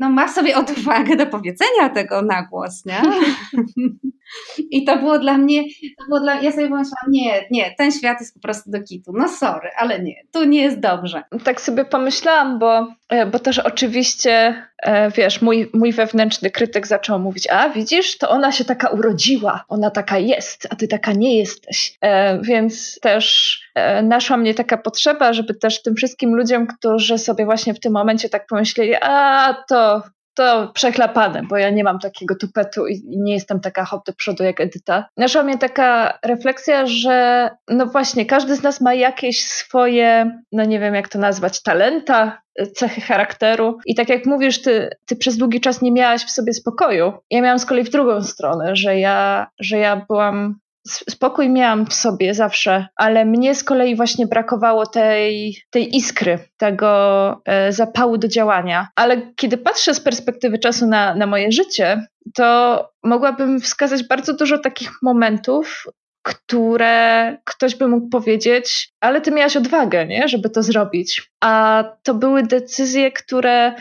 no, 0.00 0.10
ma 0.10 0.28
sobie 0.28 0.56
odwagę 0.56 1.16
do 1.16 1.26
powiedzenia 1.26 1.88
tego 1.94 2.22
na 2.22 2.42
głos, 2.42 2.84
nie? 2.84 3.02
I 4.70 4.84
to 4.84 4.96
było 4.96 5.18
dla 5.18 5.38
mnie, 5.38 5.64
to 5.98 6.04
było 6.08 6.20
dla, 6.20 6.40
ja 6.40 6.52
sobie 6.52 6.68
pomyślałam, 6.68 7.10
nie, 7.10 7.46
nie, 7.50 7.74
ten 7.78 7.92
świat 7.92 8.20
jest 8.20 8.34
po 8.34 8.40
prostu 8.40 8.70
do 8.70 8.82
kitu. 8.82 9.12
No 9.14 9.28
sorry, 9.28 9.70
ale 9.76 10.02
nie, 10.02 10.14
tu 10.32 10.44
nie 10.44 10.62
jest 10.62 10.80
dobrze. 10.80 11.22
Tak 11.44 11.60
sobie 11.60 11.84
pomyślałam, 11.84 12.58
bo, 12.58 12.94
e, 13.08 13.26
bo 13.26 13.38
też 13.38 13.58
oczywiście, 13.58 14.30
e, 14.30 14.69
wiesz, 15.16 15.42
mój, 15.42 15.70
mój 15.74 15.92
wewnętrzny 15.92 16.50
krytyk 16.50 16.86
zaczął 16.86 17.18
mówić, 17.18 17.48
a 17.50 17.68
widzisz, 17.68 18.18
to 18.18 18.30
ona 18.30 18.52
się 18.52 18.64
taka 18.64 18.88
urodziła, 18.88 19.64
ona 19.68 19.90
taka 19.90 20.18
jest, 20.18 20.68
a 20.70 20.76
ty 20.76 20.88
taka 20.88 21.12
nie 21.12 21.38
jesteś. 21.38 21.98
E, 22.00 22.40
więc 22.42 23.00
też 23.00 23.58
naszła 24.02 24.36
mnie 24.36 24.54
taka 24.54 24.76
potrzeba, 24.76 25.32
żeby 25.32 25.54
też 25.54 25.82
tym 25.82 25.94
wszystkim 25.94 26.34
ludziom, 26.34 26.66
którzy 26.66 27.18
sobie 27.18 27.44
właśnie 27.44 27.74
w 27.74 27.80
tym 27.80 27.92
momencie 27.92 28.28
tak 28.28 28.46
pomyśleli, 28.46 28.94
a 29.00 29.54
to 29.68 30.02
to 30.40 30.70
przechlapane, 30.74 31.42
bo 31.42 31.56
ja 31.56 31.70
nie 31.70 31.84
mam 31.84 31.98
takiego 31.98 32.34
tupetu 32.34 32.86
i 32.86 33.02
nie 33.06 33.34
jestem 33.34 33.60
taka 33.60 33.84
hop 33.84 34.06
do 34.06 34.12
przodu 34.12 34.44
jak 34.44 34.60
Edyta. 34.60 35.06
Naszła 35.16 35.42
mnie 35.42 35.58
taka 35.58 36.18
refleksja, 36.24 36.86
że 36.86 37.50
no 37.68 37.86
właśnie, 37.86 38.26
każdy 38.26 38.56
z 38.56 38.62
nas 38.62 38.80
ma 38.80 38.94
jakieś 38.94 39.44
swoje, 39.44 40.38
no 40.52 40.64
nie 40.64 40.80
wiem 40.80 40.94
jak 40.94 41.08
to 41.08 41.18
nazwać, 41.18 41.62
talenta, 41.62 42.42
cechy 42.76 43.00
charakteru. 43.00 43.78
I 43.86 43.94
tak 43.94 44.08
jak 44.08 44.26
mówisz, 44.26 44.62
ty, 44.62 44.90
ty 45.06 45.16
przez 45.16 45.36
długi 45.36 45.60
czas 45.60 45.82
nie 45.82 45.92
miałaś 45.92 46.24
w 46.24 46.30
sobie 46.30 46.52
spokoju. 46.52 47.12
Ja 47.30 47.42
miałam 47.42 47.58
z 47.58 47.66
kolei 47.66 47.84
w 47.84 47.90
drugą 47.90 48.22
stronę, 48.22 48.76
że 48.76 48.98
ja, 48.98 49.46
że 49.58 49.78
ja 49.78 50.06
byłam 50.08 50.58
spokój 50.86 51.48
miałam 51.48 51.86
w 51.86 51.94
sobie 51.94 52.34
zawsze, 52.34 52.86
ale 52.96 53.24
mnie 53.24 53.54
z 53.54 53.64
kolei 53.64 53.96
właśnie 53.96 54.26
brakowało 54.26 54.86
tej, 54.86 55.56
tej 55.70 55.96
iskry, 55.96 56.38
tego 56.56 57.42
e, 57.44 57.72
zapału 57.72 58.18
do 58.18 58.28
działania. 58.28 58.88
Ale 58.96 59.32
kiedy 59.36 59.58
patrzę 59.58 59.94
z 59.94 60.00
perspektywy 60.00 60.58
czasu 60.58 60.86
na, 60.86 61.14
na 61.14 61.26
moje 61.26 61.52
życie, 61.52 62.06
to 62.34 62.88
mogłabym 63.04 63.60
wskazać 63.60 64.08
bardzo 64.08 64.32
dużo 64.32 64.58
takich 64.58 64.90
momentów, 65.02 65.84
które 66.22 67.36
ktoś 67.44 67.74
by 67.74 67.88
mógł 67.88 68.08
powiedzieć, 68.08 68.92
ale 69.00 69.20
ty 69.20 69.30
miałaś 69.30 69.56
odwagę, 69.56 70.06
nie, 70.06 70.28
żeby 70.28 70.50
to 70.50 70.62
zrobić. 70.62 71.30
A 71.40 71.84
to 72.02 72.14
były 72.14 72.42
decyzje, 72.42 73.12
które 73.12 73.74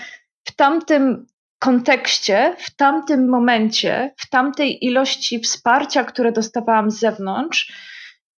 w 0.45 0.55
tamtym 0.55 1.25
kontekście, 1.59 2.55
w 2.57 2.75
tamtym 2.75 3.29
momencie, 3.29 4.13
w 4.17 4.29
tamtej 4.29 4.85
ilości 4.85 5.39
wsparcia, 5.39 6.03
które 6.03 6.31
dostawałam 6.31 6.91
z 6.91 6.99
zewnątrz, 6.99 7.73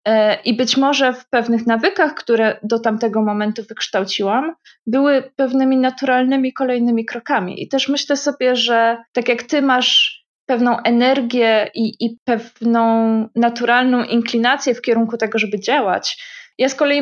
e, 0.06 0.42
i 0.42 0.54
być 0.54 0.78
może 0.78 1.14
w 1.14 1.30
pewnych 1.30 1.68
nawykach, 1.68 2.16
które 2.16 2.60
do 2.64 2.80
tamtego 2.80 3.22
momentu 3.22 3.64
wykształciłam, 3.70 4.56
były 4.88 5.32
pewnymi 5.36 5.78
naturalnymi 5.78 6.54
kolejnymi 6.54 7.06
krokami. 7.06 7.64
I 7.64 7.68
też 7.68 7.90
myślę 7.90 8.18
sobie, 8.18 8.56
że 8.56 8.98
tak 9.14 9.30
jak 9.30 9.44
ty 9.44 9.62
masz 9.62 10.22
pewną 10.46 10.80
energię 10.80 11.72
i, 11.76 12.06
i 12.06 12.18
pewną 12.26 13.28
naturalną 13.36 14.04
inklinację 14.04 14.76
w 14.76 14.82
kierunku 14.82 15.18
tego, 15.18 15.40
żeby 15.40 15.60
działać, 15.60 16.24
ja 16.58 16.70
z 16.70 16.76
kolei 16.76 17.02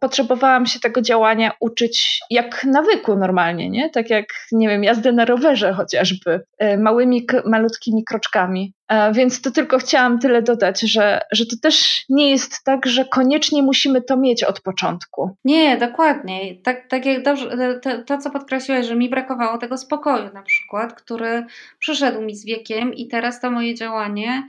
potrzebowałam 0.00 0.66
się 0.66 0.80
tego 0.80 1.02
działania 1.02 1.52
uczyć 1.60 2.20
jak 2.30 2.64
nawyku 2.64 3.16
normalnie, 3.16 3.70
nie? 3.70 3.90
Tak 3.90 4.10
jak, 4.10 4.26
nie 4.52 4.68
wiem, 4.68 4.84
jazdę 4.84 5.12
na 5.12 5.24
rowerze 5.24 5.72
chociażby, 5.72 6.40
e, 6.58 6.78
małymi, 6.78 7.26
malutkimi 7.44 8.04
kroczkami. 8.04 8.72
E, 8.88 9.12
więc 9.12 9.42
to 9.42 9.50
tylko 9.50 9.78
chciałam 9.78 10.18
tyle 10.18 10.42
dodać, 10.42 10.80
że, 10.80 11.20
że 11.32 11.46
to 11.46 11.56
też 11.62 12.04
nie 12.08 12.30
jest 12.30 12.64
tak, 12.64 12.86
że 12.86 13.04
koniecznie 13.04 13.62
musimy 13.62 14.02
to 14.02 14.16
mieć 14.16 14.44
od 14.44 14.60
początku. 14.60 15.36
Nie, 15.44 15.76
dokładnie. 15.76 16.62
Tak, 16.62 16.88
tak 16.88 17.06
jak 17.06 17.22
dobrze, 17.22 17.50
e, 17.50 17.80
to, 17.80 18.02
to, 18.02 18.18
co 18.18 18.30
podkreśliłaś, 18.30 18.86
że 18.86 18.96
mi 18.96 19.10
brakowało 19.10 19.58
tego 19.58 19.78
spokoju 19.78 20.32
na 20.34 20.42
przykład, 20.42 20.94
który 20.94 21.46
przyszedł 21.78 22.20
mi 22.20 22.36
z 22.36 22.44
wiekiem 22.44 22.94
i 22.94 23.08
teraz 23.08 23.40
to 23.40 23.50
moje 23.50 23.74
działanie 23.74 24.48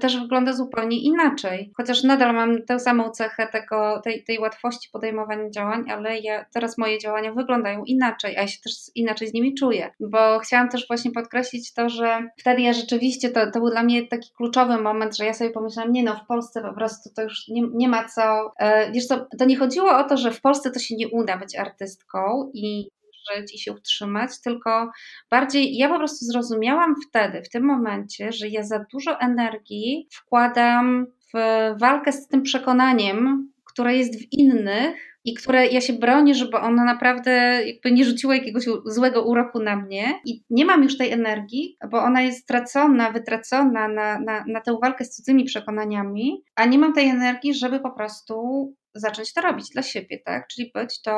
też 0.00 0.20
wygląda 0.20 0.52
zupełnie 0.52 1.02
inaczej. 1.02 1.72
Chociaż 1.76 2.02
nadal 2.02 2.34
mam 2.34 2.62
tę 2.62 2.80
samą 2.80 3.10
cechę 3.10 3.48
tego, 3.52 4.00
tej, 4.04 4.24
tej 4.24 4.38
łatwości 4.38 4.88
podejmowania 4.92 5.50
działań, 5.50 5.90
ale 5.90 6.18
ja, 6.18 6.44
teraz 6.52 6.78
moje 6.78 6.98
działania 6.98 7.32
wyglądają 7.32 7.84
inaczej, 7.84 8.36
a 8.36 8.40
ja 8.40 8.46
się 8.46 8.58
też 8.64 8.72
inaczej 8.94 9.28
z 9.28 9.32
nimi 9.32 9.54
czuję. 9.54 9.90
Bo 10.00 10.38
chciałam 10.38 10.68
też 10.68 10.86
właśnie 10.88 11.10
podkreślić 11.10 11.74
to, 11.74 11.88
że 11.88 12.30
wtedy 12.38 12.62
ja 12.62 12.72
rzeczywiście, 12.72 13.30
to, 13.30 13.50
to 13.50 13.60
był 13.60 13.70
dla 13.70 13.82
mnie 13.82 14.06
taki 14.06 14.30
kluczowy 14.36 14.78
moment, 14.78 15.16
że 15.16 15.24
ja 15.24 15.34
sobie 15.34 15.50
pomyślałam, 15.50 15.92
nie 15.92 16.02
no, 16.02 16.20
w 16.24 16.26
Polsce 16.26 16.62
po 16.62 16.74
prostu 16.74 17.10
to 17.16 17.22
już 17.22 17.48
nie, 17.48 17.62
nie 17.74 17.88
ma 17.88 18.04
co. 18.04 18.52
E, 18.58 18.92
wiesz 18.92 19.06
co, 19.06 19.26
to 19.38 19.44
nie 19.44 19.56
chodziło 19.56 19.98
o 19.98 20.04
to, 20.04 20.16
że 20.16 20.30
w 20.30 20.40
Polsce 20.40 20.70
to 20.70 20.78
się 20.78 20.96
nie 20.96 21.08
uda 21.08 21.38
być 21.38 21.56
artystką 21.56 22.50
i 22.54 22.88
żyć 23.34 23.54
i 23.54 23.58
się 23.58 23.72
utrzymać, 23.72 24.40
tylko 24.44 24.90
bardziej 25.30 25.76
ja 25.76 25.88
po 25.88 25.98
prostu 25.98 26.24
zrozumiałam 26.24 26.94
wtedy, 27.08 27.42
w 27.42 27.48
tym 27.48 27.64
momencie, 27.64 28.32
że 28.32 28.48
ja 28.48 28.62
za 28.62 28.84
dużo 28.92 29.20
energii 29.20 30.08
wkładam 30.12 31.06
w 31.34 31.38
walkę 31.80 32.12
z 32.12 32.28
tym 32.28 32.42
przekonaniem, 32.42 33.50
które 33.64 33.96
jest 33.96 34.20
w 34.20 34.32
innych 34.32 34.96
i 35.26 35.34
które 35.34 35.66
ja 35.66 35.80
się 35.80 35.92
bronię, 35.92 36.34
żeby 36.34 36.56
ono 36.56 36.84
naprawdę 36.84 37.60
jakby 37.66 37.92
nie 37.92 38.04
rzuciło 38.04 38.32
jakiegoś 38.32 38.64
złego 38.84 39.22
uroku 39.24 39.62
na 39.62 39.76
mnie. 39.76 40.20
I 40.24 40.42
nie 40.50 40.64
mam 40.64 40.82
już 40.82 40.98
tej 40.98 41.12
energii, 41.12 41.76
bo 41.90 42.02
ona 42.02 42.22
jest 42.22 42.42
stracona, 42.42 43.10
wytracona 43.10 43.88
na, 43.88 44.20
na, 44.20 44.44
na 44.48 44.60
tę 44.60 44.78
walkę 44.82 45.04
z 45.04 45.10
cudzymi 45.10 45.44
przekonaniami, 45.44 46.42
a 46.54 46.64
nie 46.64 46.78
mam 46.78 46.92
tej 46.92 47.08
energii, 47.08 47.54
żeby 47.54 47.80
po 47.80 47.90
prostu 47.90 48.74
zacząć 49.00 49.32
to 49.32 49.40
robić 49.40 49.70
dla 49.70 49.82
siebie, 49.82 50.18
tak? 50.24 50.46
Czyli 50.48 50.70
być 50.74 51.02
tą 51.02 51.12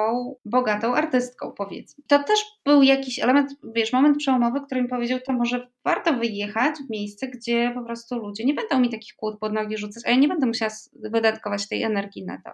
bogatą 0.45 0.95
artystką, 0.95 1.53
powiedzmy. 1.57 2.05
To 2.07 2.23
też 2.23 2.39
był 2.65 2.83
jakiś 2.83 3.19
element, 3.19 3.51
wiesz, 3.75 3.93
moment 3.93 4.19
przełomowy, 4.19 4.61
który 4.61 4.83
mi 4.83 4.89
powiedział, 4.89 5.19
to 5.27 5.33
może 5.33 5.69
warto 5.85 6.15
wyjechać 6.15 6.75
w 6.77 6.91
miejsce, 6.91 7.29
gdzie 7.29 7.73
po 7.75 7.83
prostu 7.85 8.19
ludzie 8.19 8.45
nie 8.45 8.55
będą 8.55 8.81
mi 8.81 8.91
takich 8.91 9.15
kłód 9.17 9.39
pod 9.39 9.53
nogi 9.53 9.77
rzucać, 9.77 10.03
a 10.07 10.11
ja 10.11 10.17
nie 10.17 10.29
będę 10.29 10.47
musiała 10.47 10.71
wydatkować 10.95 11.69
tej 11.69 11.83
energii 11.83 12.25
na 12.25 12.41
to. 12.45 12.51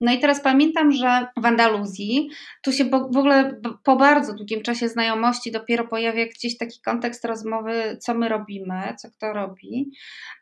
No 0.00 0.12
i 0.12 0.18
teraz 0.18 0.42
pamiętam, 0.42 0.92
że 0.92 1.26
w 1.36 1.46
Andaluzji, 1.46 2.30
tu 2.62 2.72
się 2.72 2.84
w 2.84 2.94
ogóle 2.94 3.60
po 3.84 3.96
bardzo 3.96 4.34
długim 4.34 4.62
czasie 4.62 4.88
znajomości 4.88 5.52
dopiero 5.52 5.88
pojawia 5.88 6.26
gdzieś 6.26 6.58
taki 6.58 6.80
kontekst 6.84 7.24
rozmowy, 7.24 7.98
co 8.00 8.14
my 8.14 8.28
robimy, 8.28 8.94
co 8.98 9.10
kto 9.10 9.32
robi. 9.32 9.90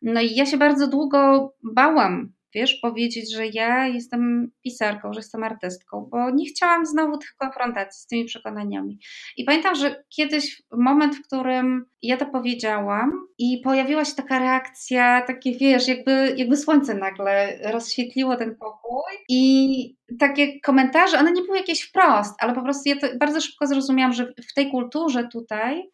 No 0.02 0.20
i 0.20 0.34
ja 0.34 0.46
się 0.46 0.56
bardzo 0.56 0.88
długo 0.88 1.52
bałam 1.62 2.32
wiesz, 2.54 2.78
powiedzieć, 2.82 3.34
że 3.34 3.46
ja 3.46 3.86
jestem 3.86 4.50
pisarką, 4.62 5.12
że 5.12 5.20
jestem 5.20 5.44
artystką, 5.44 6.08
bo 6.10 6.30
nie 6.30 6.46
chciałam 6.46 6.86
znowu 6.86 7.18
tych 7.18 7.34
konfrontacji 7.38 8.02
z 8.02 8.06
tymi 8.06 8.24
przekonaniami. 8.24 8.98
I 9.36 9.44
pamiętam, 9.44 9.74
że 9.74 10.04
kiedyś 10.16 10.62
moment, 10.72 11.16
w 11.16 11.22
którym 11.22 11.84
ja 12.02 12.16
to 12.16 12.26
powiedziałam 12.26 13.10
i 13.38 13.60
pojawiła 13.64 14.04
się 14.04 14.14
taka 14.14 14.38
reakcja, 14.38 15.22
takie 15.22 15.58
wiesz, 15.58 15.88
jakby, 15.88 16.34
jakby 16.36 16.56
słońce 16.56 16.94
nagle 16.94 17.58
rozświetliło 17.72 18.36
ten 18.36 18.56
pokój 18.56 19.12
i 19.28 19.96
takie 20.18 20.60
komentarze, 20.60 21.18
one 21.18 21.32
nie 21.32 21.42
były 21.42 21.56
jakieś 21.56 21.82
wprost, 21.82 22.34
ale 22.38 22.54
po 22.54 22.62
prostu 22.62 22.88
ja 22.88 22.96
to 22.96 23.06
bardzo 23.18 23.40
szybko 23.40 23.66
zrozumiałam, 23.66 24.12
że 24.12 24.32
w 24.50 24.54
tej 24.54 24.70
kulturze 24.70 25.28
tutaj 25.32 25.90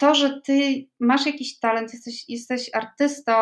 to, 0.00 0.14
że 0.14 0.40
ty 0.40 0.86
masz 1.00 1.26
jakiś 1.26 1.58
talent, 1.58 1.92
jesteś, 1.92 2.28
jesteś 2.28 2.70
artystą 2.74 3.32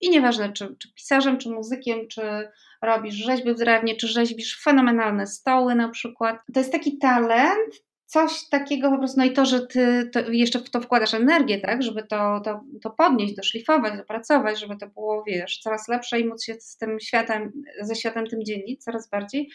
i 0.00 0.10
nieważne 0.10 0.52
czy, 0.52 0.76
czy 0.78 0.94
pisarzem, 0.94 1.38
czy 1.38 1.50
muzykiem, 1.50 2.08
czy 2.08 2.48
robisz 2.82 3.14
rzeźby 3.14 3.54
w 3.54 3.58
drewnie, 3.58 3.96
czy 3.96 4.08
rzeźbisz 4.08 4.62
fenomenalne 4.62 5.26
stoły 5.26 5.74
na 5.74 5.88
przykład. 5.88 6.40
To 6.54 6.60
jest 6.60 6.72
taki 6.72 6.98
talent, 6.98 7.74
coś 8.06 8.48
takiego 8.48 8.90
po 8.90 8.98
prostu, 8.98 9.20
no 9.20 9.24
i 9.24 9.32
to, 9.32 9.46
że 9.46 9.66
ty 9.66 10.10
to 10.12 10.20
jeszcze 10.30 10.58
w 10.58 10.70
to 10.70 10.80
wkładasz 10.80 11.14
energię, 11.14 11.60
tak, 11.60 11.82
żeby 11.82 12.02
to, 12.02 12.40
to, 12.44 12.60
to 12.82 12.90
podnieść, 12.90 13.34
doszlifować, 13.34 13.96
dopracować, 13.96 14.60
żeby 14.60 14.76
to 14.76 14.86
było, 14.86 15.24
wiesz, 15.26 15.58
coraz 15.58 15.88
lepsze 15.88 16.20
i 16.20 16.28
móc 16.28 16.44
się 16.44 16.54
z 16.54 16.76
tym 16.76 17.00
światem, 17.00 17.52
ze 17.80 17.94
światem 17.94 18.26
tym 18.26 18.44
dzielić 18.44 18.84
coraz 18.84 19.10
bardziej, 19.10 19.50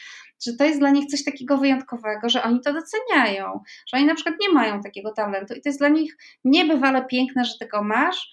że 0.46 0.54
to 0.54 0.64
jest 0.64 0.80
dla 0.80 0.90
nich 0.90 1.06
coś 1.06 1.24
takiego 1.24 1.58
wyjątkowego, 1.58 2.30
że 2.30 2.44
oni 2.44 2.62
to 2.62 2.74
doceniają, 2.74 3.60
że 3.88 3.98
oni 3.98 4.06
na 4.06 4.16
przykład 4.16 4.36
nie 4.42 4.50
mają 4.50 4.82
takiego 4.82 5.14
talentu 5.14 5.54
i 5.54 5.62
to 5.62 5.70
jest 5.70 5.80
dla 5.80 5.90
nich 5.90 6.18
niebywale 6.44 7.06
piękne, 7.06 7.46
że 7.46 7.54
tego 7.60 7.84
masz, 7.84 8.32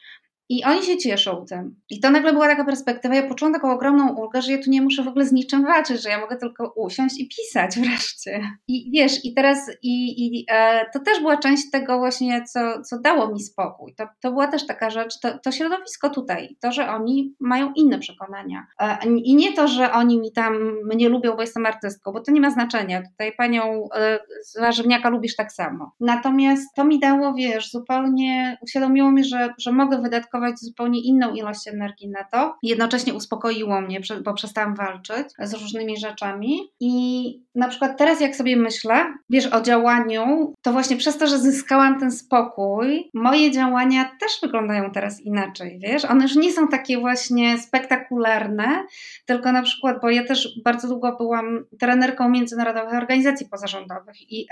i 0.49 0.65
oni 0.65 0.83
się 0.83 0.99
cieszą 0.99 1.45
tym. 1.49 1.75
I 1.91 2.01
to 2.01 2.11
nagle 2.11 2.33
była 2.33 2.49
taka 2.49 2.65
perspektywa. 2.65 3.15
Ja 3.15 3.29
poczułam 3.29 3.55
taką 3.55 3.73
ogromną 3.73 4.15
ulgę, 4.15 4.43
że 4.43 4.53
ja 4.53 4.59
tu 4.59 4.71
nie 4.71 4.83
muszę 4.83 5.03
w 5.03 5.09
ogóle 5.09 5.25
z 5.25 5.33
niczym 5.33 5.65
walczyć, 5.65 6.03
że 6.03 6.09
ja 6.09 6.21
mogę 6.21 6.37
tylko 6.37 6.73
usiąść 6.77 7.21
i 7.21 7.29
pisać 7.29 7.79
wreszcie. 7.81 8.41
I 8.69 8.91
wiesz, 8.93 9.25
i 9.25 9.35
teraz 9.35 9.71
i, 9.83 10.27
i 10.27 10.47
e, 10.51 10.87
to 10.93 11.01
też 11.01 11.21
była 11.21 11.37
część 11.37 11.71
tego 11.71 11.99
właśnie, 11.99 12.45
co, 12.45 12.83
co 12.83 13.01
dało 13.01 13.33
mi 13.33 13.41
spokój. 13.41 13.95
To, 13.95 14.09
to 14.21 14.31
była 14.31 14.47
też 14.47 14.67
taka 14.67 14.91
rzecz, 14.91 15.21
to, 15.21 15.39
to 15.39 15.53
środowisko 15.53 16.11
tutaj, 16.11 16.57
to, 16.61 16.73
że 16.73 16.91
oni 16.91 17.35
mają 17.41 17.73
inne 17.77 17.99
przekonania. 17.99 18.67
E, 18.81 18.99
I 19.07 19.35
nie 19.35 19.53
to, 19.53 19.69
że 19.69 19.93
oni 19.93 20.19
mi 20.19 20.33
tam 20.33 20.55
mnie 20.85 21.09
lubią, 21.09 21.37
bo 21.37 21.41
jestem 21.41 21.67
artystką, 21.67 22.13
bo 22.13 22.21
to 22.21 22.33
nie 22.33 22.41
ma 22.41 22.51
znaczenia. 22.51 23.03
Tutaj 23.03 23.33
panią 23.33 23.89
e, 23.95 24.19
z 24.45 24.61
warzywniaka 24.61 25.09
lubisz 25.09 25.37
tak 25.37 25.53
samo. 25.53 25.93
Natomiast 26.01 26.75
to 26.75 26.85
mi 26.85 27.01
dało, 27.01 27.35
wiesz, 27.35 27.71
zupełnie 27.71 28.59
uświadomiło 28.63 29.13
mi, 29.13 29.25
że, 29.25 29.55
że 29.59 29.73
mogę 29.73 30.03
wydatkować 30.03 30.38
zupełnie 30.55 31.01
inną 31.01 31.35
ilość 31.35 31.69
energii 31.69 32.09
na 32.09 32.25
to. 32.25 32.57
Jednocześnie 32.63 33.15
uspokoiło 33.15 33.81
mnie, 33.81 34.01
bo 34.25 34.35
przestałam 34.35 34.75
walczyć 34.75 35.27
z 35.43 35.55
różnymi 35.55 35.97
rzeczami. 35.97 36.59
I 36.81 37.49
na 37.55 37.69
przykład 37.69 37.99
teraz, 37.99 38.21
jak 38.21 38.37
sobie 38.37 38.57
myślę, 38.57 39.15
wiesz, 39.31 39.47
o 39.47 39.61
działaniu, 39.61 40.55
to 40.63 40.73
właśnie 40.73 40.97
przez 40.97 41.19
to, 41.19 41.27
że 41.27 41.39
zyskałam 41.39 42.01
ten 42.01 42.13
spokój, 42.13 43.11
moje 43.15 43.51
działania 43.51 44.11
też 44.21 44.33
wyglądają 44.43 44.91
teraz 44.91 45.21
inaczej, 45.21 45.79
wiesz? 45.83 46.05
One 46.05 46.23
już 46.23 46.37
nie 46.37 46.53
są 46.53 46.69
takie 46.69 46.99
właśnie 46.99 47.59
spektakularne, 47.59 48.85
tylko 49.27 49.53
na 49.53 49.63
przykład, 49.63 49.97
bo 50.03 50.11
ja 50.11 50.25
też 50.25 50.61
bardzo 50.65 50.89
długo 50.89 51.17
byłam 51.17 51.65
trenerką 51.81 52.29
międzynarodowych 52.29 52.95
organizacji 52.95 53.49
pozarządowych 53.49 54.33
i 54.33 54.47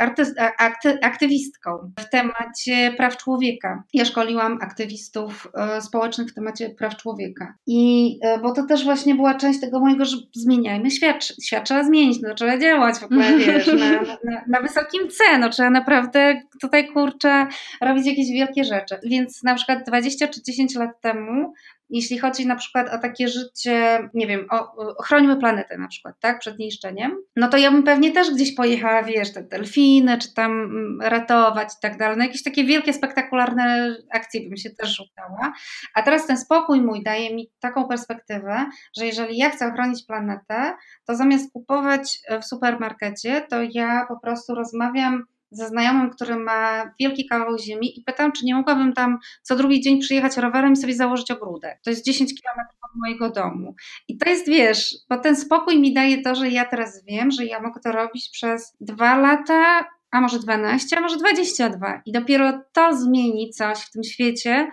akty, 0.58 0.98
aktywistką 1.02 1.92
w 2.00 2.10
temacie 2.10 2.94
praw 2.96 3.16
człowieka. 3.16 3.82
Ja 3.94 4.04
szkoliłam 4.04 4.58
aktywistów 4.60 5.48
e, 5.54 5.75
społecznych 5.80 6.28
w 6.28 6.34
temacie 6.34 6.70
praw 6.70 6.96
człowieka. 6.96 7.54
I 7.66 8.18
e, 8.22 8.38
bo 8.38 8.52
to 8.52 8.66
też 8.66 8.84
właśnie 8.84 9.14
była 9.14 9.34
część 9.34 9.60
tego 9.60 9.80
mojego, 9.80 10.04
że 10.04 10.16
zmieniajmy 10.34 10.90
świat, 10.90 11.24
świat 11.42 11.64
trzeba 11.64 11.84
zmienić, 11.84 12.20
no 12.22 12.34
trzeba 12.34 12.58
działać 12.58 12.96
w 12.96 13.04
ogóle, 13.04 13.38
wiesz, 13.38 13.66
na, 13.66 13.90
na, 14.02 14.44
na 14.48 14.60
wysokim 14.60 15.08
C, 15.08 15.38
no 15.38 15.50
trzeba 15.50 15.70
naprawdę 15.70 16.40
tutaj 16.60 16.88
kurczę 16.88 17.46
robić 17.80 18.06
jakieś 18.06 18.30
wielkie 18.30 18.64
rzeczy. 18.64 18.96
Więc 19.02 19.42
na 19.42 19.54
przykład 19.54 19.86
20 19.86 20.28
czy 20.28 20.42
10 20.42 20.74
lat 20.74 21.00
temu 21.00 21.52
jeśli 21.90 22.18
chodzi 22.18 22.46
na 22.46 22.56
przykład 22.56 22.94
o 22.94 22.98
takie 22.98 23.28
życie, 23.28 24.08
nie 24.14 24.26
wiem, 24.26 24.46
o, 24.50 25.02
chronimy 25.02 25.36
planetę 25.36 25.78
na 25.78 25.88
przykład, 25.88 26.14
tak, 26.20 26.38
przed 26.38 26.58
niszczeniem, 26.58 27.16
no 27.36 27.48
to 27.48 27.56
ja 27.56 27.70
bym 27.70 27.82
pewnie 27.82 28.12
też 28.12 28.30
gdzieś 28.30 28.54
pojechała, 28.54 29.02
wiesz, 29.02 29.32
te 29.32 29.42
delfiny, 29.42 30.18
czy 30.18 30.34
tam 30.34 30.52
mm, 30.52 30.98
ratować 31.02 31.68
i 31.68 31.80
tak 31.82 31.98
dalej, 31.98 32.16
no 32.16 32.24
jakieś 32.24 32.42
takie 32.42 32.64
wielkie, 32.64 32.92
spektakularne 32.92 33.96
akcje 34.12 34.48
bym 34.48 34.56
się 34.56 34.70
też 34.70 34.96
rzucała, 34.96 35.52
a 35.94 36.02
teraz 36.02 36.26
ten 36.26 36.38
spokój 36.38 36.80
mój 36.80 37.02
daje 37.02 37.34
mi 37.34 37.50
taką 37.60 37.88
perspektywę, 37.88 38.66
że 38.96 39.06
jeżeli 39.06 39.36
ja 39.38 39.50
chcę 39.50 39.66
ochronić 39.66 40.06
planetę, 40.06 40.74
to 41.04 41.16
zamiast 41.16 41.52
kupować 41.52 42.18
w 42.42 42.44
supermarkecie, 42.44 43.46
to 43.50 43.56
ja 43.70 44.06
po 44.08 44.20
prostu 44.20 44.54
rozmawiam 44.54 45.24
ze 45.50 45.68
znajomym, 45.68 46.10
który 46.10 46.36
ma 46.36 46.90
wielki 47.00 47.26
kawał 47.26 47.58
ziemi 47.58 47.98
i 47.98 48.02
pytam, 48.02 48.32
czy 48.32 48.44
nie 48.44 48.54
mogłabym 48.54 48.92
tam 48.92 49.18
co 49.42 49.56
drugi 49.56 49.80
dzień 49.80 50.00
przyjechać 50.00 50.36
rowerem 50.36 50.72
i 50.72 50.76
sobie 50.76 50.94
założyć 50.94 51.30
ogródek. 51.30 51.78
To 51.84 51.90
jest 51.90 52.04
10 52.04 52.34
kilometrów 52.40 52.78
od 52.82 53.00
mojego 53.00 53.30
domu. 53.30 53.74
I 54.08 54.18
to 54.18 54.30
jest, 54.30 54.48
wiesz, 54.48 54.94
bo 55.08 55.18
ten 55.18 55.36
spokój 55.36 55.80
mi 55.80 55.94
daje 55.94 56.22
to, 56.22 56.34
że 56.34 56.50
ja 56.50 56.64
teraz 56.64 57.04
wiem, 57.04 57.30
że 57.30 57.44
ja 57.44 57.60
mogę 57.60 57.80
to 57.80 57.92
robić 57.92 58.28
przez 58.32 58.76
dwa 58.80 59.16
lata, 59.16 59.88
a 60.10 60.20
może 60.20 60.38
12, 60.38 60.98
a 60.98 61.00
może 61.00 61.16
22. 61.16 62.02
I 62.06 62.12
dopiero 62.12 62.62
to 62.72 62.96
zmieni 62.96 63.50
coś 63.50 63.78
w 63.78 63.90
tym 63.90 64.04
świecie, 64.04 64.70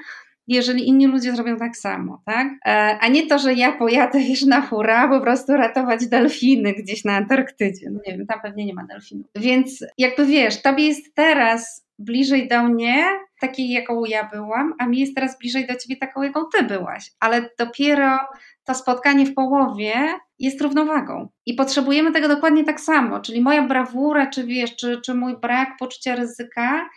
jeżeli 0.47 0.87
inni 0.87 1.07
ludzie 1.07 1.35
zrobią 1.35 1.57
tak 1.57 1.77
samo, 1.77 2.21
tak? 2.25 2.47
E, 2.65 2.97
a 3.01 3.07
nie 3.07 3.27
to, 3.27 3.39
że 3.39 3.53
ja 3.53 3.71
pojadę 3.71 4.19
wiesz, 4.19 4.45
na 4.45 4.61
hura 4.61 5.07
po 5.07 5.21
prostu 5.21 5.53
ratować 5.53 6.07
delfiny 6.07 6.73
gdzieś 6.73 7.05
na 7.05 7.15
Antarktydzie. 7.15 7.89
No 7.91 7.99
nie 8.07 8.17
wiem, 8.17 8.27
tam 8.27 8.41
pewnie 8.41 8.65
nie 8.65 8.73
ma 8.73 8.83
delfinów. 8.83 9.27
Więc 9.35 9.85
jakby 9.97 10.25
wiesz, 10.25 10.61
tobie 10.61 10.87
jest 10.87 11.15
teraz 11.15 11.85
bliżej 11.99 12.47
do 12.47 12.63
mnie, 12.63 13.05
takiej 13.39 13.69
jaką 13.69 14.05
ja 14.05 14.29
byłam, 14.33 14.73
a 14.79 14.87
mi 14.87 14.99
jest 14.99 15.15
teraz 15.15 15.39
bliżej 15.39 15.67
do 15.67 15.75
ciebie 15.75 15.97
taką, 15.97 16.21
jaką 16.21 16.41
ty 16.57 16.63
byłaś. 16.63 17.11
Ale 17.19 17.49
dopiero 17.59 18.19
to 18.63 18.75
spotkanie 18.75 19.25
w 19.25 19.33
połowie 19.33 19.93
jest 20.39 20.61
równowagą. 20.61 21.29
I 21.45 21.53
potrzebujemy 21.53 22.11
tego 22.11 22.27
dokładnie 22.27 22.63
tak 22.63 22.79
samo, 22.79 23.19
czyli 23.19 23.41
moja 23.41 23.61
brawura, 23.61 24.27
czy 24.27 24.43
wiesz, 24.43 24.75
czy, 24.75 25.01
czy 25.01 25.13
mój 25.13 25.37
brak 25.37 25.69
poczucia 25.79 26.15
ryzyka 26.15 26.89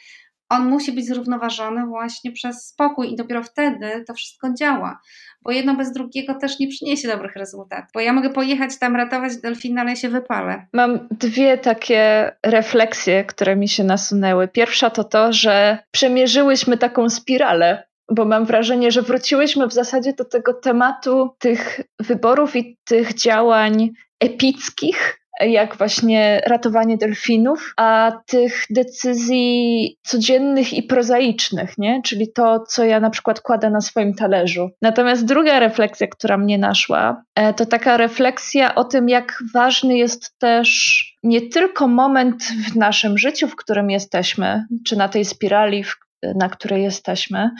on 0.49 0.67
musi 0.67 0.93
być 0.93 1.07
zrównoważony 1.07 1.87
właśnie 1.87 2.33
przez 2.33 2.67
spokój 2.67 3.13
i 3.13 3.17
dopiero 3.17 3.43
wtedy 3.43 4.05
to 4.07 4.15
wszystko 4.15 4.49
działa. 4.59 5.01
Bo 5.43 5.51
jedno 5.51 5.75
bez 5.75 5.93
drugiego 5.93 6.35
też 6.35 6.59
nie 6.59 6.69
przyniesie 6.69 7.09
dobrych 7.09 7.37
rezultatów. 7.37 7.91
Bo 7.95 8.01
ja 8.01 8.13
mogę 8.13 8.31
pojechać 8.31 8.79
tam 8.79 8.97
ratować 8.97 9.37
delfina, 9.37 9.81
ale 9.81 9.97
się 9.97 10.09
wypalę. 10.09 10.67
Mam 10.73 11.09
dwie 11.11 11.59
takie 11.59 12.33
refleksje, 12.43 13.25
które 13.25 13.57
mi 13.57 13.69
się 13.69 13.85
nasunęły. 13.85 14.49
Pierwsza 14.49 14.91
to 14.91 15.05
to, 15.05 15.33
że 15.33 15.79
przemierzyłyśmy 15.91 16.79
taką 16.79 17.11
spiralę 17.11 17.87
bo 18.11 18.25
mam 18.25 18.45
wrażenie, 18.45 18.91
że 18.91 19.03
wróciłyśmy 19.03 19.67
w 19.67 19.73
zasadzie 19.73 20.13
do 20.13 20.25
tego 20.25 20.55
tematu 20.55 21.31
tych 21.39 21.81
wyborów 22.01 22.57
i 22.57 22.79
tych 22.85 23.15
działań 23.15 23.91
epickich, 24.21 25.21
jak 25.41 25.77
właśnie 25.77 26.41
ratowanie 26.47 26.97
delfinów, 26.97 27.75
a 27.77 28.13
tych 28.27 28.65
decyzji 28.71 29.97
codziennych 30.03 30.73
i 30.73 30.83
prozaicznych, 30.83 31.79
nie? 31.79 32.03
czyli 32.05 32.33
to, 32.33 32.61
co 32.61 32.85
ja 32.85 33.01
na 33.01 33.11
przykład 33.11 33.41
kładę 33.41 33.71
na 33.71 33.81
swoim 33.81 34.15
talerzu. 34.15 34.71
Natomiast 34.83 35.25
druga 35.25 35.59
refleksja, 35.59 36.07
która 36.07 36.39
mnie 36.39 36.59
naszła, 36.59 37.23
e, 37.35 37.55
to 37.55 37.67
taka 37.67 37.97
refleksja 37.97 38.75
o 38.75 38.85
tym, 38.85 39.09
jak 39.09 39.43
ważny 39.55 39.97
jest 39.97 40.39
też 40.39 41.03
nie 41.23 41.41
tylko 41.41 41.89
moment 41.89 42.45
w 42.45 42.77
naszym 42.77 43.19
życiu, 43.19 43.49
w 43.49 43.57
którym 43.57 43.91
jesteśmy, 43.91 44.67
czy 44.87 44.97
na 44.97 45.09
tej 45.09 45.25
spirali, 45.25 45.85
w 45.85 45.97
na 46.35 46.49
której 46.49 46.83
jesteśmy, 46.83 47.51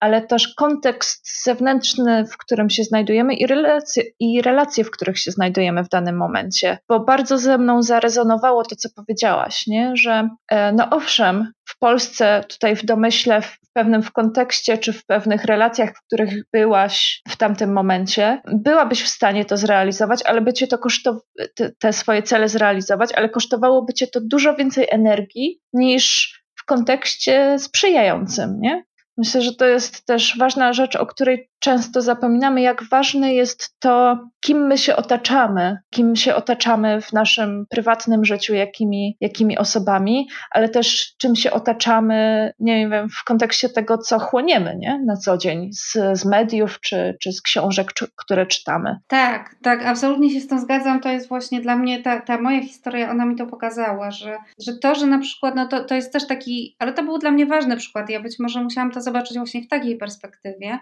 ale 0.00 0.22
też 0.22 0.54
kontekst 0.54 1.44
zewnętrzny, 1.44 2.24
w 2.24 2.36
którym 2.36 2.70
się 2.70 2.84
znajdujemy 2.84 3.34
i 3.34 3.46
relacje, 3.46 4.02
i 4.20 4.42
relacje, 4.42 4.84
w 4.84 4.90
których 4.90 5.18
się 5.18 5.30
znajdujemy 5.30 5.84
w 5.84 5.88
danym 5.88 6.16
momencie. 6.16 6.78
Bo 6.88 7.00
bardzo 7.00 7.38
ze 7.38 7.58
mną 7.58 7.82
zarezonowało 7.82 8.64
to, 8.64 8.76
co 8.76 8.88
powiedziałaś, 8.96 9.66
nie? 9.66 9.92
że 9.96 10.28
e, 10.48 10.72
no 10.72 10.90
owszem, 10.90 11.52
w 11.68 11.78
Polsce, 11.78 12.44
tutaj 12.48 12.76
w 12.76 12.84
domyśle, 12.84 13.42
w 13.42 13.58
pewnym 13.72 14.02
w 14.02 14.12
kontekście 14.12 14.78
czy 14.78 14.92
w 14.92 15.06
pewnych 15.06 15.44
relacjach, 15.44 15.90
w 15.90 16.06
których 16.06 16.34
byłaś 16.52 17.22
w 17.28 17.36
tamtym 17.36 17.72
momencie, 17.72 18.42
byłabyś 18.52 19.02
w 19.02 19.08
stanie 19.08 19.44
to 19.44 19.56
zrealizować, 19.56 20.22
ale 20.22 20.40
by 20.40 20.52
cię 20.52 20.66
to 20.66 20.78
kosztowało, 20.78 21.22
te, 21.54 21.70
te 21.78 21.92
swoje 21.92 22.22
cele 22.22 22.48
zrealizować, 22.48 23.12
ale 23.12 23.28
kosztowałoby 23.28 23.92
cię 23.92 24.06
to 24.06 24.20
dużo 24.20 24.54
więcej 24.54 24.86
energii 24.90 25.60
niż 25.72 26.37
kontekście 26.68 27.58
sprzyjającym, 27.58 28.60
nie? 28.60 28.84
Myślę, 29.16 29.42
że 29.42 29.54
to 29.54 29.66
jest 29.66 30.06
też 30.06 30.38
ważna 30.38 30.72
rzecz, 30.72 30.96
o 30.96 31.06
której 31.06 31.50
często 31.58 32.02
zapominamy, 32.02 32.60
jak 32.60 32.84
ważne 32.84 33.34
jest 33.34 33.80
to, 33.80 34.18
kim 34.40 34.66
my 34.66 34.78
się 34.78 34.96
otaczamy, 34.96 35.78
kim 35.90 36.16
się 36.16 36.34
otaczamy 36.34 37.00
w 37.00 37.12
naszym 37.12 37.66
prywatnym 37.70 38.24
życiu, 38.24 38.54
jakimi, 38.54 39.16
jakimi 39.20 39.58
osobami, 39.58 40.28
ale 40.50 40.68
też 40.68 41.16
czym 41.16 41.36
się 41.36 41.50
otaczamy, 41.50 42.50
nie 42.58 42.88
wiem, 42.88 43.08
w 43.08 43.24
kontekście 43.24 43.68
tego, 43.68 43.98
co 43.98 44.18
chłoniemy 44.18 44.76
nie? 44.76 45.02
na 45.06 45.16
co 45.16 45.38
dzień 45.38 45.72
z, 45.72 45.92
z 46.12 46.24
mediów 46.24 46.80
czy, 46.80 47.16
czy 47.20 47.32
z 47.32 47.42
książek, 47.42 47.92
czy, 47.92 48.06
które 48.16 48.46
czytamy. 48.46 48.96
Tak, 49.06 49.54
tak, 49.62 49.86
absolutnie 49.86 50.30
się 50.30 50.40
z 50.40 50.48
tym 50.48 50.58
zgadzam. 50.58 51.00
To 51.00 51.08
jest 51.08 51.28
właśnie 51.28 51.60
dla 51.60 51.76
mnie 51.76 52.02
ta, 52.02 52.20
ta 52.20 52.40
moja 52.40 52.62
historia, 52.62 53.10
ona 53.10 53.26
mi 53.26 53.36
to 53.36 53.46
pokazała, 53.46 54.10
że, 54.10 54.36
że 54.66 54.72
to, 54.78 54.94
że 54.94 55.06
na 55.06 55.18
przykład, 55.18 55.54
no 55.54 55.68
to, 55.68 55.84
to 55.84 55.94
jest 55.94 56.12
też 56.12 56.26
taki, 56.26 56.76
ale 56.78 56.92
to 56.92 57.02
był 57.02 57.18
dla 57.18 57.30
mnie 57.30 57.46
ważny 57.46 57.76
przykład. 57.76 58.10
Ja 58.10 58.20
być 58.20 58.38
może 58.38 58.62
musiałam 58.62 58.90
to 58.90 59.00
zobaczyć 59.00 59.36
właśnie 59.36 59.62
w 59.62 59.68
takiej 59.68 59.96
perspektywie 59.98 60.78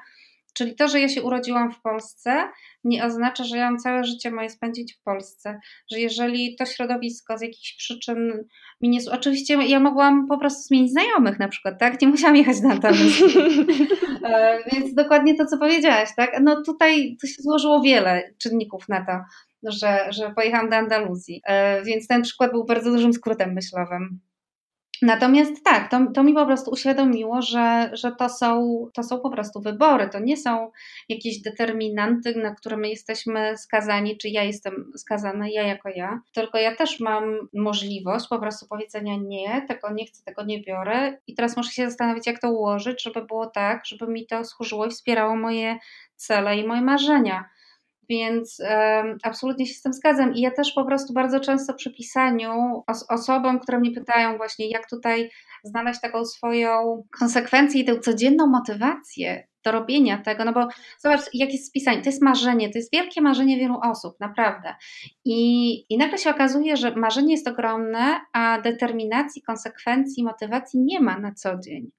Czyli 0.56 0.74
to, 0.74 0.88
że 0.88 1.00
ja 1.00 1.08
się 1.08 1.22
urodziłam 1.22 1.72
w 1.72 1.80
Polsce, 1.80 2.48
nie 2.84 3.04
oznacza, 3.04 3.44
że 3.44 3.56
ja 3.56 3.70
mam 3.70 3.78
całe 3.78 4.04
życie 4.04 4.30
moje 4.30 4.50
spędzić 4.50 4.94
w 4.94 5.02
Polsce. 5.02 5.60
Że 5.92 6.00
jeżeli 6.00 6.56
to 6.56 6.66
środowisko 6.66 7.38
z 7.38 7.40
jakichś 7.42 7.76
przyczyn 7.76 8.44
mi 8.80 8.88
nie. 8.88 8.98
Oczywiście 9.12 9.54
ja 9.54 9.80
mogłam 9.80 10.28
po 10.28 10.38
prostu 10.38 10.62
zmienić 10.62 10.90
znajomych 10.90 11.38
na 11.38 11.48
przykład, 11.48 11.78
tak? 11.80 12.02
Nie 12.02 12.08
musiałam 12.08 12.36
jechać 12.36 12.60
na 12.60 12.70
Andaluzję. 12.70 13.26
E, 14.24 14.58
więc 14.72 14.94
dokładnie 14.94 15.34
to, 15.34 15.46
co 15.46 15.58
powiedziałaś, 15.58 16.08
tak? 16.16 16.40
No 16.42 16.62
tutaj 16.62 17.16
to 17.20 17.26
się 17.26 17.42
złożyło 17.42 17.80
wiele 17.80 18.34
czynników 18.38 18.88
na 18.88 19.06
to. 19.06 19.12
Że, 19.72 20.06
że 20.08 20.30
pojechałam 20.34 20.70
do 20.70 20.76
Andaluzji. 20.76 21.42
E, 21.46 21.82
więc 21.82 22.06
ten 22.06 22.22
przykład 22.22 22.50
był 22.50 22.64
bardzo 22.64 22.90
dużym 22.90 23.12
skrótem 23.12 23.52
myślowym. 23.52 24.20
Natomiast 25.02 25.64
tak, 25.64 25.90
to, 25.90 26.00
to 26.14 26.22
mi 26.22 26.34
po 26.34 26.46
prostu 26.46 26.70
uświadomiło, 26.70 27.42
że, 27.42 27.90
że 27.92 28.12
to, 28.12 28.28
są, 28.28 28.84
to 28.94 29.02
są 29.02 29.20
po 29.20 29.30
prostu 29.30 29.60
wybory, 29.60 30.08
to 30.08 30.18
nie 30.18 30.36
są 30.36 30.70
jakieś 31.08 31.42
determinanty, 31.42 32.34
na 32.34 32.54
które 32.54 32.76
my 32.76 32.88
jesteśmy 32.88 33.58
skazani, 33.58 34.18
czy 34.18 34.28
ja 34.28 34.42
jestem 34.42 34.92
skazana, 34.96 35.48
ja 35.48 35.62
jako 35.62 35.88
ja, 35.88 36.20
tylko 36.34 36.58
ja 36.58 36.76
też 36.76 37.00
mam 37.00 37.48
możliwość 37.54 38.28
po 38.28 38.38
prostu 38.38 38.66
powiedzenia 38.68 39.16
nie, 39.16 39.64
tego 39.68 39.92
nie 39.92 40.06
chcę, 40.06 40.22
tego 40.24 40.44
nie 40.44 40.62
biorę. 40.62 41.18
I 41.26 41.34
teraz 41.34 41.56
muszę 41.56 41.70
się 41.72 41.86
zastanowić, 41.86 42.26
jak 42.26 42.40
to 42.40 42.50
ułożyć, 42.50 43.02
żeby 43.02 43.24
było 43.24 43.46
tak, 43.46 43.86
żeby 43.86 44.06
mi 44.06 44.26
to 44.26 44.44
służyło 44.44 44.86
i 44.86 44.90
wspierało 44.90 45.36
moje 45.36 45.78
cele 46.16 46.56
i 46.56 46.66
moje 46.66 46.82
marzenia. 46.82 47.44
Więc 48.08 48.62
absolutnie 49.22 49.66
się 49.66 49.74
z 49.74 49.82
tym 49.82 49.92
zgadzam. 49.92 50.34
I 50.34 50.40
ja 50.40 50.50
też 50.50 50.72
po 50.72 50.84
prostu 50.84 51.12
bardzo 51.12 51.40
często 51.40 51.74
przy 51.74 51.94
pisaniu 51.94 52.82
os 52.86 53.10
osobom, 53.10 53.60
które 53.60 53.80
mnie 53.80 53.90
pytają 53.90 54.36
właśnie, 54.36 54.68
jak 54.68 54.90
tutaj 54.90 55.30
znaleźć 55.64 56.00
taką 56.00 56.24
swoją 56.24 57.02
konsekwencję 57.18 57.80
i 57.80 57.84
tę 57.84 58.00
codzienną 58.00 58.46
motywację 58.46 59.46
do 59.64 59.72
robienia 59.72 60.18
tego, 60.18 60.44
no 60.44 60.52
bo 60.52 60.68
zobacz, 60.98 61.20
jak 61.34 61.52
jest 61.52 61.72
pisanie, 61.72 62.02
to 62.02 62.08
jest 62.08 62.22
marzenie, 62.22 62.70
to 62.70 62.78
jest 62.78 62.92
wielkie 62.92 63.20
marzenie 63.20 63.56
wielu 63.56 63.78
osób, 63.82 64.20
naprawdę. 64.20 64.74
I, 65.24 65.74
I 65.94 65.98
nagle 65.98 66.18
się 66.18 66.30
okazuje, 66.30 66.76
że 66.76 66.94
marzenie 66.94 67.32
jest 67.32 67.48
ogromne, 67.48 68.20
a 68.32 68.60
determinacji, 68.60 69.42
konsekwencji, 69.42 70.24
motywacji 70.24 70.80
nie 70.80 71.00
ma 71.00 71.18
na 71.18 71.32
co 71.34 71.58
dzień. 71.58 71.90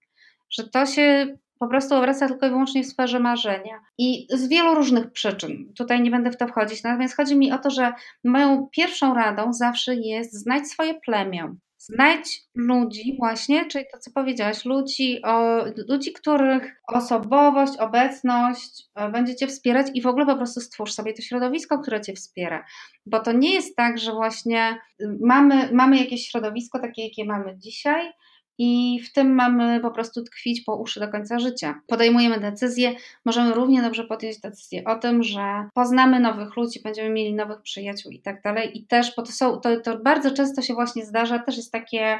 Że 0.50 0.70
to 0.70 0.86
się 0.86 1.38
po 1.60 1.68
prostu 1.68 1.96
obraca 1.96 2.28
tylko 2.28 2.48
i 2.48 2.50
wyłącznie 2.50 2.84
w 2.84 2.88
sferze 2.88 3.20
marzenia. 3.20 3.80
I 3.98 4.28
z 4.30 4.48
wielu 4.48 4.76
różnych 4.76 5.12
przyczyn, 5.12 5.74
tutaj 5.78 6.02
nie 6.02 6.12
będę 6.12 6.32
w 6.32 6.38
to 6.38 6.48
wchodzić, 6.48 6.84
natomiast 6.84 7.18
chodzi 7.18 7.38
mi 7.38 7.52
o 7.52 7.58
to, 7.58 7.70
że 7.70 7.94
moją 8.24 8.68
pierwszą 8.72 9.14
radą 9.14 9.54
zawsze 9.54 9.96
jest 9.96 10.34
znać 10.34 10.68
swoje 10.68 10.94
plemię. 10.94 11.56
Znajdź 11.78 12.42
ludzi, 12.56 13.16
właśnie, 13.20 13.66
czyli 13.66 13.86
to, 13.94 13.98
co 14.00 14.12
powiedziałaś, 14.12 14.66
ludzi, 14.66 15.22
o, 15.24 15.66
ludzi, 15.90 16.14
których 16.14 16.82
osobowość, 16.88 17.78
obecność 17.78 18.84
e, 18.96 19.10
będziecie 19.10 19.48
wspierać 19.48 19.88
i 19.94 20.02
w 20.02 20.08
ogóle 20.08 20.26
po 20.26 20.36
prostu 20.36 20.62
stwórz 20.62 20.94
sobie 20.94 21.14
to 21.14 21.22
środowisko, 21.22 21.80
które 21.80 22.02
cię 22.02 22.14
wspiera. 22.14 22.66
Bo 23.06 23.20
to 23.20 23.32
nie 23.32 23.54
jest 23.54 23.76
tak, 23.76 23.98
że 23.98 24.12
właśnie 24.12 24.78
mamy, 25.22 25.70
mamy 25.74 25.98
jakieś 25.98 26.28
środowisko 26.30 26.80
takie, 26.80 27.04
jakie 27.04 27.26
mamy 27.26 27.58
dzisiaj, 27.58 28.12
i 28.58 29.00
w 29.06 29.14
tym 29.14 29.36
mamy 29.36 29.80
po 29.80 29.92
prostu 29.92 30.24
tkwić 30.24 30.62
po 30.62 30.76
uszy 30.76 31.00
do 31.00 31.08
końca 31.08 31.40
życia. 31.40 31.82
Podejmujemy 31.88 32.40
decyzje, 32.40 32.96
możemy 33.26 33.54
równie 33.54 33.82
dobrze 33.82 34.04
podjąć 34.04 34.40
decyzję 34.40 34.84
o 34.84 34.96
tym, 34.96 35.24
że 35.24 35.70
poznamy 35.74 36.20
nowych 36.20 36.56
ludzi, 36.56 36.82
będziemy 36.84 37.10
mieli 37.10 37.34
nowych 37.34 37.62
przyjaciół 37.62 38.12
i 38.12 38.20
tak 38.20 38.42
dalej. 38.42 38.78
I 38.78 38.84
też, 38.84 39.16
bo 39.16 39.24
to, 39.24 39.32
są, 39.32 39.58
to, 39.58 39.80
to 39.80 39.98
bardzo 39.98 40.32
często 40.32 40.62
się 40.62 40.74
właśnie 40.74 41.06
zdarza, 41.06 41.40
też 41.40 41.58
jest 41.58 41.72
takie 41.72 42.20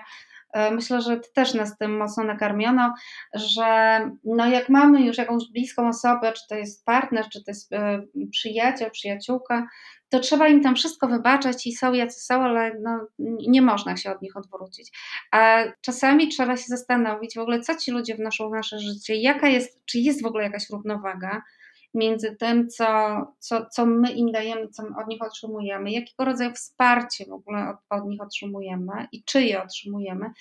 Myślę, 0.72 1.02
że 1.02 1.20
też 1.34 1.54
nas 1.54 1.78
tym 1.78 1.98
mocno 1.98 2.24
nakarmiono, 2.24 2.94
że 3.34 4.00
no 4.24 4.48
jak 4.48 4.70
mamy 4.70 5.02
już 5.02 5.18
jakąś 5.18 5.44
bliską 5.52 5.88
osobę, 5.88 6.34
czy 6.34 6.48
to 6.50 6.56
jest 6.56 6.86
partner, 6.86 7.26
czy 7.30 7.44
to 7.44 7.52
jest 7.52 7.74
e, 7.74 8.02
przyjaciel, 8.32 8.92
przyjaciółka, 8.92 9.68
to 10.10 10.20
trzeba 10.20 10.48
im 10.48 10.64
tam 10.64 10.76
wszystko 10.76 11.08
wybaczać 11.08 11.68
i 11.68 11.74
są 11.74 11.94
jacy 11.94 12.20
są, 12.20 12.44
ale 12.44 12.80
no, 12.82 13.08
nie 13.48 13.62
można 13.62 13.98
się 13.98 14.12
od 14.12 14.22
nich 14.22 14.38
odwrócić. 14.38 14.92
A 15.32 15.64
czasami 15.82 16.28
trzeba 16.28 16.58
się 16.58 16.66
zastanowić 16.68 17.36
w 17.36 17.40
ogóle, 17.40 17.62
co 17.62 17.76
ci 17.76 17.92
ludzie 17.92 18.16
wnoszą 18.16 18.50
w 18.50 18.54
nasze 18.54 18.80
życie, 18.80 19.16
jaka 19.16 19.48
jest, 19.48 19.86
czy 19.86 20.00
jest 20.00 20.24
w 20.24 20.26
ogóle 20.26 20.44
jakaś 20.44 20.70
równowaga 20.70 21.42
między 21.94 22.36
tym, 22.36 22.70
co, 22.70 22.88
co, 23.40 23.66
co 23.66 23.86
my 23.86 24.12
im 24.12 24.32
dajemy, 24.32 24.68
co 24.68 24.84
od 24.84 25.08
nich 25.08 25.22
otrzymujemy, 25.22 25.92
jakiego 25.92 26.26
rodzaju 26.26 26.52
wsparcie 26.54 27.26
w 27.26 27.32
ogóle 27.32 27.70
od, 27.70 28.00
od 28.00 28.08
nich 28.08 28.22
otrzymujemy 28.22 29.08
i 29.12 29.24
czy 29.24 29.44
je 29.44 29.64
otrzymujemy, 29.64 30.32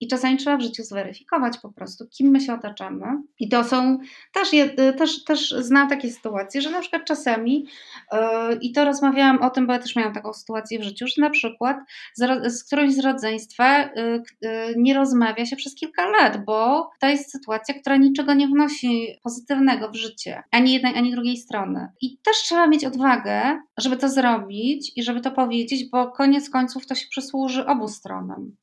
i 0.00 0.08
czasami 0.08 0.36
trzeba 0.36 0.56
w 0.56 0.60
życiu 0.60 0.82
zweryfikować 0.82 1.58
po 1.58 1.72
prostu, 1.72 2.06
kim 2.08 2.30
my 2.30 2.40
się 2.40 2.54
otaczamy. 2.54 3.06
I 3.38 3.48
to 3.48 3.64
są 3.64 3.98
też, 4.32 4.50
też, 4.98 5.24
też 5.24 5.50
znam 5.50 5.88
takie 5.88 6.10
sytuacje, 6.10 6.60
że 6.60 6.70
na 6.70 6.80
przykład 6.80 7.04
czasami, 7.04 7.66
yy, 8.12 8.18
i 8.60 8.72
to 8.72 8.84
rozmawiałam 8.84 9.42
o 9.42 9.50
tym, 9.50 9.66
bo 9.66 9.72
ja 9.72 9.78
też 9.78 9.96
miałam 9.96 10.14
taką 10.14 10.32
sytuację 10.32 10.78
w 10.78 10.82
życiu, 10.82 11.06
że 11.06 11.22
na 11.22 11.30
przykład 11.30 11.76
z, 12.14 12.52
z 12.52 12.64
którymś 12.64 12.94
z 12.94 12.98
rodzeństwa 12.98 13.78
yy, 13.78 14.22
yy, 14.42 14.74
nie 14.76 14.94
rozmawia 14.94 15.46
się 15.46 15.56
przez 15.56 15.74
kilka 15.74 16.08
lat, 16.08 16.44
bo 16.44 16.90
to 17.00 17.06
jest 17.06 17.32
sytuacja, 17.32 17.74
która 17.74 17.96
niczego 17.96 18.34
nie 18.34 18.48
wnosi 18.48 19.06
pozytywnego 19.22 19.90
w 19.90 19.96
życie, 19.96 20.42
ani 20.50 20.72
jednej, 20.72 20.96
ani 20.96 21.12
drugiej 21.12 21.36
strony. 21.36 21.88
I 22.00 22.18
też 22.18 22.36
trzeba 22.36 22.66
mieć 22.66 22.84
odwagę, 22.84 23.60
żeby 23.78 23.96
to 23.96 24.08
zrobić 24.08 24.92
i 24.96 25.02
żeby 25.02 25.20
to 25.20 25.30
powiedzieć, 25.30 25.90
bo 25.90 26.10
koniec 26.10 26.50
końców 26.50 26.86
to 26.86 26.94
się 26.94 27.06
przysłuży 27.08 27.66
obu 27.66 27.88
stronom 27.88 28.56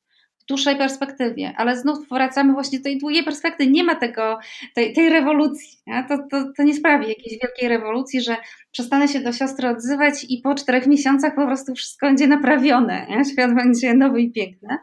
dłuższej 0.48 0.76
perspektywie, 0.76 1.54
ale 1.56 1.76
znów 1.76 2.08
wracamy 2.08 2.52
właśnie 2.52 2.78
do 2.78 2.84
tej 2.84 2.98
długiej 2.98 3.24
perspektywy. 3.24 3.70
Nie 3.70 3.84
ma 3.84 3.94
tego, 3.94 4.38
tej, 4.74 4.92
tej 4.92 5.10
rewolucji. 5.10 5.78
To, 6.08 6.18
to, 6.30 6.52
to 6.56 6.62
nie 6.62 6.74
sprawi 6.74 7.08
jakiejś 7.08 7.38
wielkiej 7.42 7.68
rewolucji, 7.68 8.20
że 8.20 8.36
przestanę 8.72 9.08
się 9.08 9.20
do 9.20 9.32
siostry 9.32 9.68
odzywać 9.68 10.26
i 10.28 10.40
po 10.42 10.54
czterech 10.54 10.86
miesiącach 10.86 11.34
po 11.34 11.46
prostu 11.46 11.74
wszystko 11.74 12.06
będzie 12.06 12.26
naprawione. 12.26 13.06
Nie? 13.10 13.24
Świat 13.24 13.54
będzie 13.54 13.94
nowy 13.94 14.20
i 14.20 14.32
piękny. 14.32 14.78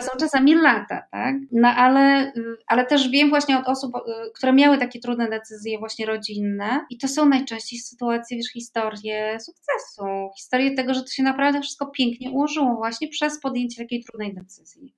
To 0.00 0.04
są 0.04 0.18
czasami 0.18 0.54
lata, 0.54 1.02
tak? 1.10 1.36
No 1.52 1.68
ale, 1.68 2.32
ale 2.66 2.86
też 2.86 3.08
wiem 3.08 3.28
właśnie 3.28 3.58
od 3.58 3.68
osób, 3.68 3.92
które 4.34 4.52
miały 4.52 4.78
takie 4.78 5.00
trudne 5.00 5.28
decyzje 5.28 5.78
właśnie 5.78 6.06
rodzinne 6.06 6.86
i 6.90 6.98
to 6.98 7.08
są 7.08 7.28
najczęściej 7.28 7.78
sytuacje, 7.78 8.36
wiesz, 8.36 8.52
historie 8.52 9.40
sukcesu, 9.40 10.04
historie 10.36 10.74
tego, 10.74 10.94
że 10.94 11.02
to 11.02 11.08
się 11.08 11.22
naprawdę 11.22 11.60
wszystko 11.60 11.86
pięknie 11.86 12.30
ułożyło 12.30 12.74
właśnie 12.76 13.08
przez 13.08 13.40
podjęcie 13.40 13.82
takiej 13.82 14.04
trudnej 14.04 14.34
decyzji. 14.34 14.94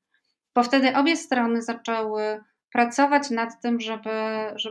Bo 0.55 0.63
wtedy 0.63 0.97
obie 0.97 1.17
strony 1.17 1.63
zaczęły 1.63 2.23
pracować 2.73 3.31
nad 3.31 3.61
tym, 3.63 3.81
żeby, 3.81 4.11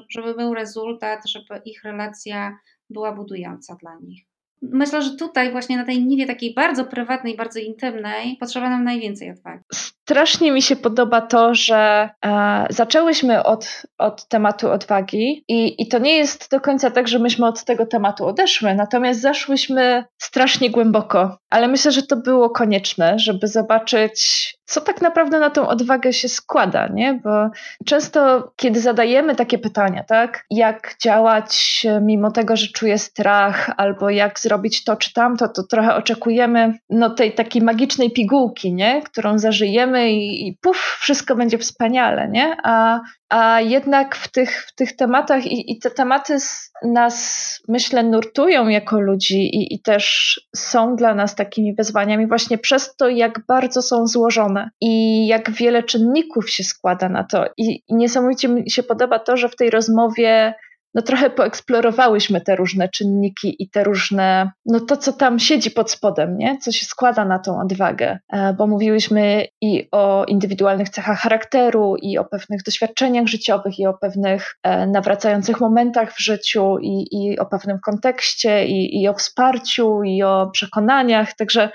żeby 0.10 0.34
był 0.34 0.54
rezultat, 0.54 1.20
żeby 1.30 1.62
ich 1.66 1.84
relacja 1.84 2.58
była 2.90 3.12
budująca 3.12 3.76
dla 3.76 3.98
nich. 4.02 4.30
Myślę, 4.62 5.02
że 5.02 5.16
tutaj 5.16 5.52
właśnie 5.52 5.78
na 5.78 5.86
tej 5.86 6.06
niwie 6.06 6.26
takiej 6.26 6.54
bardzo 6.54 6.86
prywatnej, 6.86 7.36
bardzo 7.36 7.60
intymnej 7.60 8.38
potrzeba 8.40 8.70
nam 8.70 8.84
najwięcej 8.84 9.32
odwagi. 9.32 9.64
Strasznie 10.10 10.52
mi 10.52 10.62
się 10.62 10.76
podoba 10.76 11.22
to, 11.22 11.56
że 11.56 12.10
e, 12.26 12.66
zaczęłyśmy 12.70 13.44
od, 13.44 13.84
od 13.98 14.28
tematu 14.28 14.72
odwagi 14.72 15.44
i, 15.48 15.82
i 15.82 15.88
to 15.88 16.00
nie 16.00 16.18
jest 16.18 16.52
do 16.52 16.62
końca 16.62 16.92
tak, 16.92 17.08
że 17.08 17.20
myśmy 17.20 17.48
od 17.48 17.64
tego 17.64 17.86
tematu 17.86 18.26
odeszły, 18.26 18.76
natomiast 18.76 19.22
zaszłyśmy 19.22 20.06
strasznie 20.18 20.70
głęboko, 20.70 21.38
ale 21.50 21.68
myślę, 21.68 21.92
że 21.92 22.02
to 22.04 22.16
było 22.16 22.50
konieczne, 22.50 23.20
żeby 23.20 23.48
zobaczyć, 23.48 24.60
co 24.66 24.82
tak 24.82 25.02
naprawdę 25.02 25.40
na 25.40 25.50
tą 25.50 25.68
odwagę 25.68 26.14
się 26.14 26.30
składa, 26.30 26.88
nie? 26.88 27.14
Bo 27.24 27.50
często, 27.86 28.52
kiedy 28.56 28.80
zadajemy 28.80 29.36
takie 29.36 29.58
pytania, 29.58 30.04
tak, 30.04 30.46
jak 30.50 30.96
działać 31.04 31.86
mimo 32.02 32.32
tego, 32.32 32.56
że 32.56 32.68
czuję 32.68 32.98
strach, 32.98 33.72
albo 33.78 34.10
jak 34.10 34.40
zrobić 34.40 34.84
to 34.84 34.96
czy 34.96 35.14
tamto, 35.14 35.48
to 35.48 35.64
trochę 35.64 35.96
oczekujemy 35.96 36.74
no, 36.90 37.10
tej 37.10 37.32
takiej 37.34 37.62
magicznej 37.62 38.12
pigułki, 38.12 38.74
nie? 38.74 39.02
którą 39.02 39.40
zażyjemy 39.40 39.99
i, 40.08 40.48
i 40.48 40.58
puf, 40.62 40.98
wszystko 41.02 41.36
będzie 41.36 41.58
wspaniale, 41.58 42.28
nie? 42.28 42.58
A, 42.64 43.00
a 43.30 43.62
jednak 43.62 44.16
w 44.16 44.32
tych, 44.32 44.66
w 44.68 44.76
tych 44.76 44.96
tematach 44.96 45.46
i, 45.46 45.72
i 45.72 45.80
te 45.80 45.92
tematy 45.92 46.38
nas, 46.84 47.60
myślę, 47.68 48.04
nurtują 48.04 48.68
jako 48.68 49.00
ludzi 49.00 49.40
i, 49.40 49.74
i 49.74 49.82
też 49.82 50.36
są 50.56 50.96
dla 50.96 51.16
nas 51.16 51.36
takimi 51.36 51.76
wyzwaniami 51.76 52.28
właśnie 52.28 52.58
przez 52.58 52.96
to, 52.96 53.10
jak 53.10 53.46
bardzo 53.48 53.82
są 53.82 54.08
złożone 54.08 54.70
i 54.82 55.28
jak 55.28 55.52
wiele 55.52 55.84
czynników 55.84 56.50
się 56.50 56.64
składa 56.64 57.10
na 57.10 57.24
to. 57.24 57.46
I, 57.58 57.84
i 57.88 57.96
niesamowicie 57.96 58.48
mi 58.48 58.72
się 58.72 58.84
podoba 58.84 59.20
to, 59.20 59.38
że 59.38 59.50
w 59.50 59.56
tej 59.56 59.70
rozmowie 59.70 60.54
no 60.94 61.02
trochę 61.02 61.30
poeksplorowałyśmy 61.30 62.42
te 62.42 62.56
różne 62.56 62.90
czynniki 62.90 63.56
i 63.64 63.70
te 63.70 63.84
różne, 63.84 64.52
no 64.66 64.80
to 64.80 64.98
co 64.98 65.14
tam 65.14 65.40
siedzi 65.40 65.72
pod 65.72 65.92
spodem, 65.92 66.38
nie? 66.38 66.58
Co 66.58 66.72
się 66.72 66.86
składa 66.86 67.26
na 67.26 67.40
tą 67.40 67.62
odwagę, 67.62 68.20
e, 68.34 68.54
bo 68.54 68.68
mówiłyśmy 68.68 69.46
i 69.62 69.88
o 69.92 70.26
indywidualnych 70.26 70.90
cechach 70.90 71.20
charakteru, 71.20 71.96
i 72.02 72.18
o 72.18 72.26
pewnych 72.26 72.64
doświadczeniach 72.64 73.28
życiowych, 73.28 73.80
i 73.80 73.86
o 73.86 73.94
pewnych 73.94 74.56
e, 74.64 74.88
nawracających 74.88 75.60
momentach 75.60 76.14
w 76.14 76.20
życiu, 76.20 76.78
i, 76.82 77.08
i 77.12 77.40
o 77.40 77.46
pewnym 77.46 77.80
kontekście, 77.80 78.66
i, 78.66 79.02
i 79.02 79.08
o 79.08 79.14
wsparciu, 79.14 80.04
i 80.04 80.24
o 80.24 80.50
przekonaniach, 80.54 81.36
także 81.36 81.70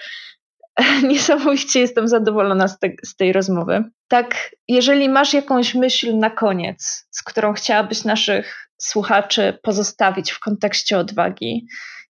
niesamowicie 1.08 1.80
jestem 1.80 2.08
zadowolona 2.08 2.68
z, 2.68 2.78
te, 2.78 2.88
z 3.04 3.16
tej 3.16 3.32
rozmowy. 3.32 3.84
Tak, 4.08 4.50
jeżeli 4.68 5.08
masz 5.08 5.34
jakąś 5.34 5.74
myśl 5.74 6.18
na 6.18 6.30
koniec, 6.30 7.06
z 7.10 7.22
którą 7.22 7.52
chciałabyś 7.52 8.04
naszych 8.04 8.70
słuchaczy 8.80 9.58
pozostawić 9.62 10.30
w 10.30 10.40
kontekście 10.40 10.98
odwagi, 10.98 11.66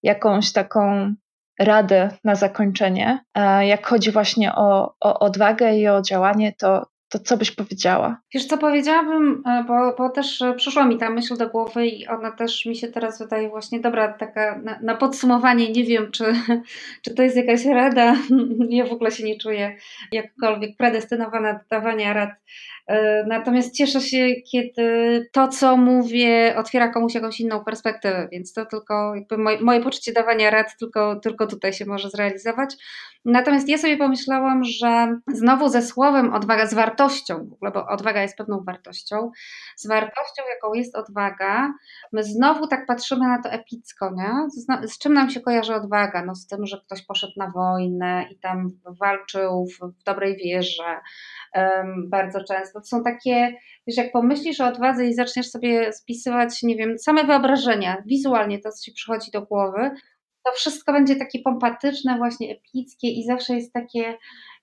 jakąś 0.03 0.53
taką 0.53 1.15
radę 1.61 2.09
na 2.25 2.35
zakończenie, 2.35 3.25
jak 3.61 3.87
chodzi 3.87 4.11
właśnie 4.11 4.55
o, 4.55 4.95
o 5.01 5.19
odwagę 5.19 5.77
i 5.79 5.89
o 5.89 6.03
działanie, 6.03 6.53
to, 6.59 6.87
to 7.11 7.19
co 7.19 7.37
byś 7.37 7.51
powiedziała? 7.51 8.21
Wiesz, 8.35 8.47
co 8.47 8.59
powiedziałabym, 8.59 9.43
e, 9.47 9.65
bo, 9.65 9.95
bo 9.99 10.09
też 10.09 10.43
e, 10.43 10.55
przyszła 10.55 10.87
mi 10.87 10.99
ta 10.99 11.11
myśl 11.11 11.37
do 11.37 11.49
głowy 11.49 11.87
i 11.87 12.07
ona 12.07 12.31
też 12.31 12.67
mi 12.67 12.77
się 12.77 12.89
teraz 12.89 13.19
wydaje 13.19 13.49
właśnie 13.49 13.81
dobra, 13.81 14.13
taka 14.13 14.59
na, 14.59 14.79
na 14.83 14.95
podsumowanie, 14.95 15.73
nie 15.73 15.85
wiem, 15.85 16.11
czy, 16.11 16.25
czy 17.03 17.15
to 17.15 17.23
jest 17.23 17.37
jakaś 17.37 17.65
rada, 17.65 18.17
ja 18.69 18.87
w 18.87 18.93
ogóle 18.93 19.11
się 19.11 19.25
nie 19.25 19.39
czuję 19.39 19.77
jakkolwiek 20.13 20.77
predestynowana 20.77 21.53
do 21.53 21.61
dawania 21.71 22.13
rad, 22.13 22.31
natomiast 23.27 23.75
cieszę 23.75 24.01
się, 24.01 24.27
kiedy 24.53 25.29
to, 25.33 25.49
co 25.49 25.77
mówię, 25.77 26.55
otwiera 26.57 26.89
komuś 26.89 27.15
jakąś 27.15 27.41
inną 27.41 27.65
perspektywę, 27.65 28.29
więc 28.33 28.53
to 28.53 28.67
tylko 28.67 29.15
jakby 29.15 29.39
moje, 29.39 29.61
moje 29.61 29.81
poczucie 29.81 30.13
dawania 30.13 30.51
rad 30.51 30.77
tylko, 30.79 31.17
tylko 31.17 31.47
tutaj 31.47 31.73
się 31.73 31.87
może 31.87 32.11
zrealizować. 32.11 32.77
Natomiast 33.25 33.69
ja 33.69 33.79
sobie 33.79 33.97
pomyślałam, 33.97 34.65
że 34.65 35.17
znowu 35.29 35.69
ze 35.69 35.83
słowem 35.83 36.35
odwaga, 36.35 36.67
z 36.67 36.75
wartością 36.75 37.49
w 37.49 37.53
ogóle, 37.53 37.71
bo 37.71 37.87
odwaga 37.87 38.23
jest 38.23 38.37
pewną 38.37 38.63
wartością, 38.67 39.31
z 39.77 39.89
wartością, 39.89 40.43
jaką 40.55 40.75
jest 40.75 40.97
odwaga, 40.97 41.73
my 42.13 42.25
znowu 42.25 42.67
tak 42.67 42.87
patrzymy 42.87 43.29
na 43.29 43.43
to 43.43 43.51
epicko, 43.51 44.11
nie? 44.17 44.33
Z, 44.51 44.93
z 44.93 44.99
czym 44.99 45.15
nam 45.15 45.31
się 45.31 45.41
kojarzy 45.41 45.75
odwaga? 45.75 46.25
No 46.25 46.35
z 46.35 46.47
tym, 46.47 46.67
że 46.67 46.81
ktoś 46.87 47.03
poszedł 47.03 47.33
na 47.37 47.51
wojnę 47.51 48.27
i 48.31 48.39
tam 48.39 48.69
walczył 49.01 49.67
w, 49.67 50.01
w 50.01 50.05
dobrej 50.05 50.37
wierze 50.37 51.01
um, 51.55 52.11
bardzo 52.11 52.45
często. 52.45 52.80
Są 52.85 53.03
takie, 53.03 53.55
wiesz, 53.87 53.97
jak 53.97 54.13
pomyślisz 54.13 54.61
o 54.61 54.67
odwadze 54.67 55.07
i 55.07 55.15
zaczniesz 55.15 55.51
sobie 55.51 55.93
spisywać, 55.93 56.63
nie 56.63 56.77
wiem, 56.77 56.99
same 56.99 57.25
wyobrażenia, 57.25 58.03
wizualnie 58.07 58.59
to, 58.59 58.71
co 58.71 58.83
ci 58.85 58.93
przychodzi 58.93 59.31
do 59.31 59.43
głowy, 59.43 59.91
to 60.45 60.53
wszystko 60.53 60.93
będzie 60.93 61.17
takie 61.17 61.39
pompatyczne, 61.39 62.19
właśnie 62.19 62.53
epickie 62.53 63.09
i 63.09 63.25
zawsze 63.25 63.55
jest 63.55 63.73
takie, 63.73 64.19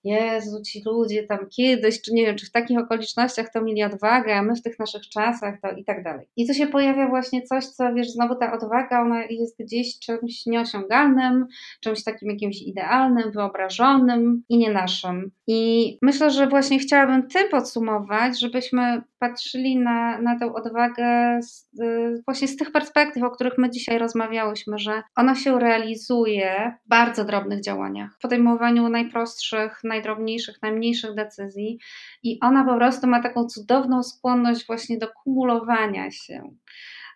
Jezu, 0.08 0.62
ci 0.62 0.82
ludzie 0.86 1.24
tam 1.24 1.40
kiedyś, 1.50 2.02
czy 2.02 2.14
nie 2.14 2.26
wiem, 2.26 2.36
czy 2.36 2.46
w 2.46 2.52
takich 2.52 2.80
okolicznościach 2.80 3.52
to 3.54 3.62
mieli 3.62 3.84
odwagę, 3.84 4.36
a 4.36 4.42
my 4.42 4.56
w 4.56 4.62
tych 4.62 4.80
naszych 4.80 5.10
czasach 5.10 5.62
to 5.62 5.72
i 5.72 5.84
tak 5.84 6.04
dalej. 6.04 6.28
I 6.36 6.48
tu 6.48 6.54
się 6.54 6.68
pojawia 6.68 7.08
właśnie 7.08 7.42
coś, 7.42 7.66
co 7.66 7.94
wiesz, 7.94 8.12
znowu 8.12 8.36
ta 8.36 8.54
odwaga, 8.54 9.02
ona 9.02 9.24
jest 9.26 9.58
gdzieś 9.60 10.00
czymś 10.00 10.46
nieosiągalnym, 10.46 11.48
czymś 11.82 12.04
takim 12.04 12.30
jakimś 12.30 12.62
idealnym, 12.62 13.32
wyobrażonym 13.32 14.44
i 14.50 14.58
nie 14.58 14.72
naszym. 14.72 15.32
I 15.48 15.98
myślę, 16.02 16.32
że 16.32 16.48
właśnie 16.48 16.80
chciałabym 16.80 17.28
tym 17.28 17.50
podsumować, 17.50 18.40
żebyśmy 18.40 19.02
patrzyli 19.20 19.78
na, 19.78 20.22
na 20.22 20.40
tę 20.40 20.54
odwagę 20.54 21.40
z, 21.42 21.70
właśnie 22.26 22.48
z 22.48 22.58
tych 22.58 22.72
perspektyw, 22.72 23.24
o 23.24 23.32
których 23.32 23.58
my 23.58 23.70
dzisiaj 23.70 23.98
rozmawiałyśmy, 23.98 24.80
że 24.80 25.04
ona 25.16 25.36
się 25.36 25.60
realizuje 25.60 26.74
w 26.86 26.90
bardzo 26.90 27.26
drobnych 27.26 27.62
działaniach, 27.62 28.16
w 28.18 28.22
podejmowaniu 28.22 28.90
najprostszych, 28.90 29.80
najdrobniejszych, 29.84 30.62
najmniejszych 30.62 31.16
decyzji 31.16 31.80
i 32.24 32.40
ona 32.42 32.66
po 32.66 32.76
prostu 32.76 33.08
ma 33.08 33.24
taką 33.24 33.46
cudowną 33.46 34.04
skłonność 34.04 34.68
właśnie 34.68 34.98
do 34.98 35.08
kumulowania 35.08 36.12
się. 36.12 36.42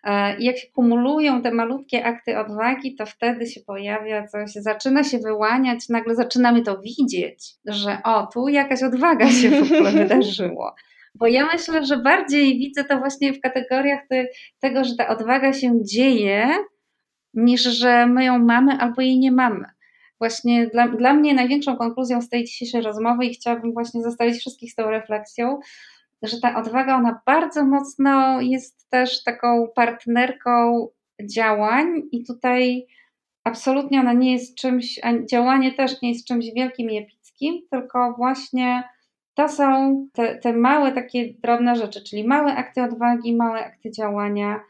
E, 0.04 0.38
I 0.38 0.44
jak 0.44 0.58
się 0.58 0.66
kumulują 0.74 1.42
te 1.42 1.50
malutkie 1.50 2.04
akty 2.04 2.38
odwagi, 2.38 2.94
to 2.94 3.06
wtedy 3.06 3.46
się 3.46 3.60
pojawia 3.60 4.26
coś, 4.26 4.52
zaczyna 4.52 5.04
się 5.04 5.18
wyłaniać, 5.18 5.88
nagle 5.88 6.14
zaczynamy 6.14 6.62
to 6.62 6.80
widzieć, 6.80 7.54
że 7.66 7.98
o, 8.04 8.26
tu 8.26 8.48
jakaś 8.48 8.82
odwaga 8.82 9.30
się 9.30 9.50
w 9.50 9.72
ogóle 9.72 9.92
wydarzyło. 10.02 10.74
Bo 11.14 11.26
ja 11.26 11.46
myślę, 11.46 11.86
że 11.86 11.96
bardziej 11.96 12.58
widzę 12.58 12.84
to 12.84 12.98
właśnie 12.98 13.32
w 13.32 13.40
kategoriach 13.40 14.00
te, 14.08 14.26
tego, 14.60 14.84
że 14.84 14.96
ta 14.96 15.08
odwaga 15.08 15.52
się 15.52 15.84
dzieje, 15.84 16.48
niż 17.34 17.62
że 17.62 18.06
my 18.06 18.24
ją 18.24 18.38
mamy 18.38 18.72
albo 18.72 19.02
jej 19.02 19.18
nie 19.18 19.32
mamy. 19.32 19.64
Właśnie 20.18 20.66
dla, 20.66 20.88
dla 20.88 21.14
mnie 21.14 21.34
największą 21.34 21.76
konkluzją 21.76 22.22
z 22.22 22.28
tej 22.28 22.44
dzisiejszej 22.44 22.82
rozmowy 22.82 23.24
i 23.24 23.34
chciałabym 23.34 23.72
właśnie 23.72 24.02
zostawić 24.02 24.38
wszystkich 24.38 24.72
z 24.72 24.74
tą 24.74 24.90
refleksją, 24.90 25.60
że 26.22 26.40
ta 26.40 26.56
odwaga, 26.56 26.96
ona 26.96 27.20
bardzo 27.26 27.64
mocno 27.64 28.40
jest 28.40 28.90
też 28.90 29.24
taką 29.24 29.68
partnerką 29.74 30.88
działań 31.22 32.02
i 32.12 32.24
tutaj 32.24 32.86
absolutnie 33.44 34.00
ona 34.00 34.12
nie 34.12 34.32
jest 34.32 34.56
czymś, 34.56 35.00
a 35.02 35.12
działanie 35.30 35.72
też 35.72 36.02
nie 36.02 36.08
jest 36.08 36.26
czymś 36.26 36.46
wielkim 36.56 36.90
i 36.90 36.98
epickim, 36.98 37.62
tylko 37.70 38.14
właśnie 38.16 38.82
to 39.34 39.48
są 39.48 39.96
te, 40.12 40.38
te 40.38 40.52
małe 40.52 40.92
takie 40.92 41.34
drobne 41.42 41.76
rzeczy, 41.76 42.04
czyli 42.04 42.28
małe 42.28 42.54
akty 42.54 42.82
odwagi, 42.82 43.36
małe 43.36 43.64
akty 43.64 43.90
działania 43.90 44.60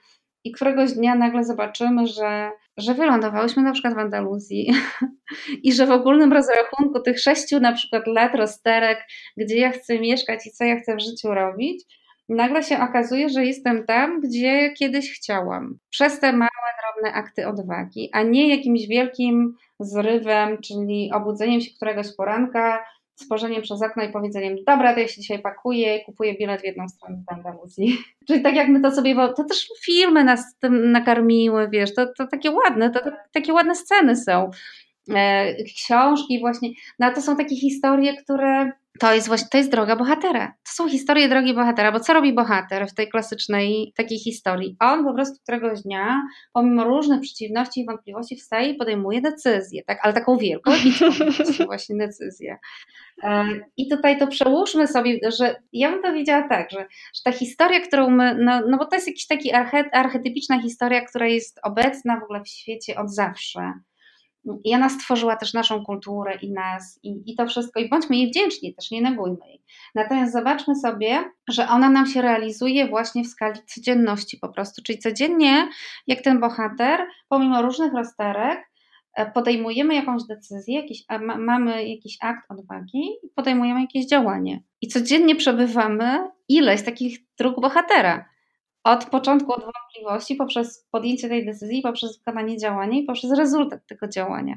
i 0.44 0.52
któregoś 0.52 0.93
dnia 0.93 1.14
nagle 1.14 1.44
zobaczymy, 1.44 2.06
że, 2.06 2.51
że 2.76 2.94
wylądowałyśmy 2.94 3.62
na 3.62 3.72
przykład 3.72 3.94
w 3.94 3.98
Andaluzji 3.98 4.72
i 5.64 5.72
że 5.72 5.86
w 5.86 5.90
ogólnym 5.90 6.32
rozrachunku 6.32 7.01
tych 7.01 7.20
sześciu 7.20 7.60
na 7.60 7.72
przykład 7.72 8.06
lat 8.06 8.34
rozterek, 8.34 9.06
gdzie 9.36 9.59
ja 9.59 9.70
chcę 9.70 9.98
mieszkać 9.98 10.47
i 10.47 10.51
co 10.51 10.64
ja 10.64 10.80
chcę 10.80 10.97
w 10.97 11.01
życiu 11.01 11.34
robić, 11.34 11.84
nagle 12.28 12.62
się 12.62 12.80
okazuje, 12.80 13.28
że 13.28 13.44
jestem 13.44 13.86
tam, 13.86 14.20
gdzie 14.20 14.70
kiedyś 14.78 15.18
chciałam. 15.18 15.78
Przez 15.90 16.20
te 16.20 16.32
małe, 16.32 16.51
drobne 16.82 17.12
akty 17.12 17.48
odwagi, 17.48 18.10
a 18.12 18.22
nie 18.22 18.56
jakimś 18.56 18.86
wielkim 18.86 19.55
zrywem, 19.80 20.59
czyli 20.59 21.10
obudzeniem 21.14 21.60
się 21.60 21.74
któregoś 21.76 22.06
poranka, 22.16 22.84
spojrzeniem 23.23 23.62
przez 23.62 23.82
okno 23.82 24.03
i 24.03 24.12
powiedzeniem, 24.12 24.57
dobra, 24.66 24.94
to 24.94 25.01
ja 25.01 25.09
się 25.09 25.20
dzisiaj 25.20 25.39
pakuję 25.39 25.97
i 25.97 26.05
kupuję 26.05 26.35
bilet 26.35 26.61
w 26.61 26.65
jedną 26.65 26.89
stronę 26.89 27.23
do 27.28 27.36
Andaluzji. 27.36 27.99
Czyli 28.28 28.43
tak 28.43 28.55
jak 28.55 28.69
my 28.69 28.81
to 28.81 28.90
sobie, 28.90 29.15
to 29.15 29.44
też 29.44 29.69
filmy 29.85 30.24
nas 30.24 30.59
tym 30.59 30.93
nakarmiły, 30.93 31.69
wiesz, 31.69 31.94
to, 31.94 32.07
to 32.07 32.27
takie 32.27 32.51
ładne, 32.51 32.90
to, 32.90 33.01
to 33.01 33.11
takie 33.32 33.53
ładne 33.53 33.74
sceny 33.74 34.16
są. 34.16 34.51
E, 35.15 35.55
książki 35.65 36.40
właśnie, 36.40 36.69
no 36.99 37.12
to 37.12 37.23
są 37.23 37.36
takie 37.36 37.57
historie, 37.57 38.16
które 38.16 38.73
to 39.01 39.14
jest 39.14 39.28
właśnie, 39.28 39.48
to 39.51 39.59
jest 39.59 39.70
droga 39.70 39.97
bohatera. 39.97 40.47
To 40.48 40.73
są 40.73 40.89
historie 40.89 41.28
drogi 41.28 41.55
bohatera, 41.55 41.93
bo 41.93 42.01
co 42.01 42.12
robi 42.12 42.32
bohater 42.32 42.86
w 42.89 42.94
tej 42.94 43.09
klasycznej 43.09 43.93
takiej 43.97 44.19
historii? 44.19 44.77
On 44.81 45.05
po 45.05 45.14
prostu 45.14 45.36
któregoś 45.43 45.82
dnia, 45.82 46.23
pomimo 46.52 46.85
różnych 46.85 47.20
przeciwności 47.20 47.81
i 47.81 47.86
wątpliwości, 47.86 48.36
wstaje 48.36 48.69
i 48.69 48.74
podejmuje 48.74 49.20
decyzję, 49.20 49.82
tak, 49.86 49.98
ale 50.02 50.12
taką 50.12 50.36
wielką, 50.36 50.70
właśnie 51.66 51.97
decyzję. 51.97 52.59
E, 53.23 53.44
I 53.77 53.89
tutaj 53.89 54.19
to 54.19 54.27
przełóżmy 54.27 54.86
sobie, 54.86 55.19
że 55.39 55.56
ja 55.73 55.90
bym 55.90 56.02
to 56.02 56.12
widziała 56.12 56.48
tak, 56.48 56.70
że, 56.70 56.86
że 57.14 57.20
ta 57.24 57.32
historia, 57.32 57.81
którą 57.81 58.10
my, 58.10 58.36
no, 58.39 58.62
no 58.69 58.78
bo 58.78 58.86
to 58.86 58.97
jest 58.97 59.09
jakaś 59.09 59.27
taka 59.27 59.90
archetypiczna 59.93 60.62
historia, 60.62 61.01
która 61.01 61.27
jest 61.27 61.60
obecna 61.62 62.20
w 62.20 62.23
ogóle 62.23 62.40
w 62.40 62.48
świecie 62.48 62.98
od 62.98 63.14
zawsze 63.14 63.73
i 64.64 64.74
ona 64.74 64.89
stworzyła 64.89 65.36
też 65.36 65.55
naszą 65.55 65.85
kulturę 65.85 66.35
i 66.43 66.52
nas, 66.52 67.01
i, 67.02 67.23
i 67.27 67.36
to 67.36 67.47
wszystko, 67.47 67.81
i 67.81 67.89
bądźmy 67.89 68.16
jej 68.16 68.31
wdzięczni, 68.31 68.74
też 68.74 68.90
nie 68.90 69.02
negujmy 69.02 69.48
jej. 69.48 69.62
Natomiast 69.94 70.32
zobaczmy 70.32 70.77
sobie, 70.77 71.24
że 71.48 71.69
ona 71.69 71.90
nam 71.90 72.06
się 72.06 72.23
realizuje 72.23 72.89
właśnie 72.89 73.24
w 73.24 73.27
skali 73.27 73.60
codzienności 73.66 74.39
po 74.39 74.48
prostu, 74.48 74.82
czyli 74.82 74.98
codziennie, 74.98 75.69
jak 76.06 76.23
ten 76.23 76.40
bohater, 76.40 77.01
pomimo 77.28 77.62
różnych 77.62 77.93
rozterek, 77.93 78.70
e, 79.14 79.31
podejmujemy 79.31 79.94
jakąś 79.94 80.23
decyzję, 80.24 80.81
jakiś, 80.81 81.05
mamy 81.39 81.89
jakiś 81.89 82.16
akt 82.20 82.51
odwagi 82.51 83.09
i 83.23 83.28
podejmujemy 83.35 83.81
jakieś 83.81 84.06
działanie. 84.06 84.62
I 84.81 84.89
codziennie 84.89 85.36
przebywamy 85.36 86.28
ileś 86.48 86.82
takich 86.82 87.19
dróg 87.39 87.60
bohatera 87.60 88.31
od 88.84 89.04
początku 89.04 89.52
od 89.52 89.64
wątpliwości, 89.64 90.36
poprzez 90.36 90.88
podjęcie 90.90 91.28
tej 91.28 91.46
decyzji, 91.46 91.82
poprzez 91.82 92.18
wykonanie 92.18 92.59
działania 92.59 92.98
i 92.98 93.04
poprzez 93.04 93.32
rezultat 93.32 93.86
tego 93.86 94.09
działania. 94.09 94.54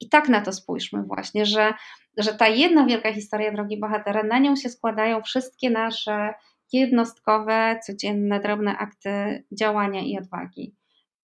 I 0.00 0.08
tak 0.08 0.28
na 0.28 0.40
to 0.40 0.52
spójrzmy 0.52 1.02
właśnie, 1.02 1.46
że, 1.46 1.74
że 2.16 2.34
ta 2.34 2.48
jedna 2.48 2.86
wielka 2.86 3.12
historia 3.12 3.52
drogi 3.52 3.80
bohatera, 3.80 4.22
na 4.22 4.38
nią 4.38 4.56
się 4.56 4.68
składają 4.68 5.22
wszystkie 5.22 5.70
nasze 5.70 6.34
jednostkowe, 6.72 7.80
codzienne, 7.86 8.40
drobne 8.40 8.78
akty 8.78 9.44
działania 9.52 10.00
i 10.00 10.18
odwagi. 10.18 10.74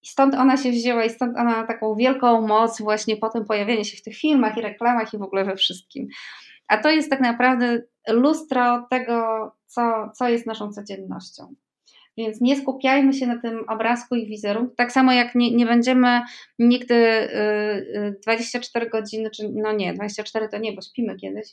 I 0.03 0.07
stąd 0.07 0.35
ona 0.35 0.57
się 0.57 0.71
wzięła 0.71 1.05
i 1.05 1.11
stąd 1.11 1.39
ona 1.39 1.57
ma 1.57 1.67
taką 1.67 1.95
wielką 1.95 2.47
moc 2.47 2.83
właśnie 2.83 3.17
po 3.17 3.29
tym 3.29 3.45
pojawieniu 3.45 3.85
się 3.85 3.97
w 3.97 4.03
tych 4.03 4.17
filmach 4.17 4.57
i 4.57 4.61
reklamach 4.63 5.15
i 5.15 5.19
w 5.19 5.23
ogóle 5.23 5.45
we 5.45 5.57
wszystkim. 5.57 6.09
A 6.69 6.79
to 6.79 6.91
jest 6.91 7.11
tak 7.11 7.21
naprawdę 7.21 7.83
lustro 8.09 8.87
tego, 8.91 9.51
co, 9.67 10.11
co 10.15 10.29
jest 10.29 10.47
naszą 10.47 10.73
codziennością. 10.73 11.55
Więc 12.17 12.41
nie 12.41 12.57
skupiajmy 12.57 13.13
się 13.13 13.27
na 13.27 13.39
tym 13.39 13.65
obrazku 13.69 14.15
i 14.15 14.27
wizerunku. 14.27 14.75
Tak 14.77 14.93
samo 14.93 15.13
jak 15.13 15.35
nie, 15.35 15.57
nie 15.57 15.67
będziemy 15.67 16.21
nigdy 16.59 16.95
y, 16.95 18.21
24 18.23 18.87
y, 18.87 18.91
godziny, 18.91 19.31
czy 19.31 19.51
no 19.55 19.73
nie, 19.73 19.95
24 19.95 20.49
to 20.49 20.59
nie, 20.59 20.73
bo 20.73 20.83
śpimy 20.83 21.17
kiedyś, 21.17 21.49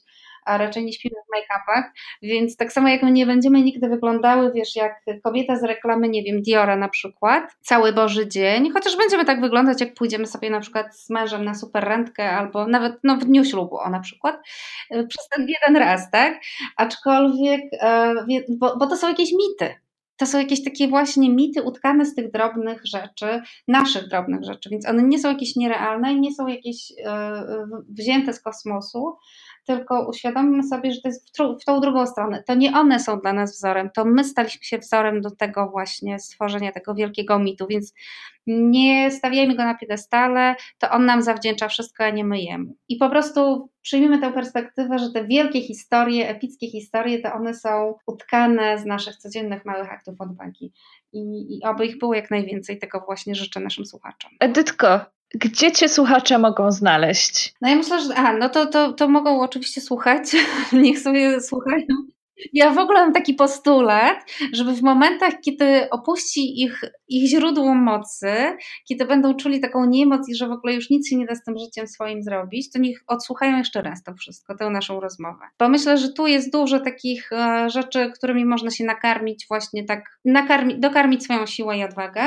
a 0.46 0.58
raczej 0.58 0.86
nie 0.86 0.94
śpimy 0.94 1.16
w 1.16 1.36
make-upach, 1.36 1.84
więc 2.22 2.58
tak 2.58 2.74
samo 2.74 2.88
jak 2.88 3.04
my 3.04 3.12
nie 3.12 3.26
będziemy 3.26 3.62
nigdy 3.62 3.90
wyglądały, 3.90 4.52
wiesz, 4.54 4.76
jak 4.76 5.06
kobieta 5.24 5.56
z 5.56 5.64
reklamy, 5.64 6.10
nie 6.10 6.24
wiem, 6.24 6.42
Diora 6.42 6.76
na 6.76 6.90
przykład, 6.90 7.58
cały 7.62 7.94
Boży 7.94 8.28
dzień, 8.28 8.72
chociaż 8.72 8.98
będziemy 8.98 9.26
tak 9.26 9.42
wyglądać, 9.42 9.82
jak 9.82 9.94
pójdziemy 9.94 10.28
sobie 10.28 10.50
na 10.50 10.60
przykład 10.60 11.00
z 11.00 11.10
mężem 11.10 11.46
na 11.46 11.56
super 11.56 11.84
rentkę 11.84 12.30
albo 12.30 12.68
nawet 12.68 12.94
no, 13.04 13.18
w 13.18 13.26
dniu 13.26 13.46
ślubu, 13.46 13.78
o 13.78 13.90
na 13.90 14.00
przykład, 14.00 14.36
y, 14.96 15.08
przez 15.08 15.28
ten 15.30 15.48
jeden 15.48 15.78
raz, 15.78 16.12
tak? 16.12 16.40
Aczkolwiek, 16.78 17.62
y, 18.30 18.46
bo, 18.50 18.78
bo 18.78 18.88
to 18.88 18.98
są 18.98 19.10
jakieś 19.10 19.32
mity, 19.32 19.76
to 20.18 20.26
są 20.26 20.40
jakieś 20.40 20.64
takie 20.64 20.88
właśnie 20.88 21.30
mity 21.30 21.64
utkane 21.64 22.06
z 22.06 22.16
tych 22.16 22.32
drobnych 22.32 22.86
rzeczy, 22.86 23.42
naszych 23.68 24.08
drobnych 24.08 24.44
rzeczy, 24.44 24.70
więc 24.70 24.88
one 24.88 25.04
nie 25.04 25.20
są 25.20 25.30
jakieś 25.30 25.56
nierealne 25.56 26.14
i 26.14 26.20
nie 26.20 26.34
są 26.34 26.48
jakieś 26.48 26.94
e, 27.06 27.44
wzięte 27.90 28.34
z 28.34 28.42
kosmosu, 28.42 29.14
tylko 29.68 30.10
uświadomimy 30.10 30.64
sobie, 30.64 30.92
że 30.92 31.02
to 31.02 31.08
jest 31.08 31.30
w, 31.30 31.62
w 31.62 31.66
tą 31.66 31.80
drugą 31.80 32.08
stronę. 32.08 32.44
To 32.44 32.56
nie 32.56 32.74
one 32.74 33.00
są 33.00 33.20
dla 33.20 33.34
nas 33.34 33.52
wzorem, 33.52 33.90
to 33.96 34.06
my 34.06 34.24
staliśmy 34.24 34.64
się 34.64 34.78
wzorem 34.78 35.22
do 35.22 35.32
tego 35.32 35.70
właśnie 35.70 36.20
stworzenia 36.20 36.72
tego 36.72 36.96
wielkiego 36.96 37.40
mitu, 37.40 37.68
więc 37.68 37.94
nie 38.48 39.12
stawiajmy 39.12 39.56
go 39.56 39.64
na 39.64 39.76
piedestale, 39.76 40.56
to 40.78 40.92
on 40.92 41.06
nam 41.06 41.22
zawdzięcza 41.22 41.68
wszystko, 41.68 42.04
a 42.04 42.10
nie 42.10 42.26
my 42.26 42.42
jemu. 42.42 42.76
I 42.90 42.98
po 42.98 43.10
prostu 43.10 43.70
przyjmijmy 43.82 44.20
tę 44.20 44.34
perspektywę, 44.34 45.00
że 45.00 45.12
te 45.12 45.26
wielkie 45.26 45.62
historie, 45.62 46.30
epickie 46.30 46.68
historie, 46.68 47.20
to 47.20 47.34
one 47.34 47.54
są 47.54 47.96
utkane 48.06 48.80
z 48.80 48.86
naszych 48.86 49.16
codziennych 49.16 49.66
małych 49.66 49.92
aktów 49.92 50.22
odwagi. 50.22 50.72
I, 51.14 51.20
i 51.58 51.64
oby 51.64 51.86
ich 51.86 51.98
było 51.98 52.14
jak 52.14 52.32
najwięcej, 52.32 52.80
tego 52.80 53.04
właśnie 53.06 53.36
życzę 53.36 53.60
naszym 53.60 53.86
słuchaczom. 53.86 54.32
Edytko, 54.40 55.06
gdzie 55.36 55.72
cię 55.72 55.90
słuchacze 55.90 56.38
mogą 56.38 56.72
znaleźć? 56.72 57.54
No 57.62 57.70
ja 57.70 57.76
myślę, 57.76 58.02
że 58.02 58.16
a, 58.16 58.34
no 58.34 58.50
to, 58.50 58.66
to, 58.66 58.94
to 58.94 59.08
mogą 59.08 59.42
oczywiście 59.42 59.82
słuchać, 59.82 60.24
niech 60.74 61.00
sobie 61.00 61.42
słuchają 61.42 61.86
ja 62.54 62.72
w 62.72 62.78
ogóle 62.78 63.02
mam 63.02 63.14
taki 63.14 63.34
postulat, 63.34 64.18
żeby 64.54 64.74
w 64.74 64.82
momentach, 64.82 65.34
kiedy 65.46 65.90
opuści 65.90 66.62
ich, 66.62 66.82
ich 67.08 67.30
źródło 67.30 67.76
mocy, 67.76 68.34
kiedy 68.88 69.06
będą 69.06 69.36
czuli 69.36 69.60
taką 69.60 69.86
niemoc 69.86 70.30
i 70.30 70.36
że 70.36 70.48
w 70.48 70.52
ogóle 70.52 70.74
już 70.74 70.90
nic 70.90 71.10
się 71.10 71.16
nie 71.16 71.26
da 71.26 71.36
z 71.36 71.44
tym 71.44 71.58
życiem 71.58 71.88
swoim 71.88 72.24
zrobić, 72.24 72.72
to 72.72 72.80
niech 72.80 73.04
odsłuchają 73.08 73.58
jeszcze 73.58 73.82
raz 73.82 74.04
to 74.04 74.14
wszystko, 74.14 74.56
tę 74.56 74.70
naszą 74.70 75.00
rozmowę. 75.00 75.46
Bo 75.60 75.70
myślę, 75.70 75.98
że 75.98 76.14
tu 76.14 76.28
jest 76.28 76.52
dużo 76.52 76.80
takich 76.80 77.32
e, 77.32 77.70
rzeczy, 77.70 78.12
którymi 78.16 78.46
można 78.46 78.72
się 78.72 78.84
nakarmić, 78.84 79.46
właśnie 79.48 79.84
tak, 79.84 80.20
nakarmi, 80.26 80.80
dokarmić 80.80 81.24
swoją 81.24 81.46
siłę 81.46 81.78
i 81.78 81.84
odwagę. 81.84 82.22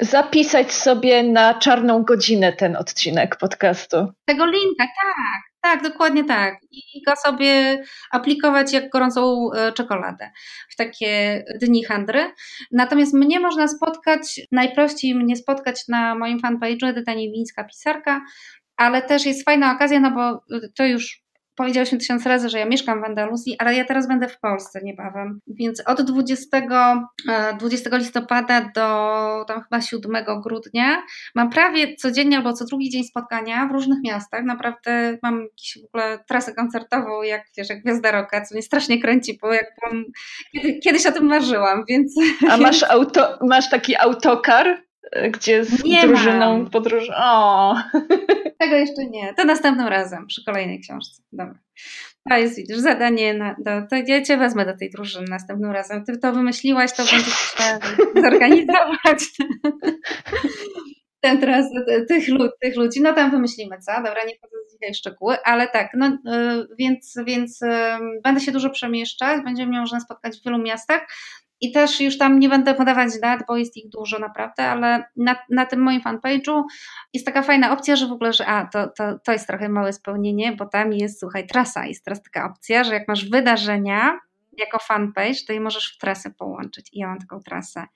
Zapisać 0.00 0.72
sobie 0.72 1.22
na 1.22 1.54
czarną 1.54 2.02
godzinę 2.02 2.52
ten 2.52 2.76
odcinek 2.76 3.36
podcastu. 3.36 3.96
Tego 4.24 4.46
linka, 4.46 4.84
tak. 4.84 5.56
Tak, 5.60 5.82
dokładnie 5.82 6.24
tak. 6.24 6.54
I 6.70 7.02
go 7.06 7.16
sobie 7.16 7.82
aplikować 8.10 8.72
jak 8.72 8.90
gorącą 8.90 9.50
e, 9.52 9.72
czekoladę 9.72 10.30
w 10.70 10.76
takie 10.76 11.44
dni 11.60 11.84
handry. 11.84 12.32
Natomiast 12.72 13.14
mnie 13.14 13.40
można 13.40 13.68
spotkać, 13.68 14.40
najprościej 14.52 15.14
mnie 15.14 15.36
spotkać 15.36 15.88
na 15.88 16.14
moim 16.14 16.40
fanpage'u 16.40 16.86
Edyta 16.86 17.14
Niewińska, 17.14 17.64
pisarka, 17.64 18.20
ale 18.76 19.02
też 19.02 19.26
jest 19.26 19.44
fajna 19.44 19.72
okazja, 19.72 20.00
no 20.00 20.10
bo 20.10 20.44
to 20.76 20.84
już 20.84 21.25
powiedziałyśmy 21.56 21.98
tysiąc 21.98 22.26
razy, 22.26 22.48
że 22.48 22.58
ja 22.58 22.66
mieszkam 22.66 23.00
w 23.00 23.04
Andaluzji, 23.04 23.56
ale 23.58 23.74
ja 23.74 23.84
teraz 23.84 24.08
będę 24.08 24.28
w 24.28 24.40
Polsce 24.40 24.80
niebawem. 24.82 25.40
Więc 25.46 25.82
od 25.86 26.02
20, 26.02 26.60
20 27.58 27.90
e, 27.90 27.98
listopada 27.98 28.70
do 28.74 29.44
tam 29.48 29.62
chyba 29.62 29.80
7 29.80 30.16
grudnia 30.42 31.02
mam 31.34 31.50
prawie 31.50 31.96
codziennie 31.96 32.36
albo 32.36 32.52
co 32.52 32.64
drugi 32.64 32.90
dzień 32.90 33.04
spotkania 33.04 33.66
w 33.66 33.72
różnych 33.72 33.98
miastach. 34.04 34.44
Naprawdę 34.44 35.18
mam 35.22 35.34
jakąś 35.34 35.78
w 35.82 35.86
ogóle 35.86 36.18
trasę 36.28 36.54
koncertową, 36.54 37.22
jak 37.22 37.42
wiesz, 37.56 37.68
jak 37.68 37.82
Gwiazda 37.82 38.10
Roka, 38.10 38.44
co 38.44 38.54
mnie 38.54 38.62
strasznie 38.62 39.00
kręci, 39.02 39.38
bo 39.42 39.52
jak 39.52 39.66
kiedy, 40.52 40.78
kiedyś 40.78 41.06
o 41.06 41.12
tym 41.12 41.26
marzyłam, 41.26 41.84
więc... 41.88 42.14
A 42.50 42.56
masz, 42.56 42.82
auto, 42.82 43.38
masz 43.40 43.70
taki 43.70 43.96
autokar? 43.96 44.85
Gdzie 45.30 45.64
z 45.64 45.84
nie 45.84 46.06
drużyną 46.06 46.58
mam. 46.58 46.70
podróż. 46.70 47.10
O. 47.16 47.76
Tego 48.60 48.76
jeszcze 48.76 49.04
nie. 49.10 49.34
To 49.34 49.44
następnym 49.44 49.86
razem 49.86 50.26
przy 50.26 50.44
kolejnej 50.44 50.80
książce. 50.80 51.22
Dobra. 51.32 51.58
To 52.30 52.36
jest, 52.36 52.56
widzisz, 52.56 52.78
zadanie 52.78 53.34
na, 53.34 53.56
do, 53.58 53.70
to 53.90 53.96
ja 54.06 54.22
cię 54.22 54.36
wezmę 54.36 54.66
do 54.66 54.76
tej 54.76 54.90
drużyny 54.90 55.26
następnym 55.30 55.70
razem. 55.70 56.04
Ty 56.04 56.18
to 56.18 56.32
wymyśliłaś, 56.32 56.92
to 56.92 57.02
będziesz 57.04 57.54
zorganizować 58.24 59.18
ten 61.20 61.40
teraz 61.40 61.66
tych, 62.08 62.28
lud, 62.28 62.50
tych 62.60 62.76
ludzi. 62.76 63.00
No 63.02 63.12
tam 63.12 63.30
wymyślimy, 63.30 63.78
co? 63.78 63.92
Dobra, 63.96 64.24
nie 64.24 64.36
wchodzę 64.36 64.56
w 64.92 64.96
szczegóły, 64.96 65.36
ale 65.44 65.68
tak, 65.68 65.90
no 65.94 66.06
y, 66.06 66.66
więc, 66.78 67.14
więc 67.26 67.60
będę 68.24 68.40
się 68.40 68.52
dużo 68.52 68.70
przemieszczać, 68.70 69.44
będziemy 69.44 69.68
mnie 69.68 69.80
można 69.80 70.00
spotkać 70.00 70.40
w 70.40 70.44
wielu 70.44 70.58
miastach. 70.58 71.06
I 71.60 71.72
też 71.72 72.00
już 72.00 72.18
tam 72.18 72.38
nie 72.38 72.48
będę 72.48 72.74
podawać 72.74 73.20
dat, 73.20 73.40
bo 73.48 73.56
jest 73.56 73.76
ich 73.76 73.88
dużo 73.88 74.18
naprawdę, 74.18 74.70
ale 74.70 75.04
na, 75.16 75.36
na 75.50 75.66
tym 75.66 75.80
moim 75.80 76.00
fanpage'u 76.00 76.62
jest 77.14 77.26
taka 77.26 77.42
fajna 77.42 77.72
opcja, 77.72 77.96
że 77.96 78.06
w 78.06 78.12
ogóle, 78.12 78.32
że 78.32 78.46
a, 78.46 78.66
to, 78.66 78.88
to, 78.88 79.18
to 79.24 79.32
jest 79.32 79.46
trochę 79.46 79.68
małe 79.68 79.92
spełnienie, 79.92 80.52
bo 80.52 80.66
tam 80.66 80.92
jest, 80.92 81.20
słuchaj, 81.20 81.46
trasa. 81.46 81.86
Jest 81.86 82.04
teraz 82.04 82.22
taka 82.22 82.50
opcja, 82.50 82.84
że 82.84 82.94
jak 82.94 83.08
masz 83.08 83.30
wydarzenia, 83.30 84.18
jako 84.58 84.78
fanpage, 84.78 85.44
to 85.46 85.52
je 85.52 85.60
możesz 85.60 85.94
w 85.94 85.98
trasę 85.98 86.30
połączyć 86.30 86.90
i 86.92 86.98
ja 86.98 87.06
mam 87.06 87.18
taką 87.18 87.40
trasę 87.40 87.86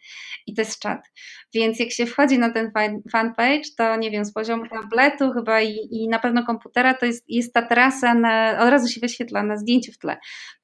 i 0.47 0.55
to 0.55 0.63
jest 0.63 0.81
czat. 0.81 1.11
Więc 1.55 1.81
jak 1.81 1.91
się 1.91 2.07
wchodzi 2.07 2.39
na 2.39 2.51
ten 2.53 2.73
fanpage, 3.13 3.63
to 3.77 3.97
nie 3.97 4.11
wiem, 4.11 4.25
z 4.25 4.33
poziomu 4.33 4.69
tabletu 4.69 5.33
chyba 5.33 5.61
i, 5.61 5.89
i 5.91 6.09
na 6.09 6.19
pewno 6.19 6.47
komputera, 6.47 6.95
to 6.95 7.07
jest, 7.07 7.25
jest 7.29 7.55
ta 7.55 7.63
trasa, 7.63 8.15
na, 8.15 8.59
od 8.61 8.69
razu 8.71 8.89
się 8.89 9.01
wyświetla 9.01 9.43
na 9.43 9.57
zdjęciu 9.57 9.93
w 9.93 9.99
tle 9.99 10.19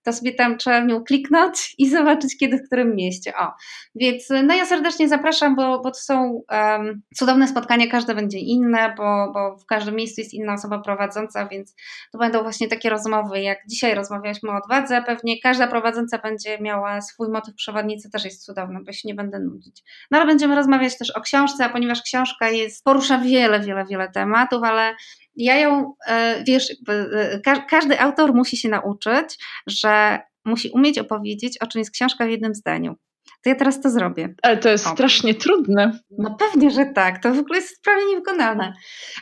to 0.06 0.12
sobie 0.12 0.34
tam 0.34 0.58
trzeba 0.58 0.80
w 0.80 0.86
nią 0.86 1.04
kliknąć 1.04 1.74
i 1.78 1.90
zobaczyć, 1.90 2.36
kiedy, 2.38 2.58
w 2.58 2.66
którym 2.66 2.96
mieście. 2.96 3.32
O, 3.36 3.52
więc 3.94 4.28
no 4.44 4.54
ja 4.54 4.66
serdecznie 4.66 5.08
zapraszam, 5.08 5.56
bo, 5.56 5.80
bo 5.80 5.90
to 5.90 5.98
są 6.00 6.42
um, 6.50 7.02
cudowne 7.14 7.48
spotkania, 7.48 7.86
każde 7.86 8.14
będzie 8.14 8.38
inne, 8.38 8.94
bo, 8.96 9.32
bo 9.34 9.56
w 9.58 9.66
każdym 9.66 9.94
miejscu 9.94 10.20
jest 10.20 10.34
inna 10.34 10.52
osoba 10.54 10.78
prowadząca, 10.78 11.48
więc 11.48 11.74
to 12.12 12.18
będą 12.18 12.42
właśnie 12.42 12.68
takie 12.68 12.90
rozmowy, 12.90 13.40
jak 13.40 13.58
dzisiaj 13.68 13.94
rozmawialiśmy 13.94 14.50
o 14.50 14.56
odwadze, 14.56 15.02
pewnie 15.02 15.40
każda 15.40 15.66
prowadząca 15.66 16.18
będzie 16.18 16.58
miała 16.60 17.00
swój 17.00 17.28
motyw 17.28 17.54
przewodnicy, 17.54 18.10
też 18.10 18.24
jest 18.24 18.44
cudowny, 18.44 18.80
bo 18.86 18.92
się 18.92 19.08
nie 19.08 19.14
będę 19.14 19.38
nudzić. 19.38 19.82
No 20.10 20.18
ale 20.18 20.26
będziemy 20.26 20.54
rozmawiać 20.54 20.98
też 20.98 21.10
o 21.10 21.20
książce, 21.20 21.64
a 21.64 21.68
ponieważ 21.68 22.02
książka 22.02 22.48
jest, 22.48 22.84
porusza 22.84 23.18
wiele, 23.18 23.60
wiele, 23.60 23.84
wiele 23.84 24.10
tematów, 24.10 24.62
ale 24.62 24.94
ja 25.36 25.56
ją, 25.56 25.94
e, 26.06 26.44
wiesz, 26.44 26.70
e, 26.88 27.60
każdy 27.70 28.00
autor 28.00 28.34
musi 28.34 28.56
się 28.56 28.68
nauczyć, 28.68 29.38
że 29.66 29.95
musi 30.44 30.70
umieć 30.70 30.98
opowiedzieć, 30.98 31.58
o 31.58 31.66
czym 31.66 31.78
jest 31.78 31.90
książka 31.90 32.26
w 32.26 32.30
jednym 32.30 32.54
zdaniu. 32.54 32.96
To 33.42 33.50
ja 33.50 33.56
teraz 33.56 33.80
to 33.80 33.90
zrobię. 33.90 34.34
Ale 34.42 34.56
to 34.56 34.68
jest 34.68 34.86
o. 34.86 34.90
strasznie 34.90 35.34
trudne. 35.34 35.98
No 36.18 36.36
pewnie, 36.38 36.70
że 36.70 36.86
tak. 36.86 37.22
To 37.22 37.34
w 37.34 37.38
ogóle 37.38 37.58
jest 37.58 37.82
prawie 37.82 38.06
niewykonalne. 38.06 38.72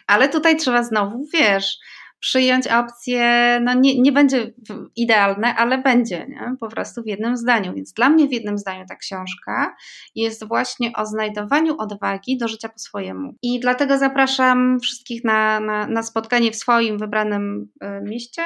Ale 0.06 0.28
tutaj 0.28 0.56
trzeba 0.56 0.82
znowu, 0.82 1.26
wiesz, 1.32 1.76
przyjąć 2.24 2.66
opcję, 2.68 3.58
no 3.62 3.74
nie, 3.74 4.00
nie 4.00 4.12
będzie 4.12 4.52
idealne, 4.96 5.54
ale 5.54 5.78
będzie, 5.78 6.26
nie? 6.28 6.56
po 6.60 6.68
prostu 6.68 7.02
w 7.02 7.06
jednym 7.06 7.36
zdaniu. 7.36 7.74
Więc 7.74 7.92
dla 7.92 8.08
mnie 8.08 8.28
w 8.28 8.32
jednym 8.32 8.58
zdaniu 8.58 8.84
ta 8.88 8.96
książka 8.96 9.76
jest 10.14 10.48
właśnie 10.48 10.92
o 10.92 11.06
znajdowaniu 11.06 11.76
odwagi 11.78 12.38
do 12.38 12.48
życia 12.48 12.68
po 12.68 12.78
swojemu. 12.78 13.34
I 13.42 13.60
dlatego 13.60 13.98
zapraszam 13.98 14.80
wszystkich 14.80 15.24
na, 15.24 15.60
na, 15.60 15.86
na 15.86 16.02
spotkanie 16.02 16.50
w 16.50 16.56
swoim 16.56 16.98
wybranym 16.98 17.68
y, 17.82 17.86
mieście 18.02 18.42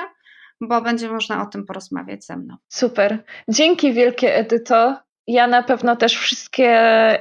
bo 0.61 0.83
będzie 0.83 1.09
można 1.09 1.43
o 1.43 1.47
tym 1.47 1.67
porozmawiać 1.67 2.25
ze 2.25 2.37
mną. 2.37 2.57
Super. 2.69 3.25
Dzięki 3.49 3.93
wielkie, 3.93 4.37
Edyto. 4.37 4.97
Ja 5.29 5.47
na 5.47 5.63
pewno 5.63 5.97
też 5.97 6.17
wszystkie 6.17 6.79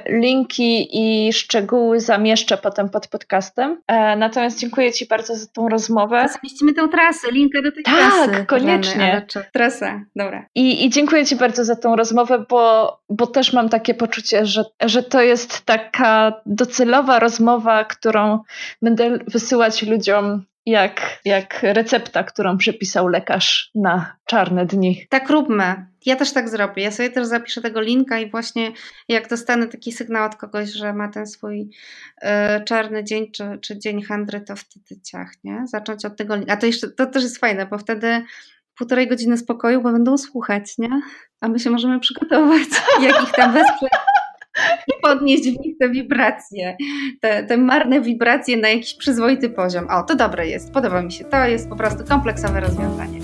linki 0.08 0.88
i 0.92 1.32
szczegóły 1.32 2.00
zamieszczę 2.00 2.56
potem 2.56 2.88
pod 2.88 3.06
podcastem. 3.06 3.82
E, 3.86 4.16
natomiast 4.16 4.58
dziękuję 4.58 4.92
Ci 4.92 5.06
bardzo 5.06 5.34
za 5.36 5.46
tą 5.46 5.68
rozmowę. 5.68 6.26
Zamieścimy 6.28 6.72
tę 6.72 6.88
trasę, 6.88 7.30
linkę 7.32 7.62
do 7.62 7.72
tej 7.72 7.82
tak, 7.82 7.94
trasy. 7.94 8.30
Tak, 8.30 8.46
koniecznie. 8.46 9.26
Trasa, 9.52 10.00
dobra. 10.16 10.46
I, 10.54 10.84
I 10.84 10.90
dziękuję 10.90 11.26
Ci 11.26 11.36
bardzo 11.36 11.64
za 11.64 11.76
tą 11.76 11.96
rozmowę, 11.96 12.44
bo, 12.48 12.98
bo 13.10 13.26
też 13.26 13.52
mam 13.52 13.68
takie 13.68 13.94
poczucie, 13.94 14.46
że, 14.46 14.64
że 14.80 15.02
to 15.02 15.22
jest 15.22 15.64
taka 15.64 16.32
docelowa 16.46 17.18
rozmowa, 17.18 17.84
którą 17.84 18.40
będę 18.82 19.18
wysyłać 19.26 19.82
ludziom 19.82 20.44
jak, 20.68 21.20
jak 21.24 21.62
recepta, 21.62 22.24
którą 22.24 22.58
przepisał 22.58 23.08
lekarz 23.08 23.70
na 23.74 24.16
czarne 24.26 24.66
dni. 24.66 25.06
Tak 25.08 25.30
róbmy. 25.30 25.86
Ja 26.06 26.16
też 26.16 26.32
tak 26.32 26.48
zrobię. 26.48 26.82
Ja 26.82 26.90
sobie 26.90 27.10
też 27.10 27.26
zapiszę 27.26 27.60
tego 27.60 27.80
linka 27.80 28.18
i 28.18 28.30
właśnie 28.30 28.72
jak 29.08 29.28
dostanę 29.28 29.66
taki 29.66 29.92
sygnał 29.92 30.26
od 30.26 30.36
kogoś, 30.36 30.68
że 30.68 30.92
ma 30.92 31.08
ten 31.08 31.26
swój 31.26 31.70
y, 32.22 32.28
czarny 32.64 33.04
dzień 33.04 33.32
czy, 33.32 33.58
czy 33.62 33.78
dzień 33.78 34.02
handry, 34.02 34.40
to 34.40 34.56
wtedy 34.56 35.00
ciachnie. 35.00 35.62
Zacząć 35.66 36.04
od 36.04 36.16
tego 36.16 36.36
linka. 36.36 36.52
A 36.52 36.56
to 36.56 36.66
jeszcze 36.66 36.88
to 36.90 37.06
też 37.06 37.22
jest 37.22 37.38
fajne, 37.38 37.66
bo 37.66 37.78
wtedy 37.78 38.24
półtorej 38.78 39.08
godziny 39.08 39.38
spokoju, 39.38 39.82
bo 39.82 39.92
będą 39.92 40.18
słuchać, 40.18 40.78
nie? 40.78 41.00
A 41.40 41.48
my 41.48 41.58
się 41.58 41.70
możemy 41.70 42.00
przygotować, 42.00 42.68
jak 43.02 43.22
ich 43.22 43.32
tam 43.32 43.52
wesprzeć 43.52 43.90
i 44.88 44.92
podnieść 45.02 45.42
w 45.42 45.60
nich 45.60 45.78
te 45.78 45.88
wibracje, 45.88 46.76
te, 47.20 47.44
te 47.44 47.56
marne 47.56 48.00
wibracje 48.00 48.56
na 48.56 48.68
jakiś 48.68 48.94
przyzwoity 48.94 49.50
poziom. 49.50 49.86
O, 49.90 50.02
to 50.02 50.16
dobre 50.16 50.48
jest, 50.48 50.72
podoba 50.72 51.02
mi 51.02 51.12
się. 51.12 51.24
To 51.24 51.44
jest 51.44 51.68
po 51.68 51.76
prostu 51.76 52.04
kompleksowe 52.04 52.60
rozwiązanie. 52.60 53.17